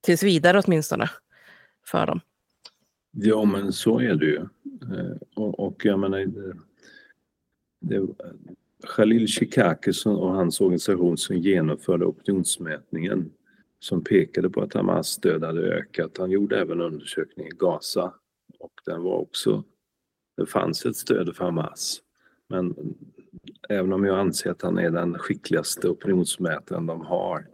tills 0.00 0.22
vidare 0.22 0.62
åtminstone 0.64 1.10
för 1.86 2.06
dem. 2.06 2.20
Ja, 3.10 3.44
men 3.44 3.72
så 3.72 4.00
är 4.00 4.14
det 4.14 4.26
ju. 4.26 4.36
Eh, 4.36 5.16
Och, 5.34 5.60
och 5.60 5.84
jag 5.84 5.98
menar, 5.98 6.18
det, 6.18 6.56
det, 7.80 8.06
Khalil 8.82 9.26
Shikaki 9.28 9.92
som- 9.92 10.16
och 10.16 10.32
hans 10.32 10.60
organisation 10.60 11.16
som 11.16 11.36
genomförde 11.36 12.04
opinionsmätningen 12.04 13.32
som 13.78 14.04
pekade 14.04 14.50
på 14.50 14.60
att 14.62 14.74
Hamas 14.74 15.08
stöd 15.08 15.44
hade 15.44 15.60
ökat. 15.60 16.18
Han 16.18 16.30
gjorde 16.30 16.60
även 16.60 16.80
undersökning 16.80 17.46
i 17.46 17.50
Gaza 17.58 18.14
och 18.58 18.72
den 18.86 19.02
var 19.02 19.16
också, 19.18 19.64
det 20.36 20.46
fanns 20.46 20.86
ett 20.86 20.96
stöd 20.96 21.36
för 21.36 21.44
Hamas. 21.44 22.02
Men 22.48 22.74
även 23.68 23.92
om 23.92 24.04
jag 24.04 24.18
anser 24.18 24.50
att 24.50 24.62
han 24.62 24.78
är 24.78 24.90
den 24.90 25.18
skickligaste 25.18 25.88
opinionsmätaren 25.88 26.86
de 26.86 27.00
har 27.00 27.46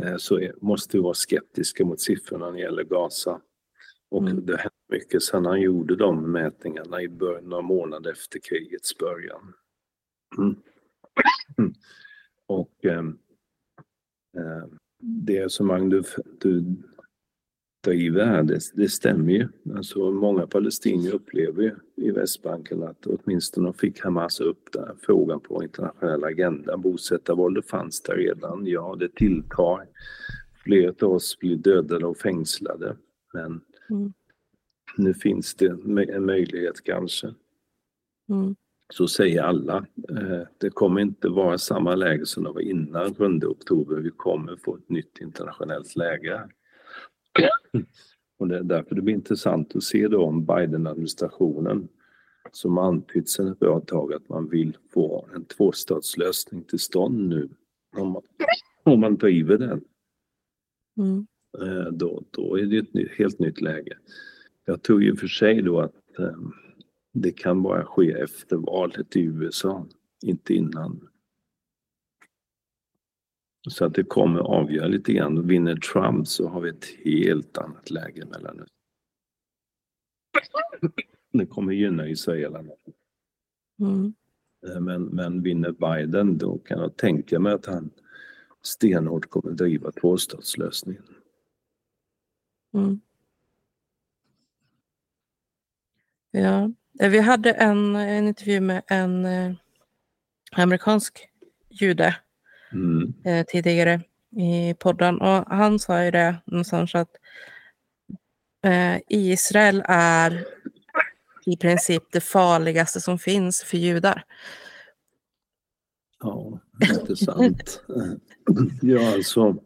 eh, 0.00 0.16
så 0.16 0.40
måste 0.60 0.96
vi 0.96 1.02
vara 1.02 1.14
skeptiska 1.14 1.84
mot 1.84 2.00
siffrorna 2.00 2.46
när 2.46 2.52
det 2.52 2.60
gäller 2.60 2.84
Gaza. 2.84 3.40
Och 4.10 4.22
Mm. 4.22 4.46
det 4.46 4.56
hänt 4.56 4.72
mycket 4.92 5.22
sedan 5.22 5.44
han 5.46 5.60
gjorde 5.60 5.96
de 5.96 6.32
mätningarna 6.32 7.02
i 7.02 7.08
början, 7.08 7.44
några 7.44 7.62
månader 7.62 8.10
efter 8.12 8.38
krigets 8.38 8.98
början. 8.98 9.54
Mm. 10.38 10.56
Och 12.46 12.84
ehm, 12.84 13.18
eh, 14.36 14.68
det 14.98 15.44
resonemang 15.44 15.88
du, 15.88 16.02
du 16.40 16.64
driver 17.84 18.24
här, 18.24 18.42
det, 18.42 18.60
det 18.74 18.88
stämmer 18.88 19.32
ju. 19.32 19.48
Alltså 19.76 20.10
många 20.10 20.46
palestinier 20.46 21.14
upplever 21.14 21.62
ju 21.62 21.76
i 21.96 22.10
Västbanken 22.10 22.82
att 22.82 23.06
åtminstone 23.06 23.72
fick 23.72 24.00
Hamas 24.00 24.40
upp 24.40 24.72
den 24.72 24.84
här 24.84 24.96
frågan 25.02 25.40
på 25.40 25.62
internationella 25.62 26.26
agendan. 26.26 26.80
Bosättarvåldet 26.80 27.68
fanns 27.68 28.02
där 28.02 28.16
redan, 28.16 28.66
ja 28.66 28.96
det 28.98 29.14
tilltar. 29.14 29.88
Flera 30.64 31.06
av 31.06 31.12
oss 31.12 31.38
blir 31.38 31.56
dödade 31.56 32.06
och 32.06 32.16
fängslade. 32.18 32.96
Men 33.32 33.60
Mm. 33.90 34.12
nu 34.96 35.14
finns 35.14 35.54
det 35.54 35.66
en 36.08 36.26
möjlighet 36.26 36.84
kanske. 36.84 37.34
Mm. 38.28 38.56
Så 38.92 39.08
säger 39.08 39.42
alla. 39.42 39.86
Eh, 40.10 40.40
Det 40.58 40.70
kommer 40.70 41.00
inte 41.00 41.28
vara 41.28 41.58
samma 41.58 41.94
läge 41.94 42.26
som 42.26 42.44
det 42.44 42.50
var 42.50 42.60
innan 42.60 43.14
7 43.14 43.24
oktober. 43.46 43.96
Vi 43.96 44.10
kommer 44.10 44.56
få 44.64 44.76
ett 44.76 44.88
nytt 44.88 45.18
internationellt 45.20 45.96
läge. 45.96 46.48
Och 48.38 48.48
det 48.48 48.58
är 48.58 48.62
därför 48.62 48.94
det 48.94 49.02
blir 49.02 49.14
intressant 49.14 49.76
att 49.76 49.82
se 49.82 50.08
då 50.08 50.24
om 50.24 50.44
Biden-administrationen 50.46 51.88
som 52.52 52.78
antytt 52.78 53.28
sedan 53.28 53.48
ett 53.48 53.58
bra 53.58 53.80
tag 53.80 54.12
att 54.12 54.28
man 54.28 54.48
vill 54.48 54.76
få 54.94 55.28
en 55.34 55.44
tvåstatslösning 55.44 56.64
till 56.64 56.78
stånd 56.78 57.28
nu. 57.28 57.48
Om 57.96 58.08
man, 58.08 58.22
om 58.82 59.00
man 59.00 59.16
driver 59.16 59.58
den, 59.58 59.84
Mm. 60.98 61.26
eh, 61.62 61.92
då, 61.92 62.22
då 62.30 62.58
är 62.58 62.66
det 62.66 62.78
ett 62.78 63.10
helt 63.18 63.38
nytt 63.38 63.60
läge. 63.60 63.96
Jag 64.64 64.82
tror 64.82 65.02
ju 65.02 65.16
för 65.16 65.26
sig 65.26 65.62
då 65.62 65.80
att 65.80 66.18
eh, 66.18 66.36
det 67.14 67.32
kan 67.32 67.62
bara 67.62 67.84
ske 67.84 68.12
efter 68.12 68.56
valet 68.56 69.16
i 69.16 69.20
USA, 69.20 69.86
inte 70.22 70.54
innan. 70.54 71.08
Så 73.68 73.84
att 73.84 73.94
det 73.94 74.04
kommer 74.04 74.40
avgöra 74.40 74.86
lite 74.86 75.12
grann. 75.12 75.46
Vinner 75.46 75.76
Trump 75.76 76.28
så 76.28 76.48
har 76.48 76.60
vi 76.60 76.70
ett 76.70 76.84
helt 77.04 77.58
annat 77.58 77.90
läge 77.90 78.26
mellan 78.26 78.60
oss. 78.60 78.68
Det 81.32 81.46
kommer 81.46 81.72
gynna 81.72 82.08
israelerna. 82.08 82.72
Mm. 83.80 84.14
Eh, 84.66 84.80
Men, 84.80 85.04
men 85.04 85.42
vinner 85.42 85.72
Biden 85.72 86.38
då 86.38 86.58
kan 86.58 86.78
jag 86.78 86.96
tänka 86.96 87.38
mig 87.40 87.52
att 87.52 87.66
han 87.66 87.90
stenhårt 88.62 89.30
kommer 89.30 89.52
driva 89.52 89.92
tvåstatslösningen. 89.92 91.04
Mm. 92.72 93.00
Ja, 96.30 96.70
vi 97.00 97.20
hade 97.20 97.52
en, 97.52 97.96
en 97.96 98.28
intervju 98.28 98.60
med 98.60 98.82
en 98.86 99.24
eh, 99.24 99.52
amerikansk 100.52 101.28
jude 101.70 102.14
Mm. 102.74 103.14
eh, 103.24 103.46
tidigare 103.46 104.00
i 104.36 104.74
podden 104.74 105.20
och 105.20 105.46
han 105.46 105.78
sa 105.78 106.04
ju 106.04 106.10
det 106.10 106.36
någonstans 106.44 106.94
att 106.94 107.16
eh, 108.64 108.96
Israel 109.08 109.82
är 109.88 110.46
i 111.46 111.56
princip 111.56 112.02
det 112.12 112.20
farligaste 112.20 113.00
som 113.00 113.18
finns 113.18 113.62
för 113.62 113.76
judar. 113.76 114.24
Ja, 116.20 116.60
intressant. 117.00 117.82
ja, 118.82 119.14
alltså 119.14 119.56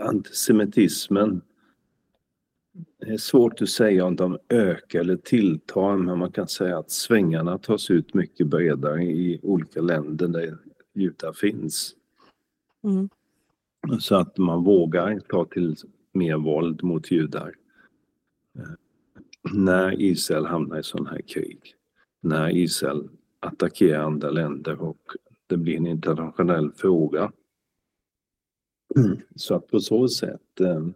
antisemitismen. 0.00 1.42
Det 3.00 3.12
är 3.12 3.16
svårt 3.16 3.62
att 3.62 3.68
säga 3.68 4.04
om 4.04 4.16
de 4.16 4.38
ökar 4.48 5.00
eller 5.00 5.16
tilltar, 5.16 5.96
men 5.96 6.18
man 6.18 6.32
kan 6.32 6.48
säga 6.48 6.78
att 6.78 6.90
svängarna 6.90 7.58
tas 7.58 7.90
ut 7.90 8.14
mycket 8.14 8.46
bredare 8.46 9.04
i 9.04 9.40
olika 9.42 9.80
länder 9.80 10.28
där 10.28 10.58
judar 10.94 11.32
finns. 11.32 11.94
Mm. 12.84 13.08
Så 14.00 14.16
att 14.16 14.38
man 14.38 14.64
vågar 14.64 15.20
ta 15.20 15.44
till 15.44 15.76
mer 16.12 16.36
våld 16.36 16.82
mot 16.82 17.10
judar. 17.10 17.54
Eh, 18.58 18.64
När 19.54 20.00
Israel 20.02 20.46
hamnar 20.46 20.78
i 20.78 20.82
sådana 20.82 21.10
här 21.10 21.20
krig. 21.20 21.74
När 22.20 22.56
Israel 22.56 23.08
attackerar 23.40 24.02
andra 24.02 24.30
länder 24.30 24.82
och 24.82 25.00
det 25.46 25.56
blir 25.56 25.76
en 25.76 25.86
internationell 25.86 26.72
fråga. 26.72 27.32
Så 29.36 29.54
att 29.54 29.66
på 29.66 29.80
så 29.80 30.08
sätt 30.08 30.60
eh, 30.60 30.86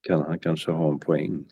kan 0.00 0.22
han 0.22 0.38
kanske 0.38 0.70
ha 0.70 0.92
en 0.92 0.98
poäng. 0.98 1.44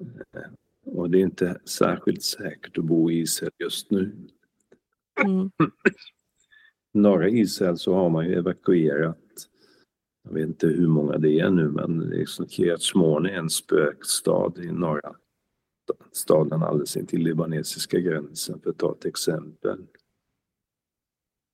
Eh, 0.00 0.42
Och 0.84 1.10
det 1.10 1.18
är 1.18 1.22
inte 1.22 1.60
särskilt 1.64 2.22
säkert 2.22 2.78
att 2.78 2.84
bo 2.84 3.10
i 3.10 3.18
Israel 3.18 3.52
just 3.58 3.90
nu. 3.90 4.16
Mm. 5.24 5.50
norra 6.94 7.28
Israel 7.28 7.78
så 7.78 7.94
har 7.94 8.10
man 8.10 8.26
ju 8.26 8.34
evakuerat, 8.34 9.48
jag 10.22 10.32
vet 10.34 10.46
inte 10.46 10.66
hur 10.66 10.88
många 10.88 11.18
det 11.18 11.40
är 11.40 11.50
nu, 11.50 11.68
men 11.68 12.00
liksom 12.00 12.48
Kiryat 12.48 12.80
är 12.94 13.28
en 13.28 13.50
spökstad 13.50 14.52
i 14.58 14.72
norra 14.72 15.14
staden 16.12 16.62
alldeles 16.62 16.96
intill 16.96 17.22
libanesiska 17.22 18.00
gränsen 18.00 18.60
för 18.60 18.70
att 18.70 18.78
ta 18.78 18.92
ett 18.92 19.04
exempel. 19.04 19.86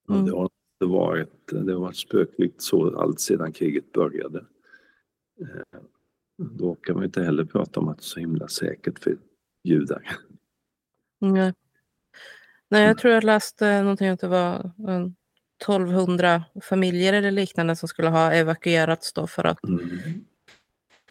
Mm. 0.09 0.24
det 0.24 0.31
har 0.32 0.51
varit, 0.78 1.47
det 1.47 1.72
har 1.72 1.81
varit 1.81 1.97
spöklikt 1.97 2.62
så 2.62 3.01
allt 3.01 3.20
sedan 3.20 3.52
kriget 3.52 3.93
började. 3.93 4.47
Då 6.43 6.75
kan 6.75 6.95
man 6.95 7.05
inte 7.05 7.23
heller 7.23 7.45
prata 7.45 7.81
om 7.81 7.89
att 7.89 7.97
det 7.97 8.01
är 8.01 8.05
så 8.05 8.21
himla 8.21 8.49
säkert 8.49 8.99
för 8.99 9.17
judar. 9.65 10.17
Nej. 11.19 11.55
Nej, 12.69 12.83
jag 12.87 12.99
tror 12.99 13.15
jag 13.15 13.25
läste 13.25 13.83
någonting 13.83 14.09
att 14.09 14.21
det 14.21 14.29
var 14.29 14.73
en 14.89 15.15
1200 15.65 16.45
familjer 16.62 17.12
eller 17.12 17.31
liknande 17.31 17.77
som 17.77 17.89
skulle 17.89 18.09
ha 18.09 18.33
evakuerats 18.33 19.12
då 19.12 19.27
för 19.27 19.45
att 19.45 19.65
Mm. 19.65 20.25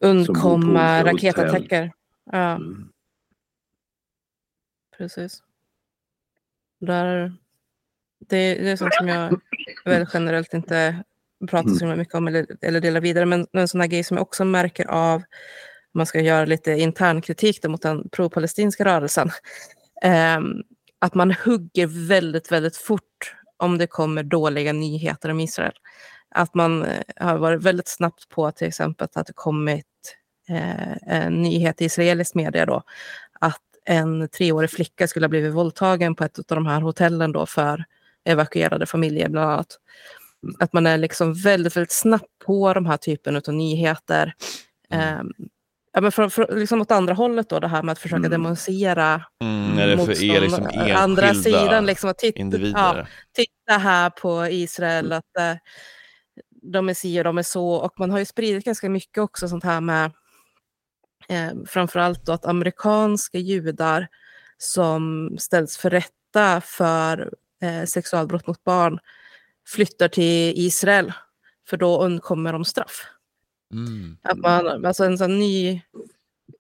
undkomma 0.02 1.04
raketattacker. 1.04 1.92
Ja, 2.24 2.56
Mm. 2.56 2.90
precis. 4.98 5.44
Där, 6.80 7.34
det, 8.20 8.56
det 8.56 8.70
är 8.72 8.76
sånt 8.76 8.94
som 8.94 9.08
jag 9.08 9.42
väl 9.86 10.08
generellt 10.14 10.54
inte 10.54 11.04
pratar 11.48 11.70
så 11.70 11.80
himla 11.80 11.96
mycket 11.96 12.16
om 12.16 12.28
eller, 12.28 12.46
eller 12.62 12.82
delar 12.82 13.02
vidare. 13.02 13.26
Men 13.26 13.48
en 13.54 13.68
sån 13.68 13.82
här 13.82 13.88
grej 13.88 14.04
som 14.04 14.18
jag 14.18 14.22
också 14.22 14.46
märker 14.46 14.86
av, 14.86 15.16
om 15.16 15.24
man 15.94 16.06
ska 16.06 16.22
göra 16.22 16.46
lite 16.46 16.72
intern 16.72 17.22
kritik 17.22 17.64
mot 17.64 17.82
den 17.82 18.10
pro-palestinska 18.10 18.86
rörelsen, 18.86 19.32
ehm, 20.02 20.64
att 21.00 21.16
man 21.16 21.32
hugger 21.32 22.08
väldigt, 22.08 22.52
väldigt 22.52 22.78
fort 22.78 23.36
om 23.58 23.78
det 23.78 23.88
kommer 23.88 24.24
dåliga 24.24 24.74
nyheter 24.74 25.32
om 25.32 25.40
Israel. 25.40 25.74
Att 26.36 26.56
man 26.56 26.86
eh, 26.86 27.04
har 27.16 27.38
varit 27.38 27.64
väldigt 27.64 27.88
snabbt 27.88 28.30
på 28.30 28.52
till 28.52 28.68
exempel 28.68 29.08
att 29.14 29.28
det 29.28 29.34
kommit 29.34 29.86
eh, 30.50 30.98
en 31.16 31.42
nyhet 31.42 31.82
i 31.82 31.86
israelisk 31.86 32.36
media 32.36 32.66
då, 32.66 32.84
att 33.40 33.62
en 33.86 34.30
treårig 34.30 34.70
flicka 34.70 35.08
skulle 35.08 35.24
ha 35.24 35.30
blivit 35.30 35.54
våldtagen 35.54 36.16
på 36.16 36.24
ett 36.24 36.40
av 36.40 36.56
de 36.56 36.66
här 36.66 36.82
hotellen 36.82 37.32
då 37.32 37.46
för 37.46 37.86
evakuerade 38.26 38.86
familjer 38.86 39.30
bland 39.30 39.52
annat. 39.52 39.80
Att 40.60 40.74
man 40.74 40.88
är 40.88 40.98
liksom 40.98 41.34
väldigt, 41.34 41.76
väldigt 41.78 41.92
snabbt 41.92 42.40
på 42.46 42.74
de 42.74 42.86
här 42.86 42.98
typen 42.98 43.36
av 43.36 43.54
nyheter. 43.54 44.34
Ehm, 44.90 45.34
ja, 45.94 46.02
men 46.02 46.12
för, 46.12 46.30
för, 46.30 46.56
liksom 46.56 46.82
åt 46.82 46.92
andra 46.92 47.14
hållet 47.14 47.50
då, 47.50 47.60
det 47.60 47.68
här 47.68 47.84
med 47.84 47.92
att 47.92 48.00
försöka 48.00 48.18
Mm. 48.18 48.32
demonstrera 48.32 49.26
Mm, 49.44 49.76
när 49.76 49.88
det 49.88 49.98
för 49.98 50.24
er 50.24 50.42
liksom 50.42 50.64
motstånd, 50.64 50.92
andra 50.92 51.34
sidan. 51.34 51.86
Liksom, 51.86 52.10
att 52.10 52.18
titta, 52.18 52.58
ja, 52.58 53.08
titta 53.36 53.78
här 53.78 54.10
på 54.10 54.48
Israel, 54.48 55.12
att 55.12 55.38
eh, 55.40 55.56
de 56.62 56.90
är 56.90 56.94
si 56.94 57.20
och 57.20 57.24
de 57.24 57.38
är 57.38 57.44
så. 57.44 57.70
Och 57.70 58.00
man 58.00 58.12
har 58.12 58.20
ju 58.20 58.26
spridit 58.26 58.66
ganska 58.66 58.90
mycket 58.90 59.18
också 59.18 59.48
sånt 59.48 59.64
här 59.64 59.82
med 59.82 60.12
eh, 61.30 61.52
framförallt 61.68 62.26
då 62.26 62.32
att 62.32 62.46
amerikanska 62.46 63.38
judar 63.38 64.08
som 64.58 65.30
ställs 65.40 65.78
för 65.78 65.90
rätta 65.90 66.62
för 66.62 67.34
eh, 67.64 67.86
sexualbrott 67.86 68.48
mot 68.48 68.64
barn 68.64 69.00
flyttar 69.76 70.08
till 70.08 70.54
Israel, 70.56 71.14
för 71.70 71.78
då 71.78 72.02
undkommer 72.02 72.54
de 72.54 72.66
straff. 72.66 73.04
Mm. 73.74 74.18
Att 74.22 74.38
man, 74.38 74.86
alltså 74.86 75.04
en 75.06 75.18
sån 75.18 75.40
ny, 75.40 75.82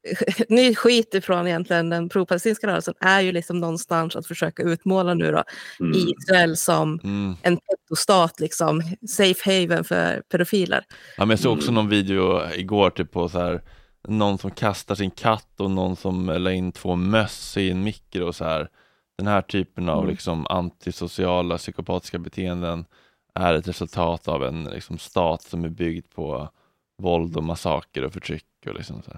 ny 0.50 0.76
skit 0.76 1.14
ifrån 1.14 1.48
egentligen 1.48 1.90
den 1.90 2.10
pro-palestinska 2.10 2.68
rörelsen 2.68 2.94
är 3.00 3.22
ju 3.22 3.32
liksom 3.32 3.60
någonstans 3.60 4.16
att 4.16 4.28
försöka 4.28 4.64
utmåla 4.64 5.14
nu 5.14 5.32
då 5.32 5.44
Mm. 5.80 5.98
Israel 5.98 6.58
som 6.58 7.00
Mm. 7.04 7.36
en 7.42 7.58
pedostat, 7.58 8.40
liksom, 8.40 8.82
safe 9.10 9.62
haven 9.62 9.84
för 9.84 10.22
pedofiler. 10.32 10.86
Ja, 11.18 11.26
men 11.26 11.30
jag 11.30 11.40
såg 11.40 11.52
Mm. 11.52 11.60
också 11.60 11.72
någon 11.72 11.90
video 11.90 12.54
igår 12.56 12.90
typ 12.90 13.12
på 13.12 13.30
så 13.30 13.40
här 13.40 13.62
någon 14.08 14.38
som 14.38 14.52
kastar 14.52 14.96
sin 14.96 15.12
katt 15.12 15.60
och 15.60 15.72
någon 15.72 15.96
som 15.96 16.26
la 16.26 16.52
in 16.52 16.72
två 16.72 16.96
möss 16.96 17.58
i 17.58 17.70
en 17.70 17.84
mikro 17.84 18.28
och 18.28 18.36
så 18.36 18.46
här. 18.46 18.70
Den 19.18 19.28
här 19.28 19.42
typen 19.42 19.90
av 19.90 19.98
Mm. 20.00 20.10
liksom 20.12 20.48
antisociala 20.48 21.58
psykopatiska 21.58 22.18
beteenden 22.20 22.86
är 23.34 23.54
ett 23.54 23.68
resultat 23.68 24.28
av 24.28 24.44
en 24.44 24.64
liksom, 24.64 24.98
stat 24.98 25.42
som 25.42 25.66
är 25.66 25.70
byggd 25.70 26.10
på 26.10 26.50
våld 26.98 27.38
och 27.38 27.44
massaker 27.44 28.06
och 28.06 28.14
förtryck 28.14 28.46
och 28.68 28.74
liksom 28.76 29.02
så. 29.02 29.12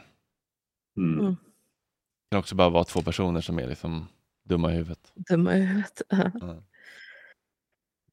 Mm. 0.97 1.19
Mm. 1.19 1.31
Det 1.31 2.35
kan 2.35 2.39
också 2.39 2.55
bara 2.55 2.69
vara 2.69 2.83
två 2.83 3.01
personer 3.01 3.41
som 3.41 3.59
är 3.59 3.67
liksom 3.67 4.07
dumma 4.43 4.71
i 4.71 4.75
huvudet. 4.75 5.11
Dumma 5.15 5.57
i 5.57 5.61
huvudet. 5.61 6.01
Ja. 6.41 6.63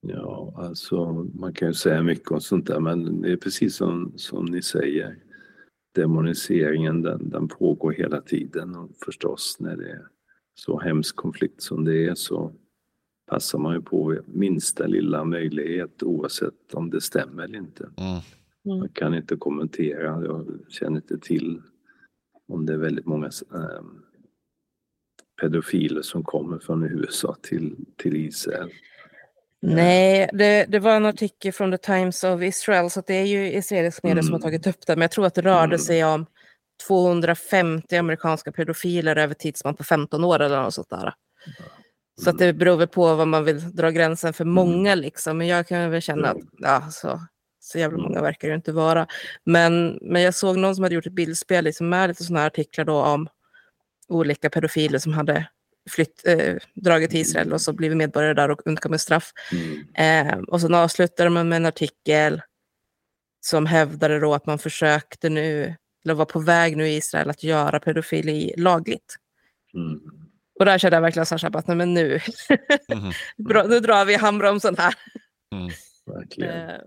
Ja, 0.00 0.54
alltså 0.56 1.12
man 1.34 1.52
kan 1.52 1.68
ju 1.68 1.74
säga 1.74 2.02
mycket 2.02 2.30
om 2.30 2.40
sånt 2.40 2.66
där 2.66 2.80
men 2.80 3.22
det 3.22 3.32
är 3.32 3.36
precis 3.36 3.76
som, 3.76 4.12
som 4.16 4.44
ni 4.44 4.62
säger. 4.62 5.18
Demoniseringen 5.94 7.02
den, 7.02 7.30
den 7.30 7.48
pågår 7.48 7.92
hela 7.92 8.20
tiden 8.20 8.76
och 8.76 8.90
förstås 9.04 9.56
när 9.60 9.76
det 9.76 9.90
är 9.90 10.06
så 10.54 10.80
hemsk 10.80 11.16
konflikt 11.16 11.62
som 11.62 11.84
det 11.84 12.06
är 12.06 12.14
så 12.14 12.52
passar 13.28 13.58
man 13.58 13.74
ju 13.74 13.82
på 13.82 14.16
minsta 14.26 14.86
lilla 14.86 15.24
möjlighet 15.24 16.02
oavsett 16.02 16.74
om 16.74 16.90
det 16.90 17.00
stämmer 17.00 17.42
eller 17.42 17.58
inte. 17.58 17.84
Mm. 17.96 18.20
Jag 18.62 18.94
kan 18.94 19.14
inte 19.14 19.36
kommentera, 19.36 20.24
jag 20.24 20.46
känner 20.68 20.96
inte 20.96 21.18
till 21.18 21.62
om 22.48 22.66
det 22.66 22.72
är 22.72 22.76
väldigt 22.76 23.06
många 23.06 23.26
eh, 23.54 23.82
pedofiler 25.40 26.02
som 26.02 26.24
kommer 26.24 26.58
från 26.58 26.84
USA 26.84 27.36
till, 27.42 27.76
till 27.96 28.16
Israel. 28.16 28.70
Nej, 29.60 30.30
det, 30.32 30.64
det 30.68 30.78
var 30.78 30.96
en 30.96 31.06
artikel 31.06 31.52
från 31.52 31.70
The 31.70 31.78
Times 31.78 32.24
of 32.24 32.42
Israel, 32.42 32.90
så 32.90 33.02
det 33.06 33.14
är 33.14 33.24
ju 33.26 33.52
israelisk 33.52 34.02
media 34.02 34.22
som 34.22 34.32
har 34.32 34.38
Mm. 34.38 34.42
tagit 34.42 34.66
upp 34.66 34.86
det. 34.86 34.96
Men 34.96 35.00
jag 35.02 35.10
tror 35.10 35.26
att 35.26 35.34
det 35.34 35.42
rörde 35.42 35.64
Mm. 35.74 35.78
sig 35.78 36.04
om 36.04 36.26
250 36.88 37.96
amerikanska 37.96 38.52
pedofiler 38.52 39.16
över 39.16 39.34
tidsspann 39.34 39.74
på 39.76 39.84
15 39.84 40.24
år 40.24 40.40
eller 40.40 40.62
något 40.62 40.74
sånt 40.74 40.90
där. 40.90 41.14
Så 42.18 42.30
att 42.30 42.38
det 42.38 42.52
beror 42.52 42.76
väl 42.76 42.88
på 42.88 43.14
vad 43.14 43.28
man 43.28 43.44
vill 43.44 43.76
dra 43.76 43.90
gränsen 43.90 44.32
för 44.32 44.44
många 44.44 44.94
liksom. 44.94 45.38
Men 45.38 45.46
jag 45.46 45.66
kan 45.68 45.90
väl 45.90 46.00
känna 46.00 46.28
att 46.28 46.38
ja, 46.58 46.90
så, 46.90 47.20
så 47.60 47.78
jävla 47.78 47.98
många 47.98 48.22
verkar 48.22 48.48
det 48.48 48.54
inte 48.54 48.72
vara. 48.72 49.06
Men, 49.44 49.98
men 50.02 50.22
jag 50.22 50.34
såg 50.34 50.56
någon 50.56 50.74
som 50.74 50.82
hade 50.82 50.94
gjort 50.94 51.06
ett 51.06 51.12
bildspel 51.12 51.64
liksom, 51.64 51.88
med 51.88 52.08
lite 52.08 52.24
sådana 52.24 52.46
artiklar 52.46 52.84
då 52.84 53.02
om 53.02 53.28
olika 54.08 54.50
pedofiler 54.50 54.98
som 54.98 55.12
hade 55.12 55.48
flytt, 55.90 56.26
eh, 56.26 56.56
dragit 56.74 57.10
till 57.10 57.20
Israel 57.20 57.52
och 57.52 57.60
så 57.60 57.72
blivit 57.72 57.96
medborgare 57.96 58.34
där 58.34 58.50
och 58.50 58.66
undkommit 58.66 59.00
straff. 59.00 59.32
Mm. 59.52 60.28
Eh, 60.28 60.38
och 60.38 60.60
sen 60.60 60.74
avslutade 60.74 61.30
man 61.30 61.48
med 61.48 61.56
en 61.56 61.66
artikel 61.66 62.42
som 63.40 63.66
hävdade 63.66 64.20
då 64.20 64.34
att 64.34 64.46
man 64.46 64.58
försökte 64.58 65.28
nu, 65.28 65.74
eller 66.04 66.14
var 66.14 66.24
på 66.24 66.38
väg 66.38 66.76
nu 66.76 66.88
i 66.88 66.96
Israel 66.96 67.30
att 67.30 67.42
göra 67.42 67.80
pedofili 67.80 68.54
lagligt. 68.56 69.16
Mm. 69.74 70.00
Och 70.58 70.64
där 70.64 70.78
kände 70.78 70.96
jag 70.96 71.02
verkligen 71.02 71.26
så 71.26 71.36
här, 71.36 71.56
att 71.56 71.66
nej, 71.66 71.76
men 71.76 71.94
nu, 71.94 72.20
Mhm. 72.94 73.12
Bra, 73.48 73.66
nu 73.66 73.80
drar 73.80 74.04
vi 74.04 74.14
handbromsen 74.14 74.74
här. 74.78 74.94
Mm. 75.54 75.70
Verkligen. 76.06 76.70
Eh, 76.70 76.80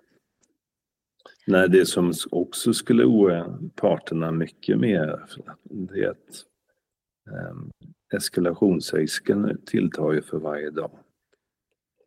Nej, 1.47 1.69
det 1.69 1.85
som 1.85 2.13
också 2.31 2.73
skulle 2.73 3.03
oroa 3.03 3.59
parterna 3.75 4.31
mycket 4.31 4.79
mer 4.79 5.25
det 5.63 6.03
är 6.03 6.09
att 6.09 6.45
um, 7.51 7.71
eskalationsrisken 8.13 9.61
tilltar 9.65 10.11
ju 10.11 10.21
för 10.21 10.37
varje 10.37 10.69
dag. 10.69 10.91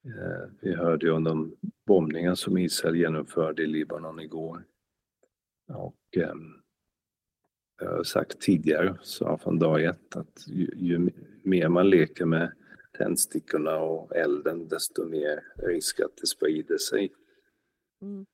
Eh, 0.05 0.51
vi 0.61 0.74
hörde 0.74 1.07
ju 1.07 1.12
om 1.12 1.24
de 1.24 1.57
bombningar 1.86 2.35
som 2.35 2.59
Israel 2.59 2.97
genomförde 2.97 3.62
i 3.62 3.66
Libanon 3.66 4.20
igår. 4.20 4.65
Och 5.69 6.16
ehm, 6.16 6.55
jag 7.81 7.91
har 7.91 8.05
sagt 8.05 8.41
tidigare, 8.41 8.97
sa 9.03 9.39
från 9.39 9.59
dag 9.59 9.85
ett, 9.85 10.16
att 10.16 10.45
ju, 10.47 10.70
ju 10.77 11.11
mer 11.45 11.69
man 11.69 11.91
leker 11.91 12.25
med 12.25 12.53
tändstickorna 12.99 13.79
och 13.79 14.16
elden 14.16 14.69
desto 14.69 15.05
mer 15.05 15.45
risk 15.57 16.01
att 16.01 16.16
det 16.21 16.27
sprider 16.27 16.79
sig. 16.79 17.12
mm, 18.03 18.27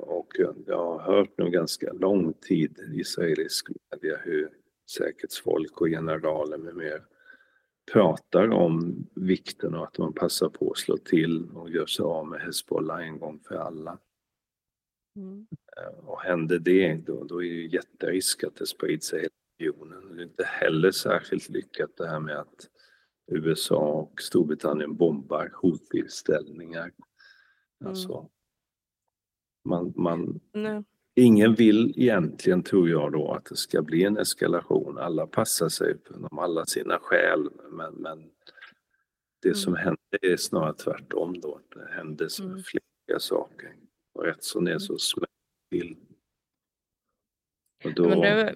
Och 0.00 0.32
jag 0.66 0.76
har 0.76 0.98
hört 0.98 1.38
nu 1.38 1.50
ganska 1.50 1.92
lång 1.92 2.32
tid 2.32 2.78
i 2.78 3.00
israelisk 3.00 3.68
media 3.90 4.16
hur 4.16 4.50
säkerhetsfolk 4.90 5.80
och 5.80 5.86
generaler 5.86 6.58
med 6.58 6.74
mer 6.76 7.04
pratar 7.92 8.48
om 8.48 9.06
vikten 9.14 9.74
av 9.74 9.82
att 9.82 9.98
man 9.98 10.12
passar 10.12 10.48
på 10.48 10.70
att 10.70 10.78
slå 10.78 10.96
till 10.96 11.50
och 11.54 11.70
gör 11.70 11.86
sig 11.86 12.02
av 12.02 12.26
med 12.26 12.40
Hezbollah 12.40 13.06
en 13.06 13.18
gång 13.18 13.40
för 13.48 13.54
alla. 13.54 13.98
mm, 15.16 15.46
Och 15.96 16.20
händer 16.20 16.58
det, 16.58 16.94
då, 16.94 17.24
då 17.24 17.42
är 17.42 17.48
det 17.48 17.54
ju 17.54 17.68
jätterisk 17.68 18.44
att 18.44 18.56
det 18.56 18.66
sprids 18.66 19.06
sig 19.06 19.28
regionen. 19.58 20.16
Det 20.16 20.22
är 20.22 20.26
inte 20.26 20.44
heller 20.44 20.90
särskilt 20.90 21.48
lyckat 21.48 21.96
det 21.96 22.08
här 22.08 22.20
med 22.20 22.38
att 22.38 22.68
USA 23.32 23.78
och 23.92 24.22
Storbritannien 24.22 24.96
bombar 24.96 25.52
hotbildställningar. 25.54 26.92
Alltså, 27.84 28.28
man, 29.64 29.92
man, 29.96 30.40
nej. 30.52 30.84
ingen 31.14 31.54
vill 31.54 31.92
egentligen, 31.96 32.62
tror 32.62 32.88
jag 32.88 33.12
då, 33.12 33.32
att 33.32 33.44
det 33.44 33.56
ska 33.56 33.82
bli 33.82 34.04
en 34.04 34.18
eskalation. 34.18 34.98
Alla 34.98 35.26
passar 35.26 35.68
sig 35.68 35.96
om 36.10 36.38
alla 36.38 36.66
sina 36.66 36.98
skäl, 36.98 37.48
men, 37.70 37.94
men 37.94 38.30
det 39.42 39.54
som 39.54 39.72
Mm. 39.72 39.84
händer 39.84 40.32
är 40.32 40.36
snarare 40.36 40.74
tvärtom 40.74 41.40
då. 41.40 41.60
Det 41.74 41.88
händer 41.92 42.28
så 42.28 42.44
Mm. 42.44 42.62
flera 42.62 43.20
saker. 43.20 43.76
Och 44.14 44.24
rätt 44.24 44.44
som 44.44 44.64
det 44.64 44.72
är 44.72 44.78
så 44.78 44.98
smäller 44.98 45.28
det 45.70 45.78
till. 45.78 45.96
Och 47.84 47.94
då, 47.94 48.08
Men 48.08 48.20
det, 48.20 48.54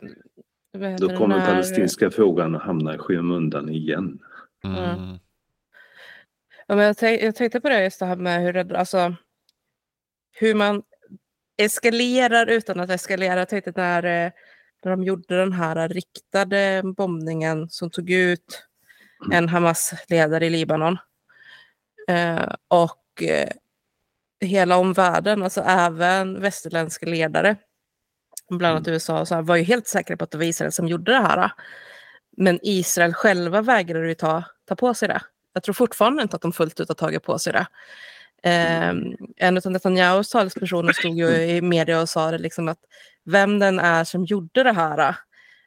då 0.72 1.08
kommer 1.08 1.28
den 1.28 1.28
när- 1.28 1.46
palestinska 1.46 2.10
frågan 2.10 2.54
att 2.54 2.62
hamna 2.62 2.94
i 2.94 2.98
skymundan 2.98 3.68
igen. 3.68 4.18
Mm. 4.64 5.18
Ja, 6.66 6.74
men 6.74 6.86
jag, 6.86 6.96
tänk, 6.96 7.22
jag 7.22 7.34
tänkte 7.34 7.60
på 7.60 7.68
det 7.68 7.84
just 7.84 7.98
det 8.00 8.06
här 8.06 8.16
med 8.16 8.42
hur, 8.42 8.72
alltså, 8.72 9.14
hur 10.32 10.54
man 10.54 10.82
eskalerar 11.56 12.46
utan 12.46 12.80
att 12.80 12.90
eskalera. 12.90 13.38
Jag 13.38 13.48
tänkte 13.48 13.72
när, 13.76 14.02
eh, 14.04 14.32
när 14.84 14.90
de 14.90 15.02
gjorde 15.02 15.36
den 15.38 15.52
här 15.52 15.88
riktade 15.88 16.82
bombningen 16.96 17.68
som 17.70 17.90
tog 17.90 18.10
ut 18.10 18.62
en 19.32 19.48
Hamas-ledare 19.48 20.46
i 20.46 20.50
Libanon. 20.50 20.98
Eh, 22.08 22.54
och 22.68 23.22
eh, 23.22 23.48
hela 24.40 24.76
omvärlden, 24.76 25.42
alltså 25.42 25.60
även 25.60 26.40
västerländska 26.40 27.06
ledare, 27.06 27.56
bland 28.58 28.76
annat 28.76 28.88
USA, 28.88 29.20
och 29.20 29.28
så 29.28 29.42
var 29.42 29.56
ju 29.56 29.62
helt 29.62 29.86
säkra 29.86 30.16
på 30.16 30.24
att 30.24 30.30
det 30.30 30.38
var 30.38 30.44
Israel 30.44 30.72
som 30.72 30.88
gjorde 30.88 31.12
det 31.12 31.18
här. 31.20 31.50
Men 32.36 32.58
Israel 32.62 33.14
själva 33.14 33.62
vägrade 33.62 34.08
ju 34.08 34.14
ta, 34.14 34.44
ta 34.68 34.76
på 34.76 34.94
sig 34.94 35.08
det. 35.08 35.22
Jag 35.52 35.62
tror 35.62 35.72
fortfarande 35.72 36.22
inte 36.22 36.36
att 36.36 36.42
de 36.42 36.52
fullt 36.52 36.80
ut 36.80 36.88
har 36.88 36.94
tagit 36.94 37.22
på 37.22 37.38
sig 37.38 37.52
det. 37.52 37.66
Eh, 38.42 38.94
en 39.36 39.56
av 39.56 39.72
Netanyahus 39.72 40.30
talespersoner 40.30 40.92
stod 40.92 41.18
ju 41.18 41.28
i 41.28 41.62
media 41.62 42.00
och 42.00 42.08
sa 42.08 42.30
det 42.30 42.38
liksom 42.38 42.68
att 42.68 42.78
vem 43.24 43.58
den 43.58 43.78
är 43.78 44.04
som 44.04 44.24
gjorde 44.24 44.62
det 44.62 44.72
här 44.72 45.16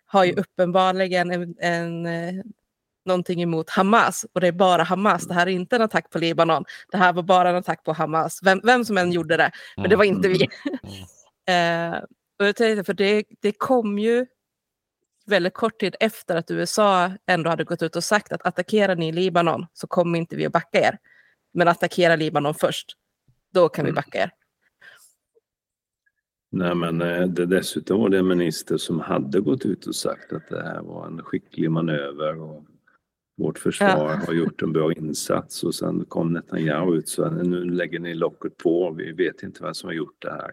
har 0.05 0.23
ju 0.23 0.33
uppenbarligen 0.33 1.31
en, 1.31 1.55
en, 1.59 2.05
eh, 2.05 2.43
någonting 3.05 3.41
emot 3.41 3.69
Hamas. 3.69 4.25
Och 4.33 4.41
det 4.41 4.47
är 4.47 4.51
bara 4.51 4.83
Hamas. 4.83 5.27
Det 5.27 5.33
här 5.33 5.47
är 5.47 5.51
inte 5.51 5.75
en 5.75 5.81
attack 5.81 6.09
på 6.09 6.19
Libanon. 6.19 6.65
Det 6.91 6.97
här 6.97 7.13
var 7.13 7.23
bara 7.23 7.49
en 7.49 7.55
attack 7.55 7.83
på 7.83 7.93
Hamas. 7.93 8.39
Vem, 8.43 8.61
vem 8.63 8.85
som 8.85 8.97
än 8.97 9.11
gjorde 9.11 9.37
det. 9.37 9.51
Men 9.77 9.89
det 9.89 9.95
var 9.95 10.03
inte 10.03 10.27
vi. 10.27 10.41
eh, 11.53 11.99
och 12.39 12.45
jag 12.45 12.55
tänkte, 12.55 12.83
för 12.83 12.93
det, 12.93 13.23
det 13.41 13.51
kom 13.51 13.99
ju 13.99 14.25
väldigt 15.25 15.53
kort 15.53 15.79
tid 15.79 15.95
efter 15.99 16.35
att 16.35 16.51
USA 16.51 17.11
ändå 17.25 17.49
hade 17.49 17.63
gått 17.63 17.83
ut 17.83 17.95
och 17.95 18.03
sagt 18.03 18.31
att 18.31 18.45
attackerar 18.45 18.95
ni 18.95 19.11
Libanon 19.11 19.65
så 19.73 19.87
kommer 19.87 20.19
inte 20.19 20.35
vi 20.35 20.45
att 20.45 20.51
backa 20.51 20.79
er. 20.79 20.97
Men 21.53 21.67
attackera 21.67 22.15
Libanon 22.15 22.53
först, 22.53 22.97
då 23.53 23.69
kan 23.69 23.85
vi 23.85 23.91
backa 23.91 24.17
er. 24.17 24.31
Nej, 26.51 26.75
men 26.75 27.01
eh, 27.01 27.27
det 27.27 27.45
dessutom 27.45 28.01
var 28.01 28.09
det 28.09 28.17
en 28.17 28.27
minister 28.27 28.77
som 28.77 28.99
hade 28.99 29.39
gått 29.39 29.65
ut 29.65 29.87
och 29.87 29.95
sagt 29.95 30.33
att 30.33 30.49
det 30.49 30.63
här 30.63 30.81
var 30.81 31.07
en 31.07 31.23
skicklig 31.23 31.71
manöver 31.71 32.41
och 32.41 32.65
vårt 33.37 33.59
försvar 33.59 33.87
Ja. 33.87 34.21
har 34.27 34.33
gjort 34.33 34.61
en 34.61 34.73
bra 34.73 34.93
insats 34.93 35.63
och 35.63 35.75
sen 35.75 36.05
kom 36.05 36.33
Netanyahu 36.33 36.95
ut 36.95 37.09
så 37.09 37.29
nu 37.29 37.63
lägger 37.65 37.99
ni 37.99 38.13
locket 38.13 38.57
på, 38.57 38.91
vi 38.91 39.11
vet 39.11 39.43
inte 39.43 39.63
vem 39.63 39.73
som 39.73 39.87
har 39.87 39.93
gjort 39.93 40.21
det 40.21 40.31
här. 40.31 40.51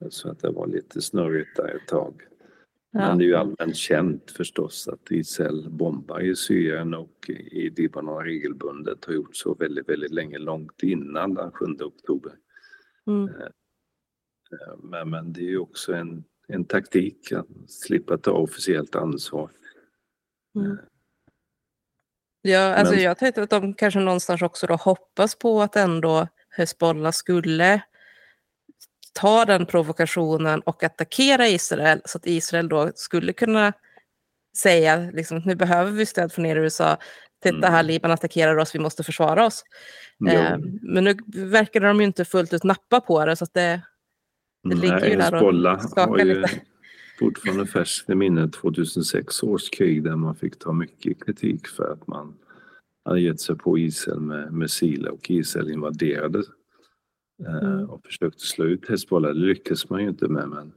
så 0.10 0.30
att 0.30 0.38
det 0.40 0.50
var 0.50 0.66
lite 0.66 1.02
snurrigt 1.02 1.56
där 1.56 1.74
ett 1.76 1.88
tag. 1.88 2.22
Men 2.94 3.18
det 3.18 3.24
är 3.24 3.26
ju 3.26 3.34
allmänt 3.34 3.76
känt 3.76 4.30
förstås 4.30 4.88
att 4.88 5.10
Israel 5.10 5.70
bombar 5.70 6.20
i 6.20 6.36
Syrien 6.36 6.94
och 6.94 7.30
i 7.30 7.70
Libanon 7.70 8.24
regelbundet 8.24 9.04
har 9.04 9.14
gjort 9.14 9.36
så 9.36 9.54
väldigt, 9.54 9.88
väldigt 9.88 10.12
länge, 10.12 10.38
långt 10.38 10.82
innan 10.82 11.34
den 11.34 11.50
7 11.52 11.64
oktober. 11.80 12.32
Mm. 13.06 13.28
Eh, 13.28 13.48
Men, 14.82 15.10
men 15.10 15.32
det 15.32 15.40
är 15.40 15.50
ju 15.50 15.58
också 15.58 15.94
en, 15.94 16.24
en 16.48 16.64
taktik 16.64 17.32
att 17.32 17.46
slippa 17.66 18.18
ta 18.18 18.30
officiellt 18.32 18.96
ansvar. 18.96 19.50
Mm. 20.54 20.76
Ja, 22.42 22.74
alltså 22.74 22.94
Men- 22.94 23.02
jag 23.02 23.18
tänkte 23.18 23.42
att 23.42 23.50
de 23.50 23.74
kanske 23.74 24.00
någonstans 24.00 24.42
också 24.42 24.66
då 24.66 24.74
hoppas 24.74 25.34
på 25.34 25.62
att 25.62 25.76
ändå 25.76 26.28
Hezbollah 26.56 27.12
skulle 27.12 27.82
ta 29.12 29.44
den 29.44 29.66
provokationen 29.66 30.60
och 30.60 30.82
attackera 30.82 31.48
Israel 31.48 32.02
så 32.04 32.18
att 32.18 32.26
Israel 32.26 32.68
då 32.68 32.92
skulle 32.94 33.32
kunna 33.32 33.72
säga 34.56 35.10
liksom, 35.12 35.42
nu 35.44 35.54
behöver 35.54 35.90
vi 35.90 36.06
stöd 36.06 36.32
från 36.32 36.46
er 36.46 36.56
i 36.56 36.58
USA. 36.58 36.96
Titta 37.42 37.68
här, 37.70 37.82
Libanon 37.82 38.14
attackerar 38.14 38.56
oss, 38.56 38.74
vi 38.74 38.78
måste 38.78 39.02
försvara 39.02 39.46
oss. 39.46 39.64
Mm. 40.20 40.36
Eh, 40.36 40.58
men 40.82 41.04
nu 41.04 41.16
verkar 41.44 41.80
de 41.80 42.00
ju 42.00 42.06
inte 42.06 42.24
fullt 42.24 42.52
ut 42.52 42.64
nappa 42.64 43.00
på 43.00 43.24
det 43.24 43.36
så 43.36 43.44
att 43.44 43.54
det, 43.54 43.80
det 44.64 44.74
ligger 44.74 45.06
ju 45.06 45.16
där 45.16 45.34
och 45.34 45.82
skakar 45.82 46.24
ju 46.24 46.34
lite. 46.34 46.60
Fortfarande 47.24 47.66
färskt 47.66 48.10
i 48.10 48.14
minnet 48.14 48.52
2006 48.52 49.42
års 49.42 49.70
krig 49.70 50.04
där 50.04 50.16
man 50.16 50.34
fick 50.34 50.58
ta 50.58 50.72
mycket 50.72 51.24
kritik 51.24 51.66
för 51.68 51.92
att 51.92 52.06
man 52.06 52.34
hade 53.04 53.20
gett 53.20 53.40
sig 53.40 53.56
på 53.56 53.78
Israel 53.78 54.20
med 54.20 54.52
missiler 54.52 55.10
och 55.10 55.30
Israel 55.30 55.70
invaderade 55.70 56.38
eh, 56.38 56.44
Mm. 57.72 57.90
och 57.90 58.04
försökte 58.04 58.40
slå 58.46 58.64
ut 58.64 58.88
Hezbollah. 58.88 59.32
Det 59.34 59.38
lyckades 59.40 59.90
man 59.90 60.02
ju 60.02 60.08
inte 60.08 60.28
med 60.28 60.48
men 60.48 60.72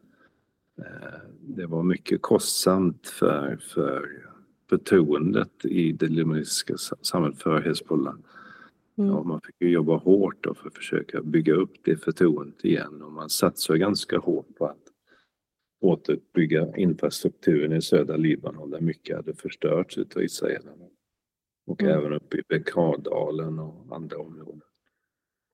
eh, 0.80 1.20
det 1.42 1.66
var 1.66 1.84
mycket 1.84 2.22
kostsamt 2.22 3.08
för, 3.08 3.58
för 3.74 4.10
förtroendet 4.70 5.66
i 5.66 5.92
det 5.92 6.08
libanesiska 6.08 6.78
sa- 6.78 6.96
samhället 7.02 7.42
för 7.42 7.62
Hezbollah. 7.62 8.16
Mm. 8.98 9.10
Ja, 9.10 9.24
man 9.24 9.42
fick 9.42 9.56
jobba 9.72 9.96
hårt 9.98 10.46
för 10.58 10.68
att 10.68 10.76
försöka 10.76 11.22
bygga 11.22 11.54
upp 11.54 11.72
det 11.84 11.98
förtroendet 12.04 12.66
igen 12.66 13.02
och 13.02 13.12
man 13.12 13.30
satsade 13.30 13.80
ganska 13.80 14.18
hårt 14.18 14.58
på 14.58 14.66
att 14.66 14.85
återuppbygga 15.82 16.76
infrastrukturen 16.78 17.74
i 17.74 17.82
södra 17.82 18.18
Libanon 18.18 18.70
där 18.72 18.82
mycket 18.82 19.16
hade 19.16 19.34
förstörts 19.34 19.98
utav 19.98 20.24
israelerna. 20.24 20.86
Och 21.68 21.82
Mm. 21.84 21.98
även 22.00 22.14
uppe 22.14 22.38
i 22.38 22.42
Bekradalen 22.50 23.60
och 23.60 23.96
andra 23.96 24.18
områden. 24.18 24.62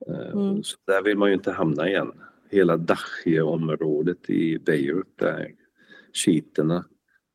Eh, 0.08 0.32
Mm. 0.32 0.64
Så 0.64 0.78
där 0.88 1.04
vill 1.04 1.18
man 1.18 1.30
ju 1.30 1.34
inte 1.34 1.52
hamna 1.52 1.90
igen. 1.90 2.12
Hela 2.50 2.78
Dachie-området 2.78 4.30
i 4.30 4.60
Beirut 4.60 5.18
där 5.18 5.56
shiiterna 6.14 6.86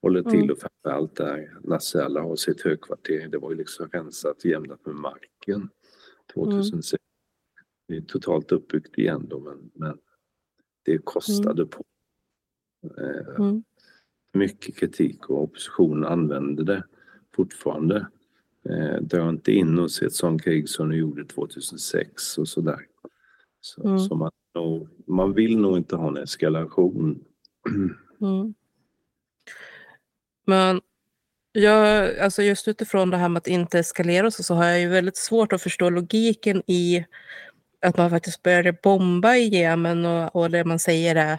håller 0.02 0.22
till 0.22 0.38
Mm. 0.38 0.50
och 0.50 0.58
framförallt 0.58 1.16
där 1.16 1.58
Nasrallah 1.64 2.22
har 2.28 2.36
sitt 2.36 2.60
högkvarter. 2.60 3.28
Det 3.28 3.38
var 3.38 3.50
ju 3.50 3.56
liksom 3.56 3.88
rensat 3.92 4.44
jämnat 4.44 4.86
med 4.86 4.94
marken 4.94 5.68
2006. 6.34 7.02
Det 7.88 7.96
är 7.96 8.00
totalt 8.00 8.52
uppbyggt 8.52 8.98
igen 8.98 9.26
då 9.28 9.40
men, 9.40 9.70
men 9.74 9.98
det 10.84 10.98
kostade 11.04 11.66
på. 11.66 11.84
Eh, 12.98 13.34
Mm. 13.38 13.64
mycket 14.32 14.76
kritik 14.76 15.30
och 15.30 15.42
oppositionen 15.42 16.04
använder 16.04 16.64
det 16.64 16.84
fortfarande. 17.36 18.06
Eh, 18.68 19.00
drar 19.02 19.28
inte 19.28 19.52
in 19.52 19.78
oss 19.78 20.02
i 20.02 20.04
ett 20.04 20.12
sånt 20.14 20.42
krig 20.44 20.68
som 20.68 20.88
de 20.90 20.96
gjorde 20.96 21.24
2006 21.24 22.38
och 22.38 22.48
sådär. 22.48 22.80
Så, 23.60 23.86
Mm. 23.86 23.98
så 23.98 24.14
man, 24.14 24.30
man 25.06 25.32
vill 25.32 25.58
nog 25.58 25.76
inte 25.76 25.96
ha 25.96 26.08
en 26.08 26.16
eskalation. 26.16 27.24
Mm. 28.20 28.54
Men 30.44 30.80
jag, 31.52 32.18
alltså 32.18 32.42
just 32.42 32.68
utifrån 32.68 33.10
det 33.10 33.16
här 33.16 33.28
med 33.28 33.38
att 33.40 33.46
inte 33.46 33.78
eskalera 33.78 34.30
så, 34.30 34.42
så 34.42 34.54
har 34.54 34.64
jag 34.64 34.80
ju 34.80 34.88
väldigt 34.88 35.16
svårt 35.16 35.52
att 35.52 35.62
förstå 35.62 35.90
logiken 35.90 36.62
i 36.66 37.04
att 37.80 37.96
man 37.96 38.10
faktiskt 38.10 38.42
började 38.42 38.72
bomba 38.82 39.36
i 39.36 39.48
Jemen 39.48 40.04
och, 40.06 40.36
och 40.36 40.50
det 40.50 40.64
man 40.64 40.78
säger 40.78 41.16
är 41.16 41.38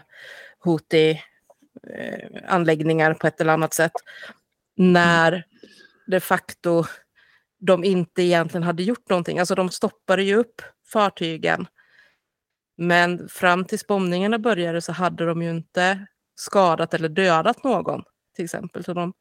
Houthi 0.58 1.20
eh, 1.94 2.42
anläggningar 2.48 3.14
på 3.14 3.26
ett 3.26 3.40
eller 3.40 3.52
annat 3.52 3.74
sätt. 3.74 3.92
När 4.76 5.44
de 6.06 6.20
facto 6.20 6.84
de 7.60 7.84
inte 7.84 8.22
egentligen 8.22 8.62
hade 8.62 8.82
gjort 8.82 9.08
någonting. 9.08 9.38
Alltså 9.38 9.54
de 9.54 9.70
stoppade 9.70 10.22
ju 10.22 10.34
upp 10.36 10.62
fartygen. 10.92 11.66
Men 12.76 13.28
fram 13.28 13.64
tills 13.64 13.86
bombningarna 13.86 14.38
började 14.38 14.80
så 14.80 14.92
hade 14.92 15.26
de 15.26 15.42
ju 15.42 15.50
inte 15.50 16.06
skadat 16.34 16.94
eller 16.94 17.08
dödat 17.08 17.64
någon 17.64 18.02
till 18.36 18.44
exempel. 18.44 18.84
Så 18.84 18.94
de, 18.94 19.12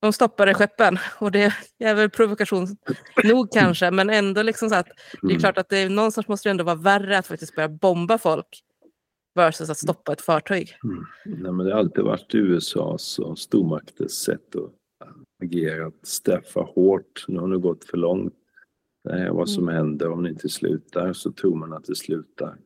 de 0.00 0.12
stoppade 0.12 0.54
skeppen 0.54 0.98
och 1.18 1.32
det 1.32 1.54
är 1.78 1.94
väl 1.94 2.10
provokation 2.10 2.76
nog 3.24 3.52
kanske, 3.52 3.90
men 3.90 4.10
ändå 4.10 4.42
liksom 4.42 4.70
så 4.70 4.74
att 4.74 4.86
det 5.22 5.26
är 5.26 5.30
Mm. 5.30 5.40
klart 5.40 5.58
att 5.58 5.68
det 5.68 5.78
är, 5.78 5.88
någonstans 5.88 6.28
måste 6.28 6.48
det 6.48 6.50
ändå 6.50 6.64
vara 6.64 6.76
värre 6.76 7.18
att 7.18 7.26
faktiskt 7.26 7.54
börja 7.54 7.68
bomba 7.68 8.18
folk 8.18 8.62
versus 9.34 9.70
att 9.70 9.78
stoppa 9.78 10.12
ett 10.12 10.20
fartyg. 10.20 10.76
Mm. 10.84 11.04
Nej, 11.24 11.52
men 11.52 11.66
det 11.66 11.72
har 11.72 11.78
alltid 11.78 12.04
varit 12.04 12.34
USAs 12.34 13.18
och 13.18 13.38
stormakters 13.38 14.10
sätt 14.10 14.56
att 14.56 14.72
agera, 15.42 15.86
att 15.86 16.06
straffa 16.06 16.60
hårt. 16.60 17.24
Nu 17.28 17.38
har 17.40 17.48
det 17.48 17.58
gått 17.58 17.84
för 17.84 17.96
långt. 17.96 18.34
Det 19.04 19.12
här 19.12 19.26
är 19.26 19.30
vad 19.30 19.50
som 19.50 19.68
händer 19.68 20.10
om 20.10 20.22
det 20.22 20.28
inte 20.30 20.48
slutar 20.48 21.12
så 21.12 21.32
tror 21.32 21.54
man 21.56 21.72
att 21.72 21.84
det 21.84 21.96
slutar. 21.96 22.56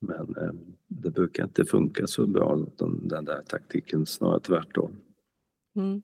Men 0.00 0.36
eh, 0.36 0.50
det 0.88 1.10
brukar 1.10 1.44
inte 1.44 1.64
funka 1.64 2.06
så 2.06 2.26
bra 2.26 2.56
den, 2.76 3.08
den 3.08 3.24
där 3.24 3.42
taktiken, 3.48 4.06
snarare 4.06 4.40
tvärtom. 4.40 4.92
Mm. 5.76 6.02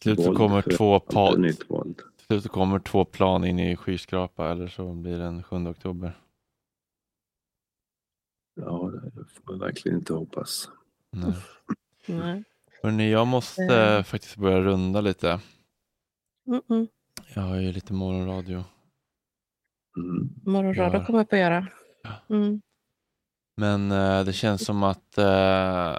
Till 0.00 0.14
slut 0.16 0.36
kommer 0.36 0.62
två, 0.62 0.94
allt 0.94 1.06
pa- 1.06 1.32
är 1.34 1.38
nytt 1.38 1.70
våld. 1.70 1.96
till 2.16 2.26
slut 2.40 2.48
kommer 2.52 2.78
två 2.78 3.04
plan 3.04 3.44
in 3.44 3.58
i 3.58 3.76
skyskrapa 3.76 4.50
eller 4.50 4.68
så 4.68 4.92
blir 4.94 5.12
det 5.12 5.24
den 5.24 5.42
7 5.42 5.56
oktober. 5.56 6.12
Ja, 8.56 8.90
får 9.46 9.58
verkligen 9.58 9.98
inte 9.98 10.12
hoppas. 10.12 10.68
Nej. 11.10 11.34
Nej. 12.06 12.44
Hörrni, 12.82 13.10
jag 13.10 13.26
måste 13.26 13.62
Eh. 13.62 14.02
faktiskt 14.02 14.36
börja 14.36 14.60
runda 14.60 15.00
lite. 15.00 15.40
Mm 16.46 16.62
-mm. 16.68 16.88
Jag 17.34 17.42
har 17.42 17.56
ju 17.56 17.72
lite 17.72 17.92
morgonradio. 17.92 18.64
Mm. 19.96 20.28
Morgonradio 20.44 21.04
kommer 21.04 21.18
jag 21.20 21.28
på 21.30 21.36
att 21.36 21.40
göra. 21.40 21.66
Mm. 22.30 22.60
Men 23.56 23.90
eh, 23.90 24.24
det 24.24 24.32
känns 24.32 24.64
som 24.64 24.82
att 24.82 25.18
eh, 25.18 25.96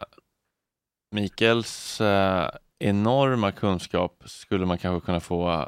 Mikaels 1.12 2.02
eh, 2.02 2.50
enorma 2.80 3.52
kunskap 3.52 4.24
skulle 4.26 4.66
man 4.66 4.78
kanske 4.78 5.06
kunna 5.06 5.20
få 5.20 5.50
eh, 5.52 5.68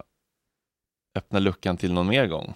öppna 1.16 1.40
luckan 1.40 1.78
till 1.78 1.94
någon 1.94 2.07
mer 2.07 2.28
gång. 2.28 2.53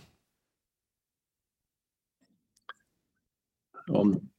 Om, 3.87 4.29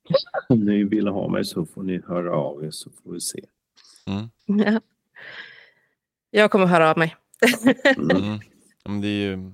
om 0.48 0.60
ni 0.60 0.84
vill 0.84 1.08
ha 1.08 1.28
mig 1.28 1.44
så 1.44 1.66
får 1.66 1.82
ni 1.82 2.00
höra 2.06 2.36
av 2.36 2.64
er 2.64 2.70
så 2.70 2.90
får 2.90 3.12
vi 3.12 3.20
se. 3.20 3.44
Mm. 4.06 4.28
Ja. 4.44 4.80
Jag 6.30 6.50
kommer 6.50 6.66
höra 6.66 6.90
av 6.90 6.98
mig. 6.98 7.16
Mm. 7.96 8.40
Men 8.84 9.00
det 9.00 9.08
är 9.08 9.30
ju 9.30 9.52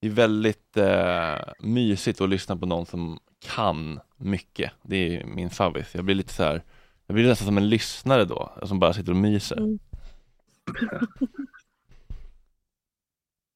det 0.00 0.06
är 0.06 0.10
väldigt 0.10 0.76
eh, 0.76 1.52
mysigt 1.60 2.20
att 2.20 2.28
lyssna 2.28 2.56
på 2.56 2.66
någon 2.66 2.86
som 2.86 3.18
kan 3.38 4.00
mycket. 4.16 4.72
Det 4.82 4.96
är 4.96 5.24
min 5.24 5.50
favorit. 5.50 5.86
Jag 5.92 6.04
blir 6.04 6.14
lite 6.14 6.32
så 6.32 6.42
här, 6.42 6.62
jag 7.06 7.14
blir 7.14 7.28
nästan 7.28 7.46
som 7.46 7.58
en 7.58 7.68
lyssnare 7.68 8.24
då, 8.24 8.52
som 8.62 8.78
bara 8.78 8.92
sitter 8.92 9.12
och 9.12 9.16
myser. 9.16 9.56
Mm. 9.56 9.78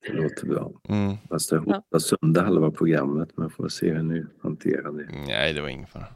Det 0.06 0.12
låter 0.12 0.46
bra. 0.46 0.72
Mm. 0.88 1.16
Fast 1.28 1.50
det 1.50 1.58
hotar 1.58 1.98
sönder 1.98 2.42
halva 2.42 2.70
programmet 2.70 3.28
men 3.36 3.50
får 3.50 3.68
se 3.68 3.92
hur 3.92 4.02
ni 4.02 4.24
hanterar 4.42 4.92
det. 4.92 5.08
Nej, 5.26 5.52
det 5.52 5.60
var 5.60 5.68
ingen 5.68 5.86
fara. 5.86 6.06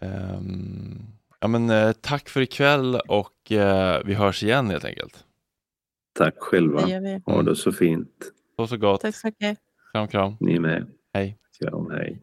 Ehm, 0.00 0.98
ja, 1.40 1.48
men, 1.48 1.70
eh, 1.70 1.92
tack 1.92 2.28
för 2.28 2.40
ikväll 2.40 3.00
och 3.08 3.52
eh, 3.52 4.00
vi 4.04 4.14
hörs 4.14 4.42
igen 4.42 4.70
helt 4.70 4.84
enkelt. 4.84 5.24
Tack 6.18 6.34
själva. 6.38 6.80
Det 6.84 6.90
gör 6.90 7.00
vi. 7.00 7.22
Ha 7.26 7.42
det 7.42 7.56
så 7.56 7.72
fint. 7.72 8.32
Så 8.56 8.66
så 8.66 8.76
gott. 8.76 9.00
Tack 9.00 9.14
så 9.14 9.26
mycket. 9.26 9.58
Kram, 9.92 10.08
kram. 10.08 10.36
Ni 10.40 10.58
med. 10.58 10.86
Hej. 11.14 11.38
Kram, 11.60 11.90
hej. 11.90 12.22